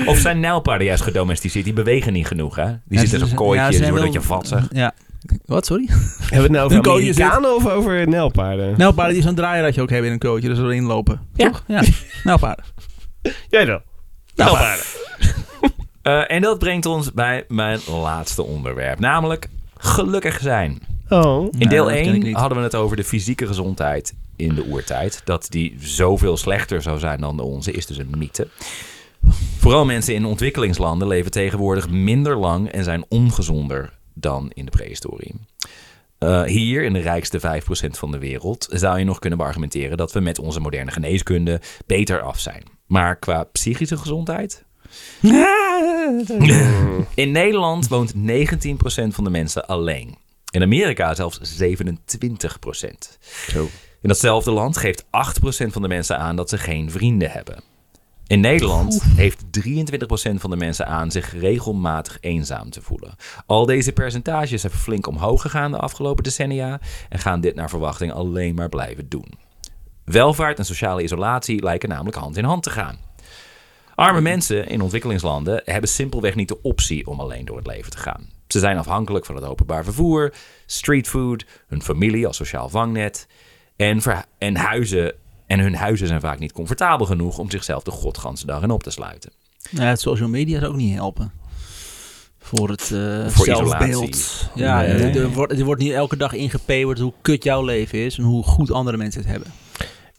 Of 0.06 0.18
zijn 0.18 0.40
nijlpaarden 0.40 0.88
juist 0.88 1.04
gedomesticeerd? 1.04 1.66
Die 1.66 1.74
bewegen 1.74 2.14
niet 2.14 2.28
genoeg, 2.28 2.56
hè? 2.56 2.66
Die 2.86 3.00
zitten 3.00 3.20
in 3.20 3.28
zo'n 3.28 3.36
kooitje, 3.36 3.66
Ja, 3.66 3.72
ze 3.72 3.78
worden 3.92 3.94
dat 3.94 4.04
wel- 4.04 4.14
je 4.14 4.22
vatzig. 4.28 4.68
Ja. 4.72 4.94
Wat, 5.46 5.66
sorry? 5.66 5.86
Hebben 5.90 6.28
we 6.30 6.36
het 6.42 6.52
nou 6.52 6.64
over 6.66 6.78
Een 6.78 6.84
kooitje 6.84 7.14
zit- 7.14 7.46
of 7.56 7.68
over 7.68 8.08
nelpaarden? 8.08 8.74
Nijlpaarden 8.78 9.14
die 9.14 9.24
zo'n 9.24 9.36
draairatje 9.36 9.82
ook 9.82 9.90
hebben 9.90 10.08
in 10.08 10.14
een 10.14 10.20
kootje, 10.20 10.48
dus 10.50 10.58
erin 10.58 10.84
lopen. 10.84 11.22
Ja. 11.34 11.50
Toch? 11.50 11.64
Ja. 11.68 11.84
Nijlpaarden. 12.24 12.66
Jij 13.50 13.66
dan? 13.66 13.82
Nelpaarden. 14.36 14.86
Eh, 16.02 16.32
en 16.32 16.42
dat 16.42 16.60
brengt 16.60 16.86
ons 16.86 17.14
bij 17.14 17.46
mijn 17.48 17.80
laatste 18.02 18.44
onderwerp. 18.44 19.00
Namelijk 19.00 19.48
gelukkig 19.78 20.40
zijn. 20.40 20.80
Oh. 21.10 21.48
In 21.58 21.70
deel 21.70 21.84
dat 21.86 21.94
ken 21.94 22.04
ik 22.04 22.14
1 22.14 22.20
niet. 22.24 22.36
hadden 22.36 22.58
we 22.58 22.64
het 22.64 22.76
over 22.76 22.96
de 22.98 23.04
fysieke 23.04 23.48
gezondheid 23.48 24.14
in 24.36 24.56
de 24.56 24.66
oertijd. 24.66 25.22
Dat 25.24 25.48
die 25.50 25.76
zoveel 25.80 26.38
slechter 26.38 26.82
zou 26.82 27.00
zijn 27.00 27.20
dan 27.20 27.38
de 27.38 27.44
onze, 27.44 27.72
is 27.72 27.86
dus 27.86 27.98
een 27.98 28.14
mythe. 28.18 28.48
Vooral 29.58 29.86
mensen 29.86 30.14
in 30.14 30.26
ontwikkelingslanden 30.26 31.08
leven 31.08 31.32
tegenwoordig 31.32 31.90
minder 31.90 32.38
lang 32.38 32.70
en 32.72 32.84
zijn 32.84 33.06
ongezonder 33.10 33.90
dan 34.16 34.52
in 34.54 34.66
de 34.66 34.72
prehistorie. 34.72 35.36
Eh, 36.18 36.44
hier, 36.44 36.84
in 36.84 36.94
de 36.94 37.00
rijkste 37.00 37.40
5% 37.40 37.98
van 37.98 38.12
de 38.12 38.18
wereld, 38.18 38.68
zou 38.70 39.00
je 39.00 39.06
nog 39.06 39.20
kunnen 39.20 39.40
beargumenteren 39.40 39.98
dat 39.98 40.12
we 40.12 40.20
met 40.20 40.40
onze 40.40 40.60
moderne 40.60 40.92
geneeskunde 40.92 41.62
beter 41.86 42.22
af 42.22 42.40
zijn. 42.40 42.64
Maar 42.88 43.16
qua 43.16 43.44
psychische 43.44 43.98
gezondheid? 43.98 44.64
In 47.16 47.32
Nederland 47.32 47.88
woont 47.88 48.14
19% 48.16 48.18
van 49.08 49.24
de 49.24 49.30
mensen 49.30 49.68
alleen. 49.68 50.18
In 50.52 50.62
Amerika 50.62 51.16
zelfs 51.16 51.62
27%. 51.64 51.68
Zo. 53.48 53.70
In 54.02 54.12
datzelfde 54.12 54.52
land 54.52 54.78
geeft 54.78 55.04
8% 55.04 55.08
van 55.48 55.82
de 55.82 55.88
mensen 55.88 56.18
aan 56.18 56.36
dat 56.36 56.50
ze 56.50 56.58
geen 56.58 56.92
vrienden 56.92 57.32
hebben. 57.32 57.64
In 58.28 58.40
Nederland 58.40 59.02
heeft 59.04 59.44
23% 59.44 60.34
van 60.36 60.50
de 60.50 60.56
mensen 60.56 60.88
aan 60.88 61.12
zich 61.12 61.34
regelmatig 61.40 62.18
eenzaam 62.20 62.70
te 62.70 62.82
voelen. 62.82 63.16
Al 63.46 63.66
deze 63.66 63.92
percentages 63.92 64.62
hebben 64.62 64.80
flink 64.80 65.08
omhoog 65.08 65.42
gegaan 65.42 65.72
de 65.72 65.78
afgelopen 65.78 66.24
decennia 66.24 66.80
en 67.10 67.20
gaan 67.20 67.42
dit 67.42 67.56
naar 67.56 67.70
verwachting 67.70 68.12
alleen 68.12 68.56
maar 68.56 68.70
blijven 68.70 69.10
doen. 69.10 69.34
Welvaart 70.04 70.58
en 70.58 70.66
sociale 70.66 71.04
isolatie 71.04 71.64
lijken 71.64 71.90
namelijk 71.90 72.18
hand 72.18 72.38
in 72.38 72.44
hand 72.44 72.64
te 72.64 72.70
gaan. 72.70 72.98
Arme 73.96 74.22
mensen 74.22 74.68
in 74.68 74.82
ontwikkelingslanden 74.82 75.62
hebben 75.66 75.90
simpelweg 75.90 76.36
niet 76.36 76.48
de 76.48 76.62
optie 76.62 77.08
om 77.08 77.20
alleen 77.20 77.46
door 77.46 77.58
het 77.58 77.68
leven 77.68 77.92
te 77.92 77.98
gaan. 77.98 78.30
Ze 78.48 78.60
zijn 78.60 78.78
afhankelijk 78.78 79.26
van 79.26 79.36
het 79.36 79.46
openbaar 79.46 79.84
vervoer, 79.84 80.34
streetfood, 80.66 81.46
hun 81.68 81.82
familie 81.82 82.28
als 82.28 82.38
sociaal 82.38 82.70
vangnet 82.70 83.28
en, 83.76 84.02
en, 84.38 84.56
huizen, 84.56 85.14
en 85.46 85.60
hun 85.60 85.76
huizen 85.76 86.08
zijn 86.08 86.22
vaak 86.22 86.40
niet 86.40 86.52
comfortabel 86.52 87.06
genoeg 87.06 87.38
om 87.38 87.52
zichzelf 87.52 87.84
de 87.84 87.92
godganse 87.92 88.46
dag 88.46 88.62
in 88.62 88.72
op 88.72 88.84
te 88.84 88.92
sluiten. 88.92 89.32
Ja, 89.70 89.84
het 89.84 90.02
social 90.02 90.30
media 90.30 90.60
zou 90.60 90.72
ook 90.72 90.78
niet 90.78 90.94
helpen. 90.94 91.32
Voor 92.40 92.70
het 92.70 92.92
eh 92.92 93.28
Voor 93.28 93.46
zelfbeeld. 93.46 94.50
Ja, 94.56 94.82
Nee. 94.82 94.88
er, 94.88 95.22
er 95.22 95.30
wordt, 95.30 95.54
er 95.54 95.66
wordt 95.66 95.82
niet 95.82 95.92
elke 95.92 96.18
dag 96.18 96.34
ingepeperd 96.34 97.00
hoe 97.00 97.14
kut 97.22 97.44
jouw 97.44 97.64
leven 97.64 98.00
is 98.00 98.18
en 98.18 98.24
hoe 98.24 98.44
goed 98.44 98.72
andere 98.72 98.98
mensen 98.98 99.22
het 99.22 99.30
hebben. 99.30 99.52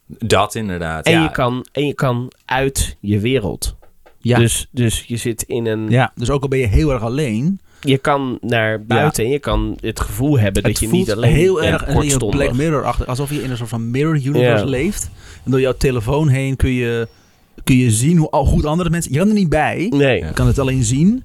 Dat 0.07 0.55
inderdaad. 0.55 1.07
En, 1.07 1.13
ja. 1.13 1.23
je 1.23 1.31
kan, 1.31 1.67
en 1.73 1.87
je 1.87 1.95
kan 1.95 2.33
uit 2.45 2.97
je 3.01 3.21
wereld. 3.21 3.77
Ja. 4.19 4.39
Dus, 4.39 4.67
dus 4.71 5.05
je 5.07 5.17
zit 5.17 5.43
in 5.43 5.67
een... 5.67 5.91
ja, 5.91 6.13
dus 6.15 6.31
ook 6.31 6.43
al 6.43 6.49
ben 6.49 6.59
je 6.59 6.67
heel 6.67 6.91
erg 6.91 7.03
alleen. 7.03 7.61
Je 7.81 7.99
kan 7.99 8.39
naar 8.41 8.85
buiten 8.85 9.25
en 9.25 9.31
je 9.31 9.39
kan 9.39 9.79
het 9.81 10.01
gevoel 10.01 10.39
hebben 10.39 10.63
dat 10.63 10.79
je 10.79 10.89
niet 10.89 11.13
alleen 11.13 11.35
heel 11.35 11.63
erg 11.63 11.87
een. 11.87 12.29
Black 12.31 12.53
Mirror 12.53 12.85
achter, 12.85 13.07
alsof 13.07 13.31
je 13.31 13.43
in 13.43 13.51
een 13.51 13.57
soort 13.57 13.69
van 13.69 13.91
mirror 13.91 14.15
universe 14.15 14.65
Ja. 14.65 14.65
leeft. 14.65 15.11
En 15.45 15.51
door 15.51 15.61
jouw 15.61 15.75
telefoon 15.79 16.29
heen 16.29 16.57
kun 16.57 16.71
je, 16.71 17.09
kun 17.65 17.77
je 17.77 17.91
zien 17.91 18.17
hoe 18.17 18.31
al 18.31 18.45
goed 18.45 18.65
andere 18.65 18.91
mensen. 18.91 19.13
Je 19.13 19.19
kan 19.19 19.29
er 19.29 19.35
niet 19.35 19.49
bij. 19.49 19.87
Nee. 19.91 20.19
Ja. 20.19 20.27
Je 20.27 20.33
kan 20.33 20.47
het 20.47 20.59
alleen 20.59 20.85
zien. 20.85 21.25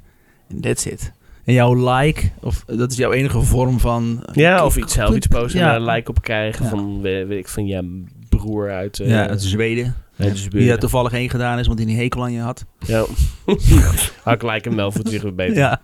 En 0.49 0.61
that's 0.61 0.85
it. 0.85 1.11
En 1.45 1.53
jouw 1.53 1.93
like, 1.95 2.29
of 2.39 2.63
dat 2.65 2.91
is 2.91 2.97
jouw 2.97 3.11
enige 3.11 3.41
vorm 3.41 3.79
van. 3.79 4.23
Ja, 4.33 4.65
of 4.65 4.77
iets 4.77 4.93
zelf 4.93 5.15
iets 5.15 5.27
posten 5.27 5.59
Ja. 5.59 5.69
en 5.75 5.81
een 5.81 5.87
like 5.89 6.09
op 6.09 6.21
krijgen 6.21 6.63
Ja. 6.63 6.69
van, 6.69 7.01
weet, 7.01 7.29
ik, 7.29 7.47
van 7.47 7.65
je 7.65 8.03
broer 8.29 8.71
uit, 8.71 8.99
eh 8.99 9.09
ja, 9.09 9.27
uit 9.27 9.41
Zweden. 9.41 9.95
uit 10.17 10.43
de 10.51 10.57
Die 10.57 10.71
er 10.71 10.79
toevallig 10.79 11.11
heen 11.11 11.29
gedaan 11.29 11.59
is, 11.59 11.65
want 11.67 11.79
die 11.79 11.87
een 11.87 11.95
hekel 11.95 12.23
aan 12.23 12.31
je 12.33 12.39
had. 12.39 12.65
Ja. 12.85 13.05
Ik 14.33 14.41
like 14.41 14.67
hem 14.67 14.75
wel 14.75 14.91
voor 14.91 15.01
het 15.03 15.21
weer 15.21 15.35
beter. 15.35 15.55
Ja. 15.55 15.81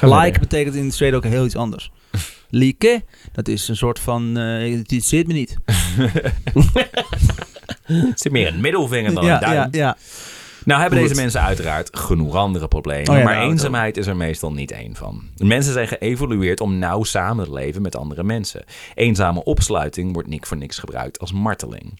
Like 0.00 0.38
betekent 0.38 0.74
in 0.74 0.92
Zweden 0.92 1.16
ook 1.16 1.24
heel 1.24 1.44
iets 1.44 1.56
anders. 1.56 1.90
Like, 2.50 3.04
dat 3.32 3.48
is 3.48 3.68
een 3.68 3.76
soort 3.76 3.98
van. 3.98 4.36
eh 4.36 4.80
dit 4.82 5.04
zit 5.04 5.26
me 5.26 5.32
niet. 5.32 5.56
Het 7.82 8.20
zit 8.22 8.32
meer 8.32 8.46
een 8.46 8.60
middelvinger 8.60 9.14
dan 9.14 9.22
een 9.22 9.28
Ja, 9.28 9.38
duim. 9.38 9.54
ja, 9.54 9.68
ja. 9.70 9.96
Nou 10.64 10.80
hebben 10.80 10.98
Goed. 10.98 11.08
deze 11.08 11.20
mensen 11.20 11.40
uiteraard 11.40 11.96
genoeg 11.98 12.34
andere 12.34 12.68
problemen. 12.68 13.08
Oh 13.10 13.16
ja, 13.16 13.24
maar 13.24 13.34
nou, 13.36 13.50
eenzaamheid 13.50 13.96
is 13.96 14.06
er 14.06 14.16
meestal 14.16 14.52
niet 14.52 14.70
één 14.70 14.96
van. 14.96 15.28
Mensen 15.36 15.72
zijn 15.72 15.88
geëvolueerd 15.88 16.60
om 16.60 16.78
nauw 16.78 17.02
samen 17.02 17.44
te 17.44 17.52
leven 17.52 17.82
met 17.82 17.96
andere 17.96 18.22
mensen. 18.24 18.64
Eenzame 18.94 19.44
opsluiting 19.44 20.12
wordt 20.12 20.28
niet 20.28 20.46
voor 20.46 20.56
niks 20.56 20.78
gebruikt 20.78 21.18
als 21.18 21.32
marteling. 21.32 21.98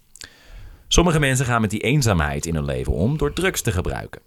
Sommige 0.88 1.18
mensen 1.18 1.46
gaan 1.46 1.60
met 1.60 1.70
die 1.70 1.80
eenzaamheid 1.80 2.46
in 2.46 2.54
hun 2.54 2.64
leven 2.64 2.92
om 2.92 3.18
door 3.18 3.32
drugs 3.32 3.60
te 3.62 3.72
gebruiken. 3.72 4.20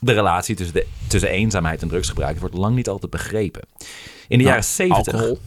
De 0.00 0.12
relatie 0.12 0.54
tussen, 0.56 0.74
de, 0.74 0.86
tussen 1.08 1.30
eenzaamheid 1.30 1.82
en 1.82 1.88
drugsgebruik 1.88 2.38
wordt 2.40 2.54
lang 2.54 2.76
niet 2.76 2.88
altijd 2.88 3.10
begrepen. 3.10 3.62
In 4.28 4.38
de 4.38 4.44
Nou, 4.44 4.46
jaren 4.46 4.64
70 4.64 5.12
alcohol. 5.14 5.38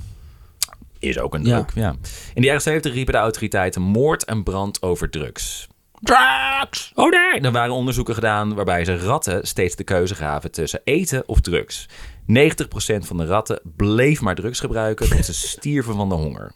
is 0.99 1.19
ook 1.19 1.33
een 1.33 1.43
Ja. 1.45 1.55
druk. 1.63 1.71
Ja. 1.75 1.89
In 2.33 2.41
de 2.41 2.47
jaren 2.47 2.61
70 2.61 2.93
riepen 2.93 3.13
de 3.13 3.19
autoriteiten 3.19 3.81
moord 3.81 4.25
en 4.25 4.43
brand 4.43 4.81
over 4.81 5.09
drugs. 5.09 5.67
Drugs! 6.01 6.91
Oh 6.95 7.09
nee! 7.09 7.41
Er 7.41 7.51
waren 7.51 7.73
onderzoeken 7.73 8.13
gedaan 8.13 8.53
waarbij 8.55 8.85
ze 8.85 8.97
ratten 8.97 9.47
steeds 9.47 9.75
de 9.75 9.83
keuze 9.83 10.15
gaven 10.15 10.51
tussen 10.51 10.81
eten 10.83 11.23
of 11.27 11.39
drugs. 11.41 11.85
90% 12.25 13.05
van 13.05 13.17
de 13.17 13.25
ratten 13.25 13.59
bleef 13.63 14.21
maar 14.21 14.35
drugs 14.35 14.59
gebruiken 14.59 15.09
tot 15.09 15.25
ze 15.25 15.33
stierven 15.33 15.95
van 15.95 16.09
de 16.09 16.15
honger. 16.15 16.51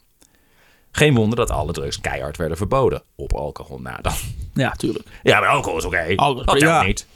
Geen 0.92 1.14
wonder 1.14 1.36
dat 1.38 1.50
alle 1.50 1.72
drugs 1.72 2.00
keihard 2.00 2.36
werden 2.36 2.56
verboden. 2.56 3.02
Op 3.16 3.32
alcohol 3.34 3.78
na 3.80 3.96
dan. 4.02 4.12
Ja, 4.54 4.70
tuurlijk. 4.70 5.04
Ja, 5.22 5.40
maar 5.40 5.48
alcohol 5.48 5.78
is 5.78 5.84
oké. 5.84 6.12
Alcohol, 6.16 6.44
Dat 6.44 6.60
ja. 6.60 6.82
niet. 6.82 7.06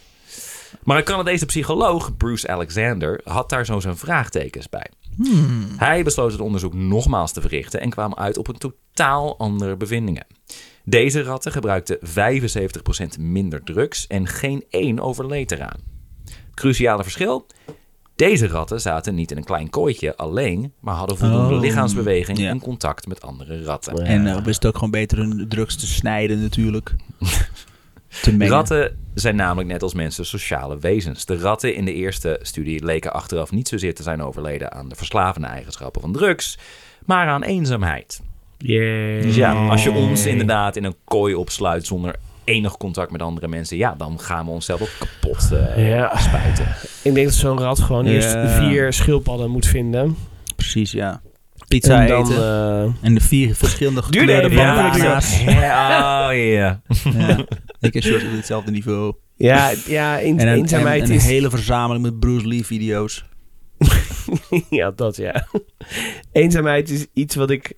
Maar 0.82 0.98
een 0.98 1.04
Canadese 1.04 1.46
psycholoog, 1.46 2.16
Bruce 2.16 2.48
Alexander, 2.48 3.20
had 3.24 3.48
daar 3.48 3.66
zo 3.66 3.80
zijn 3.80 3.96
vraagtekens 3.96 4.68
bij. 4.68 4.90
Hmm. 5.16 5.66
Hij 5.76 6.04
besloot 6.04 6.32
het 6.32 6.40
onderzoek 6.40 6.74
nogmaals 6.74 7.32
te 7.32 7.40
verrichten 7.40 7.80
en 7.80 7.90
kwam 7.90 8.14
uit 8.14 8.38
op 8.38 8.48
een 8.48 8.58
totaal 8.58 9.38
andere 9.38 9.76
bevindingen. 9.76 10.26
Deze 10.84 11.22
ratten 11.22 11.52
gebruikten 11.52 11.98
75% 13.18 13.20
minder 13.20 13.62
drugs 13.62 14.06
en 14.06 14.26
geen 14.26 14.64
één 14.70 15.00
overleed 15.00 15.50
eraan. 15.50 15.80
Het 16.24 16.54
cruciale 16.54 17.02
verschil? 17.02 17.46
Deze 18.16 18.46
ratten 18.46 18.80
zaten 18.80 19.14
niet 19.14 19.30
in 19.30 19.36
een 19.36 19.44
klein 19.44 19.70
kooitje 19.70 20.16
alleen, 20.16 20.72
maar 20.80 20.94
hadden 20.94 21.16
voldoende 21.16 21.54
Oh, 21.54 21.60
lichaamsbeweging 21.60 22.38
ja. 22.38 22.48
en 22.48 22.60
contact 22.60 23.06
met 23.06 23.22
andere 23.22 23.64
ratten. 23.64 24.04
En 24.04 24.26
uh, 24.26 24.36
wist 24.36 24.66
ook 24.66 24.74
gewoon 24.74 24.90
beter 24.90 25.18
hun 25.18 25.48
drugs 25.48 25.76
te 25.76 25.86
snijden 25.86 26.42
natuurlijk. 26.42 26.94
te 28.22 28.32
mengen. 28.36 28.52
Ratten 28.54 28.96
zijn 29.14 29.36
namelijk 29.36 29.68
net 29.68 29.82
als 29.82 29.94
mensen 29.94 30.26
sociale 30.26 30.78
wezens. 30.78 31.24
De 31.24 31.38
ratten 31.38 31.74
in 31.74 31.84
de 31.84 31.94
eerste 31.94 32.38
studie 32.42 32.84
leken 32.84 33.12
achteraf 33.12 33.50
niet 33.50 33.68
zozeer 33.68 33.94
te 33.94 34.02
zijn 34.02 34.22
overleden 34.22 34.72
aan 34.72 34.88
de 34.88 34.94
verslavende 34.94 35.46
eigenschappen 35.48 36.00
van 36.00 36.12
drugs, 36.12 36.58
maar 37.04 37.28
aan 37.28 37.42
eenzaamheid. 37.42 38.20
Yeah. 38.58 39.22
Dus 39.22 39.34
ja, 39.36 39.68
als 39.68 39.82
je 39.82 39.90
ons 39.90 40.26
inderdaad 40.26 40.76
in 40.76 40.84
een 40.84 40.96
kooi 41.04 41.34
opsluit 41.34 41.86
zonder 41.86 42.14
enig 42.44 42.76
contact 42.76 43.10
met 43.10 43.22
andere 43.22 43.48
mensen, 43.48 43.76
ja, 43.76 43.94
dan 43.98 44.20
gaan 44.20 44.44
we 44.44 44.50
onszelf 44.50 44.80
ook 44.82 44.90
kapot 44.98 45.52
eh, 45.52 45.88
Ja. 45.88 46.16
spuiten. 46.18 46.66
Ik 47.02 47.14
denk 47.14 47.26
dat 47.26 47.36
zo'n 47.36 47.58
rat 47.58 47.80
gewoon 47.80 48.04
Ja. 48.04 48.10
eerst 48.10 48.36
vier 48.58 48.92
schildpadden 48.92 49.50
moet 49.50 49.66
vinden. 49.66 50.16
Precies, 50.56 50.92
ja. 50.92 51.20
Pizza 51.80 52.00
en 52.02 52.08
dan, 52.08 52.24
eten. 52.24 52.36
eh, 52.42 53.06
en 53.06 53.14
de 53.14 53.20
vier 53.20 53.54
verschillende 53.54 54.02
gekleurde 54.02 54.32
even, 54.32 54.56
ja. 54.56 55.20
Ja, 55.46 56.28
oh 56.28 56.34
ja. 56.36 56.80
Ja. 57.18 57.44
Ik 57.80 57.94
en 57.94 58.02
Short 58.02 58.22
op 58.24 58.32
hetzelfde 58.32 58.70
niveau. 58.70 59.14
ja, 59.36 59.72
ja 59.86 60.22
een, 60.22 60.38
En 60.38 60.48
een, 60.48 60.54
eenzaamheid 60.54 61.02
en 61.02 61.08
een 61.10 61.14
is... 61.16 61.24
hele 61.24 61.50
verzameling 61.50 62.04
met 62.04 62.20
Bruce 62.20 62.46
Lee 62.48 62.66
video's. 62.66 63.24
ja, 64.70 64.90
dat 64.90 65.16
ja. 65.16 65.46
Eenzaamheid 66.32 66.90
is 66.90 67.06
iets 67.12 67.34
wat 67.34 67.50
ik 67.50 67.72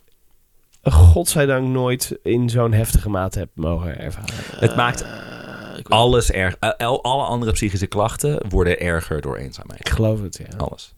godzijdank 0.82 1.68
nooit 1.68 2.18
in 2.22 2.50
zo'n 2.50 2.72
heftige 2.72 3.10
mate 3.10 3.38
heb 3.38 3.48
mogen 3.54 3.98
ervaren. 3.98 4.34
Het 4.58 4.76
maakt 4.76 5.02
Eh, 5.02 5.78
ik- 5.78 5.88
alles 5.88 6.30
erg. 6.30 6.56
eh, 6.60 6.70
al- 6.86 7.02
alle 7.04 7.22
andere 7.24 7.52
psychische 7.52 7.86
klachten 7.86 8.48
worden 8.48 8.80
erger 8.80 9.20
door 9.20 9.36
Ik 9.38 9.44
eenzaamheid. 9.44 9.88
geloof 9.90 10.20
het, 10.22 10.36
ja. 10.50 10.56
Alles. 10.56 10.94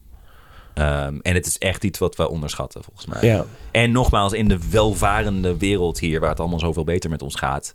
Ehm, 0.76 1.18
en 1.22 1.34
het 1.34 1.46
is 1.46 1.58
echt 1.58 1.84
iets 1.84 1.98
wat 1.98 2.16
we 2.16 2.28
onderschatten, 2.30 2.82
volgens 2.84 3.06
mij. 3.06 3.28
Ja. 3.30 3.44
En 3.70 3.90
nogmaals, 3.92 4.32
in 4.32 4.48
de 4.48 4.58
welvarende 4.70 5.56
wereld 5.56 5.98
hier, 5.98 6.20
waar 6.20 6.30
het 6.30 6.40
allemaal 6.40 6.58
zoveel 6.58 6.84
beter 6.84 7.10
met 7.10 7.22
ons 7.22 7.34
gaat, 7.34 7.72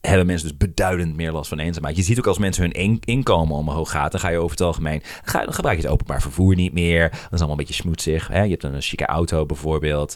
hebben 0.00 0.26
mensen 0.26 0.48
dus 0.48 0.56
beduidend 0.56 1.16
meer 1.16 1.32
last 1.32 1.48
van 1.48 1.58
eenzaamheid. 1.58 1.96
Je 1.96 2.02
ziet 2.02 2.18
ook 2.18 2.26
als 2.26 2.38
mensen 2.38 2.62
hun 2.62 2.72
in- 2.72 3.00
inkomen 3.04 3.56
omhoog 3.56 3.90
gaat, 3.90 4.10
dan 4.12 4.20
ga 4.20 4.28
je 4.28 4.36
over 4.38 4.50
het 4.50 4.60
algemeen, 4.60 5.02
ga, 5.22 5.44
dan 5.44 5.54
gebruik 5.54 5.76
je 5.76 5.82
het 5.82 5.92
openbaar 5.92 6.20
vervoer 6.22 6.54
niet 6.54 6.72
meer. 6.72 7.10
Dat 7.10 7.18
is 7.20 7.28
allemaal 7.30 7.50
een 7.50 7.56
beetje 7.56 7.74
smoetsig. 7.82 8.28
Hè? 8.28 8.42
Je 8.42 8.50
hebt 8.50 8.62
een 8.64 8.80
chique 8.82 9.06
auto 9.06 9.46
bijvoorbeeld. 9.46 10.14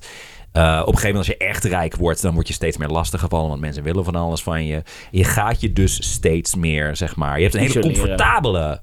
Uh, 0.52 0.62
op 0.80 0.86
een 0.92 0.98
gegeven 0.98 1.00
moment 1.08 1.16
als 1.16 1.26
je 1.26 1.36
echt 1.36 1.64
rijk 1.64 1.96
wordt, 1.96 2.22
dan 2.22 2.34
word 2.34 2.48
je 2.48 2.54
steeds 2.54 2.76
meer 2.76 2.88
lastiggevallen, 2.88 3.48
want 3.48 3.60
mensen 3.60 3.82
willen 3.82 4.04
van 4.04 4.14
alles 4.14 4.42
van 4.42 4.64
je. 4.64 4.82
Je 5.10 5.24
gaat 5.24 5.60
je 5.60 5.72
dus 5.72 6.10
steeds 6.12 6.54
meer, 6.54 6.96
zeg 6.96 7.16
maar. 7.16 7.36
Je 7.36 7.42
hebt 7.42 7.54
een 7.54 7.60
hele 7.60 7.72
comfortabele 7.80 8.82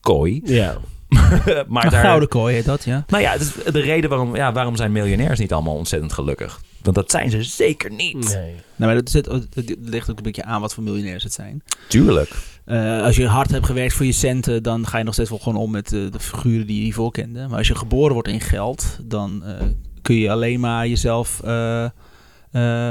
kooi. 0.00 0.40
Ja. 0.44 0.76
maar 1.68 1.84
Een 1.84 1.90
daar, 1.90 2.04
gouden 2.04 2.28
kooi 2.28 2.54
heet 2.54 2.64
dat, 2.64 2.84
ja. 2.84 3.04
nou 3.06 3.22
ja, 3.22 3.32
het 3.32 3.40
is 3.40 3.52
de 3.72 3.80
reden 3.80 4.10
waarom, 4.10 4.36
ja, 4.36 4.52
waarom 4.52 4.76
zijn 4.76 4.92
miljonairs 4.92 5.38
niet 5.38 5.52
allemaal 5.52 5.74
ontzettend 5.74 6.12
gelukkig? 6.12 6.60
Want 6.82 6.96
dat 6.96 7.10
zijn 7.10 7.30
ze 7.30 7.42
zeker 7.42 7.90
niet. 7.90 8.34
Nee. 8.34 8.54
Nou, 8.76 8.92
maar 8.92 8.94
dat, 8.94 9.10
zit, 9.10 9.24
dat 9.24 9.76
ligt 9.80 10.10
ook 10.10 10.16
een 10.16 10.22
beetje 10.22 10.44
aan 10.44 10.60
wat 10.60 10.74
voor 10.74 10.82
miljonairs 10.82 11.22
het 11.22 11.32
zijn. 11.32 11.62
Tuurlijk. 11.88 12.30
Eh, 12.64 13.02
als 13.02 13.16
je 13.16 13.26
hard 13.26 13.50
hebt 13.50 13.66
gewerkt 13.66 13.94
voor 13.94 14.06
je 14.06 14.12
centen, 14.12 14.62
dan 14.62 14.86
ga 14.86 14.98
je 14.98 15.04
nog 15.04 15.14
steeds 15.14 15.30
wel 15.30 15.38
gewoon 15.38 15.58
om 15.58 15.70
met 15.70 15.92
eh, 15.92 16.10
de 16.10 16.20
figuren 16.20 16.66
die 16.66 16.76
je 16.76 16.82
hiervoor 16.82 17.12
kende. 17.12 17.46
Maar 17.48 17.58
als 17.58 17.68
je 17.68 17.74
geboren 17.74 18.12
wordt 18.12 18.28
in 18.28 18.40
geld, 18.40 18.98
dan 19.02 19.44
eh, 19.44 19.66
kun 20.02 20.14
je 20.14 20.30
alleen 20.30 20.60
maar 20.60 20.88
jezelf 20.88 21.40
eh, 21.44 21.84
eh, 21.84 21.90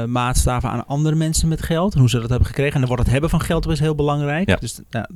maatstaven 0.04 0.70
aan 0.70 0.86
andere 0.86 1.14
mensen 1.14 1.48
met 1.48 1.62
geld. 1.62 1.94
En 1.94 2.00
hoe 2.00 2.08
ze 2.08 2.20
dat 2.20 2.30
hebben 2.30 2.46
gekregen. 2.46 2.72
En 2.72 2.78
dan 2.78 2.88
wordt 2.88 3.02
het 3.02 3.12
hebben 3.12 3.30
van 3.30 3.40
geld 3.40 3.68
is 3.68 3.80
heel 3.80 3.94
belangrijk. 3.94 4.48
Ja. 4.48 4.56
Dus 4.56 4.80
nou, 4.90 5.06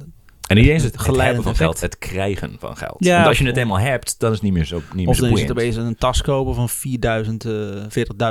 En 0.46 0.56
niet 0.56 0.66
eens 0.66 0.82
het, 0.82 1.06
het 1.06 1.16
hebben 1.16 1.42
van 1.42 1.56
geld, 1.56 1.80
het 1.80 1.98
krijgen 1.98 2.56
van 2.58 2.76
geld. 2.76 2.96
Ja, 2.98 3.14
Want 3.14 3.26
als 3.26 3.38
je 3.38 3.46
het 3.46 3.56
eenmaal 3.56 3.78
hebt, 3.78 4.14
dan 4.18 4.30
is 4.30 4.36
het 4.36 4.44
niet 4.44 4.52
meer 4.52 4.64
zo, 4.64 4.76
niet 4.76 4.94
meer 4.94 5.08
of 5.08 5.16
zo 5.16 5.22
dan 5.22 5.32
is 5.32 5.40
het 5.40 5.50
opeens 5.50 5.76
een 5.76 5.96
tas 5.96 6.22
kopen 6.22 6.54
van 6.54 6.68
4000, 6.68 7.44
eh 7.44 7.52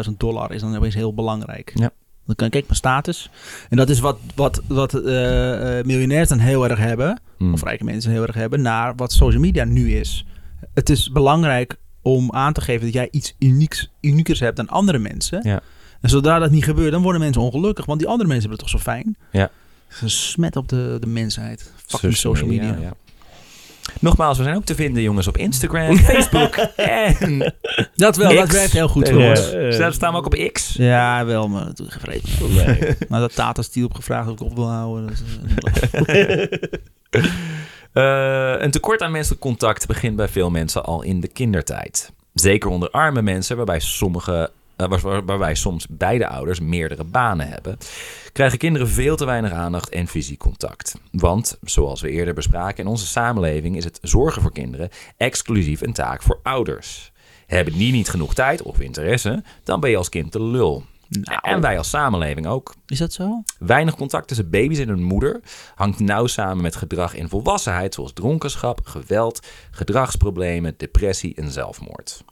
40.000 0.07 0.11
dollar 0.17 0.51
is 0.51 0.61
dan 0.61 0.75
opeens 0.75 0.95
heel 0.95 1.13
belangrijk. 1.13 1.71
Ja. 1.75 1.91
Dan 2.25 2.35
kan 2.35 2.45
ik 2.45 2.51
kijk 2.51 2.65
mijn 2.65 2.77
status. 2.77 3.29
En 3.69 3.77
dat 3.77 3.89
is 3.89 3.99
wat, 3.99 4.17
wat, 4.35 4.61
wat 4.67 4.93
eh, 4.93 5.79
eh, 5.79 5.85
miljonairs 5.85 6.29
dan 6.29 6.39
heel 6.39 6.69
erg 6.69 6.79
hebben. 6.79 7.19
Hmm. 7.37 7.53
of 7.53 7.63
rijke 7.63 7.83
mensen 7.83 8.11
heel 8.11 8.21
erg 8.21 8.35
hebben, 8.35 8.61
naar 8.61 8.95
wat 8.95 9.11
social 9.11 9.41
media 9.41 9.63
nu 9.63 9.95
is. 9.95 10.25
Het 10.73 10.89
is 10.89 11.11
belangrijk 11.11 11.75
om 12.01 12.31
aan 12.31 12.53
te 12.53 12.61
geven 12.61 12.85
dat 12.85 12.93
jij 12.93 13.07
iets 13.11 13.35
unieks, 13.39 13.91
uniekers 14.01 14.39
hebt 14.39 14.57
dan 14.57 14.67
andere 14.67 14.99
mensen. 14.99 15.39
Ja. 15.43 15.61
En 16.01 16.09
zodra 16.09 16.39
dat 16.39 16.51
niet 16.51 16.63
gebeurt, 16.63 16.91
dan 16.91 17.01
worden 17.01 17.21
mensen 17.21 17.41
ongelukkig, 17.41 17.85
want 17.85 17.99
die 17.99 18.07
andere 18.07 18.29
mensen 18.29 18.49
hebben 18.49 18.65
het 18.65 18.73
toch 18.73 18.81
zo 18.81 18.91
fijn. 18.91 19.17
Ja. 19.31 19.49
Het 19.87 19.95
is 19.95 20.01
een 20.01 20.09
smet 20.09 20.55
op 20.55 20.69
de, 20.69 20.97
de 20.99 21.07
mensheid. 21.07 21.71
Fucking 21.87 22.15
social 22.17 22.47
media. 22.47 22.77
ja. 22.81 22.93
Nogmaals, 23.99 24.37
we 24.37 24.43
zijn 24.43 24.55
ook 24.55 24.65
te 24.65 24.75
vinden, 24.75 25.03
jongens, 25.03 25.27
op 25.27 25.37
Instagram, 25.37 25.97
Facebook 26.11 26.55
en 26.75 27.53
Dat 27.95 28.15
wel, 28.15 28.33
dat 28.35 28.51
werkt 28.51 28.71
heel 28.71 28.87
goed 28.87 29.09
voor 29.09 29.21
ja. 29.21 29.29
ons. 29.29 29.51
Eh, 29.53 29.77
Daar 29.77 29.93
staan 29.93 30.11
we 30.11 30.17
ook 30.17 30.25
op 30.25 30.49
X. 30.51 30.73
Ja, 30.77 31.25
wel, 31.25 31.47
maar 31.47 31.65
dat 31.65 31.77
doe 31.77 31.87
ik. 31.87 32.23
Nee. 32.49 32.95
Maar 33.09 33.19
dat 33.19 33.35
Tata 33.35 33.61
Steel 33.61 33.85
op 33.85 33.93
gevraagd 33.93 34.27
of 34.27 34.33
ik 34.33 34.41
op 34.41 34.55
wil 34.55 34.69
houden. 34.69 35.07
Dat 35.07 35.13
is, 35.13 36.59
Eh, 37.93 38.53
een 38.57 38.71
tekort 38.71 39.01
aan 39.01 39.11
menselijk 39.11 39.41
contact 39.41 39.87
begint 39.87 40.15
bij 40.15 40.27
veel 40.27 40.49
mensen 40.49 40.83
al 40.85 41.01
in 41.01 41.19
de 41.19 41.27
kindertijd. 41.27 42.11
Zeker 42.33 42.69
onder 42.69 42.89
arme 42.89 43.21
mensen, 43.21 43.55
waarbij, 43.57 43.79
sommige, 43.79 44.51
eh, 44.75 44.87
waar- 44.87 44.99
waar- 44.99 45.25
waarbij 45.25 45.55
soms 45.55 45.87
beide 45.89 46.27
ouders 46.27 46.59
meerdere 46.59 47.03
banen 47.03 47.47
hebben, 47.49 47.77
krijgen 48.31 48.57
kinderen 48.57 48.87
veel 48.87 49.15
te 49.15 49.25
weinig 49.25 49.51
aandacht 49.51 49.89
en 49.89 50.07
fysiek 50.07 50.39
contact. 50.39 50.95
Want, 51.11 51.57
zoals 51.61 52.01
we 52.01 52.09
eerder 52.09 52.33
bespraken, 52.33 52.83
in 52.83 52.89
onze 52.89 53.07
samenleving 53.07 53.75
is 53.77 53.83
het 53.83 53.99
zorgen 54.01 54.41
voor 54.41 54.51
kinderen 54.51 54.89
exclusief 55.17 55.81
een 55.81 55.93
taak 55.93 56.21
voor 56.21 56.39
ouders. 56.43 57.11
Hebben 57.47 57.73
die 57.73 57.91
niet 57.91 58.09
genoeg 58.09 58.33
tijd 58.33 58.61
of 58.61 58.79
interesse, 58.79 59.43
dan 59.63 59.79
ben 59.79 59.89
je 59.89 59.97
als 59.97 60.09
kind 60.09 60.31
de 60.31 60.41
lul. 60.43 60.83
Nou, 61.09 61.39
En 61.41 61.61
wij 61.61 61.77
als 61.77 61.89
samenleving 61.89 62.47
ook. 62.47 62.73
is 62.87 62.97
dat 62.97 63.13
zo? 63.13 63.43
Weinig 63.59 63.95
contact 63.95 64.27
tussen 64.27 64.49
baby's 64.49 64.79
en 64.79 64.87
hun 64.87 65.03
moeder 65.03 65.41
hangt 65.75 65.99
nauw 65.99 66.27
samen 66.27 66.61
met 66.63 66.75
gedrag 66.75 67.15
in 67.15 67.29
volwassenheid, 67.29 67.93
zoals 67.93 68.13
dronkenschap, 68.13 68.79
geweld, 68.83 69.47
gedragsproblemen, 69.71 70.73
depressie 70.77 71.35
en 71.35 71.51
zelfmoord. 71.51 72.23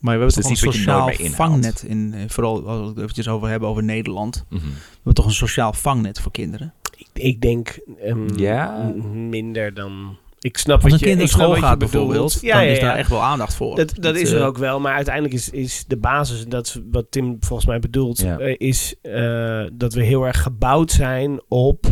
Maar 0.00 0.18
we 0.18 0.24
Dus 0.24 0.34
hebben 0.34 0.52
het 0.52 0.60
toch 0.62 0.72
een 0.72 0.78
sociaal 0.80 1.10
vangnet 1.34 1.82
in, 1.82 2.12
eh, 2.14 2.20
vooral 2.28 2.68
als 2.68 2.80
we 2.80 2.86
het 2.86 2.98
eventjes 2.98 3.28
over 3.28 3.48
hebben 3.48 3.68
over 3.68 3.82
Nederland. 3.82 4.44
Mhm. 4.48 4.62
We 4.64 4.70
hebben 4.94 5.14
toch 5.14 5.24
een 5.24 5.30
sociaal 5.30 5.72
vangnet 5.72 6.20
voor 6.20 6.32
kinderen. 6.32 6.72
Ik, 6.96 7.08
ik 7.12 7.40
denk 7.40 7.78
ehm, 8.02 8.38
Ja. 8.38 8.92
minder 9.12 9.74
dan... 9.74 10.16
Ik 10.40 10.58
snap 10.58 10.74
Als 10.82 10.82
wat 10.82 10.92
een 10.92 10.98
je, 10.98 11.04
kind 11.04 11.18
naar 11.18 11.28
school 11.28 11.54
gaat 11.54 11.78
bedoelt. 11.78 11.90
bijvoorbeeld, 11.92 12.38
Ja, 12.40 12.54
dan 12.56 12.64
ja, 12.64 12.70
is 12.72 12.80
daar 12.80 12.96
echt 12.96 13.10
wel 13.10 13.22
aandacht 13.22 13.54
voor. 13.54 13.76
Dat, 13.76 13.92
dat 14.00 14.16
is 14.16 14.30
er 14.32 14.40
eh, 14.40 14.46
ook 14.46 14.58
wel, 14.58 14.80
maar 14.80 14.94
uiteindelijk 14.94 15.34
is, 15.34 15.50
is 15.50 15.84
de 15.86 15.96
basis, 15.96 16.46
dat 16.46 16.66
is 16.66 16.80
wat 16.90 17.06
Tim 17.10 17.36
volgens 17.40 17.68
mij 17.68 17.78
bedoelt, 17.78 18.18
Ja. 18.18 18.38
eh, 18.38 18.54
is 18.58 18.94
eh, 19.02 19.64
dat 19.72 19.94
we 19.94 20.02
heel 20.02 20.24
erg 20.26 20.42
gebouwd 20.42 20.90
zijn 20.90 21.40
op 21.48 21.84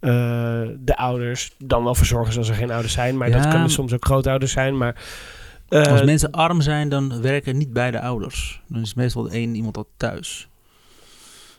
eh, 0.00 0.10
de 0.80 0.96
ouders. 0.96 1.54
Dan 1.58 1.84
wel 1.84 1.94
verzorgers 1.94 2.38
als 2.38 2.48
er 2.48 2.54
geen 2.54 2.70
ouders 2.70 2.92
zijn, 2.92 3.16
maar 3.16 3.30
dat 3.30 3.48
kunnen 3.48 3.70
soms 3.70 3.92
ook 3.92 4.04
grootouders 4.04 4.52
zijn. 4.52 4.76
Maar 4.76 5.02
Als 5.70 6.02
mensen 6.04 6.30
arm 6.30 6.60
zijn, 6.60 6.88
dan 6.88 7.20
werken 7.22 7.56
niet 7.56 7.72
beide 7.72 8.00
ouders. 8.00 8.62
Dan 8.68 8.80
is 8.80 8.94
meestal 8.94 9.28
één 9.30 9.54
iemand 9.54 9.76
al 9.76 9.88
thuis. 9.96 10.48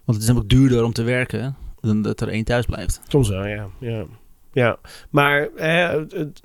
Want 0.05 0.18
het 0.18 0.22
is 0.22 0.26
namelijk 0.28 0.49
duurder 0.49 0.84
om 0.84 0.93
te 0.93 1.03
werken 1.03 1.55
dan 1.80 2.01
dat 2.01 2.22
er 2.22 2.28
één 2.28 2.43
thuis 2.43 2.66
blijft. 2.66 3.01
Soms 3.07 3.30
wel, 3.30 3.45
ja. 3.45 3.68
ja. 3.80 4.05
ja. 4.53 4.78
Maar, 5.09 5.47
eh, 5.55 5.89
het- 6.09 6.41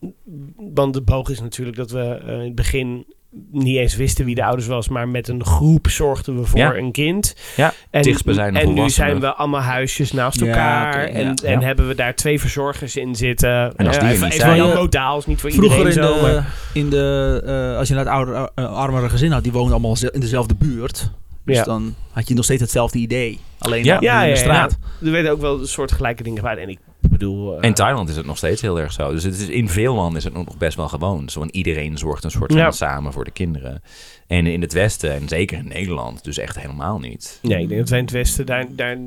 want 0.57 0.95
de 0.95 1.03
boog 1.03 1.29
is 1.29 1.41
natuurlijk 1.41 1.77
dat 1.77 1.91
we 1.91 2.01
eh, 2.05 2.33
in 2.39 2.45
het 2.45 2.55
begin 2.55 3.07
niet 3.51 3.77
eens 3.77 3.97
wisten 3.97 4.25
wie 4.25 4.35
de 4.35 4.45
ouders 4.45 4.67
was, 4.67 4.89
maar 4.89 5.09
met 5.09 5.29
een 5.29 5.45
groep 5.45 5.89
zorgden 5.89 6.37
we 6.41 6.45
voor 6.47 6.59
Ja. 6.59 6.75
een 6.75 6.93
kind. 6.93 7.35
Ja, 7.57 7.73
en, 7.91 8.03
dichtstbijzijnde 8.03 8.61
en 8.61 8.75
nu 8.75 8.91
zijn 8.91 9.21
we 9.21 9.35
allemaal 9.35 9.61
huisjes 9.61 10.13
naast 10.13 10.41
Ja, 10.41 10.47
elkaar. 10.47 11.05
en, 11.05 11.25
ja. 11.27 11.35
en 11.43 11.61
Ja. 11.61 11.67
hebben 11.67 11.89
we 11.89 11.95
daar 11.95 12.15
twee 12.15 12.41
verzorgers 12.41 12.97
in 12.97 13.15
zitten. 13.15 13.77
En 13.77 13.87
als 13.87 13.97
Eh, 13.97 14.03
die 14.03 14.13
even, 14.13 14.33
zijn- 14.33 14.53
heel 14.53 14.75
modaal, 14.75 15.19
is 15.19 15.27
niet 15.27 15.41
voor 15.41 15.53
Vroeger 15.53 15.81
in 15.81 15.87
iedereen 15.87 16.09
zo. 16.09 16.15
de, 16.15 16.33
maar- 16.33 16.55
in 16.73 16.91
de 16.91 17.43
eh, 17.73 17.79
als 17.79 17.89
je 17.89 17.95
naar 17.95 18.05
het 18.05 18.13
ouder, 18.13 18.51
eh, 18.55 18.73
armere 18.73 19.09
gezin 19.09 19.33
had, 19.33 19.43
die 19.43 19.53
woonden 19.53 19.73
allemaal 19.73 19.97
ze- 19.97 20.11
in 20.13 20.21
dezelfde 20.21 20.55
buurt. 20.55 21.11
Dus 21.45 21.57
Ja. 21.57 21.65
dan 21.65 21.95
had 22.13 22.29
je 22.29 22.35
nog 22.35 22.45
steeds 22.45 22.61
hetzelfde 22.61 22.99
idee. 22.99 23.41
Alleen 23.59 23.85
Ja. 23.85 23.97
Ja, 24.01 24.23
in 24.23 24.29
ja, 24.29 24.35
de 24.35 24.41
straat. 24.41 24.79
Er 25.05 25.11
werden 25.11 25.31
ook 25.33 25.41
wel 25.41 25.67
soortgelijke 25.67 26.23
dingen 26.23 26.39
gedaan. 26.39 26.57
En 26.57 26.69
ik 26.69 26.79
bedoel... 27.19 27.57
eh, 27.61 27.69
In 27.69 27.75
Thailand 27.75 28.09
is 28.09 28.17
het 28.17 28.27
nog 28.27 28.37
steeds 28.37 28.61
heel 28.61 28.81
erg 28.81 28.93
zo. 28.93 29.11
Dus 29.13 29.23
het 29.23 29.35
is, 29.39 29.49
in 29.49 29.69
veel 29.69 29.95
landen 29.95 30.17
is 30.19 30.25
het 30.25 30.33
nog 30.33 30.57
best 30.57 30.77
wel 30.77 30.89
gewoon. 30.89 31.29
Zo, 31.29 31.39
want 31.39 31.51
iedereen 31.51 31.99
zorgt 31.99 32.25
een 32.25 32.31
soort 32.31 32.53
van 32.53 32.61
Ja. 32.61 32.71
samen 32.71 33.13
voor 33.13 33.25
de 33.25 33.31
kinderen. 33.31 33.83
En 34.27 34.47
in 34.47 34.61
het 34.61 34.73
Westen, 34.73 35.13
en 35.13 35.29
zeker 35.29 35.59
in 35.59 35.69
Nederland, 35.69 36.25
dus 36.25 36.39
echt 36.39 36.61
helemaal 36.61 36.99
niet. 36.99 37.39
Nee, 37.43 37.63
ik 37.63 37.69
denk 37.69 37.81
dat 37.81 37.89
wij 37.89 37.99
in 37.99 38.05
het 38.05 38.15
Westen 38.15 38.47
daar, 38.47 38.67
daar 38.71 38.99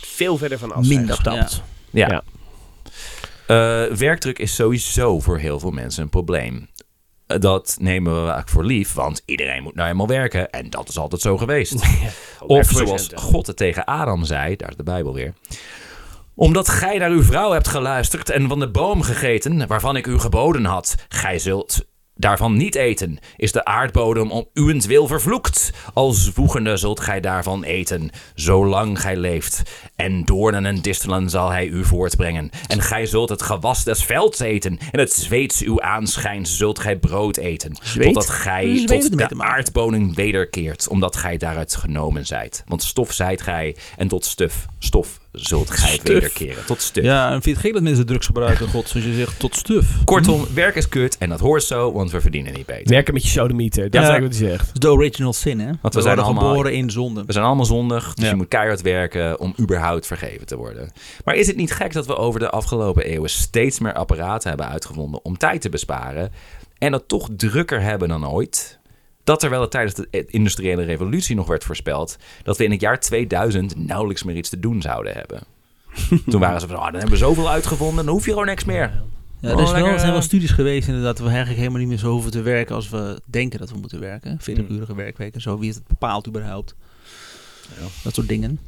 veel 0.00 0.36
verder 0.36 0.58
van 0.58 0.72
af 0.72 0.84
zijn 0.84 0.98
Minder, 0.98 1.14
gestapt. 1.16 1.62
Ja. 1.90 2.08
Ja. 2.08 2.22
Eh, 3.46 3.96
werkdruk 3.96 4.38
is 4.38 4.54
sowieso 4.54 5.20
voor 5.20 5.38
heel 5.38 5.58
veel 5.60 5.70
mensen 5.70 6.02
een 6.02 6.08
probleem. 6.08 6.68
Eh, 7.26 7.40
Dat 7.40 7.76
nemen 7.80 8.20
we 8.22 8.28
vaak 8.30 8.48
voor 8.48 8.64
lief, 8.64 8.92
want 8.92 9.22
iedereen 9.26 9.62
moet 9.62 9.74
nou 9.74 9.88
eenmaal 9.88 10.06
werken. 10.06 10.50
En 10.50 10.70
dat 10.70 10.88
is 10.88 10.98
altijd 10.98 11.20
zo 11.22 11.36
geweest. 11.36 11.74
Of 12.46 12.66
zoals 12.70 13.08
God 13.14 13.46
het 13.46 13.56
tegen 13.56 13.84
Adam 13.84 14.24
zei, 14.24 14.56
daar 14.56 14.68
is 14.70 14.76
de 14.76 14.82
Bijbel 14.82 15.14
weer. 15.14 15.34
Omdat 16.38 16.68
gij 16.68 16.98
naar 16.98 17.10
uw 17.10 17.22
vrouw 17.22 17.52
hebt 17.52 17.68
geluisterd 17.68 18.30
en 18.30 18.48
van 18.48 18.58
de 18.58 18.70
boom 18.70 19.02
gegeten, 19.02 19.66
waarvan 19.66 19.96
ik 19.96 20.06
u 20.06 20.18
geboden 20.18 20.64
had, 20.64 20.94
gij 21.08 21.38
zult 21.38 21.86
daarvan 22.14 22.56
niet 22.56 22.74
eten, 22.74 23.18
is 23.36 23.52
de 23.52 23.64
aardbodem 23.64 24.30
om 24.30 24.48
uwentwil 24.54 25.06
vervloekt. 25.06 25.72
Als 25.94 26.30
voegende 26.34 26.76
zult 26.76 27.00
gij 27.00 27.20
daarvan 27.20 27.64
eten, 27.64 28.10
zolang 28.34 29.00
gij 29.00 29.16
leeft. 29.16 29.62
En 29.96 30.24
doornen 30.24 30.66
en 30.66 30.82
distelen 30.82 31.30
zal 31.30 31.50
hij 31.50 31.66
u 31.66 31.84
voortbrengen. 31.84 32.50
En 32.66 32.82
gij 32.82 33.06
zult 33.06 33.28
het 33.28 33.42
gewas 33.42 33.84
des 33.84 34.04
velds 34.04 34.38
eten, 34.38 34.78
en 34.90 34.98
het 34.98 35.12
zweets 35.12 35.62
uw 35.62 35.80
aanschijns 35.80 36.56
zult 36.56 36.78
gij 36.78 36.96
brood 36.98 37.36
eten. 37.36 37.76
Zweet? 37.82 38.04
Totdat 38.04 38.30
gij 38.30 38.76
zweet 38.76 39.10
tot 39.10 39.28
de 39.28 39.42
aardbodem 39.42 40.14
wederkeert, 40.14 40.88
omdat 40.88 41.16
gij 41.16 41.36
daaruit 41.36 41.76
genomen 41.76 42.26
zijt. 42.26 42.62
Want 42.66 42.82
stof 42.82 43.12
zijt 43.12 43.42
gij, 43.42 43.76
en 43.96 44.08
tot 44.08 44.24
stuf, 44.24 44.66
stof 44.78 45.20
zult 45.32 45.70
gij 45.70 46.00
wederkeren. 46.04 46.64
Tot 46.64 46.80
stuf. 46.82 47.04
Ja, 47.04 47.24
en 47.26 47.32
vind 47.32 47.44
je 47.44 47.50
het 47.50 47.60
gek 47.60 47.72
dat 47.72 47.82
mensen 47.82 48.06
drugs 48.06 48.26
gebruiken, 48.26 48.68
god, 48.68 48.88
zoals 48.88 49.06
je 49.06 49.14
zegt, 49.14 49.38
tot 49.38 49.56
stuf? 49.56 50.04
Kortom, 50.04 50.46
werk 50.54 50.74
is 50.74 50.88
kut 50.88 51.18
en 51.18 51.28
dat 51.28 51.40
hoort 51.40 51.62
zo, 51.62 51.92
want 51.92 52.10
we 52.10 52.20
verdienen 52.20 52.52
niet 52.52 52.66
beter. 52.66 52.88
Werken 52.92 53.14
met 53.14 53.22
je 53.22 53.28
sodemieter, 53.28 53.82
dat 53.82 53.92
Ja. 53.92 54.00
is 54.00 54.08
eigenlijk 54.08 54.32
wat 54.40 54.42
je 54.42 54.48
zegt. 54.56 54.66
Dat 54.66 54.74
is 54.74 54.80
de 54.80 54.90
original 54.92 55.32
sin, 55.32 55.60
hè? 55.60 55.70
we 55.70 55.78
we 55.90 56.00
zijn 56.02 56.18
allemaal- 56.18 56.48
geboren 56.48 56.74
in 56.74 56.90
zonde. 56.90 57.24
We 57.26 57.32
zijn 57.32 57.44
allemaal 57.44 57.64
zondig, 57.64 58.14
dus 58.14 58.24
Ja. 58.24 58.30
je 58.30 58.36
moet 58.36 58.48
keihard 58.48 58.82
werken 58.82 59.40
om 59.40 59.54
überhaupt 59.60 60.06
vergeven 60.06 60.46
te 60.46 60.56
worden. 60.56 60.90
Maar 61.24 61.34
is 61.34 61.46
het 61.46 61.56
niet 61.56 61.72
gek 61.72 61.92
dat 61.92 62.06
we 62.06 62.16
over 62.16 62.40
de 62.40 62.50
afgelopen 62.50 63.04
eeuwen 63.04 63.30
steeds 63.30 63.78
meer 63.78 63.92
apparaten 63.92 64.48
hebben 64.48 64.68
uitgevonden 64.68 65.24
om 65.24 65.36
tijd 65.38 65.60
te 65.60 65.68
besparen 65.68 66.32
en 66.78 66.92
het 66.92 67.08
toch 67.08 67.28
drukker 67.36 67.80
hebben 67.80 68.08
dan 68.08 68.28
ooit? 68.28 68.77
Dat 69.28 69.40
terwijl 69.40 69.62
het 69.62 69.70
tijdens 69.70 69.94
de 69.94 70.26
industriële 70.26 70.82
revolutie 70.82 71.36
nog 71.36 71.46
werd 71.46 71.64
voorspeld 71.64 72.16
dat 72.42 72.56
we 72.56 72.64
in 72.64 72.70
het 72.70 72.80
jaar 72.80 73.00
2000 73.00 73.86
nauwelijks 73.86 74.22
meer 74.22 74.36
iets 74.36 74.48
te 74.48 74.60
doen 74.60 74.82
zouden 74.82 75.12
hebben. 75.12 75.42
Toen 76.30 76.40
waren 76.40 76.60
ze 76.60 76.66
van, 76.66 76.76
oh, 76.76 76.84
dan 76.84 76.92
hebben 76.92 77.10
we 77.10 77.16
zoveel 77.16 77.50
uitgevonden, 77.50 78.04
dan 78.04 78.14
hoef 78.14 78.24
je 78.24 78.30
gewoon 78.30 78.46
niks 78.46 78.64
meer. 78.64 79.02
Ja, 79.40 79.48
er, 79.50 79.60
is 79.60 79.70
wel, 79.70 79.86
er 79.86 79.98
zijn 79.98 80.10
wel 80.10 80.20
eh, 80.20 80.26
studies 80.26 80.50
geweest 80.50 80.88
inderdaad 80.88 81.16
dat 81.16 81.26
we 81.26 81.32
eigenlijk 81.32 81.58
helemaal 81.58 81.80
niet 81.80 81.88
meer 81.88 81.98
zo 81.98 82.10
hoeven 82.10 82.30
te 82.30 82.42
werken 82.42 82.74
als 82.74 82.88
we 82.88 83.20
denken 83.24 83.58
dat 83.58 83.70
we 83.70 83.78
moeten 83.78 84.00
werken. 84.00 84.40
40-urige 84.40 84.94
werkweken, 84.94 85.40
zo. 85.40 85.58
Wie 85.58 85.68
is 85.68 85.74
het 85.74 85.86
bepaald 85.86 86.28
überhaupt? 86.28 86.74
Dat 88.02 88.14
soort 88.14 88.28
dingen. 88.28 88.58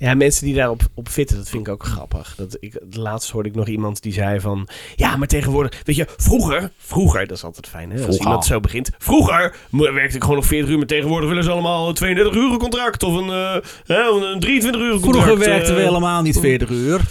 Ja, 0.00 0.14
mensen 0.14 0.44
die 0.44 0.54
daarop 0.54 0.82
op 0.94 1.08
fitten, 1.08 1.36
dat 1.36 1.48
vind 1.48 1.66
ik 1.66 1.72
ook 1.72 1.84
grappig. 1.84 2.34
Dat 2.36 2.56
ik, 2.60 2.80
laatst 2.90 3.30
hoorde 3.30 3.48
ik 3.48 3.54
nog 3.54 3.68
iemand 3.68 4.02
die 4.02 4.12
zei 4.12 4.40
van... 4.40 4.68
Ja, 4.96 5.16
maar 5.16 5.28
tegenwoordig... 5.28 5.82
Weet 5.84 5.96
je, 5.96 6.06
vroeger... 6.16 6.70
Vroeger, 6.78 7.26
dat 7.26 7.36
is 7.36 7.44
altijd 7.44 7.68
fijn 7.68 7.90
hè, 7.90 8.06
als 8.06 8.18
iemand 8.18 8.44
zo 8.44 8.60
begint. 8.60 8.90
Vroeger 8.98 9.54
werkte 9.70 10.16
ik 10.16 10.22
gewoon 10.22 10.36
nog 10.36 10.46
40 10.46 10.70
uur, 10.70 10.78
maar 10.78 10.86
tegenwoordig 10.86 11.28
willen 11.28 11.44
ze 11.44 11.50
allemaal 11.50 11.88
een 11.88 11.94
32 11.94 12.34
uur 12.34 12.56
contract. 12.56 13.02
Of 13.02 13.14
een, 13.14 13.30
eh, 13.30 13.56
hè, 13.86 14.30
een 14.32 14.40
23 14.40 14.82
uur 14.82 15.00
contract. 15.00 15.26
Vroeger 15.26 15.48
werkten 15.48 15.74
we 15.74 15.80
eh. 15.80 15.86
helemaal 15.86 16.22
niet 16.22 16.40
40 16.40 16.68
uur. 16.68 17.00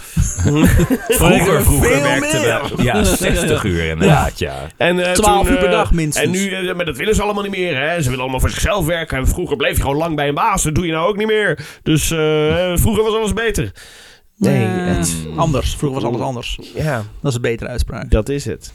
Vroeger, 1.10 1.64
vroeger 1.64 2.02
werkten 2.02 2.42
we 2.42 2.84
ja, 2.84 3.04
60 3.04 3.64
uur 3.64 3.84
inderdaad, 3.84 4.40
ja. 4.40 4.56
En, 4.78 5.00
eh, 5.00 5.12
12 5.12 5.44
toen, 5.44 5.52
uur 5.52 5.60
per 5.60 5.68
eh, 5.68 5.72
dag 5.72 5.92
minstens. 5.92 6.26
En 6.26 6.32
nu, 6.32 6.68
eh, 6.68 6.76
maar 6.76 6.86
dat 6.86 6.98
willen 6.98 7.16
ze 7.16 7.22
allemaal 7.22 7.44
niet 7.44 7.52
meer. 7.52 7.78
Hè? 7.78 8.02
Ze 8.02 8.04
willen 8.04 8.20
allemaal 8.20 8.40
voor 8.40 8.50
zichzelf 8.50 8.86
werken. 8.86 9.18
En 9.18 9.28
vroeger 9.28 9.58
bleef 9.58 9.76
je 9.76 9.82
gewoon 9.82 9.98
lang 9.98 10.16
bij 10.16 10.28
een 10.28 10.34
baas. 10.34 10.64
Dat 10.64 10.76
doe 10.76 10.86
je 10.86 10.92
nou 10.92 11.08
ook 11.08 11.18
niet 11.18 11.28
meer. 11.28 11.60
Dus 11.84 12.12
eh, 12.12 12.78
vroeger 12.80 13.04
was 13.04 13.14
alles 13.14 13.34
beter. 13.34 13.72
Nee, 14.36 14.66
Eh, 14.66 14.98
het, 14.98 15.16
anders. 15.36 15.76
Vroeger 15.76 16.02
was 16.02 16.10
alles 16.12 16.22
anders. 16.26 16.60
ja, 16.76 17.04
Dat 17.22 17.30
is 17.32 17.36
een 17.36 17.42
betere 17.42 17.70
uitspraak. 17.70 18.12
dat 18.12 18.30
is 18.30 18.46
het. 18.46 18.74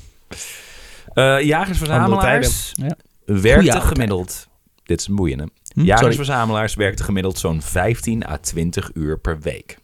Eh 1.14 1.40
Jagers-verzamelaars 1.40 2.72
Ja. 2.74 3.80
gemiddeld... 3.80 4.48
Dit 4.84 5.00
is 5.00 5.06
een 5.06 5.14
boeiende. 5.16 5.48
Hm? 5.74 5.80
Jagers-verzamelaars 5.84 6.74
werkten 6.74 7.04
gemiddeld 7.04 7.38
zo'n 7.38 7.62
15 7.62 8.26
à 8.26 8.36
20 8.38 8.90
uur 8.94 9.18
per 9.18 9.40
week. 9.40 9.78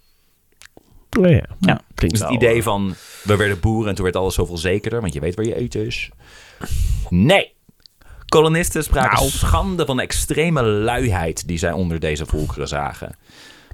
Oh 1.19 1.29
ja. 1.31 1.45
Ja. 1.61 1.81
Klinkt 1.95 2.01
Dus 2.11 2.11
het 2.11 2.21
wel, 2.21 2.33
idee 2.33 2.57
eh, 2.57 2.63
van, 2.63 2.95
we 3.23 3.37
werden 3.37 3.61
boeren 3.61 3.89
en 3.89 3.95
toen 3.95 4.05
werd 4.05 4.17
alles 4.17 4.35
zoveel 4.35 4.59
zekerder, 4.59 5.01
want 5.01 5.13
je 5.13 5.21
weet 5.21 5.35
waar 5.35 5.45
je 5.45 5.55
eten 5.55 5.87
is. 5.87 6.11
Nee. 7.09 7.53
Kolonisten 8.29 8.85
spraken 8.85 9.19
Nou. 9.19 9.31
schande 9.31 9.87
van 9.87 9.97
de 9.97 10.03
extreme 10.03 10.63
luiheid 10.63 11.47
die 11.49 11.59
zij 11.59 11.73
onder 11.73 12.01
deze 12.01 12.27
volkeren 12.27 12.69
zagen. 12.69 13.17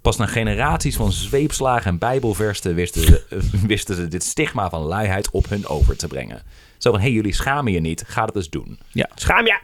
Pas 0.07 0.17
na 0.17 0.27
generaties 0.27 0.97
van 0.97 1.13
zweepslagen 1.13 1.91
en 1.91 1.99
bijbelversen 1.99 2.75
wisten 2.75 3.03
ze, 3.03 3.25
wisten 3.67 3.97
ze 3.97 4.09
dit 4.09 4.23
stigma 4.23 4.71
van 4.71 4.81
luiheid 4.83 5.31
op 5.31 5.49
hun 5.49 5.67
over 5.67 5.97
te 5.97 6.07
brengen. 6.07 6.43
Zo 6.79 6.91
van, 6.91 7.01
hé, 7.01 7.07
jullie 7.07 7.35
schamen 7.35 7.73
je 7.73 7.81
niet, 7.81 8.05
ga 8.07 8.27
dat 8.27 8.37
eens 8.37 8.51
doen. 8.51 8.79
Schaam 9.15 9.47
je! 9.47 9.59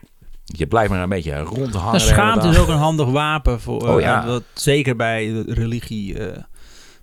Je 0.44 0.66
blijft 0.66 0.90
maar 0.90 1.02
een 1.02 1.08
beetje 1.08 1.38
rondhangen. 1.38 1.72
Ja, 1.72 1.98
de 1.98 1.98
hele 1.98 2.12
schaamte 2.12 2.48
is 2.48 2.58
ook 2.58 2.68
een 2.68 2.76
handig 2.76 3.08
wapen 3.08 3.60
voor, 3.60 3.88
Oh 3.88 3.96
eh, 3.96 4.00
ja. 4.00 4.26
wat 4.26 4.42
zeker 4.54 4.96
bij 4.96 5.26
de 5.26 5.54
religie 5.54 6.18
eh, 6.18 6.42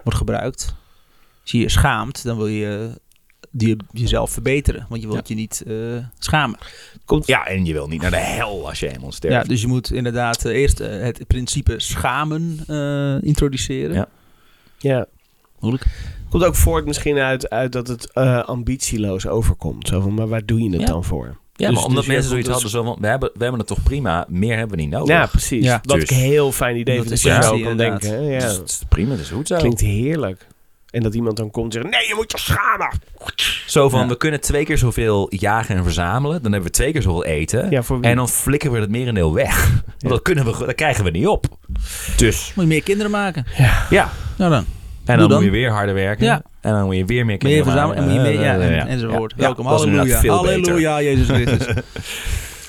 wordt 0.04 0.18
gebruikt. 0.18 0.76
Als 1.42 1.52
je 1.52 1.58
je 1.58 1.70
schaamt, 1.70 2.24
dan 2.24 2.38
wil 2.38 2.48
je, 2.48 3.00
die, 3.52 3.76
jezelf 3.92 4.32
verbeteren. 4.32 4.86
Want 4.90 5.02
je 5.02 5.08
wilt 5.08 5.28
je 5.28 5.36
niet 5.36 5.64
eh, 5.68 5.74
schamen. 6.20 6.60
Ja, 7.26 7.46
en 7.48 7.66
je 7.66 7.74
wil 7.74 7.88
niet 7.88 8.02
naar 8.02 8.12
de 8.12 8.18
hel 8.18 8.68
als 8.70 8.80
je 8.80 8.94
eenmaal 8.94 9.12
sterft. 9.12 9.36
Ja, 9.36 9.44
dus 9.44 9.62
je 9.62 9.68
moet 9.68 9.92
inderdaad 9.92 10.46
eh, 10.46 10.56
eerst 10.56 10.80
eh, 10.80 11.02
het 11.02 11.28
principe 11.28 11.74
schamen 11.78 12.60
eh, 12.68 13.28
introduceren. 13.28 13.96
Ja. 13.96 14.08
Ja. 14.78 15.06
Moeilijk. 15.60 15.86
Komt 16.30 16.44
ook 16.44 16.56
voort 16.56 16.86
misschien 16.86 17.18
uit, 17.18 17.50
uit 17.50 17.72
dat 17.72 17.88
het 17.88 18.12
eh, 18.14 18.44
ambitieloos 18.44 19.28
overkomt. 19.28 19.88
Zo 19.88 20.00
van, 20.02 20.14
maar 20.14 20.28
waar 20.28 20.46
doe 20.46 20.62
je 20.64 20.70
het 20.70 20.80
Ja. 20.82 20.86
dan 20.88 21.04
voor? 21.04 21.38
Ja, 21.56 21.68
Dus- 21.68 21.76
maar 21.76 21.86
omdat 21.86 22.04
dus 22.04 22.12
mensen 22.14 22.30
zoiets 22.30 22.48
dus- 22.48 22.54
hadden, 22.62 22.72
zo 22.72 22.84
van, 22.84 22.98
we 23.02 23.08
hebben, 23.08 23.30
we 23.34 23.40
hebben 23.42 23.60
het 23.60 23.68
toch 23.68 23.84
prima, 23.84 24.26
meer 24.30 24.58
hebben 24.58 24.76
we 24.78 24.82
niet 24.84 24.92
nodig. 24.92 25.08
Ja, 25.16 25.26
precies. 25.26 25.64
Ja. 25.64 25.82
Dus- 25.84 26.04
ik 26.04 26.10
een 26.10 26.16
heel 26.18 26.52
fijn 26.52 26.78
idee 26.78 26.96
Dat 26.98 27.04
is 27.04 27.10
dat 27.10 27.22
je 27.22 27.28
ja, 27.30 27.42
zo 27.42 27.60
kan 27.60 27.78
denken. 27.78 28.10
hè? 28.10 28.18
Ja. 28.18 28.40
Dus 28.40 28.56
het 28.58 28.70
is 28.70 28.82
prima, 28.90 29.10
dat 29.10 29.20
is 29.20 29.30
goed 29.30 29.48
zo. 29.48 29.58
Klinkt 29.58 29.82
heerlijk. 29.82 30.48
En 30.92 31.04
dat 31.04 31.14
iemand 31.14 31.38
dan 31.38 31.52
komt 31.52 31.76
en 31.76 31.82
zegt, 31.82 31.94
nee, 31.96 32.08
je 32.08 32.14
moet 32.16 32.32
je 32.32 32.38
schamen. 32.38 32.90
Zo 33.66 33.90
van, 33.90 34.00
Ja. 34.00 34.08
we 34.08 34.18
kunnen 34.18 34.42
twee 34.42 34.66
keer 34.66 34.78
zoveel 34.78 35.28
jagen 35.30 35.76
en 35.76 35.84
verzamelen. 35.84 36.42
Dan 36.42 36.52
hebben 36.52 36.70
we 36.72 36.76
twee 36.78 36.92
keer 36.92 37.02
zoveel 37.02 37.26
eten. 37.26 37.70
Ja, 37.70 37.84
voor 37.84 38.00
wie? 38.00 38.10
en 38.10 38.16
dan 38.16 38.30
flikken 38.30 38.72
we 38.72 38.80
het 38.80 38.90
merendeel 38.90 39.34
weg. 39.34 39.70
Want 40.00 40.14
dat, 40.14 40.22
kunnen 40.22 40.46
we, 40.46 40.66
dat 40.66 40.76
krijgen 40.76 41.04
we 41.04 41.10
niet 41.10 41.28
op. 41.28 41.46
Dus, 42.18 42.52
Moet 42.56 42.64
je 42.66 42.70
meer 42.72 42.84
kinderen 42.84 43.12
maken. 43.12 43.46
ja. 43.90 44.10
Nou 44.38 44.52
dan. 44.52 44.66
En 45.06 45.18
dan, 45.18 45.30
dan. 45.30 45.38
moet 45.38 45.46
je 45.46 45.52
weer 45.52 45.72
harder 45.72 45.94
werken. 45.96 46.26
Ja. 46.26 46.42
En 46.62 46.72
dan 46.74 46.86
moet 46.86 46.96
je 46.96 47.06
weer 47.06 47.18
meer 47.18 47.26
Meer 47.26 47.38
kinderen 47.38 47.64
verzamelen 47.66 47.98
en 47.98 48.04
moet 48.04 48.14
je 48.14 48.20
meer, 48.20 48.42
ja, 48.42 48.52
maken. 48.52 48.80
en, 48.80 48.88
enzovoort. 48.88 49.34
Ja. 49.36 49.42
Welkom. 49.42 49.66
Halleluja. 49.66 50.22
Halleluja, 50.26 51.02
Jezus 51.02 51.28
Christus. 51.28 51.76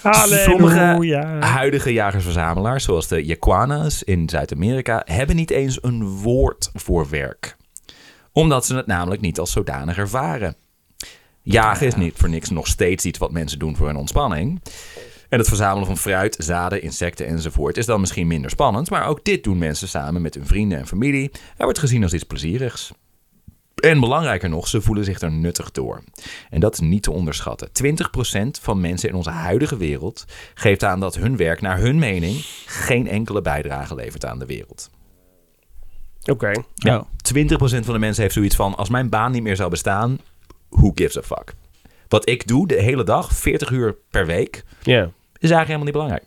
Sommige 0.45 1.37
huidige 1.41 1.93
jagers-verzamelaars, 1.93 2.85
zoals 2.85 3.09
de 3.09 3.25
Yaquanas 3.25 4.03
in 4.03 4.29
Zuid-Amerika, 4.29 5.03
hebben 5.05 5.37
niet 5.37 5.51
eens 5.51 5.79
een 5.83 6.05
woord 6.05 6.71
voor 6.75 7.07
werk. 7.11 7.57
Omdat 8.33 8.67
ze 8.67 8.77
het 8.77 8.87
namelijk 8.87 9.21
niet 9.21 9.39
als 9.39 9.53
zodanig 9.53 9.99
ervaren. 9.99 10.57
Jagen 11.43 11.87
is 11.87 11.95
niet 11.95 12.15
voor 12.17 12.29
niks 12.29 12.51
nog 12.51 12.67
steeds 12.67 13.05
iets 13.05 13.19
wat 13.19 13.33
mensen 13.33 13.59
doen 13.59 13.77
voor 13.77 13.87
hun 13.87 13.97
ontspanning. 13.97 14.61
En 15.29 15.39
het 15.39 15.49
verzamelen 15.49 15.87
van 15.87 15.97
fruit, 15.97 16.37
zaden, 16.39 16.83
insecten 16.83 17.27
enzovoort 17.27 17.77
is 17.77 17.87
dan 17.87 18.01
misschien 18.01 18.27
minder 18.27 18.51
spannend, 18.51 18.91
maar 18.91 19.07
ook 19.07 19.25
dit 19.25 19.45
doen 19.45 19.59
mensen 19.59 19.89
samen 19.89 20.23
met 20.23 20.35
hun 20.35 20.47
vrienden 20.47 20.79
en 20.79 20.87
familie. 20.87 21.31
Er 21.57 21.65
wordt 21.65 21.79
gezien 21.79 22.03
als 22.03 22.13
iets 22.13 22.25
plezierigs. 22.25 22.93
En 23.75 24.01
belangrijker 24.01 24.49
nog, 24.49 24.69
ze 24.69 24.81
voelen 24.81 25.05
zich 25.05 25.21
er 25.21 25.31
nuttig 25.31 25.71
door. 25.71 26.03
En 26.51 26.61
dat 26.61 26.73
is 26.73 26.81
niet 26.81 27.03
te 27.03 27.11
onderschatten. 27.11 27.69
20% 27.69 27.73
van 28.61 28.81
mensen 28.81 29.09
in 29.09 29.15
onze 29.15 29.31
huidige 29.31 29.77
wereld 29.77 30.25
geeft 30.55 30.85
aan 30.85 31.01
dat 31.01 31.15
hun 31.15 31.37
werk, 31.37 31.61
naar 31.61 31.79
hun 31.79 31.99
mening, 31.99 32.41
geen 32.67 33.09
enkele 33.09 33.43
bijdrage 33.43 33.95
levert 33.95 34.27
aan 34.27 34.39
de 34.39 34.47
wereld. 34.47 34.91
Oké. 36.25 36.51
Ja. 36.75 37.05
20% 37.05 37.05
van 37.59 37.93
de 37.93 37.99
mensen 37.99 38.23
heeft 38.23 38.35
zoiets 38.35 38.57
van: 38.57 38.75
als 38.77 38.89
mijn 38.89 39.09
baan 39.09 39.33
niet 39.33 39.43
meer 39.43 39.57
zou 39.57 39.71
bestaan, 39.71 40.19
who 40.69 40.93
gives 40.95 41.19
a 41.19 41.23
fuck? 41.23 41.55
Wat 42.09 42.29
ik 42.29 42.47
doe 42.47 42.67
de 42.67 42.83
hele 42.83 43.05
dag, 43.05 43.33
40 43.33 43.71
uur 43.71 43.97
per 44.11 44.27
week, 44.27 44.65
Ja. 44.83 45.03
is 45.03 45.51
eigenlijk 45.51 45.67
helemaal 45.67 45.85
niet 45.85 45.93
belangrijk. 45.93 46.25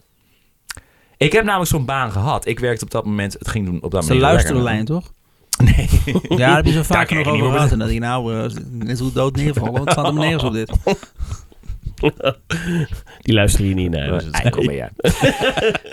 Ik 1.18 1.32
heb 1.32 1.44
namelijk 1.44 1.70
zo'n 1.70 1.86
baan 1.86 2.12
gehad. 2.12 2.48
Ik 2.48 2.60
werkte 2.60 2.84
op 2.84 2.92
dat 2.92 3.06
moment, 3.06 3.34
het 3.34 3.48
ging 3.48 3.66
doen 3.66 3.82
op 3.82 3.92
dat 3.92 4.04
Ze 4.06 4.14
moment. 4.14 4.32
luisteren 4.32 4.64
lekker. 4.64 4.74
lijn, 4.74 4.86
toch? 4.86 5.12
Nee. 5.64 5.90
Ja, 6.30 6.38
daar 6.38 6.56
heb 6.56 6.66
je 6.66 6.72
zo 6.72 6.84
vaak 6.84 7.10
nog 7.12 7.28
over 7.28 7.52
gehad. 7.52 7.72
En 7.72 7.78
dan 7.80 7.88
denk 7.88 8.00
je, 8.02 8.06
nou, 8.08 8.36
eh, 8.44 8.52
net 8.72 9.00
hoe 9.00 9.12
dood 9.12 9.36
neervallen. 9.36 9.74
Wat 9.84 9.92
staat 9.92 10.08
er 10.08 10.14
maar 10.14 10.24
nergens 10.24 10.44
op 10.44 10.54
dit? 10.54 10.72
Die 13.22 13.34
luisteren 13.34 13.66
hier 13.66 13.76
niet 13.76 13.90
naar. 13.92 14.08
dus 14.12 14.24
het- 14.24 14.34
Eikel 14.34 14.66
ben 14.66 14.76
jij. 14.76 14.90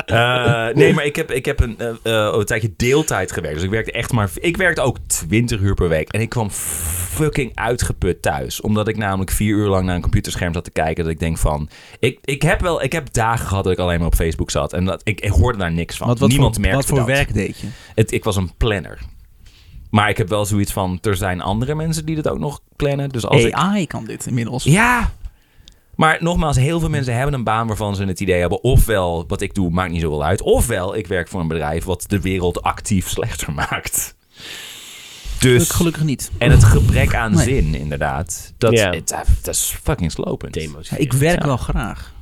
Eh, 0.06 0.74
nee, 0.74 0.94
maar 0.94 1.04
ik 1.04 1.16
heb, 1.16 1.30
ik 1.30 1.44
heb 1.44 1.60
een, 1.60 1.78
eh, 1.78 1.88
eh, 2.28 2.34
een 2.38 2.44
tijdje 2.44 2.72
deeltijd 2.76 3.32
gewerkt. 3.32 3.54
Dus 3.56 3.64
ik 3.64 3.70
werkte 3.70 3.92
echt 3.92 4.12
maar... 4.12 4.30
Ik 4.34 4.56
werkte 4.56 4.80
ook 4.80 4.98
20 5.06 5.60
uur 5.60 5.74
per 5.74 5.88
week. 5.88 6.08
En 6.08 6.20
ik 6.20 6.28
kwam 6.28 6.50
fucking 6.50 7.50
uitgeput 7.54 8.22
thuis. 8.22 8.60
Omdat 8.60 8.88
ik 8.88 8.96
namelijk 8.96 9.30
vier 9.30 9.56
uur 9.56 9.66
lang 9.68 9.86
naar 9.86 9.94
een 9.94 10.00
computerscherm 10.02 10.52
zat 10.54 10.64
te 10.64 10.70
kijken. 10.70 11.04
Dat 11.04 11.12
ik 11.12 11.18
denk 11.20 11.38
van... 11.38 11.68
Ik, 11.98 12.18
ik, 12.24 12.42
heb 12.42 12.60
wel, 12.60 12.82
ik 12.82 12.92
heb 12.92 13.12
dagen 13.12 13.46
gehad 13.46 13.64
dat 13.64 13.72
ik 13.72 13.78
alleen 13.78 13.98
maar 13.98 14.06
op 14.06 14.14
Facebook 14.14 14.50
zat. 14.50 14.72
En 14.72 14.84
dat, 14.84 15.00
ik, 15.04 15.20
ik 15.20 15.30
hoorde 15.30 15.58
daar 15.58 15.72
niks 15.72 15.96
van. 15.96 16.06
Wat, 16.06 16.18
wat 16.18 16.28
Niemand 16.28 16.54
voor, 16.54 16.62
merkte 16.64 16.80
wat 16.80 16.88
voor 16.88 16.98
dat. 16.98 17.06
werk 17.16 17.34
deed 17.34 17.58
je? 17.60 17.66
Het, 17.94 18.12
ik 18.12 18.24
was 18.24 18.36
een 18.36 18.56
planner. 18.56 18.98
Maar 19.90 20.08
ik 20.08 20.16
heb 20.16 20.28
wel 20.28 20.44
zoiets 20.44 20.72
van... 20.72 20.98
Er 21.02 21.16
zijn 21.16 21.40
andere 21.40 21.74
mensen 21.74 22.04
die 22.06 22.14
dit 22.14 22.28
ook 22.28 22.38
nog 22.38 22.60
plannen. 22.76 23.08
Dus 23.08 23.26
als 23.26 23.44
ik... 23.44 23.52
AI 23.52 23.86
kan 23.86 24.04
dit 24.04 24.26
inmiddels. 24.26 24.64
Ja. 24.64 25.10
Maar 26.00 26.16
nogmaals, 26.20 26.56
heel 26.56 26.80
veel 26.80 26.88
mensen 26.88 27.14
hebben 27.14 27.34
een 27.34 27.44
baan 27.44 27.66
waarvan 27.66 27.96
ze 27.96 28.04
het 28.04 28.20
idee 28.20 28.40
hebben... 28.40 28.62
ofwel, 28.62 29.24
wat 29.28 29.40
ik 29.40 29.54
doe, 29.54 29.70
maakt 29.70 29.92
niet 29.92 30.00
zoveel 30.00 30.24
uit... 30.24 30.42
ofwel, 30.42 30.96
ik 30.96 31.06
werk 31.06 31.28
voor 31.28 31.40
een 31.40 31.48
bedrijf 31.48 31.84
wat 31.84 32.04
de 32.08 32.20
wereld 32.20 32.62
actief 32.62 33.08
slechter 33.16 33.52
maakt. 33.52 34.14
Gelukkig, 35.38 35.66
Dus... 35.66 35.70
gelukkig 35.76 36.02
niet. 36.02 36.30
En 36.38 36.50
het 36.50 36.64
gebrek 36.64 37.14
aan 37.14 37.34
Nee. 37.34 37.44
zin, 37.44 37.74
inderdaad. 37.74 38.52
Dat, 38.58 38.72
Ja. 38.72 38.90
het, 38.90 39.08
dat 39.42 39.54
is 39.54 39.76
fucking 39.82 40.12
slopend. 40.12 40.54
Demo's. 40.54 40.90
Ik 40.90 41.12
werk 41.12 41.40
Ja. 41.40 41.46
wel 41.46 41.56
graag. 41.56 42.12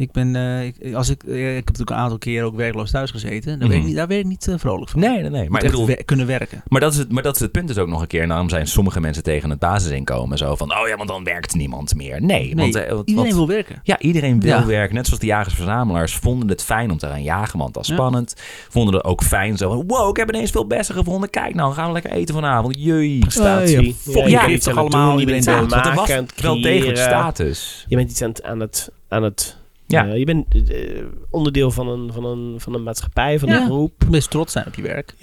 Ik 0.00 0.12
ben, 0.12 0.36
eh, 0.36 0.64
ik, 0.64 0.94
als 0.94 1.08
ik, 1.08 1.22
eh, 1.22 1.48
ik 1.48 1.54
heb 1.54 1.64
natuurlijk 1.64 1.90
een 1.90 1.96
aantal 1.96 2.18
keer 2.18 2.44
ook 2.44 2.56
werkloos 2.56 2.90
thuis 2.90 3.10
gezeten. 3.10 3.58
Daar, 3.58 3.68
werk, 3.68 3.70
ik 3.72 3.76
Mhm. 3.78 3.86
niet, 3.86 3.96
daar 3.96 4.06
werk 4.06 4.20
ik 4.20 4.26
niet 4.26 4.48
eh, 4.48 4.54
vrolijk 4.58 4.90
van. 4.90 5.00
Nee, 5.00 5.20
nee, 5.20 5.30
nee. 5.30 5.50
Maar 5.50 5.64
ik 5.64 5.70
bedoel, 5.70 5.88
kunnen 6.04 6.26
werken. 6.26 6.62
maar, 6.68 6.80
dat 6.80 6.92
is 6.92 6.98
het, 6.98 7.12
maar 7.12 7.22
dat 7.22 7.34
is 7.34 7.40
het 7.40 7.52
punt 7.52 7.68
dus 7.68 7.78
ook 7.78 7.88
nog 7.88 8.00
een 8.00 8.06
keer. 8.06 8.22
En 8.22 8.28
daarom 8.28 8.48
zijn 8.48 8.66
sommige 8.66 9.00
mensen 9.00 9.22
tegen 9.22 9.50
het 9.50 9.58
basisinkomen. 9.58 10.38
Zo 10.38 10.56
van, 10.56 10.72
oh 10.80 10.88
ja, 10.88 10.96
want 10.96 11.08
dan 11.08 11.24
werkt 11.24 11.54
niemand 11.54 11.94
meer. 11.94 12.22
Nee, 12.22 12.54
Nee, 12.54 12.72
want, 12.72 12.86
want- 12.90 13.08
iedereen 13.08 13.34
wil 13.34 13.46
werken. 13.46 13.80
Ja, 13.82 13.98
iedereen 13.98 14.40
wil 14.40 14.50
Ja. 14.50 14.66
werken. 14.66 14.94
Net 14.94 15.04
zoals 15.06 15.20
de 15.20 15.26
jagers-verzamelaars 15.26 16.14
vonden 16.14 16.48
het 16.48 16.62
fijn 16.64 16.90
om 16.90 16.98
te 16.98 17.06
gaan 17.06 17.22
jagen, 17.22 17.58
want 17.58 17.74
dat 17.74 17.82
is 17.82 17.88
Ja. 17.88 17.94
spannend. 17.94 18.34
Vonden 18.68 18.94
het 18.94 19.04
ook 19.04 19.22
fijn 19.22 19.56
zo 19.56 19.68
van, 19.70 19.84
wow, 19.86 20.08
ik 20.10 20.16
heb 20.16 20.28
ineens 20.34 20.50
veel 20.50 20.66
bessen 20.66 20.94
gevonden. 20.94 21.30
Kijk 21.30 21.54
nou, 21.54 21.74
gaan 21.74 21.86
we 21.86 21.92
lekker 21.92 22.10
eten 22.12 22.34
vanavond. 22.34 22.76
Jee. 22.78 23.18
prestatie. 23.18 23.78
Eh, 23.78 24.28
ja, 24.28 24.40
fuck, 24.40 24.48
je 24.50 24.58
toch 24.58 24.76
allemaal 24.76 25.20
iedereen 25.20 25.42
dood. 25.44 25.60
het 25.60 25.70
Want 25.70 25.86
er 25.86 25.94
was 25.94 26.10
wel 26.42 26.60
degelijk 26.62 26.98
status. 26.98 27.84
Je 27.88 27.96
bent 27.96 28.10
iets 28.10 28.22
aan 28.22 28.28
het... 28.28 28.42
Aan 28.42 28.60
het, 28.60 28.90
aan 29.08 29.22
het 29.22 29.58
Ja. 29.90 30.06
eh, 30.08 30.18
je 30.18 30.24
bent 30.24 30.46
eh, 30.70 31.04
onderdeel 31.30 31.70
van 31.70 31.88
een, 31.88 32.12
van, 32.12 32.24
een, 32.24 32.60
van 32.60 32.74
een 32.74 32.82
maatschappij, 32.82 33.38
van 33.38 33.48
Ja. 33.48 33.56
een 33.60 33.64
groep. 33.66 33.92
Best 34.10 34.30
trots 34.30 34.52
zijn 34.52 34.66
op 34.66 34.74
je 34.74 34.82
werk. 34.82 35.14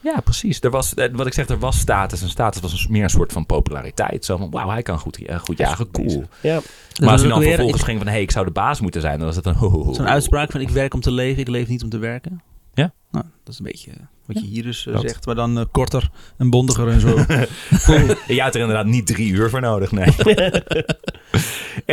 Ja, 0.00 0.20
precies. 0.20 0.60
Er 0.60 0.70
was, 0.70 0.94
eh, 0.94 1.08
wat 1.12 1.26
ik 1.26 1.32
zeg, 1.32 1.48
er 1.48 1.58
was 1.58 1.78
status. 1.78 2.22
En 2.22 2.28
status 2.28 2.60
was 2.60 2.72
een- 2.84 2.92
meer 2.92 3.02
een 3.02 3.10
soort 3.10 3.32
van 3.32 3.46
populariteit. 3.46 4.24
Zo 4.24 4.36
van, 4.36 4.50
wauw, 4.50 4.68
hij 4.68 4.82
kan 4.82 4.98
goed, 4.98 5.18
goed 5.40 5.58
jagen, 5.58 5.90
cool. 5.90 6.24
Ja. 6.42 6.60
Maar 7.00 7.10
als 7.10 7.20
hij 7.20 7.30
dan 7.30 7.42
vervolgens 7.42 7.78
ik- 7.80 7.84
ging 7.84 7.98
van, 7.98 8.06
hé, 8.06 8.12
hey, 8.12 8.22
ik 8.22 8.30
zou 8.30 8.44
de 8.46 8.50
baas 8.52 8.80
moeten 8.80 9.00
zijn. 9.00 9.16
Dan 9.18 9.26
was 9.26 9.36
het 9.36 9.46
een. 9.46 9.56
Zo'n 9.94 10.08
uitspraak 10.08 10.50
van 10.50 10.60
ik 10.60 10.68
werk 10.68 10.94
om 10.94 11.00
te 11.00 11.10
leven, 11.12 11.40
ik 11.40 11.48
leef 11.48 11.68
niet 11.68 11.82
om 11.82 11.88
te 11.88 11.98
werken. 11.98 12.42
Ja. 12.74 12.92
Nou, 13.10 13.24
dat 13.44 13.52
is 13.52 13.58
een 13.58 13.64
beetje 13.64 13.90
wat 14.28 14.40
je 14.40 14.46
hier 14.46 14.62
dus 14.62 14.86
eh, 14.86 14.92
Dat. 14.92 15.02
zegt. 15.02 15.26
Maar 15.26 15.34
dan 15.34 15.58
eh, 15.58 15.64
korter 15.70 16.10
en 16.38 16.50
bondiger 16.50 16.88
en 16.88 17.00
zo. 17.00 17.08
Je 18.34 18.40
had 18.40 18.54
er 18.54 18.60
inderdaad 18.60 18.86
niet 18.86 19.06
drie 19.06 19.32
uur 19.32 19.50
voor 19.50 19.60
nodig, 19.60 19.92
nee. 19.92 20.04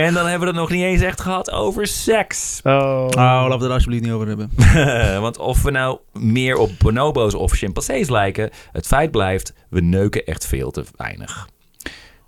en 0.06 0.14
dan 0.14 0.26
hebben 0.26 0.40
we 0.40 0.46
het 0.46 0.56
nog 0.56 0.70
niet 0.70 0.84
eens 0.84 1.02
echt 1.02 1.22
gehad 1.22 1.52
over 1.52 1.88
seks. 1.88 2.60
Oh. 2.64 3.08
Oh, 3.10 3.16
laten 3.16 3.48
we 3.48 3.54
het 3.54 3.64
er 3.64 3.72
alsjeblieft 3.72 4.04
niet 4.04 4.14
over 4.14 4.28
hebben. 4.28 4.52
Want 5.22 5.38
of 5.38 5.62
we 5.62 5.72
nou 5.72 6.00
meer 6.14 6.58
op 6.58 6.72
bonobo's 6.78 7.34
of 7.34 7.52
chimpansees 7.52 8.10
lijken, 8.10 8.50
het 8.72 8.88
feit 8.88 9.12
blijft, 9.12 9.54
we 9.70 9.82
neuken 9.82 10.26
echt 10.26 10.46
veel 10.48 10.72
te 10.72 10.84
weinig. 10.96 11.48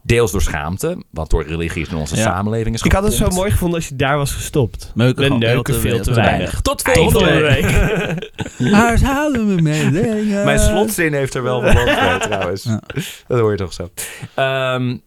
Deels 0.08 0.32
door 0.32 0.42
schaamte, 0.42 1.04
wat 1.12 1.30
door 1.30 1.44
religies 1.48 1.90
in 1.90 1.96
onze 1.96 2.16
Ja. 2.16 2.22
samenleving 2.22 2.76
is 2.76 2.82
Ik 2.82 2.92
had 2.92 3.04
het 3.04 3.14
zo 3.14 3.30
mooi 3.30 3.52
gevonden 3.52 3.76
als 3.80 3.88
je 3.88 3.96
daar 3.96 4.18
was 4.18 4.32
gestopt. 4.32 4.92
Neuken 4.96 5.30
We 5.30 5.38
neuken 5.38 5.76
veel 5.76 6.00
te 6.02 6.14
weinig. 6.14 6.62
Tot 6.62 6.82
Volgende 6.82 7.40
week. 7.42 8.72
Huishouden 8.74 9.48
we 9.56 9.62
mededelingen. 9.62 10.46
Mijn 10.46 10.60
slotzin 10.60 11.14
heeft 11.14 11.34
er 11.34 11.44
wel 11.44 11.62
mee 11.62 11.74
trouwens. 12.20 12.64
Ja. 12.64 12.82
Dat 13.28 13.40
hoor 13.40 13.52
je 13.52 13.58
toch 13.58 13.74
zo. 13.74 13.90
Ehm, 14.34 14.98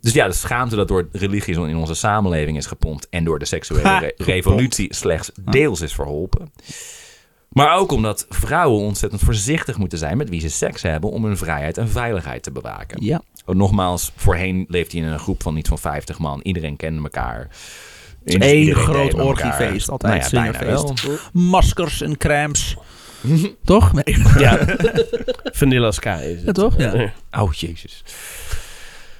dus 0.00 0.12
ja, 0.12 0.26
de 0.26 0.32
schaamte 0.32 0.76
dat 0.76 0.88
door 0.88 1.08
religies 1.12 1.56
in 1.56 1.76
onze 1.76 1.94
samenleving 1.94 2.56
is 2.56 2.66
gepompt 2.66 3.06
en 3.10 3.24
door 3.24 3.38
de 3.38 3.44
seksuele 3.44 3.88
Ha, 3.88 3.98
re- 3.98 4.06
gepompt. 4.06 4.30
revolutie 4.32 4.94
slechts 4.94 5.30
deels 5.50 5.80
is 5.80 5.92
verholpen. 5.94 6.52
Maar 7.58 7.76
ook 7.76 7.92
omdat 7.92 8.26
vrouwen 8.28 8.82
ontzettend 8.84 9.22
voorzichtig 9.22 9.78
moeten 9.78 9.98
zijn 9.98 10.16
met 10.16 10.28
wie 10.28 10.40
ze 10.40 10.48
seks 10.50 10.82
hebben 10.82 11.10
om 11.10 11.24
hun 11.24 11.36
vrijheid 11.36 11.78
en 11.78 11.88
veiligheid 11.88 12.42
te 12.42 12.50
bewaken. 12.50 13.04
Ja. 13.04 13.22
Oh, 13.46 13.54
Nogmaals, 13.54 14.12
voorheen 14.16 14.64
leefde 14.68 14.96
je 14.96 15.02
in 15.02 15.08
een 15.08 15.18
groep 15.18 15.42
van 15.42 15.54
niet 15.54 15.68
van 15.68 15.78
50 15.78 16.18
man. 16.18 16.40
Iedereen 16.42 16.76
kende 16.76 17.02
elkaar. 17.02 17.48
Eén 18.24 18.74
groot 18.74 19.14
orgiefeest, 19.14 19.88
altijd 19.90 20.12
Nou 20.12 20.24
ja, 20.24 20.30
bijna 20.30 20.58
swingerfeest. 20.58 21.06
wel. 21.06 21.16
Maskers 21.32 22.00
en 22.00 22.16
crèmes. 22.16 22.76
toch? 23.64 23.92
Nee. 23.92 24.16
Ja. 24.38 24.58
Vanilla 25.60 25.90
Sky 25.90 26.20
is 26.22 26.36
het. 26.36 26.44
Ja, 26.44 26.52
toch? 26.52 26.74
Ja. 26.78 27.12
Oh, 27.38 27.52
jezus. 27.52 28.04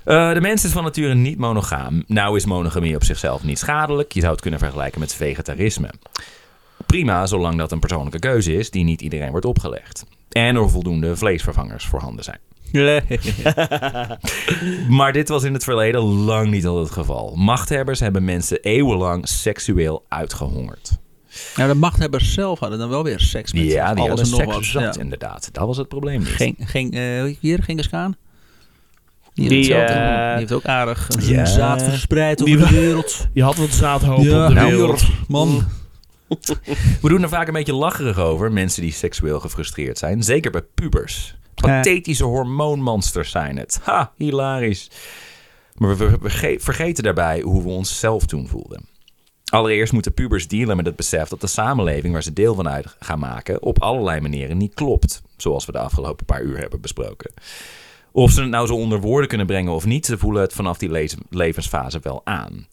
Eh, 0.05 0.33
de 0.33 0.41
mens 0.41 0.65
is 0.65 0.71
van 0.71 0.85
nature 0.85 1.15
niet 1.15 1.39
monogaam. 1.39 2.05
Nou 2.07 2.37
is 2.37 2.45
monogamie 2.45 2.95
op 2.95 3.05
zichzelf 3.05 3.43
niet 3.45 3.59
schadelijk. 3.59 4.13
Je 4.13 4.21
zou 4.21 4.33
het 4.33 4.41
kunnen 4.41 4.61
vergelijken 4.61 5.01
met 5.01 5.15
vegetarisme. 5.15 5.91
Prima, 6.89 7.27
zolang 7.27 7.59
dat 7.59 7.73
een 7.73 7.79
persoonlijke 7.79 8.19
keuze 8.19 8.53
is 8.55 8.71
die 8.71 8.85
niet 8.85 9.01
iedereen 9.01 9.31
wordt 9.31 9.47
opgelegd. 9.47 10.05
En 10.29 10.57
er 10.57 10.71
voldoende 10.71 11.17
vleesvervangers 11.17 11.85
voorhanden 11.87 12.25
zijn. 12.25 12.39
Maar 14.99 15.13
dit 15.13 15.29
was 15.29 15.43
in 15.43 15.53
het 15.53 15.65
verleden 15.65 16.01
lang 16.03 16.51
niet 16.51 16.67
al 16.67 16.79
het 16.79 16.91
geval. 16.91 17.35
Machthebbers 17.37 18.01
hebben 18.01 18.25
mensen 18.25 18.59
eeuwenlang 18.61 19.29
seksueel 19.29 20.05
uitgehongerd. 20.09 20.99
Nou, 21.57 21.69
de 21.69 21.75
machthebbers 21.79 22.33
zelf 22.33 22.59
hadden 22.59 22.79
dan 22.79 22.89
wel 22.89 23.05
weer 23.05 23.21
seks 23.21 23.53
met 23.53 23.63
ja, 23.63 23.95
die 23.95 24.05
alles 24.11 24.21
hadden 24.31 24.39
seks 24.39 24.55
wat. 24.55 24.65
zat 24.83 24.95
Ja. 24.95 25.01
inderdaad. 25.01 25.49
Dat 25.53 25.67
was 25.67 25.77
het 25.77 25.89
probleem 25.89 26.19
niet. 26.19 26.29
Geen, 26.29 26.57
geen, 26.59 26.93
eh, 26.93 26.99
hoe 27.01 27.05
heet 27.27 27.39
die 27.41 27.51
hier, 27.51 27.63
Genghis 27.63 27.89
Khan? 27.89 28.17
Die, 29.35 29.49
Die, 29.49 29.75
eh, 29.75 30.29
die 30.31 30.39
heeft 30.39 30.53
ook 30.53 30.65
aardig 30.65 31.09
ja. 31.21 31.45
zaad 31.45 31.83
verspreid 31.83 32.39
Die 32.45 32.57
over 32.57 32.69
de 32.69 32.75
wereld. 32.81 33.27
Je 33.35 33.43
had 33.43 33.57
wat 33.57 33.71
zaadhoop 33.71 34.19
Ja, 34.25 34.43
op 34.43 34.49
de 34.49 34.55
nou, 34.55 34.71
wereld. 34.71 35.03
man. 35.29 35.65
We 37.03 37.09
doen 37.09 37.23
er 37.23 37.29
vaak 37.29 37.47
een 37.47 37.53
beetje 37.53 37.75
lacherig 37.75 38.19
over, 38.19 38.53
mensen 38.53 38.83
die 38.83 38.93
seksueel 38.93 39.41
gefrustreerd 39.41 39.99
zijn. 39.99 40.23
Zeker 40.23 40.51
bij 40.51 40.63
pubers. 40.75 41.37
Pathetische 41.55 42.25
hormoonmonsters 42.25 43.31
zijn 43.31 43.57
het. 43.59 43.81
Ha, 43.83 44.13
hilarisch. 44.17 44.91
Maar 45.75 45.97
we 45.97 46.11
we 46.11 46.19
verge- 46.29 46.57
vergeten 46.61 47.05
daarbij 47.05 47.41
hoe 47.41 47.63
we 47.63 47.69
ons 47.69 47.99
zelf 47.99 48.27
toen 48.27 48.49
voelden. 48.49 48.87
Allereerst 49.51 49.93
moeten 49.93 50.15
pubers 50.15 50.49
dealen 50.49 50.77
met 50.77 50.87
het 50.87 50.97
besef 50.97 51.29
dat 51.29 51.41
de 51.41 51.47
samenleving 51.47 52.13
waar 52.13 52.23
ze 52.23 52.33
deel 52.33 52.55
van 52.55 52.69
uit 52.69 52.97
gaan 53.01 53.19
maken 53.19 53.63
op 53.63 53.83
allerlei 53.83 54.21
manieren 54.21 54.57
niet 54.57 54.75
klopt. 54.75 55.23
Zoals 55.37 55.67
we 55.67 55.73
de 55.73 55.79
afgelopen 55.79 56.25
paar 56.27 56.43
uur 56.43 56.59
hebben 56.59 56.81
besproken. 56.81 57.33
Of 58.13 58.31
ze 58.31 58.41
het 58.41 58.51
nou 58.51 58.67
zo 58.67 58.75
onder 58.75 59.01
woorden 59.01 59.29
kunnen 59.29 59.47
brengen 59.47 59.73
of 59.73 59.85
niet, 59.85 60.07
ze 60.07 60.19
voelen 60.19 60.43
het 60.43 60.53
vanaf 60.53 60.79
die 60.79 60.89
le- 60.91 61.09
levensfase 61.31 61.99
wel 62.03 62.21
aan. 62.25 62.67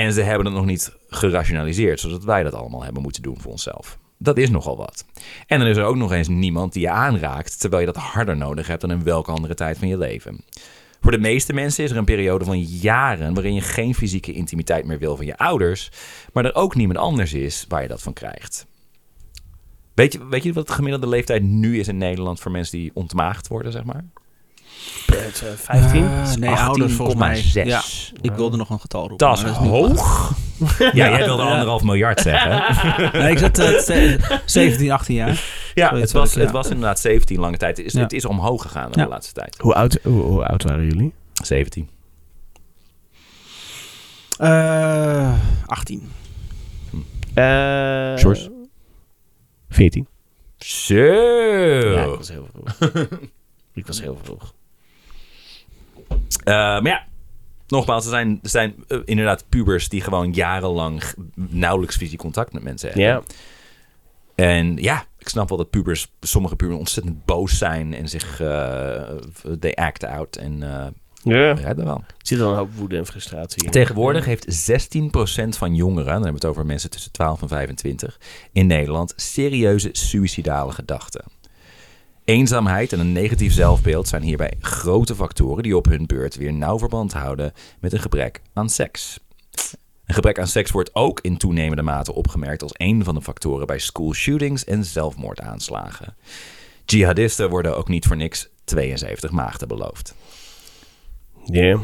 En 0.00 0.12
ze 0.12 0.22
hebben 0.22 0.46
het 0.46 0.54
nog 0.54 0.64
niet 0.64 0.92
gerationaliseerd, 1.08 2.00
zodat 2.00 2.24
wij 2.24 2.42
dat 2.42 2.54
allemaal 2.54 2.84
hebben 2.84 3.02
moeten 3.02 3.22
doen 3.22 3.40
voor 3.40 3.50
onszelf. 3.50 3.98
Dat 4.18 4.38
is 4.38 4.50
nogal 4.50 4.76
wat. 4.76 5.04
En 5.46 5.58
dan 5.58 5.68
is 5.68 5.76
er 5.76 5.84
ook 5.84 5.96
nog 5.96 6.12
eens 6.12 6.28
niemand 6.28 6.72
die 6.72 6.82
je 6.82 6.90
aanraakt, 6.90 7.60
terwijl 7.60 7.86
je 7.86 7.92
dat 7.92 8.02
harder 8.02 8.36
nodig 8.36 8.66
hebt 8.66 8.80
dan 8.80 8.90
in 8.90 9.02
welke 9.02 9.30
andere 9.30 9.54
tijd 9.54 9.78
van 9.78 9.88
je 9.88 9.98
leven. 9.98 10.44
Voor 11.00 11.10
de 11.10 11.18
meeste 11.18 11.52
mensen 11.52 11.84
is 11.84 11.90
er 11.90 11.96
een 11.96 12.04
periode 12.04 12.44
van 12.44 12.60
jaren 12.62 13.34
waarin 13.34 13.54
je 13.54 13.60
geen 13.60 13.94
fysieke 13.94 14.32
intimiteit 14.32 14.84
meer 14.84 14.98
wil 14.98 15.16
van 15.16 15.26
je 15.26 15.36
ouders, 15.36 15.90
maar 16.32 16.44
er 16.44 16.54
ook 16.54 16.74
niemand 16.74 16.98
anders 16.98 17.32
is 17.32 17.64
waar 17.68 17.82
je 17.82 17.88
dat 17.88 18.02
van 18.02 18.12
krijgt. 18.12 18.66
Weet 19.94 20.12
je, 20.12 20.26
weet 20.28 20.42
je 20.42 20.52
wat 20.52 20.66
de 20.66 20.72
gemiddelde 20.72 21.08
leeftijd 21.08 21.42
nu 21.42 21.78
is 21.78 21.88
in 21.88 21.98
Nederland 21.98 22.40
voor 22.40 22.50
mensen 22.50 22.78
die 22.78 22.90
ontmaagd 22.94 23.48
worden, 23.48 23.72
zeg 23.72 23.84
maar? 23.84 24.04
Het, 25.12 25.42
eh, 25.46 25.52
15? 25.56 26.04
Ah, 26.06 26.34
nee, 26.34 26.50
ouders 26.50 26.92
volgens 26.92 27.18
mij. 27.18 27.36
18,6. 27.36 27.52
Ja, 27.68 27.82
ik 28.20 28.32
wilde 28.32 28.56
nog 28.56 28.70
een 28.70 28.80
getal 28.80 29.08
roepen. 29.08 29.26
Dat 29.28 29.38
is 29.38 29.42
hoog. 29.50 30.30
Ja, 30.78 31.08
jij 31.08 31.24
wilde 31.24 31.42
anderhalf 31.42 31.82
miljard 31.82 32.20
zeggen. 32.20 32.62
Nee, 33.20 33.30
ik 33.30 33.38
zat 33.38 33.58
eh, 33.58 33.78
ze- 33.78 34.18
17, 34.44 34.90
18 34.90 35.14
jaar. 35.14 35.42
Ja, 35.74 35.94
het 35.96 36.12
was, 36.12 36.30
ik, 36.30 36.36
ja. 36.36 36.42
het 36.42 36.50
was 36.50 36.66
inderdaad 36.68 37.00
17 37.00 37.40
lange 37.40 37.56
tijd. 37.56 37.76
Het 37.76 37.86
is, 37.86 37.92
Ja. 37.92 38.00
het 38.00 38.12
is 38.12 38.24
omhoog 38.24 38.62
gegaan 38.62 38.92
de 38.92 39.06
laatste 39.06 39.32
tijd. 39.32 39.56
Hoe, 39.58 39.74
oud, 39.74 39.98
hoe, 40.02 40.22
hoe 40.22 40.44
oud 40.46 40.62
waren 40.62 40.84
jullie? 40.84 41.12
17. 41.42 41.88
Eh 44.38 45.32
18. 45.66 46.12
Eh 47.34 47.44
George? 48.16 48.50
14. 49.68 50.06
Zo. 50.58 50.94
Ja, 50.94 52.02
ik 52.04 52.16
was 52.16 52.28
heel 52.28 52.46
vroeg. 52.52 52.90
ik 53.74 53.86
was 53.86 54.00
heel 54.00 54.18
vroeg. 54.22 54.54
Eh, 56.44 56.54
maar 56.54 56.86
ja, 56.86 57.06
nogmaals, 57.68 58.04
er 58.04 58.10
zijn, 58.10 58.38
er 58.42 58.48
zijn 58.48 58.74
eh, 58.88 58.98
inderdaad 59.04 59.44
pubers 59.48 59.88
die 59.88 60.00
gewoon 60.00 60.32
jarenlang 60.32 61.04
g- 61.04 61.14
nauwelijks 61.34 61.96
fysiek 61.96 62.18
contact 62.18 62.52
met 62.52 62.62
mensen 62.62 62.88
hebben. 62.88 63.06
Ja. 63.06 63.22
En 64.34 64.76
ja, 64.76 65.04
ik 65.18 65.28
snap 65.28 65.48
wel 65.48 65.58
dat 65.58 65.70
pubers, 65.70 66.12
sommige 66.20 66.56
pubers 66.56 66.78
ontzettend 66.78 67.24
boos 67.24 67.58
zijn 67.58 67.94
en 67.94 68.08
zich, 68.08 68.40
eh 68.40 69.02
they 69.60 69.72
act 69.74 70.04
out 70.04 70.36
en 70.36 70.62
eh 70.62 70.86
Ja. 71.22 71.52
redden 71.52 71.84
wel. 71.84 71.96
Er 71.96 72.14
zit 72.26 72.38
wel 72.38 72.50
een 72.50 72.56
hoop 72.56 72.74
woede 72.74 72.96
en 72.96 73.06
frustratie 73.06 73.64
in. 73.64 73.70
Tegenwoordig 73.70 74.24
heeft 74.24 74.70
16% 74.70 75.56
van 75.56 75.74
jongeren, 75.74 76.04
dan 76.04 76.12
hebben 76.22 76.40
we 76.40 76.46
het 76.46 76.56
over 76.56 76.66
mensen 76.66 76.90
tussen 76.90 77.12
12 77.12 77.42
en 77.42 77.48
25, 77.48 78.20
in 78.52 78.66
Nederland 78.66 79.12
serieuze 79.16 79.88
suïcidale 79.92 80.72
gedachten. 80.72 81.24
Eenzaamheid 82.30 82.92
en 82.92 83.00
een 83.00 83.12
negatief 83.12 83.52
zelfbeeld 83.52 84.08
zijn 84.08 84.22
hierbij 84.22 84.52
grote 84.60 85.14
factoren 85.14 85.62
die 85.62 85.76
op 85.76 85.84
hun 85.84 86.06
beurt 86.06 86.36
weer 86.36 86.52
nauw 86.52 86.78
verband 86.78 87.12
houden 87.12 87.52
met 87.80 87.92
een 87.92 88.00
gebrek 88.00 88.40
aan 88.52 88.68
seks. 88.68 89.20
Een 90.06 90.14
gebrek 90.14 90.38
aan 90.38 90.46
seks 90.46 90.70
wordt 90.70 90.94
ook 90.94 91.20
in 91.20 91.36
toenemende 91.36 91.82
mate 91.82 92.14
opgemerkt 92.14 92.62
als 92.62 92.72
een 92.74 93.04
van 93.04 93.14
de 93.14 93.22
factoren 93.22 93.66
bij 93.66 93.78
school 93.78 94.12
shootings 94.14 94.64
en 94.64 94.84
zelfmoordaanslagen. 94.84 96.16
Jihadisten 96.84 97.50
worden 97.50 97.76
ook 97.76 97.88
niet 97.88 98.06
voor 98.06 98.16
niks 98.16 98.48
72 98.64 99.30
maagden 99.30 99.68
beloofd. 99.68 100.14
Ja. 101.44 101.78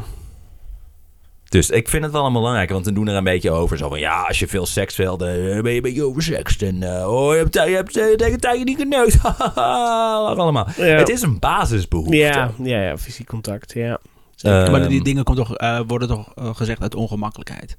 Dus 1.49 1.69
ik 1.69 1.89
vind 1.89 2.03
het 2.03 2.11
wel 2.11 2.21
allemaal 2.21 2.41
belangrijk, 2.41 2.69
want 2.69 2.85
we 2.85 2.93
doen 2.93 3.07
er 3.07 3.15
een 3.15 3.23
beetje 3.23 3.51
over. 3.51 3.77
Zo 3.77 3.89
van, 3.89 3.99
ja, 3.99 4.21
als 4.21 4.39
je 4.39 4.47
veel 4.47 4.65
seks 4.65 4.95
wil, 4.95 5.17
dan 5.17 5.27
ben 5.27 5.71
je 5.71 5.75
een 5.75 5.81
beetje 5.81 6.03
oversext. 6.03 6.61
En 6.61 6.81
uh, 6.81 7.13
oh, 7.13 7.33
je 7.33 7.37
hebt, 7.37 7.53
je 7.53 7.59
hebt 7.59 7.97
uh, 7.97 8.15
tegen 8.15 8.39
tijd 8.39 8.65
niet 8.65 8.77
geneukt. 8.77 9.17
allemaal. 9.55 10.67
Ja. 10.77 10.83
Het 10.83 11.09
is 11.09 11.21
een 11.21 11.39
basisbehoefte. 11.39 12.15
Ja, 12.15 12.51
ja, 12.63 12.81
ja, 12.81 12.97
fysiek 12.97 13.27
contact, 13.27 13.73
ja. 13.73 13.99
Ehm, 14.41 14.71
maar 14.71 14.87
die 14.87 15.03
dingen 15.03 15.23
komt 15.23 15.37
toch, 15.37 15.61
uh, 15.61 15.79
worden 15.87 16.07
toch 16.07 16.31
uh, 16.35 16.55
gezegd 16.55 16.81
uit 16.81 16.95
ongemakkelijkheid. 16.95 17.77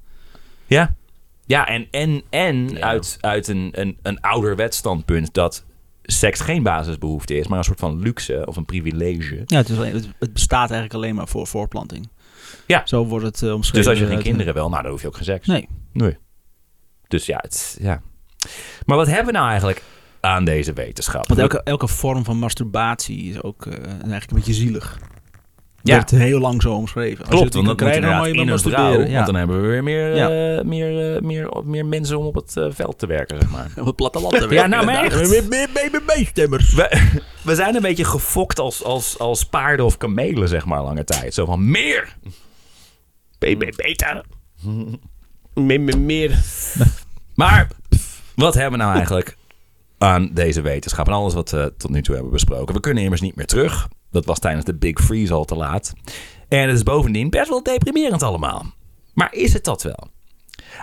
Ja, 0.66 0.94
ja 1.46 1.66
en, 1.66 1.88
en, 1.90 2.22
en 2.30 2.68
Ja. 2.68 2.80
Uit, 2.80 3.18
uit 3.20 3.48
een, 3.48 3.68
een, 3.72 3.98
een 4.02 4.20
ouderwets 4.20 4.76
standpunt 4.76 5.34
dat 5.34 5.64
seks 6.02 6.40
geen 6.40 6.62
basisbehoefte 6.62 7.36
is, 7.36 7.46
maar 7.46 7.58
een 7.58 7.64
soort 7.64 7.80
van 7.80 8.00
luxe 8.00 8.42
of 8.46 8.56
een 8.56 8.64
privilege. 8.64 9.42
Ja, 9.46 9.56
het, 9.56 9.68
is 9.68 10.08
het 10.18 10.32
bestaat 10.32 10.70
eigenlijk 10.70 10.94
alleen 10.94 11.14
maar 11.14 11.28
voor 11.28 11.46
voorplanting. 11.46 12.08
Ja. 12.66 12.82
Zo 12.86 13.04
wordt 13.06 13.24
het 13.24 13.42
uh, 13.42 13.52
omschreven. 13.52 13.78
Dus 13.80 13.88
als 13.90 13.98
je 13.98 14.06
geen 14.06 14.14
uit- 14.14 14.24
kinderen 14.24 14.54
wil, 14.54 14.68
nou 14.68 14.82
dan 14.82 14.90
hoef 14.90 15.00
je 15.00 15.06
ook 15.06 15.16
geen 15.16 15.24
seks. 15.24 15.46
Nee. 15.46 15.68
Nee. 15.92 16.16
Dus 17.08 17.26
ja, 17.26 17.38
het, 17.42 17.76
ja. 17.80 18.00
Maar 18.86 18.96
wat 18.96 19.06
hebben 19.06 19.26
we 19.26 19.32
nou 19.32 19.48
eigenlijk 19.48 19.82
aan 20.20 20.44
deze 20.44 20.72
wetenschap? 20.72 21.26
Want 21.28 21.40
elke, 21.40 21.62
elke 21.62 21.88
vorm 21.88 22.24
van 22.24 22.36
masturbatie 22.38 23.30
is 23.30 23.42
ook 23.42 23.66
uh, 23.66 23.74
eigenlijk 23.86 24.30
een 24.30 24.36
beetje 24.36 24.54
zielig. 24.54 24.98
Ja. 25.88 25.94
Wordt 25.96 26.10
heel 26.10 26.40
lang 26.40 26.62
zo 26.62 26.72
omschreven. 26.72 27.18
Als 27.18 27.28
je 27.28 27.36
Klopt, 27.36 27.54
want 27.54 27.66
dat 27.66 27.76
moet 27.76 27.76
krijgen, 27.76 28.02
dan 28.02 28.26
in 28.26 28.48
een. 28.48 29.08
Ja. 29.10 29.14
Want 29.14 29.26
dan 29.26 29.34
hebben 29.34 29.62
we 29.62 29.68
weer 29.68 29.82
meer, 29.82 30.16
Ja. 30.16 30.56
eh, 30.56 30.64
meer, 30.64 31.14
eh, 31.14 31.20
meer, 31.22 31.50
meer 31.64 31.86
mensen 31.86 32.18
om 32.18 32.26
op 32.26 32.34
het 32.34 32.56
eh, 32.56 32.66
veld 32.70 32.98
te 32.98 33.06
werken, 33.06 33.40
zeg 33.40 33.50
maar. 33.50 33.70
Op 33.80 33.86
het 33.86 33.96
platteland 33.96 34.34
te 34.34 34.40
Ja, 34.40 34.48
werken, 34.48 34.70
nou, 34.70 34.84
maar 34.84 35.04
echt. 35.04 35.28
Meer, 35.30 35.44
meer 35.48 35.68
BBB-stemmers. 35.72 36.74
We, 36.74 37.00
we 37.42 37.54
zijn 37.54 37.74
een 37.74 37.82
beetje 37.82 38.04
gefokt 38.04 38.58
als, 38.58 38.84
als, 38.84 39.18
als 39.18 39.44
paarden 39.44 39.86
of 39.86 39.96
kamelen, 39.96 40.48
zeg 40.48 40.64
maar, 40.66 40.82
lange 40.82 41.04
tijd. 41.04 41.34
Zo 41.34 41.44
van 41.44 41.70
meer. 41.70 42.16
BB 43.38 43.76
beter. 43.76 44.24
Meer, 45.54 45.80
meer, 45.80 45.98
meer. 45.98 46.38
Maar 47.34 47.68
wat 48.34 48.54
hebben 48.54 48.72
we 48.72 48.84
nou 48.84 48.94
eigenlijk 48.96 49.36
aan 49.98 50.30
deze 50.32 50.60
wetenschap 50.60 51.06
en 51.06 51.12
alles 51.12 51.34
wat 51.34 51.50
we 51.50 51.72
tot 51.76 51.90
nu 51.90 52.02
toe 52.02 52.14
hebben 52.14 52.32
besproken? 52.32 52.74
We 52.74 52.80
kunnen 52.80 53.02
immers 53.02 53.20
niet 53.20 53.36
meer 53.36 53.46
terug. 53.46 53.88
Dat 54.10 54.24
was 54.24 54.38
tijdens 54.38 54.64
de 54.64 54.74
Big 54.74 55.00
Freeze 55.00 55.34
al 55.34 55.44
te 55.44 55.54
laat. 55.54 55.92
En 56.48 56.68
het 56.68 56.76
is 56.76 56.82
bovendien 56.82 57.30
best 57.30 57.48
wel 57.48 57.62
deprimerend 57.62 58.22
allemaal. 58.22 58.66
Maar 59.14 59.34
is 59.34 59.52
het 59.52 59.64
dat 59.64 59.82
wel? 59.82 60.08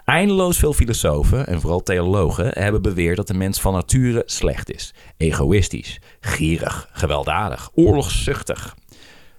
Eindeloos 0.06 0.58
veel 0.58 0.74
filosofen 0.74 1.48
en 1.48 1.62
vooral 1.62 1.84
theologen 1.84 2.50
hebben 2.54 2.82
beweerd 2.82 3.16
dat 3.16 3.28
de 3.28 3.34
mens 3.34 3.62
van 3.62 3.74
nature 3.74 4.24
slecht 4.26 4.74
is. 4.74 4.94
Egoïstisch, 5.18 6.02
gierig, 6.20 6.90
gewelddadig, 6.92 7.70
oorlogszuchtig. 7.74 8.76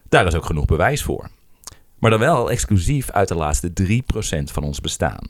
Daar 0.08 0.26
is 0.26 0.34
ook 0.34 0.46
genoeg 0.46 0.64
bewijs 0.64 1.02
voor. 1.02 1.28
Maar 1.98 2.10
dan 2.10 2.20
wel 2.20 2.50
exclusief 2.50 3.10
uit 3.10 3.28
de 3.28 3.34
laatste 3.34 3.72
3% 3.82 4.52
van 4.52 4.62
ons 4.62 4.80
bestaan. 4.80 5.26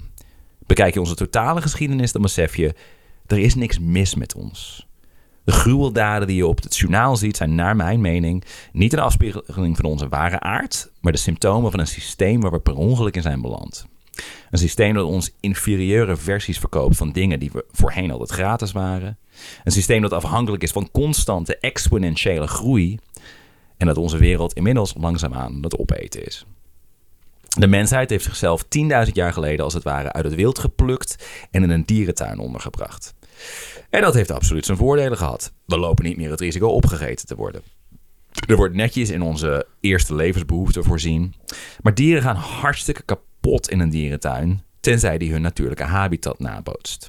Bekijk 0.66 0.94
je 0.94 1.00
onze 1.00 1.14
totale 1.14 1.62
geschiedenis, 1.62 2.12
dan 2.12 2.22
besef 2.22 2.56
je, 2.56 2.74
er 3.26 3.38
is 3.38 3.54
niks 3.54 3.78
mis 3.78 4.14
met 4.14 4.34
ons. 4.34 4.85
De 5.46 5.52
gruweldaden 5.52 6.26
die 6.26 6.36
je 6.36 6.46
op 6.46 6.62
het 6.62 6.76
journaal 6.76 7.16
ziet 7.16 7.36
zijn 7.36 7.54
naar 7.54 7.76
mijn 7.76 8.00
mening 8.00 8.44
niet 8.72 8.92
een 8.92 8.98
afspiegeling 8.98 9.76
van 9.76 9.84
onze 9.84 10.08
ware 10.08 10.40
aard, 10.40 10.90
maar 11.00 11.12
de 11.12 11.18
symptomen 11.18 11.70
van 11.70 11.80
een 11.80 11.86
systeem 11.86 12.40
waar 12.40 12.50
we 12.50 12.60
per 12.60 12.76
ongeluk 12.76 13.16
in 13.16 13.22
zijn 13.22 13.40
beland. 13.40 13.86
Een 14.50 14.58
systeem 14.58 14.94
dat 14.94 15.04
ons 15.04 15.30
inferieure 15.40 16.16
versies 16.16 16.58
verkoopt 16.58 16.96
van 16.96 17.12
dingen 17.12 17.38
die 17.38 17.50
we 17.52 17.64
voorheen 17.72 18.10
altijd 18.10 18.30
gratis 18.30 18.72
waren. 18.72 19.18
Een 19.64 19.72
systeem 19.72 20.02
dat 20.02 20.12
afhankelijk 20.12 20.62
is 20.62 20.70
van 20.70 20.90
constante 20.90 21.58
exponentiële 21.58 22.46
groei. 22.46 22.98
En 23.76 23.86
dat 23.86 23.96
onze 23.96 24.18
wereld 24.18 24.52
inmiddels 24.52 24.94
langzaamaan 24.98 25.54
aan 25.54 25.62
het 25.62 25.78
opeten 25.78 26.26
is. 26.26 26.46
De 27.58 27.66
mensheid 27.66 28.10
heeft 28.10 28.24
zichzelf 28.24 28.64
10.000 28.64 29.12
jaar 29.12 29.32
geleden 29.32 29.64
als 29.64 29.74
het 29.74 29.82
ware 29.82 30.12
uit 30.12 30.24
het 30.24 30.34
wild 30.34 30.58
geplukt 30.58 31.26
en 31.50 31.62
in 31.62 31.70
een 31.70 31.84
dierentuin 31.84 32.38
ondergebracht. 32.38 33.14
En 33.90 34.00
dat 34.00 34.14
heeft 34.14 34.30
absoluut 34.30 34.64
zijn 34.64 34.78
voordelen 34.78 35.18
gehad. 35.18 35.52
We 35.64 35.78
lopen 35.78 36.04
niet 36.04 36.16
meer 36.16 36.30
het 36.30 36.40
risico 36.40 36.68
opgegeten 36.68 37.26
te 37.26 37.36
worden. 37.36 37.62
Er 38.48 38.56
wordt 38.56 38.74
netjes 38.74 39.10
in 39.10 39.22
onze 39.22 39.66
eerste 39.80 40.14
levensbehoeften 40.14 40.84
voorzien. 40.84 41.34
Maar 41.82 41.94
dieren 41.94 42.22
gaan 42.22 42.36
hartstikke 42.36 43.02
kapot 43.02 43.70
in 43.70 43.80
een 43.80 43.90
dierentuin, 43.90 44.62
tenzij 44.80 45.18
die 45.18 45.32
hun 45.32 45.42
natuurlijke 45.42 45.84
habitat 45.84 46.38
nabootst. 46.38 47.06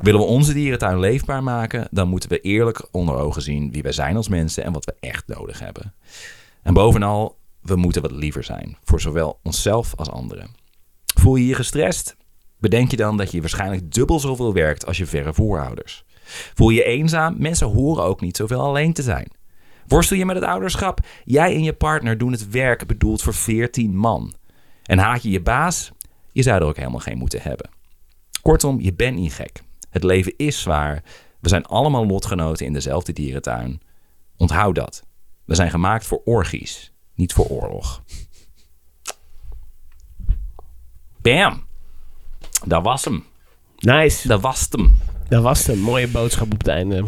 Willen 0.00 0.20
we 0.20 0.26
onze 0.26 0.52
dierentuin 0.52 0.98
leefbaar 0.98 1.42
maken, 1.42 1.88
dan 1.90 2.08
moeten 2.08 2.28
we 2.28 2.40
eerlijk 2.40 2.88
onder 2.90 3.14
ogen 3.14 3.42
zien 3.42 3.72
wie 3.72 3.82
wij 3.82 3.92
zijn 3.92 4.16
als 4.16 4.28
mensen 4.28 4.64
en 4.64 4.72
wat 4.72 4.84
we 4.84 4.94
echt 5.00 5.26
nodig 5.26 5.58
hebben. 5.58 5.94
En 6.62 6.74
bovenal, 6.74 7.38
we 7.62 7.76
moeten 7.76 8.02
wat 8.02 8.10
liever 8.10 8.44
zijn, 8.44 8.76
voor 8.84 9.00
zowel 9.00 9.38
onszelf 9.42 9.94
als 9.96 10.10
anderen. 10.10 10.50
Voel 11.20 11.36
je 11.36 11.46
je 11.46 11.54
gestrest? 11.54 12.16
Bedenk 12.58 12.90
je 12.90 12.96
dan 12.96 13.16
dat 13.16 13.30
je 13.30 13.40
waarschijnlijk 13.40 13.92
dubbel 13.92 14.20
zoveel 14.20 14.52
werkt 14.52 14.86
als 14.86 14.96
je 14.96 15.06
verre 15.06 15.34
voorouders. 15.34 16.04
Voel 16.54 16.68
je 16.68 16.84
eenzaam? 16.84 17.34
Mensen 17.38 17.66
horen 17.66 18.04
ook 18.04 18.20
niet 18.20 18.36
zoveel 18.36 18.60
alleen 18.60 18.92
te 18.92 19.02
zijn. 19.02 19.30
Worstel 19.86 20.16
je 20.16 20.26
met 20.26 20.36
het 20.36 20.44
ouderschap? 20.44 21.00
Jij 21.24 21.54
en 21.54 21.62
je 21.62 21.72
partner 21.72 22.18
doen 22.18 22.32
het 22.32 22.50
werk 22.50 22.86
bedoeld 22.86 23.22
voor 23.22 23.34
14 23.34 23.96
man. 23.96 24.34
En 24.82 24.98
haat 24.98 25.22
je 25.22 25.30
je 25.30 25.42
baas? 25.42 25.92
Je 26.32 26.42
zou 26.42 26.60
er 26.60 26.66
ook 26.66 26.76
helemaal 26.76 27.00
geen 27.00 27.18
moeten 27.18 27.42
hebben. 27.42 27.70
Kortom, 28.42 28.80
je 28.80 28.94
bent 28.94 29.16
niet 29.16 29.32
gek. 29.32 29.62
Het 29.90 30.02
leven 30.04 30.34
is 30.36 30.60
zwaar. 30.60 31.02
We 31.40 31.48
zijn 31.48 31.64
allemaal 31.64 32.06
lotgenoten 32.06 32.66
in 32.66 32.72
dezelfde 32.72 33.12
dierentuin. 33.12 33.80
Onthoud 34.36 34.74
dat. 34.74 35.04
We 35.44 35.54
zijn 35.54 35.70
gemaakt 35.70 36.06
voor 36.06 36.20
orgies, 36.24 36.92
niet 37.14 37.32
voor 37.32 37.46
oorlog. 37.46 38.02
Bam! 41.22 41.65
Dat 42.66 42.82
was 42.82 43.04
hem. 43.04 43.24
Nice. 43.78 44.28
Dat 44.28 44.40
was 44.40 44.66
hem. 44.70 44.98
Dat 45.28 45.42
was. 45.42 45.66
Een 45.68 45.78
mooie 45.80 46.08
boodschap 46.08 46.52
op 46.52 46.58
het 46.58 46.68
einde. 46.68 47.04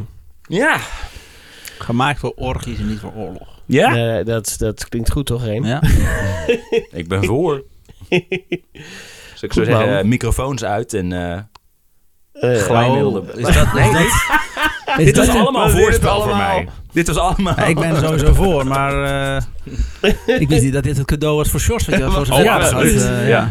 Ja. 0.49 0.77
Gemaakt 1.79 2.19
voor 2.21 2.33
orgies 2.37 2.79
en 2.79 2.89
niet 2.89 2.99
voor 2.99 3.13
oorlog. 3.17 3.49
Ja? 3.67 4.19
Eh, 4.19 4.25
dat, 4.27 4.55
dat 4.59 4.89
klinkt 4.89 5.11
goed, 5.11 5.27
toch, 5.27 5.45
Reem? 5.45 5.65
Ja? 5.65 5.83
Ik 7.01 7.09
ben 7.09 7.25
voor. 7.25 7.63
Dus 9.33 9.43
ik 9.47 9.53
zou 9.53 9.67
Goed, 9.67 9.75
man. 9.77 9.85
zeggen, 9.87 10.09
microfoons 10.09 10.65
uit 10.65 10.95
en... 10.95 11.13
eh, 11.13 11.39
Eh, 12.33 12.61
Glijmiddelen. 12.63 13.23
oh, 13.23 13.29
is 13.39 13.55
dat- 13.55 13.73
nee, 13.75 13.93
dit, 13.93 14.07
is 14.99 15.05
dit 15.05 15.17
was 15.17 15.29
allemaal 15.29 15.71
voorspel 15.71 16.23
voor 16.23 16.37
mij. 16.37 16.69
Dit 16.93 17.07
was 17.07 17.17
allemaal... 17.17 17.55
Ja, 17.57 17.65
ik 17.65 17.75
ben 17.79 17.91
er 17.91 17.97
sowieso 18.05 18.33
voor, 18.35 18.67
maar 18.67 19.03
eh, 19.41 19.43
ik 20.41 20.49
wist 20.49 20.63
niet 20.63 20.73
dat 20.73 20.83
dit 20.83 20.97
het 20.97 21.07
cadeau 21.07 21.37
was 21.37 21.49
voor 21.51 21.61
Sjors. 21.61 21.89
Oh, 21.89 22.17
absoluut. 22.55 23.03
eh, 23.03 23.29
Ja. 23.29 23.51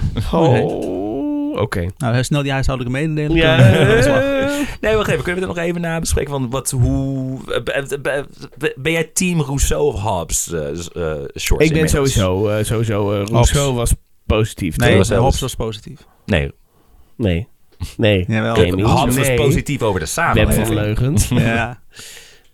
Oké. 1.60 1.86
Nou, 1.98 2.14
heel 2.14 2.24
snel 2.24 2.42
die 2.44 2.52
huishoudelijke 2.52 3.00
mededeling. 3.00 3.40
Ja, 3.42 3.58
eh, 3.60 4.50
Nee, 4.82 4.96
wacht 4.96 5.08
even. 5.10 5.24
Kunnen 5.24 5.42
we 5.42 5.48
dit 5.48 5.56
nog 5.56 5.66
even 5.66 5.82
nabespreken? 5.82 6.32
Van 6.32 6.50
wat, 6.50 6.72
hoe... 6.72 7.40
ben- 8.02 8.92
jij 8.94 9.04
team 9.14 9.42
Rousseau 9.42 9.84
of 9.94 10.02
Hobbes, 10.02 10.52
eh, 10.54 10.62
s- 10.74 10.92
eh, 10.92 11.04
Shorts 11.40 11.66
ik 11.66 11.72
ben 11.74 11.78
inmiddels? 11.80 11.92
sowieso, 12.14 12.48
eh, 12.50 12.64
sowieso 12.64 13.14
eh, 13.14 13.26
Rousseau 13.26 13.74
was 13.74 13.94
positief. 14.26 14.78
Nee, 14.78 14.98
was 14.98 15.08
zelfs- 15.08 15.24
Hobbes 15.24 15.42
was 15.42 15.56
positief. 15.56 16.00
Nee, 16.26 16.52
Nee. 17.18 17.48
Nee. 17.98 18.26
Jawel. 18.28 18.80
Hobbes 18.90 19.16
was 19.18 19.28
Nee. 19.28 19.36
positief 19.38 19.82
over 19.82 20.00
de 20.00 20.06
Web 20.06 20.14
samenleving. 20.14 20.68
van 20.68 20.76
leugens. 20.76 21.28
Ja. 21.28 21.80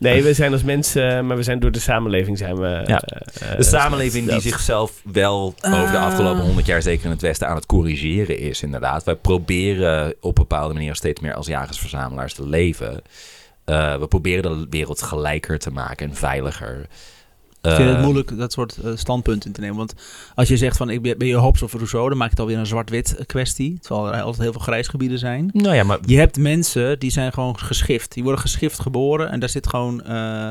Nee, 0.03 0.23
we 0.23 0.33
zijn 0.33 0.51
als 0.51 0.63
mensen, 0.63 1.17
eh, 1.17 1.23
maar 1.23 1.37
we 1.37 1.43
zijn 1.43 1.59
door 1.59 1.71
de 1.71 1.79
samenleving 1.79 2.37
zijn 2.37 2.55
we... 2.55 2.83
Ja. 2.85 3.01
eh, 3.01 3.51
eh, 3.51 3.57
De 3.57 3.63
samenleving 3.63 4.23
die 4.25 4.33
dat- 4.33 4.41
zichzelf 4.43 5.01
wel 5.11 5.55
over 5.61 5.91
de 5.91 5.97
afgelopen 5.97 6.39
Ah. 6.39 6.45
honderd 6.45 6.65
jaar, 6.65 6.81
zeker 6.81 7.05
in 7.05 7.11
het 7.11 7.21
Westen, 7.21 7.47
aan 7.47 7.55
het 7.55 7.65
corrigeren 7.65 8.37
is, 8.39 8.61
inderdaad. 8.61 9.03
Wij 9.03 9.15
proberen 9.15 10.07
op 10.19 10.37
een 10.37 10.47
bepaalde 10.47 10.73
manier 10.73 10.95
steeds 10.95 11.19
meer 11.21 11.33
als 11.33 11.47
jagers-verzamelaars 11.47 12.33
te 12.33 12.47
leven. 12.47 13.01
Eh, 13.65 13.97
we 13.99 14.07
proberen 14.07 14.59
de 14.59 14.67
wereld 14.69 15.01
gelijker 15.01 15.59
te 15.59 15.71
maken 15.71 16.09
en 16.09 16.15
veiliger. 16.15 16.87
Ik 17.63 17.71
vind 17.71 17.87
het 17.89 17.97
Eh, 17.97 18.03
moeilijk 18.03 18.37
dat 18.37 18.51
soort 18.51 18.77
eh, 18.77 18.91
standpunten 18.95 19.51
te 19.51 19.61
nemen. 19.61 19.75
Want 19.77 19.93
als 20.35 20.47
je 20.47 20.57
zegt 20.57 20.77
van 20.77 20.89
ik 20.89 21.01
ben, 21.01 21.17
ben 21.17 21.27
je 21.27 21.35
Hobbes 21.35 21.61
of 21.61 21.73
Rousseau, 21.73 22.09
dan 22.09 22.17
maak 22.17 22.25
je 22.27 22.33
het 22.33 22.39
alweer 22.43 22.57
een 22.57 22.65
zwart-wit 22.65 23.15
eh, 23.15 23.25
kwestie. 23.25 23.77
Terwijl 23.81 24.13
er 24.13 24.21
altijd 24.21 24.41
heel 24.43 24.51
veel 24.51 24.61
grijsgebieden 24.61 25.19
zijn. 25.19 25.49
Nou 25.53 25.75
ja, 25.75 25.83
maar 25.83 25.99
Je 26.05 26.17
hebt 26.17 26.37
mensen 26.37 26.99
die 26.99 27.11
zijn 27.11 27.33
gewoon 27.33 27.59
geschift. 27.59 28.13
Die 28.13 28.23
worden 28.23 28.41
geschift 28.41 28.79
geboren 28.79 29.29
en 29.31 29.39
daar 29.39 29.49
zit 29.49 29.67
gewoon. 29.67 30.03
eh, 30.03 30.47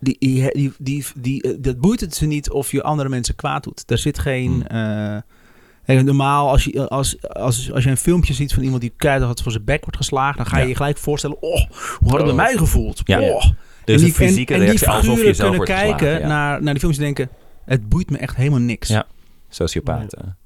die, 0.00 0.16
die, 0.18 0.72
die, 0.78 1.06
die, 1.14 1.60
dat 1.60 1.78
boeit 1.80 2.00
het 2.00 2.14
ze 2.14 2.26
niet 2.26 2.50
of 2.50 2.70
je 2.70 2.82
andere 2.82 3.08
mensen 3.08 3.34
kwaad 3.34 3.64
doet. 3.64 3.86
Daar 3.86 3.98
zit 3.98 4.18
geen. 4.18 4.64
Hmm. 4.68 6.04
normaal, 6.04 6.48
als 6.50 6.64
je, 6.64 6.88
als, 6.88 7.22
als, 7.28 7.72
als 7.72 7.84
je 7.84 7.90
een 7.90 7.96
filmpje 7.96 8.34
ziet 8.34 8.54
van 8.54 8.62
iemand 8.62 8.80
die 8.80 8.92
keihard 8.96 9.42
voor 9.42 9.52
zijn 9.52 9.64
bek 9.64 9.80
wordt 9.80 9.96
geslagen, 9.96 10.36
dan 10.36 10.46
ga 10.46 10.56
je 10.56 10.62
Ja. 10.62 10.68
je 10.68 10.74
gelijk 10.76 10.98
voorstellen: 10.98 11.36
oh, 11.42 11.70
hoe 11.98 12.10
had 12.10 12.12
het 12.12 12.22
bij 12.22 12.30
Oh. 12.30 12.34
mij 12.36 12.56
gevoeld? 12.56 13.00
Ja. 13.04 13.20
Oh. 13.20 13.44
Is 13.84 13.94
en 13.94 14.00
die, 14.00 14.06
en- 14.06 14.12
fysieke 14.12 14.52
en, 14.52 14.58
die 14.60 14.68
reactie 14.68 14.88
alsof 14.88 15.18
je 15.18 15.34
figuren 15.34 15.50
kunnen 15.50 15.66
kijken 15.66 15.98
geslagen, 15.98 16.20
ja. 16.20 16.26
naar, 16.26 16.62
naar 16.62 16.72
die 16.72 16.82
films 16.82 16.96
en 16.96 17.02
denken: 17.02 17.28
het 17.64 17.88
boeit 17.88 18.10
me 18.10 18.18
echt 18.18 18.36
helemaal 18.36 18.58
niks. 18.60 18.88
Ja. 18.88 19.06
Sociopaten. 19.48 20.36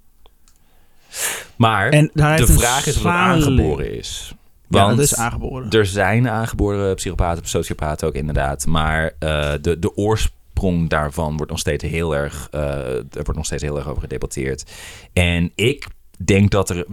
Maar 1.57 1.89
En 1.89 2.11
de 2.15 2.47
vraag 2.47 2.87
is 2.87 2.97
of 2.97 3.03
het 3.03 3.13
aangeboren 3.13 3.97
is. 3.97 4.35
Ja, 4.69 4.85
Want 4.85 4.97
dat 4.97 5.07
is 5.07 5.17
aangeboren. 5.17 5.71
Er 5.71 5.87
zijn 5.87 6.29
aangeboren 6.29 6.95
psychopaten, 6.95 7.49
sociopaten 7.49 8.09
ook 8.09 8.15
inderdaad. 8.15 8.67
Maar 8.67 9.13
eh, 9.19 9.53
de, 9.61 9.79
de 9.79 9.97
oorsprong 9.97 10.89
daarvan 10.89 11.37
wordt 11.37 11.51
nog 11.51 11.61
steeds 11.61 11.85
heel 11.85 12.17
erg, 12.17 12.49
eh, 12.51 12.61
er 12.97 13.05
wordt 13.13 13.35
nog 13.35 13.47
steeds 13.47 13.63
heel 13.63 13.77
erg 13.77 13.89
over 13.89 14.03
gedebatteerd. 14.03 14.71
En 15.13 15.53
ik 15.55 15.87
denk 16.25 16.51
dat, 16.51 16.71
er, 16.71 16.87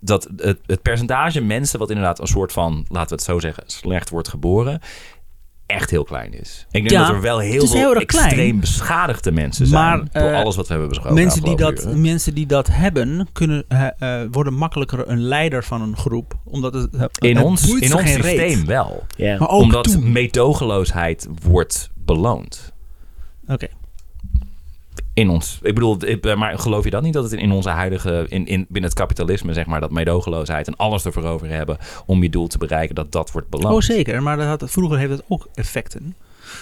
dat 0.00 0.28
het, 0.36 0.58
het 0.66 0.82
percentage 0.82 1.40
mensen 1.40 1.78
wat 1.78 1.90
inderdaad 1.90 2.20
een 2.20 2.26
soort 2.26 2.52
van, 2.52 2.86
laten 2.88 3.08
we 3.08 3.14
het 3.14 3.24
zo 3.24 3.38
zeggen, 3.38 3.64
slecht 3.66 4.10
wordt 4.10 4.28
geboren, 4.28 4.80
echt 5.66 5.90
heel 5.90 6.04
klein 6.04 6.32
is. 6.40 6.66
Ik 6.70 6.72
denk 6.80 6.90
Ja, 6.90 7.06
dat 7.06 7.14
er 7.16 7.20
wel 7.20 7.38
heel 7.38 7.66
veel 7.66 7.76
heel 7.76 7.94
erg 7.94 8.04
klein. 8.04 8.24
extreem 8.26 8.60
beschadigde 8.60 9.32
mensen 9.32 9.66
zijn 9.66 9.82
Maar, 9.82 9.98
door 10.22 10.30
eh, 10.32 10.36
alles 10.40 10.56
wat 10.56 10.66
we 10.66 10.70
hebben 10.72 10.88
besproken. 10.88 11.14
mensen, 11.22 11.42
die 11.42 11.56
dat, 11.56 11.84
uren. 11.84 12.00
mensen 12.00 12.34
die 12.34 12.46
dat 12.46 12.68
hebben, 12.70 13.28
kunnen, 13.32 13.64
eh, 13.68 14.20
eh, 14.22 14.28
worden 14.32 14.54
makkelijker 14.54 15.08
een 15.08 15.20
leider 15.20 15.64
van 15.64 15.82
een 15.82 15.96
groep. 15.96 16.34
Omdat 16.44 16.74
het, 16.74 16.88
het 16.96 17.18
In 17.24 17.42
ons, 17.42 17.68
in 17.74 17.94
ons 17.94 18.02
reet. 18.04 18.24
systeem 18.24 18.66
wel. 18.66 19.06
Maar 19.18 19.40
ook 19.40 19.50
Omdat 19.62 19.84
toen. 19.92 20.12
meedogenloosheid 20.12 21.28
wordt 21.42 21.90
beloond. 21.94 22.72
Oké. 23.48 23.66
In 25.16 25.28
ons. 25.28 25.58
Ik 25.62 25.74
bedoel, 25.74 25.98
maar 26.36 26.58
geloof 26.58 26.84
je 26.84 26.90
dat 26.90 27.02
niet 27.02 27.12
dat 27.12 27.30
het 27.30 27.32
in 27.32 27.52
onze 27.52 27.68
huidige, 27.68 28.26
in, 28.28 28.46
in, 28.46 28.66
binnen 28.68 28.90
het 28.90 28.98
kapitalisme, 28.98 29.52
zeg 29.52 29.66
maar, 29.66 29.80
dat 29.80 29.90
meedogenloosheid 29.90 30.66
en 30.66 30.76
alles 30.76 31.04
ervoor 31.04 31.24
over 31.24 31.48
hebben 31.48 31.78
om 32.06 32.22
je 32.22 32.30
doel 32.30 32.46
te 32.46 32.58
bereiken, 32.58 32.94
dat 32.94 33.12
dat 33.12 33.30
wordt 33.30 33.48
beloond? 33.48 33.74
Oh, 33.74 33.80
zeker. 33.80 34.22
Maar 34.22 34.36
dat 34.36 34.46
had, 34.46 34.70
vroeger 34.70 34.98
heeft 34.98 35.10
het 35.10 35.22
ook 35.28 35.48
effecten. 35.54 36.16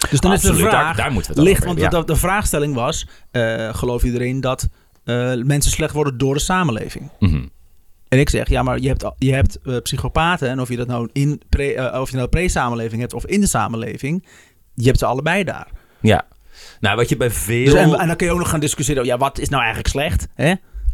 Dus 0.09 0.19
dan 0.19 0.31
Absoluut, 0.31 0.55
is 0.55 0.61
de 0.63 0.69
vraag... 0.69 0.85
daar, 0.85 0.95
daar 0.95 1.11
moeten 1.11 1.33
we 1.33 1.39
het 1.39 1.47
ligt, 1.47 1.65
over 1.65 1.89
want 1.89 2.07
de, 2.07 2.13
de 2.13 2.19
vraagstelling 2.19 2.73
was... 2.73 3.07
eh 3.31 3.73
geloof 3.73 4.03
iedereen 4.03 4.41
dat 4.41 4.69
eh, 5.03 5.33
mensen 5.35 5.71
slecht 5.71 5.93
worden 5.93 6.17
door 6.17 6.33
de 6.33 6.39
samenleving? 6.39 7.09
Mhm. 7.19 7.45
En 8.07 8.19
ik 8.19 8.29
zeg, 8.29 8.49
ja, 8.49 8.63
maar 8.63 8.79
je 8.79 8.87
hebt, 8.87 9.11
je 9.17 9.33
hebt 9.33 9.59
eh, 9.61 9.77
psychopaten... 9.77 10.49
en 10.49 10.61
of 10.61 10.69
je 10.69 10.75
dat 10.77 10.87
nou 10.87 11.09
in 11.13 11.41
pre, 11.49 11.99
of 12.01 12.09
je 12.09 12.17
nou 12.17 12.29
pre-samenleving 12.29 13.01
hebt 13.01 13.13
of 13.13 13.25
in 13.25 13.41
de 13.41 13.47
samenleving... 13.47 14.25
je 14.73 14.85
hebt 14.85 14.99
ze 14.99 15.05
allebei 15.05 15.43
daar. 15.43 15.67
Ja. 15.99 16.25
Nou, 16.79 16.95
wat 16.95 17.09
je 17.09 17.17
bij 17.17 17.29
veel... 17.31 17.65
Dus 17.65 17.73
en, 17.73 17.93
en 17.99 18.07
dan 18.07 18.15
kun 18.15 18.27
je 18.27 18.33
ook 18.33 18.39
nog 18.39 18.49
gaan 18.49 18.59
discussiëren... 18.59 19.05
ja, 19.05 19.17
wat 19.17 19.39
is 19.39 19.49
nou 19.49 19.61
eigenlijk 19.63 19.91
slecht? 19.93 20.27
Hè? 20.35 20.53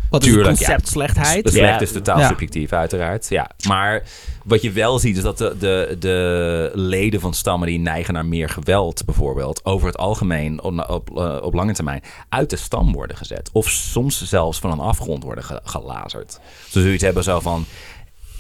Wat 0.10 0.26
is 0.26 0.34
het 0.36 0.44
concept 0.44 0.88
slechtheid? 0.88 1.50
Slecht 1.50 1.56
Ja. 1.74 1.80
is 1.80 1.92
totaal 1.92 2.20
Ja. 2.20 2.28
subjectief, 2.28 2.72
uiteraard. 2.74 3.30
Ja. 3.30 3.50
Maar 3.68 4.04
wat 4.44 4.62
je 4.62 4.72
wel 4.72 5.00
ziet, 5.00 5.18
is 5.18 5.24
dat 5.24 5.38
de, 5.38 5.56
de, 5.60 5.96
de 6.00 6.72
leden 6.74 7.20
van 7.20 7.34
stammen 7.34 7.68
die 7.68 7.80
neigen 7.80 8.14
naar 8.14 8.26
meer 8.26 8.50
geweld, 8.50 9.06
bijvoorbeeld, 9.06 9.66
over 9.66 9.88
het 9.88 9.98
algemeen 9.98 10.62
op, 10.62 10.90
op, 10.90 11.18
eh, 11.18 11.38
op 11.42 11.54
lange 11.54 11.74
termijn 11.74 12.04
uit 12.30 12.50
de 12.50 12.56
stam 12.56 12.94
worden 12.94 13.18
gezet. 13.18 13.50
Of 13.54 13.70
soms 13.70 14.24
zelfs 14.24 14.60
van 14.60 14.72
een 14.72 14.80
afgrond 14.80 15.24
worden 15.24 15.44
ge- 15.44 15.62
gelazerd. 15.64 16.40
Ze 16.70 16.82
zoiets 16.82 17.04
hebben 17.04 17.24
zo 17.24 17.40
van. 17.40 17.66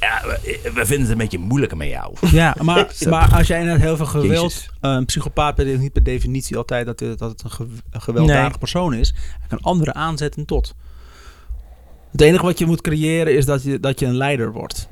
Ja, 0.02 0.22
we, 0.26 0.60
we 0.64 0.86
vinden 0.86 1.00
het 1.00 1.10
een 1.10 1.18
beetje 1.18 1.38
moeilijker 1.38 1.78
met 1.78 1.88
jou. 1.88 2.16
Ja, 2.32 2.56
maar, 2.62 2.88
maar 3.10 3.34
als 3.36 3.48
jij 3.48 3.60
inderdaad 3.60 3.82
heel 3.84 3.96
veel 3.98 4.06
geweld... 4.06 4.52
Jezus. 4.54 4.70
eh, 4.82 4.92
Een 4.92 5.06
psychopaat 5.06 5.56
betekent 5.56 5.82
niet 5.82 5.94
per 5.94 6.04
definitie 6.04 6.58
altijd 6.58 6.86
dat 6.86 7.00
het, 7.00 7.20
dat 7.20 7.30
het 7.32 7.44
een, 7.44 7.52
ge- 7.52 7.68
een 7.92 8.02
gewelddadige 8.02 8.50
Nee. 8.50 8.58
persoon 8.58 8.94
is. 8.94 9.14
Hij 9.40 9.48
kan 9.48 9.60
anderen 9.62 9.96
aanzetten 9.96 10.46
tot. 10.46 10.76
Het 12.12 12.22
enige 12.22 12.44
wat 12.46 12.60
je 12.60 12.66
moet 12.66 12.82
creëren 12.82 13.36
is 13.36 13.46
dat 13.46 13.64
je, 13.64 13.80
dat 13.80 14.00
je 14.00 14.06
een 14.06 14.16
leider 14.18 14.52
wordt. 14.52 14.90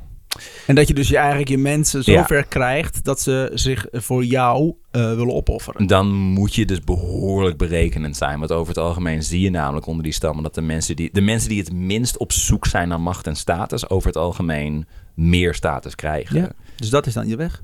En 0.68 0.76
dat 0.76 0.88
je 0.88 0.94
dus 0.94 1.08
je 1.08 1.18
eigenlijk 1.18 1.50
je 1.50 1.58
mensen 1.58 2.04
zo 2.04 2.12
Ja. 2.12 2.26
ver 2.26 2.46
krijgt 2.46 3.04
dat 3.04 3.22
ze 3.22 3.52
zich 3.54 3.88
voor 3.92 4.26
jou 4.26 4.74
eh, 4.92 5.02
willen 5.16 5.34
opofferen. 5.34 5.88
Dan 5.88 6.08
moet 6.12 6.56
je 6.56 6.66
dus 6.66 6.80
behoorlijk 6.80 7.58
berekenend 7.58 8.18
zijn. 8.18 8.40
Want 8.40 8.52
over 8.52 8.68
het 8.68 8.84
algemeen 8.84 9.24
zie 9.24 9.42
je 9.42 9.50
namelijk 9.50 9.86
onder 9.86 10.04
die 10.04 10.14
stammen 10.14 10.44
dat 10.44 10.56
de 10.56 10.62
mensen 10.62 10.96
die, 10.96 11.10
de 11.12 11.22
mensen 11.22 11.50
die 11.50 11.60
het 11.60 11.74
minst 11.74 12.18
op 12.18 12.32
zoek 12.32 12.66
zijn 12.66 12.88
naar 12.88 13.02
macht 13.02 13.28
en 13.28 13.36
status, 13.36 13.90
over 13.90 14.08
het 14.08 14.18
algemeen 14.18 14.88
meer 15.16 15.54
status 15.54 15.96
krijgen. 15.96 16.40
Ja. 16.40 16.52
Dus 16.76 16.90
dat 16.90 17.08
is 17.08 17.14
dan 17.14 17.28
je 17.28 17.36
weg. 17.36 17.64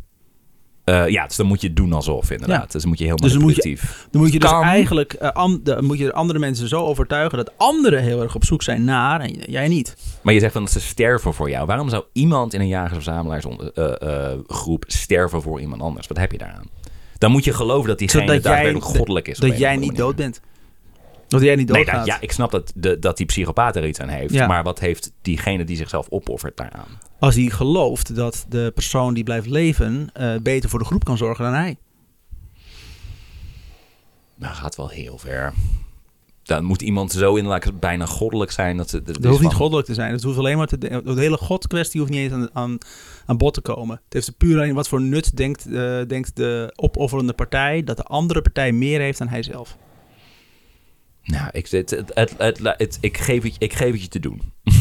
Eh, 0.85 1.07
ja, 1.07 1.25
dus 1.27 1.35
dan 1.35 1.45
moet 1.45 1.61
je 1.61 1.73
doen 1.73 1.93
alsof, 1.93 2.31
inderdaad. 2.31 2.65
Ja. 2.65 2.71
Dus 2.71 2.81
dan 2.81 2.89
moet 2.89 2.99
je 2.99 3.05
heel 3.05 3.15
Dus 3.15 3.31
dan 3.33 3.41
moet 3.41 3.63
je-. 3.63 3.77
Dan 4.11 4.21
moet 4.21 4.33
je 4.33 4.39
dus 4.39 4.49
Kan. 4.49 4.63
eigenlijk 4.63 5.13
eh, 5.13 5.45
de, 5.63 5.81
moet 5.81 5.97
je 5.97 6.13
andere 6.13 6.39
mensen 6.39 6.67
zo 6.67 6.81
overtuigen 6.83 7.37
dat 7.37 7.51
anderen 7.57 8.01
heel 8.03 8.21
erg 8.21 8.35
op 8.35 8.45
zoek 8.45 8.63
zijn 8.63 8.83
naar 8.83 9.19
en 9.21 9.31
jij 9.47 9.67
niet. 9.67 9.95
Maar 10.21 10.33
je 10.33 10.39
zegt 10.39 10.53
dan 10.53 10.63
dat 10.63 10.71
ze 10.71 10.79
sterven 10.79 11.33
voor 11.33 11.49
jou. 11.49 11.65
Waarom 11.65 11.89
zou 11.89 12.03
iemand 12.13 12.53
in 12.53 12.59
een 12.61 12.67
jagers-verzamelaars-groep 12.67 14.83
sterven 14.87 15.41
voor 15.41 15.59
iemand 15.61 15.81
anders? 15.81 16.07
Wat 16.07 16.17
heb 16.17 16.31
je 16.31 16.37
daaraan? 16.37 16.65
Dan 17.17 17.31
moet 17.31 17.43
je 17.43 17.53
geloven 17.53 17.87
dat 17.89 17.99
diegene 17.99 18.21
Zodat 18.25 18.43
jij- 18.43 18.51
daadwerkelijk 18.51 18.97
goddelijk 18.97 19.27
is. 19.27 19.37
Dat 19.37 19.57
jij 19.57 19.73
of 19.75 19.79
niet 19.81 19.95
dood 19.95 20.15
bent. 20.15 20.41
Dat 21.39 21.47
jij 21.47 21.55
niet 21.55 21.69
Nee, 21.69 21.77
doodgaat. 21.83 22.05
dat, 22.05 22.15
ja, 22.15 22.21
ik 22.21 22.31
snap 22.31 22.51
dat, 22.51 22.71
de, 22.75 22.99
dat 22.99 23.17
die 23.17 23.25
psychopaat 23.25 23.75
er 23.75 23.87
iets 23.87 23.99
aan 23.99 24.07
heeft. 24.09 24.33
Ja. 24.33 24.47
Maar 24.47 24.63
wat 24.63 24.79
heeft 24.79 25.11
diegene 25.21 25.63
die 25.63 25.75
zichzelf 25.77 26.07
opoffert 26.09 26.57
daaraan? 26.57 26.87
Als 27.19 27.35
hij 27.35 27.49
gelooft 27.49 28.15
dat 28.15 28.45
de 28.49 28.71
persoon 28.75 29.13
die 29.13 29.23
blijft 29.23 29.47
leven 29.47 30.09
eh, 30.13 30.35
beter 30.41 30.69
voor 30.69 30.79
de 30.79 30.85
groep 30.85 31.03
kan 31.03 31.17
zorgen 31.17 31.43
dan 31.45 31.53
hij. 31.53 31.77
Dat 34.35 34.49
gaat 34.51 34.75
wel 34.75 34.89
heel 34.89 35.17
ver. 35.17 35.53
Dan 36.43 36.63
moet 36.63 36.81
iemand 36.81 37.11
zo 37.11 37.35
inderdaad 37.35 37.79
bijna 37.79 38.05
goddelijk 38.05 38.51
zijn. 38.51 38.77
Dat, 38.77 38.89
ze- 38.89 39.03
dat, 39.03 39.15
hoeft 39.15 39.29
niet 39.39 39.49
van- 39.49 39.51
goddelijk 39.59 39.87
te 39.87 39.93
zijn. 39.93 40.11
Het 40.11 40.23
hoeft 40.23 40.37
alleen 40.37 40.57
maar 40.57 40.67
te, 40.67 40.77
de 40.77 41.01
hele 41.15 41.37
God-kwestie 41.37 41.99
hoeft 41.99 42.11
niet 42.11 42.21
eens 42.21 42.33
aan, 42.33 42.49
aan, 42.53 42.77
aan 43.25 43.37
bod 43.37 43.53
te 43.53 43.61
komen. 43.61 43.95
Het 44.03 44.13
heeft 44.13 44.27
er 44.27 44.33
puur 44.33 44.61
aan 44.61 44.73
wat 44.73 44.87
voor 44.87 45.01
nut 45.01 45.37
denkt, 45.37 45.65
eh, 45.65 46.01
denkt 46.07 46.35
de 46.35 46.73
opofferende 46.75 47.33
partij 47.33 47.83
dat 47.83 47.97
de 47.97 48.03
andere 48.03 48.41
partij 48.41 48.71
meer 48.71 48.99
heeft 48.99 49.17
dan 49.17 49.27
hij 49.27 49.43
zelf. 49.43 49.77
Nou, 51.25 51.49
ik, 51.51 51.67
het, 51.67 52.03
het, 52.13 52.33
het, 52.37 52.97
ik, 53.01 53.17
geef 53.17 53.43
het, 53.43 53.55
ik 53.57 53.73
geef 53.73 53.91
het 53.91 54.01
je 54.01 54.07
te 54.07 54.19
doen. 54.19 54.41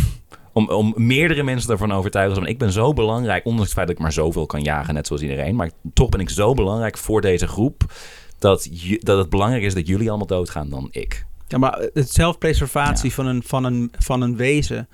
om, 0.53 0.69
om 0.69 0.93
meerdere 0.97 1.43
mensen 1.43 1.71
ervan 1.71 1.93
overtuigen. 1.93 2.35
Van, 2.37 2.47
ik 2.47 2.59
ben 2.59 2.73
zo 2.73 2.93
belangrijk, 2.93 3.45
ondanks 3.45 3.65
het 3.67 3.75
feit 3.75 3.87
dat 3.87 3.97
ik 3.97 4.03
maar 4.03 4.13
zoveel 4.13 4.47
kan 4.47 4.63
jagen, 4.63 4.95
net 4.95 5.07
zoals 5.07 5.23
iedereen. 5.23 5.55
Maar 5.57 5.71
toch 5.95 6.09
ben 6.09 6.21
ik 6.21 6.31
zo 6.31 6.55
belangrijk 6.55 6.99
voor 6.99 7.21
deze 7.21 7.47
groep. 7.47 7.93
Dat, 8.39 8.69
je, 8.71 8.99
dat 9.03 9.19
het 9.19 9.31
belangrijk 9.31 9.63
is 9.63 9.75
dat 9.75 9.87
jullie 9.87 10.09
allemaal 10.09 10.27
doodgaan 10.27 10.69
dan 10.69 10.89
ik. 10.91 11.27
Ja, 11.49 11.59
maar 11.59 11.89
het 11.93 12.11
zelfpreservatie 12.11 13.09
Ja. 13.09 13.15
van, 13.15 13.27
een, 13.27 13.43
van, 13.47 13.65
een, 13.65 13.93
van 13.99 14.21
een 14.21 14.37
wezen 14.37 14.89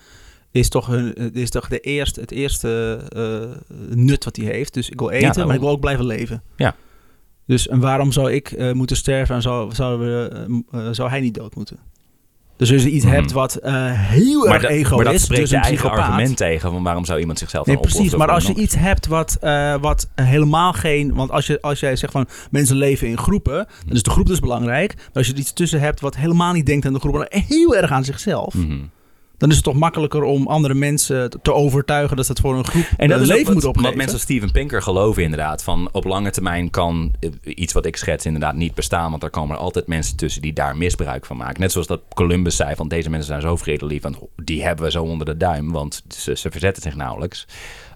is 0.51 0.69
toch, 0.69 0.87
hun, 0.87 1.33
is 1.35 1.51
toch 1.51 1.69
de 1.69 1.81
eerste, 1.81 2.21
het 2.21 2.31
eerste 2.31 3.01
eh, 3.09 3.77
nut 3.97 4.25
wat 4.25 4.37
hij 4.37 4.45
heeft. 4.47 4.75
Dus 4.75 4.89
ik 4.91 4.99
wil 4.99 5.11
eten, 5.11 5.47
maar 5.47 5.55
ik 5.55 5.61
wil 5.61 5.71
ook 5.71 5.81
blijven 5.81 6.05
leven. 6.07 6.43
Ja. 6.57 6.75
Dus 7.51 7.69
en 7.69 7.81
waarom 7.81 8.13
zou 8.13 8.33
ik 8.33 8.51
eh, 8.51 8.73
moeten 8.73 8.97
sterven 8.97 9.35
en 9.35 9.43
zou, 9.43 9.75
zou, 9.75 9.99
we, 9.99 10.31
eh, 10.73 10.87
eh, 10.87 10.93
zou 10.95 11.09
hij 11.11 11.21
niet 11.21 11.35
dood 11.35 11.55
moeten? 11.55 11.77
Dus 12.57 12.73
als 12.73 12.83
je 12.83 12.91
iets 12.91 13.05
Mhm. 13.05 13.15
hebt 13.15 13.33
wat 13.33 13.59
heel 13.63 14.45
Maar, 14.45 14.55
erg 14.55 14.63
da- 14.63 14.69
ego 14.69 14.97
maar 14.97 15.05
dat 15.05 15.15
is, 15.15 15.23
spreekt 15.23 15.41
dus 15.41 15.51
je 15.51 15.57
een 15.57 15.63
eigen 15.63 15.91
argument 15.91 16.37
tegen. 16.37 16.71
Van 16.71 16.83
waarom 16.83 17.05
zou 17.05 17.21
iemand 17.21 17.39
zichzelf 17.39 17.67
Nee, 17.67 17.75
dan 17.75 17.85
precies. 17.85 18.01
opofferen 18.01 18.27
Maar 18.27 18.37
als 18.37 18.47
je 18.47 18.55
iets 18.63 18.75
hebt 18.75 19.07
wat, 19.07 19.39
wat 19.81 20.09
helemaal 20.15 20.73
geen... 20.73 21.15
Want 21.15 21.31
als, 21.31 21.47
je, 21.47 21.61
als 21.61 21.81
jij 21.81 21.97
zegt 21.97 22.13
van 22.13 22.27
mensen 22.51 22.77
leven 22.77 23.09
in 23.09 23.19
groepen, 23.19 23.67
dan 23.87 23.97
is 23.97 24.03
de 24.03 24.11
groep 24.11 24.27
dus 24.27 24.41
belangrijk. 24.41 24.95
Maar 24.97 25.07
als 25.13 25.27
je 25.27 25.33
er 25.33 25.39
iets 25.39 25.53
tussen 25.53 25.81
hebt 25.81 26.01
wat 26.01 26.17
helemaal 26.17 26.53
niet 26.53 26.67
denkt 26.67 26.87
aan 26.87 26.93
de 26.93 27.01
groep, 27.01 27.15
maar 27.15 27.29
heel 27.47 27.77
erg 27.77 27.91
aan 27.91 28.05
zichzelf, 28.05 28.55
Mhm. 28.55 28.79
Dan 29.41 29.49
is 29.49 29.55
het 29.55 29.65
toch 29.65 29.75
makkelijker 29.75 30.23
om 30.23 30.47
andere 30.47 30.75
mensen 30.75 31.31
te- 31.43 31.53
overtuigen 31.55 32.17
dat 32.17 32.27
ze 32.27 32.33
het 32.33 32.41
voor 32.41 32.57
een 32.57 32.67
groep 32.67 32.85
En 32.97 33.09
dat 33.09 33.21
ook 33.21 33.27
leven 33.27 33.45
wat, 33.45 33.53
moeten 33.53 33.69
opgeven. 33.69 33.89
wat 33.89 33.97
mensen 33.97 34.15
als 34.15 34.23
Steven 34.23 34.51
Pinker 34.51 34.83
geloven 34.83 35.23
inderdaad. 35.23 35.63
Van 35.63 35.89
op 35.93 36.05
lange 36.05 36.31
termijn 36.31 36.71
kan 36.71 37.13
eh, 37.21 37.31
iets 37.45 37.73
wat 37.73 37.87
ik 37.87 37.97
schets 37.97 38.27
inderdaad 38.27 38.55
niet 38.55 38.75
bestaan. 38.75 39.11
Want 39.11 39.23
er 39.23 39.31
komen 39.31 39.57
er 39.57 39.63
altijd 39.63 39.87
mensen 39.87 40.17
tussen 40.17 40.43
die 40.43 40.53
daar 40.53 40.77
misbruik 40.77 41.27
van 41.27 41.37
maken. 41.37 41.61
Net 41.61 41.73
zoals 41.73 41.87
dat 41.87 42.01
Columbus 42.15 42.57
zei 42.57 42.75
van 42.75 42.89
deze 42.89 43.11
mensen 43.11 43.29
zijn 43.29 43.41
zo 43.41 43.57
vredelief. 43.57 44.03
Want 44.03 44.19
die 44.37 44.63
hebben 44.65 44.85
we 44.85 44.91
zo 44.91 45.03
onder 45.03 45.27
de 45.27 45.37
duim. 45.37 45.73
Want 45.73 46.03
ze, 46.09 46.37
ze 46.37 46.51
verzetten 46.51 46.83
zich 46.83 46.97
nauwelijks. 46.97 47.47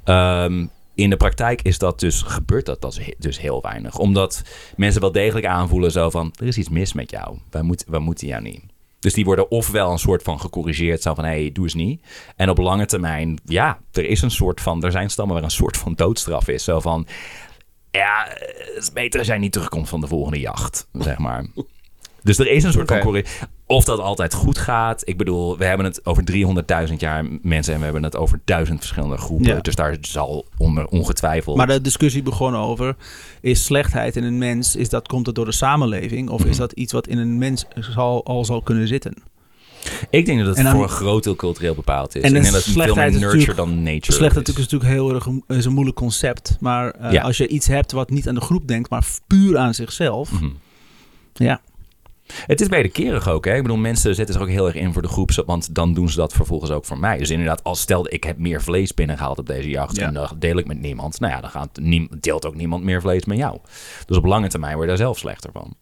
Ehm, 0.04 0.66
in 0.94 1.10
de 1.10 1.16
praktijk 1.16 1.62
is 1.62 1.78
dat 1.78 2.00
dus, 2.00 2.22
gebeurt 2.22 2.66
dat 2.66 2.82
dus 2.82 2.96
he- 2.98 3.14
dus 3.18 3.40
heel 3.40 3.60
weinig. 3.62 3.98
Omdat 3.98 4.42
mensen 4.76 5.00
wel 5.00 5.12
degelijk 5.12 5.46
aanvoelen 5.46 5.90
zo 5.90 6.10
van... 6.10 6.32
er 6.40 6.46
is 6.46 6.58
iets 6.58 6.68
mis 6.68 6.92
met 6.92 7.10
jou. 7.10 7.38
Wij, 7.50 7.62
moet, 7.62 7.84
wij 7.88 8.00
moeten 8.00 8.26
jou 8.26 8.42
niet. 8.42 8.60
Dus 9.04 9.12
die 9.12 9.24
worden 9.24 9.50
ofwel 9.50 9.90
een 9.90 9.98
soort 9.98 10.22
van 10.22 10.40
gecorrigeerd, 10.40 11.02
zo 11.02 11.14
van 11.14 11.24
hé, 11.24 11.30
hey, 11.30 11.52
doe 11.52 11.64
eens 11.64 11.74
niet. 11.74 12.02
En 12.36 12.50
op 12.50 12.58
lange 12.58 12.86
termijn, 12.86 13.38
ja, 13.44 13.78
er 13.92 14.04
is 14.04 14.22
een 14.22 14.30
soort 14.30 14.60
van, 14.60 14.84
er 14.84 14.90
zijn 14.90 15.10
stammen 15.10 15.34
waar 15.34 15.44
een 15.44 15.50
soort 15.50 15.76
van 15.76 15.94
doodstraf 15.94 16.48
is. 16.48 16.64
Zo 16.64 16.80
van, 16.80 17.06
ja, 17.90 18.26
het 18.28 18.82
is 18.82 18.92
beter 18.92 19.18
als 19.18 19.28
jij 19.28 19.38
niet 19.38 19.52
terugkomt 19.52 19.88
van 19.88 20.00
de 20.00 20.06
volgende 20.06 20.40
jacht, 20.40 20.88
zeg 20.92 21.18
maar. 21.18 21.46
Dus 22.24 22.38
er 22.38 22.50
is 22.50 22.62
een 22.64 22.72
soort 22.72 22.88
van 22.90 23.22
Of 23.66 23.84
dat 23.84 23.98
altijd 23.98 24.34
goed 24.34 24.58
gaat. 24.58 25.02
Ik 25.08 25.16
bedoel, 25.16 25.58
we 25.58 25.64
hebben 25.64 25.86
het 25.86 26.06
over 26.06 26.24
300.000 26.88 26.94
jaar 26.96 27.24
mensen 27.42 27.72
en 27.72 27.78
we 27.78 27.84
hebben 27.84 28.02
het 28.02 28.16
over 28.16 28.40
duizend 28.44 28.78
verschillende 28.78 29.16
groepen. 29.16 29.54
Ja. 29.54 29.60
Dus 29.60 29.74
daar 29.74 29.96
zal 30.00 30.46
onder, 30.58 30.86
ongetwijfeld. 30.86 31.56
Maar 31.56 31.66
de 31.66 31.80
discussie 31.80 32.22
begon 32.22 32.56
over, 32.56 32.96
is 33.40 33.64
slechtheid 33.64 34.16
in 34.16 34.24
een 34.24 34.38
mens, 34.38 34.76
is 34.76 34.88
dat, 34.88 35.08
komt 35.08 35.26
het 35.26 35.34
door 35.34 35.44
de 35.44 35.52
samenleving? 35.52 36.28
Of 36.30 36.40
Mhm. 36.40 36.48
is 36.48 36.56
dat 36.56 36.72
iets 36.72 36.92
wat 36.92 37.06
in 37.06 37.18
een 37.18 37.38
mens 37.38 37.64
zal, 37.74 38.24
al 38.24 38.44
zal 38.44 38.62
kunnen 38.62 38.88
zitten? 38.88 39.14
ik 40.10 40.26
denk 40.26 40.38
dat 40.44 40.56
het 40.56 40.64
dan- 40.64 40.72
voor 40.74 40.82
een 40.82 40.88
groot 40.88 41.24
deel 41.24 41.36
cultureel 41.36 41.74
bepaald 41.74 42.14
is. 42.16 42.22
En 42.22 42.28
ik 42.28 42.42
denk 42.42 42.44
dat 42.54 42.64
het 42.64 42.74
veel 42.84 42.94
meer 42.94 43.12
nurture 43.12 43.54
dan 43.54 43.82
nature 43.82 44.12
Slechtheid 44.12 44.48
is. 44.48 44.54
is 44.54 44.60
natuurlijk 44.60 44.90
heel 44.90 45.14
erg 45.14 45.26
een, 45.26 45.44
is 45.48 45.64
een 45.64 45.72
moeilijk 45.72 45.96
concept. 45.96 46.56
Maar 46.60 46.90
eh, 46.90 47.12
Ja. 47.12 47.22
als 47.22 47.36
je 47.36 47.48
iets 47.48 47.66
hebt 47.66 47.92
wat 47.92 48.10
niet 48.10 48.28
aan 48.28 48.34
de 48.34 48.40
groep 48.40 48.68
denkt, 48.68 48.90
maar 48.90 49.06
puur 49.26 49.58
aan 49.58 49.74
zichzelf. 49.74 50.32
Mhm. 50.32 50.48
Ja. 51.34 51.60
Het 52.26 52.60
is 52.60 52.68
wederkerig 52.68 53.28
ook. 53.28 53.44
Hè? 53.44 53.54
Ik 53.54 53.62
bedoel, 53.62 53.76
mensen 53.76 54.14
zetten 54.14 54.34
zich 54.34 54.42
ook 54.44 54.48
heel 54.50 54.66
erg 54.66 54.74
in 54.74 54.92
voor 54.92 55.02
de 55.02 55.08
groep. 55.08 55.30
Want 55.46 55.74
dan 55.74 55.94
doen 55.94 56.08
ze 56.08 56.16
dat 56.16 56.32
vervolgens 56.32 56.70
ook 56.70 56.84
voor 56.84 56.98
mij. 56.98 57.18
Dus 57.18 57.30
inderdaad, 57.30 57.64
als 57.64 57.80
stel 57.80 58.12
ik 58.12 58.24
heb 58.24 58.38
meer 58.38 58.62
vlees 58.62 58.94
binnengehaald 58.94 59.38
op 59.38 59.46
deze 59.46 59.68
jacht. 59.68 59.96
Ja. 59.96 60.06
En 60.06 60.14
dat 60.14 60.34
deel 60.38 60.56
ik 60.56 60.66
met 60.66 60.80
niemand. 60.80 61.20
Nou 61.20 61.32
ja, 61.32 61.40
dan 61.40 61.50
gaat 61.50 61.78
niem- 61.80 62.08
deelt 62.20 62.46
ook 62.46 62.54
niemand 62.54 62.84
meer 62.84 63.00
vlees 63.00 63.24
met 63.24 63.38
jou. 63.38 63.58
Dus 64.06 64.16
op 64.16 64.24
lange 64.24 64.48
termijn 64.48 64.72
word 64.74 64.84
je 64.84 64.88
daar 64.96 65.04
zelf 65.04 65.18
slechter 65.18 65.50
van. 65.52 65.74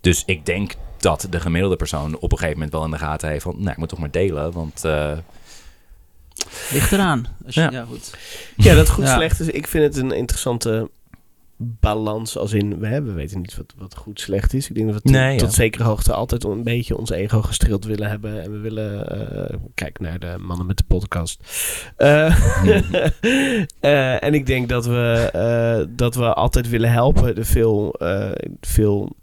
Dus 0.00 0.22
ik 0.26 0.46
denk 0.46 0.72
dat 0.98 1.26
de 1.30 1.40
gemiddelde 1.40 1.76
persoon 1.76 2.16
op 2.18 2.32
een 2.32 2.38
gegeven 2.38 2.54
moment 2.58 2.72
wel 2.72 2.84
in 2.84 2.90
de 2.90 2.98
gaten 2.98 3.28
heeft 3.28 3.42
van... 3.42 3.54
Nou, 3.58 3.70
ik 3.70 3.76
moet 3.76 3.88
toch 3.88 3.98
maar 3.98 4.10
delen, 4.10 4.52
want... 4.52 4.84
eh, 4.84 5.12
Ligt 6.72 6.92
eraan. 6.92 7.26
Als 7.46 7.54
je, 7.54 7.60
ja. 7.60 7.70
Ja. 7.70 7.84
goed. 7.84 8.14
Ja, 8.56 8.74
dat 8.74 8.88
goed 8.90 9.04
Ja. 9.04 9.14
slecht 9.14 9.40
is. 9.40 9.46
Ik 9.46 9.66
vind 9.66 9.84
het 9.94 9.96
een 10.04 10.10
interessante 10.12 10.90
balans. 11.56 12.38
Als 12.38 12.52
in, 12.52 12.78
we, 12.78 12.86
hebben, 12.86 13.10
we 13.10 13.16
weten 13.16 13.40
niet 13.40 13.56
wat, 13.56 13.74
wat 13.78 13.96
goed 13.96 14.20
slecht 14.20 14.54
is. 14.54 14.68
Ik 14.68 14.74
denk 14.74 14.86
dat 14.86 14.96
we 14.96 15.02
tot, 15.02 15.12
Nee, 15.12 15.32
ja. 15.32 15.38
tot 15.38 15.52
zekere 15.52 15.84
hoogte 15.84 16.12
altijd 16.12 16.44
een 16.44 16.62
beetje 16.62 16.96
ons 16.96 17.10
ego 17.10 17.42
gestreeld 17.42 17.84
willen 17.84 18.08
hebben. 18.08 18.42
En 18.42 18.52
we 18.52 18.58
willen, 18.58 19.08
eh, 19.08 19.56
kijk 19.74 20.00
naar 20.00 20.18
de 20.18 20.34
mannen 20.38 20.66
met 20.66 20.76
de 20.76 20.84
podcast. 20.84 21.42
Eh, 21.96 22.26
eh, 23.80 24.22
en 24.22 24.34
ik 24.34 24.46
denk 24.46 24.68
dat 24.68 24.86
we, 24.86 25.88
dat 25.96 26.14
we 26.14 26.34
altijd 26.34 26.68
willen 26.68 26.90
helpen. 26.90 27.34
De 27.34 27.44
veel, 27.44 27.94
veel 28.60 29.16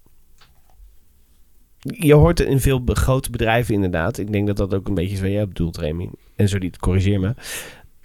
je 1.83 2.13
hoort 2.13 2.39
in 2.39 2.59
veel 2.59 2.81
grote 2.85 3.29
bedrijven 3.29 3.73
inderdaad. 3.73 4.17
Ik 4.17 4.31
denk 4.31 4.47
dat 4.47 4.57
dat 4.57 4.73
ook 4.73 4.87
een 4.87 4.93
beetje 4.93 5.13
is 5.13 5.19
waar 5.19 5.29
jij 5.29 5.47
bedoelt, 5.47 5.77
Remy. 5.77 6.09
En 6.35 6.49
zo 6.49 6.57
niet, 6.57 6.77
corrigeer 6.77 7.19
me. 7.19 7.33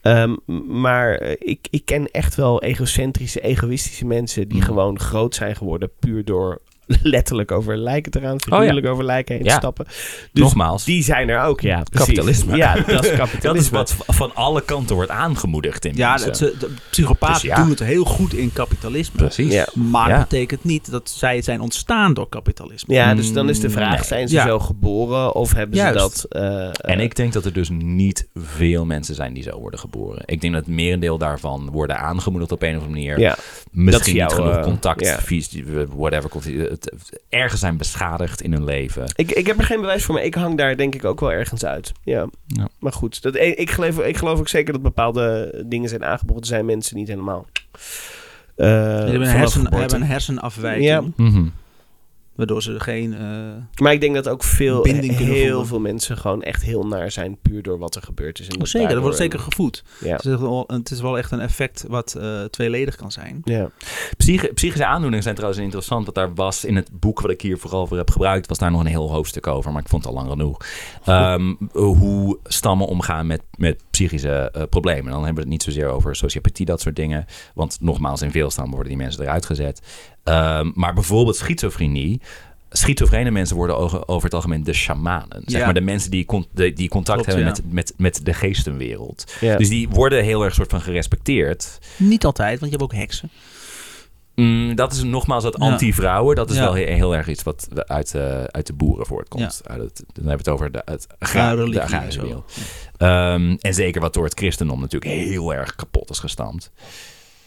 Ehm, 0.08 0.34
maar 0.80 1.14
eh, 1.14 1.36
ik, 1.38 1.66
ik 1.70 1.84
ken 1.84 2.10
echt 2.10 2.34
wel 2.34 2.62
egocentrische, 2.62 3.40
egoïstische 3.40 4.06
mensen... 4.06 4.48
die 4.48 4.58
Mhm. 4.58 4.66
gewoon 4.66 4.98
groot 4.98 5.34
zijn 5.34 5.56
geworden 5.56 5.90
puur 5.98 6.24
door 6.24 6.60
letterlijk 7.02 7.52
over 7.52 7.76
lijken 7.76 8.12
te 8.12 8.20
gaan. 8.20 8.36
ja. 8.38 8.56
Figuurlijk 8.58 8.86
over 8.86 9.04
lijken 9.04 9.34
heen 9.34 9.44
te 9.44 9.50
stappen. 9.50 9.84
Dus 10.32 10.42
Nogmaals, 10.42 10.84
die 10.84 11.02
zijn 11.02 11.28
er 11.28 11.40
ook, 11.42 11.60
ja. 11.60 11.82
precies. 11.82 12.06
Kapitalisme. 12.06 12.56
Ja, 12.56 12.74
dat 12.86 13.04
is 13.04 13.10
kapitalisme. 13.16 13.76
dat 13.78 13.88
is 13.88 13.96
wat 13.96 14.16
van 14.16 14.34
alle 14.34 14.62
kanten 14.62 14.94
wordt 14.94 15.10
aangemoedigd 15.10 15.84
in 15.84 15.92
Ja, 15.96 16.18
ze, 16.18 16.30
de 16.58 16.70
psychopaten 16.90 17.34
Dus 17.40 17.42
ja. 17.50 17.56
doen 17.56 17.70
het 17.70 17.78
heel 17.78 18.04
goed 18.04 18.34
in 18.34 18.52
kapitalisme. 18.52 19.16
Precies. 19.18 19.52
Ja. 19.52 19.66
Maar 19.74 20.08
Ja. 20.08 20.18
dat 20.18 20.28
betekent 20.28 20.64
niet 20.64 20.90
dat 20.90 21.10
zij 21.10 21.42
zijn 21.42 21.60
ontstaan 21.60 22.14
door 22.14 22.28
kapitalisme. 22.28 22.94
Ja, 22.94 23.14
dus 23.14 23.32
dan 23.32 23.48
is 23.48 23.60
de 23.60 23.70
vraag, 23.70 23.94
Nee. 23.94 24.04
zijn 24.04 24.28
ze 24.28 24.34
Ja. 24.34 24.46
zo 24.46 24.58
geboren 24.58 25.34
of 25.34 25.52
hebben 25.52 25.76
Juist. 25.76 25.94
ze 25.94 26.00
dat... 26.00 26.42
eh, 26.42 26.64
En 26.66 26.98
eh, 26.98 27.00
ik 27.00 27.16
denk 27.16 27.32
dat 27.32 27.44
er 27.44 27.52
dus 27.52 27.68
niet 27.72 28.28
veel 28.34 28.84
mensen 28.84 29.14
zijn 29.14 29.32
die 29.34 29.42
zo 29.42 29.58
worden 29.60 29.80
geboren. 29.80 30.22
Ik 30.24 30.40
denk 30.40 30.52
dat 30.52 30.64
het 30.66 30.74
merendeel 30.74 31.18
daarvan 31.18 31.70
worden 31.72 31.98
aangemoedigd 31.98 32.52
op 32.52 32.62
een 32.62 32.76
of 32.76 32.82
andere 32.82 32.92
manier. 32.92 33.18
Ja, 33.18 33.36
Misschien 33.70 33.90
dat 33.90 34.06
niet 34.06 34.16
jouw, 34.16 34.28
genoeg 34.28 34.54
eh, 34.56 34.62
contact, 34.62 35.04
ja. 35.04 35.18
vies, 35.20 35.50
whatever. 35.96 36.30
Het- 36.84 37.20
Ergens 37.28 37.60
zijn 37.60 37.76
beschadigd 37.76 38.42
in 38.42 38.52
hun 38.52 38.64
leven. 38.64 39.04
Ik, 39.14 39.30
ik 39.30 39.46
heb 39.46 39.58
er 39.58 39.64
geen 39.64 39.80
bewijs 39.80 40.04
voor, 40.04 40.14
maar 40.14 40.24
ik 40.24 40.34
hang 40.34 40.56
daar 40.58 40.76
denk 40.76 40.94
ik 40.94 41.04
ook 41.04 41.20
wel 41.20 41.32
ergens 41.32 41.64
uit. 41.64 41.92
Ja. 42.02 42.28
Ja. 42.46 42.68
Maar 42.78 42.92
goed, 42.92 43.22
dat, 43.22 43.34
ik, 43.36 43.70
geloof, 43.70 43.98
ik 44.00 44.16
geloof 44.16 44.38
ook 44.38 44.48
zeker 44.48 44.72
dat 44.72 44.82
bepaalde 44.82 45.52
dingen 45.66 45.88
zijn 45.88 46.04
aangeboren. 46.04 46.44
Zijn 46.44 46.66
mensen 46.66 46.96
niet 46.96 47.08
helemaal. 47.08 47.46
eh, 47.72 47.80
Ze 48.56 48.62
hebben 48.64 49.12
een, 49.20 49.26
hersen, 49.28 49.74
hebben 49.74 50.00
een 50.00 50.06
hersenafwijking. 50.06 50.84
Ja. 50.84 51.02
Mhm. 51.16 51.44
Waardoor 52.38 52.62
ze 52.62 52.80
geen... 52.80 53.14
eh, 53.14 53.20
Maar 53.82 53.92
ik 53.92 54.00
denk 54.00 54.14
dat 54.14 54.28
ook 54.28 54.44
veel, 54.44 54.82
Binding 54.82 55.16
kunnen 55.16 55.34
heel 55.34 55.46
voelen. 55.48 55.66
veel 55.66 55.80
mensen 55.80 56.16
gewoon 56.18 56.42
echt 56.42 56.62
heel 56.62 56.86
naar 56.86 57.10
zijn. 57.10 57.38
Puur 57.42 57.62
door 57.62 57.78
wat 57.78 57.94
er 57.94 58.02
gebeurd 58.02 58.38
is. 58.40 58.48
En 58.48 58.58
oh, 58.60 58.64
zeker, 58.66 58.88
dat 58.88 59.02
wordt 59.02 59.16
zeker 59.16 59.38
gevoed. 59.38 59.84
Ja. 60.00 60.16
Het, 60.16 60.24
is 60.24 60.36
wel, 60.36 60.64
het 60.66 60.90
is 60.90 61.00
wel 61.00 61.18
echt 61.18 61.30
een 61.30 61.40
effect 61.40 61.84
wat 61.88 62.14
eh, 62.14 62.44
tweeledig 62.44 62.96
kan 62.96 63.12
zijn. 63.12 63.40
Ja. 63.44 63.70
Psychi- 64.16 64.52
psychische 64.52 64.86
aandoeningen 64.86 65.22
zijn 65.22 65.34
trouwens 65.34 65.62
interessant. 65.62 66.02
Want 66.04 66.16
daar 66.16 66.34
was 66.34 66.64
in 66.64 66.76
het 66.76 66.90
boek 66.92 67.20
wat 67.20 67.30
ik 67.30 67.40
hier 67.40 67.58
vooral 67.58 67.86
voor 67.86 67.96
heb 67.96 68.10
gebruikt, 68.10 68.48
was 68.48 68.58
daar 68.58 68.70
nog 68.70 68.80
een 68.80 68.86
heel 68.86 69.10
hoofdstuk 69.10 69.46
over. 69.46 69.72
Maar 69.72 69.82
ik 69.82 69.88
vond 69.88 70.04
het 70.04 70.12
al 70.14 70.18
lang 70.18 70.30
genoeg. 70.30 70.56
Ehm, 71.04 71.54
hoe 71.72 72.38
stammen 72.44 72.86
omgaan 72.86 73.26
met, 73.26 73.42
met 73.56 73.82
psychische 73.90 74.50
eh, 74.52 74.62
problemen. 74.70 75.04
Dan 75.12 75.24
hebben 75.24 75.34
we 75.34 75.40
het 75.40 75.48
niet 75.50 75.62
zozeer 75.62 75.86
over 75.88 76.16
sociopathie, 76.16 76.66
dat 76.66 76.80
soort 76.80 76.96
dingen. 76.96 77.24
Want 77.54 77.76
nogmaals, 77.80 78.22
in 78.22 78.30
veel 78.30 78.50
stammen 78.50 78.74
worden 78.74 78.92
die 78.92 79.02
mensen 79.02 79.22
eruit 79.22 79.46
gezet. 79.46 79.82
Ehm, 80.24 80.70
maar 80.74 80.94
bijvoorbeeld 80.94 81.36
schizofrenie. 81.36 82.20
Schizofrene 82.70 83.30
mensen 83.30 83.56
worden 83.56 83.76
over, 84.08 84.24
het 84.24 84.34
algemeen 84.34 84.64
de 84.64 84.72
shamanen. 84.72 85.42
Zeg 85.46 85.58
Ja. 85.58 85.64
maar 85.64 85.74
de 85.74 85.80
mensen 85.80 86.10
die, 86.10 86.24
con- 86.24 86.46
die 86.52 86.88
contact 86.88 87.22
Klopt, 87.22 87.26
hebben 87.26 87.44
ja. 87.44 87.50
met, 87.50 87.72
met, 87.72 87.94
met 87.96 88.24
de 88.24 88.34
geestenwereld. 88.34 89.32
Ja. 89.40 89.56
Dus 89.56 89.68
die 89.68 89.88
worden 89.88 90.24
heel 90.24 90.44
erg 90.44 90.54
soort 90.54 90.70
van 90.70 90.80
gerespecteerd. 90.80 91.78
Niet 91.96 92.24
altijd, 92.24 92.60
want 92.60 92.72
je 92.72 92.78
hebt 92.78 92.92
ook 92.92 92.98
heksen. 92.98 93.30
Mm, 94.34 94.74
dat 94.74 94.92
is 94.92 95.02
nogmaals 95.02 95.42
dat 95.42 95.58
anti-vrouwen. 95.58 96.36
Dat 96.36 96.50
is 96.50 96.58
wel 96.58 96.72
heel, 96.74 96.86
heel 96.86 97.16
erg 97.16 97.28
iets 97.28 97.42
wat 97.42 97.68
uit, 97.86 98.14
eh, 98.14 98.44
uit 98.44 98.66
de 98.66 98.72
boeren 98.72 99.06
voortkomt. 99.06 99.60
Uit 99.64 99.80
het, 99.80 99.96
dan 99.96 100.26
hebben 100.26 100.30
we 100.32 100.36
het 100.36 100.48
over 100.48 100.72
de, 100.72 100.82
het 100.84 101.06
agrarische 101.18 102.22
wereld. 102.22 102.52
Ehm, 102.96 103.56
en 103.60 103.74
zeker 103.74 104.00
wat 104.00 104.14
door 104.14 104.24
het 104.24 104.38
christendom 104.38 104.80
natuurlijk 104.80 105.12
heel 105.12 105.54
erg 105.54 105.74
kapot 105.74 106.10
is 106.10 106.18
gestampt. 106.18 106.70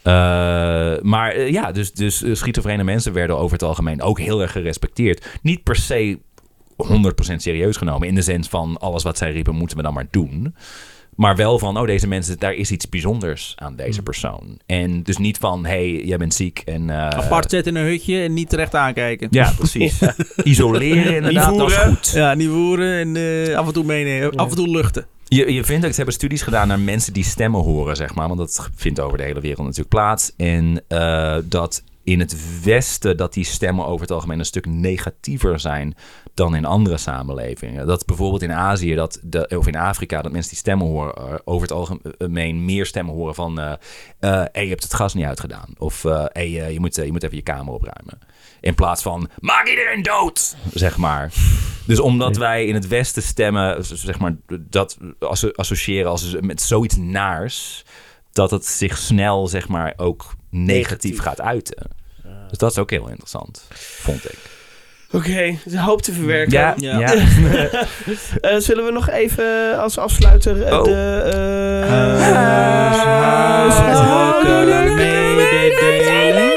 Eh, 0.02 0.12
maar 1.02 1.30
eh, 1.30 1.50
ja, 1.50 1.72
dus, 1.72 1.92
dus 1.92 2.22
eh, 2.22 2.34
schizofrene 2.34 2.84
mensen 2.84 3.12
werden 3.12 3.38
over 3.38 3.52
het 3.52 3.62
algemeen 3.62 4.02
ook 4.02 4.18
heel 4.18 4.42
erg 4.42 4.52
gerespecteerd. 4.52 5.26
Niet 5.42 5.62
per 5.62 5.76
se 5.76 6.18
100% 6.76 7.36
serieus 7.36 7.76
genomen. 7.76 8.08
In 8.08 8.14
de 8.14 8.22
zin 8.22 8.44
van 8.44 8.76
alles 8.80 9.02
wat 9.02 9.18
zij 9.18 9.32
riepen 9.32 9.54
moeten 9.54 9.76
we 9.76 9.82
dan 9.82 9.94
maar 9.94 10.06
doen. 10.10 10.54
Maar 11.16 11.36
wel 11.36 11.58
van, 11.58 11.78
oh 11.78 11.86
deze 11.86 12.06
mensen, 12.06 12.38
daar 12.38 12.54
is 12.54 12.70
iets 12.70 12.88
bijzonders 12.88 13.52
aan 13.56 13.76
deze 13.76 13.92
Hmm. 13.92 14.02
persoon. 14.02 14.58
En 14.66 15.02
dus 15.02 15.16
niet 15.16 15.38
van, 15.38 15.64
hey, 15.66 16.04
jij 16.04 16.16
bent 16.16 16.34
ziek 16.34 16.62
en... 16.64 16.90
Apart 16.90 17.50
zetten 17.50 17.76
in 17.76 17.82
een 17.82 17.88
hutje 17.88 18.22
en 18.22 18.32
niet 18.32 18.48
terecht 18.48 18.74
aankijken. 18.74 19.28
Ja, 19.30 19.52
precies. 19.56 20.00
Isoleren 20.44 21.14
inderdaad, 21.14 21.56
dat 21.56 21.70
is 21.70 21.76
goed. 21.76 22.10
Ja, 22.14 22.34
niet 22.34 22.48
voeren 22.48 23.16
en 23.16 23.56
af 23.56 23.66
en 23.66 23.72
toe 23.72 23.84
meenemen. 23.84 24.36
Af 24.36 24.50
en 24.50 24.56
toe 24.56 24.68
luchten. 24.68 25.06
Je, 25.34 25.52
je 25.52 25.64
vindt 25.64 25.84
ook, 25.84 25.90
ze 25.90 25.96
hebben 25.96 26.14
studies 26.14 26.42
gedaan 26.42 26.68
naar 26.68 26.80
mensen 26.80 27.12
die 27.12 27.24
stemmen 27.24 27.60
horen, 27.60 27.96
zeg 27.96 28.14
maar. 28.14 28.26
Want 28.26 28.38
dat 28.38 28.70
vindt 28.74 29.00
over 29.00 29.18
de 29.18 29.24
hele 29.24 29.40
wereld 29.40 29.62
natuurlijk 29.66 29.88
plaats. 29.88 30.32
En 30.36 30.82
eh, 30.88 31.36
dat 31.44 31.82
in 32.04 32.20
het 32.20 32.62
Westen, 32.64 33.16
dat 33.16 33.32
die 33.32 33.44
stemmen 33.44 33.86
over 33.86 34.00
het 34.00 34.10
algemeen 34.10 34.38
een 34.38 34.44
stuk 34.44 34.66
negatiever 34.66 35.60
zijn 35.60 35.94
dan 36.34 36.54
in 36.54 36.64
andere 36.64 36.96
samenlevingen. 36.96 37.86
Dat 37.86 38.06
bijvoorbeeld 38.06 38.42
in 38.42 38.52
Azië, 38.52 38.94
dat 38.94 39.18
de, 39.22 39.52
of 39.58 39.66
in 39.66 39.76
Afrika, 39.76 40.22
dat 40.22 40.32
mensen 40.32 40.50
die 40.50 40.58
stemmen 40.58 40.86
horen, 40.86 41.14
eh, 41.14 41.34
over 41.44 41.68
het 41.68 41.72
algemeen 41.72 42.64
meer 42.64 42.86
stemmen 42.86 43.14
horen 43.14 43.34
van... 43.34 43.60
eh 43.60 43.72
eh, 44.22 44.44
hey, 44.52 44.62
je 44.62 44.68
hebt 44.68 44.82
het 44.82 44.94
gas 44.94 45.14
niet 45.14 45.24
uitgedaan. 45.24 45.74
Of 45.78 46.04
eh, 46.04 46.24
hey, 46.32 46.60
eh, 46.60 46.72
je, 46.72 46.80
moet, 46.80 46.98
eh, 46.98 47.04
je 47.04 47.12
moet 47.12 47.22
even 47.22 47.36
je 47.36 47.42
kamer 47.42 47.74
opruimen. 47.74 48.18
In 48.62 48.74
plaats 48.74 49.02
van, 49.02 49.28
maak 49.38 49.68
iedereen 49.68 50.02
dood, 50.02 50.56
zeg 50.74 50.96
maar. 50.96 51.32
Dus 51.86 52.00
omdat 52.00 52.36
wij 52.36 52.66
in 52.66 52.74
het 52.74 52.88
Westen 52.88 53.22
stemmen, 53.22 53.84
zeg 53.84 54.18
maar, 54.18 54.34
dat 54.60 54.98
associëren 55.54 56.10
als 56.10 56.36
met 56.40 56.62
zoiets 56.62 56.96
naars, 56.96 57.84
dat 58.32 58.50
het 58.50 58.66
zich 58.66 58.98
snel, 58.98 59.48
zeg 59.48 59.68
maar, 59.68 59.92
ook 59.96 60.34
negatief, 60.50 61.18
gaat 61.18 61.40
uiten. 61.40 61.90
Dus 62.48 62.58
dat 62.58 62.70
is 62.70 62.78
ook 62.78 62.90
heel 62.90 63.08
interessant, 63.08 63.66
vond 63.74 64.24
ik. 64.24 64.38
Oké, 65.12 65.28
okay, 65.28 65.58
dus 65.64 65.80
hoop 65.80 66.02
te 66.02 66.12
verwerken. 66.12 66.52
Ja, 66.52 66.74
ja. 66.76 66.98
ja. 66.98 67.14
uh, 67.14 67.24
zullen 68.66 68.84
we 68.84 68.90
nog 68.90 69.08
even 69.08 69.78
als 69.78 69.98
afsluiter 69.98 70.56
uh, 70.56 70.78
oh. 70.78 70.84
de... 70.84 71.30
Uh, 71.34 71.40
huishoudelijke 73.80 76.51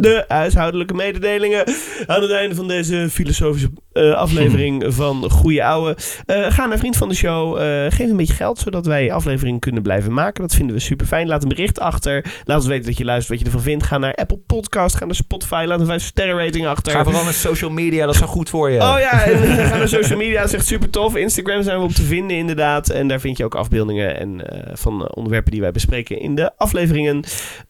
de 0.00 0.24
huishoudelijke 0.28 0.94
mededelingen. 0.94 1.64
Aan 2.06 2.22
het 2.22 2.30
einde 2.30 2.54
van 2.54 2.68
deze 2.68 3.08
filosofische 3.10 3.70
uh, 3.92 4.14
aflevering 4.14 4.84
van 4.94 5.30
Goeie 5.30 5.64
Ouwe. 5.64 5.96
Uh, 6.26 6.50
ga 6.50 6.66
naar 6.66 6.78
Vriend 6.78 6.96
van 6.96 7.08
de 7.08 7.14
Show. 7.14 7.60
Uh, 7.60 7.62
geef 7.88 8.10
een 8.10 8.16
beetje 8.16 8.34
geld, 8.34 8.58
zodat 8.58 8.86
wij 8.86 9.12
afleveringen 9.12 9.60
kunnen 9.60 9.82
blijven 9.82 10.12
maken. 10.12 10.42
Dat 10.42 10.54
vinden 10.54 10.76
we 10.76 10.82
super 10.82 11.06
fijn. 11.06 11.28
Laat 11.28 11.42
een 11.42 11.48
bericht 11.48 11.80
achter. 11.80 12.24
Laat 12.44 12.56
ons 12.56 12.66
weten 12.66 12.86
dat 12.86 12.98
je 12.98 13.04
luistert, 13.04 13.28
wat 13.28 13.38
je 13.38 13.44
ervan 13.44 13.62
vindt. 13.62 13.84
Ga 13.84 13.98
naar 13.98 14.14
Apple 14.14 14.38
Podcast, 14.38 14.96
ga 14.96 15.04
naar 15.04 15.14
Spotify. 15.14 15.64
Laat 15.66 15.80
een 15.80 15.86
5 15.86 16.02
sterren 16.02 16.44
rating 16.44 16.66
achter. 16.66 16.92
Ga 16.92 17.04
vooral 17.04 17.24
naar 17.24 17.32
social 17.32 17.70
media, 17.70 18.04
dat 18.06 18.14
is 18.14 18.20
zo 18.20 18.26
goed 18.26 18.50
voor 18.50 18.70
je. 18.70 18.78
Oh 18.80 18.96
ja, 18.98 19.24
en, 19.24 19.38
ga 19.66 19.76
naar 19.76 19.88
social 19.88 20.18
media, 20.24 20.40
dat 20.40 20.48
is 20.48 20.54
echt 20.54 20.66
super 20.66 20.90
tof. 20.90 21.16
Instagram 21.16 21.62
zijn 21.62 21.78
we 21.78 21.84
op 21.84 21.92
te 21.92 22.02
vinden 22.02 22.36
inderdaad. 22.36 22.88
En 22.88 23.08
daar 23.08 23.20
vind 23.20 23.36
je 23.36 23.44
ook 23.44 23.54
afbeeldingen 23.54 24.18
en, 24.18 24.42
van 24.72 25.14
onderwerpen 25.14 25.50
die 25.50 25.60
wij 25.60 25.72
bespreken 25.72 26.20
in 26.20 26.34
de 26.34 26.56
afleveringen. 26.56 27.24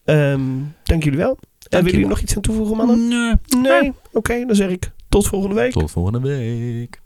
Um, 0.04 0.74
dank 0.84 1.04
jullie 1.04 1.18
wel. 1.18 1.38
En 1.68 1.78
willen 1.78 1.92
jullie 1.92 2.08
nog 2.08 2.20
iets 2.20 2.36
aan 2.36 2.42
toevoegen, 2.42 2.76
mannen? 2.76 3.08
Nee. 3.08 3.34
Nee? 3.62 3.92
Oké, 4.12 4.44
dan 4.46 4.56
zeg 4.56 4.70
ik 4.70 4.90
tot 5.08 5.26
volgende 5.26 5.54
week. 5.54 5.72
Tot 5.72 5.90
volgende 5.90 6.20
week. 6.20 7.00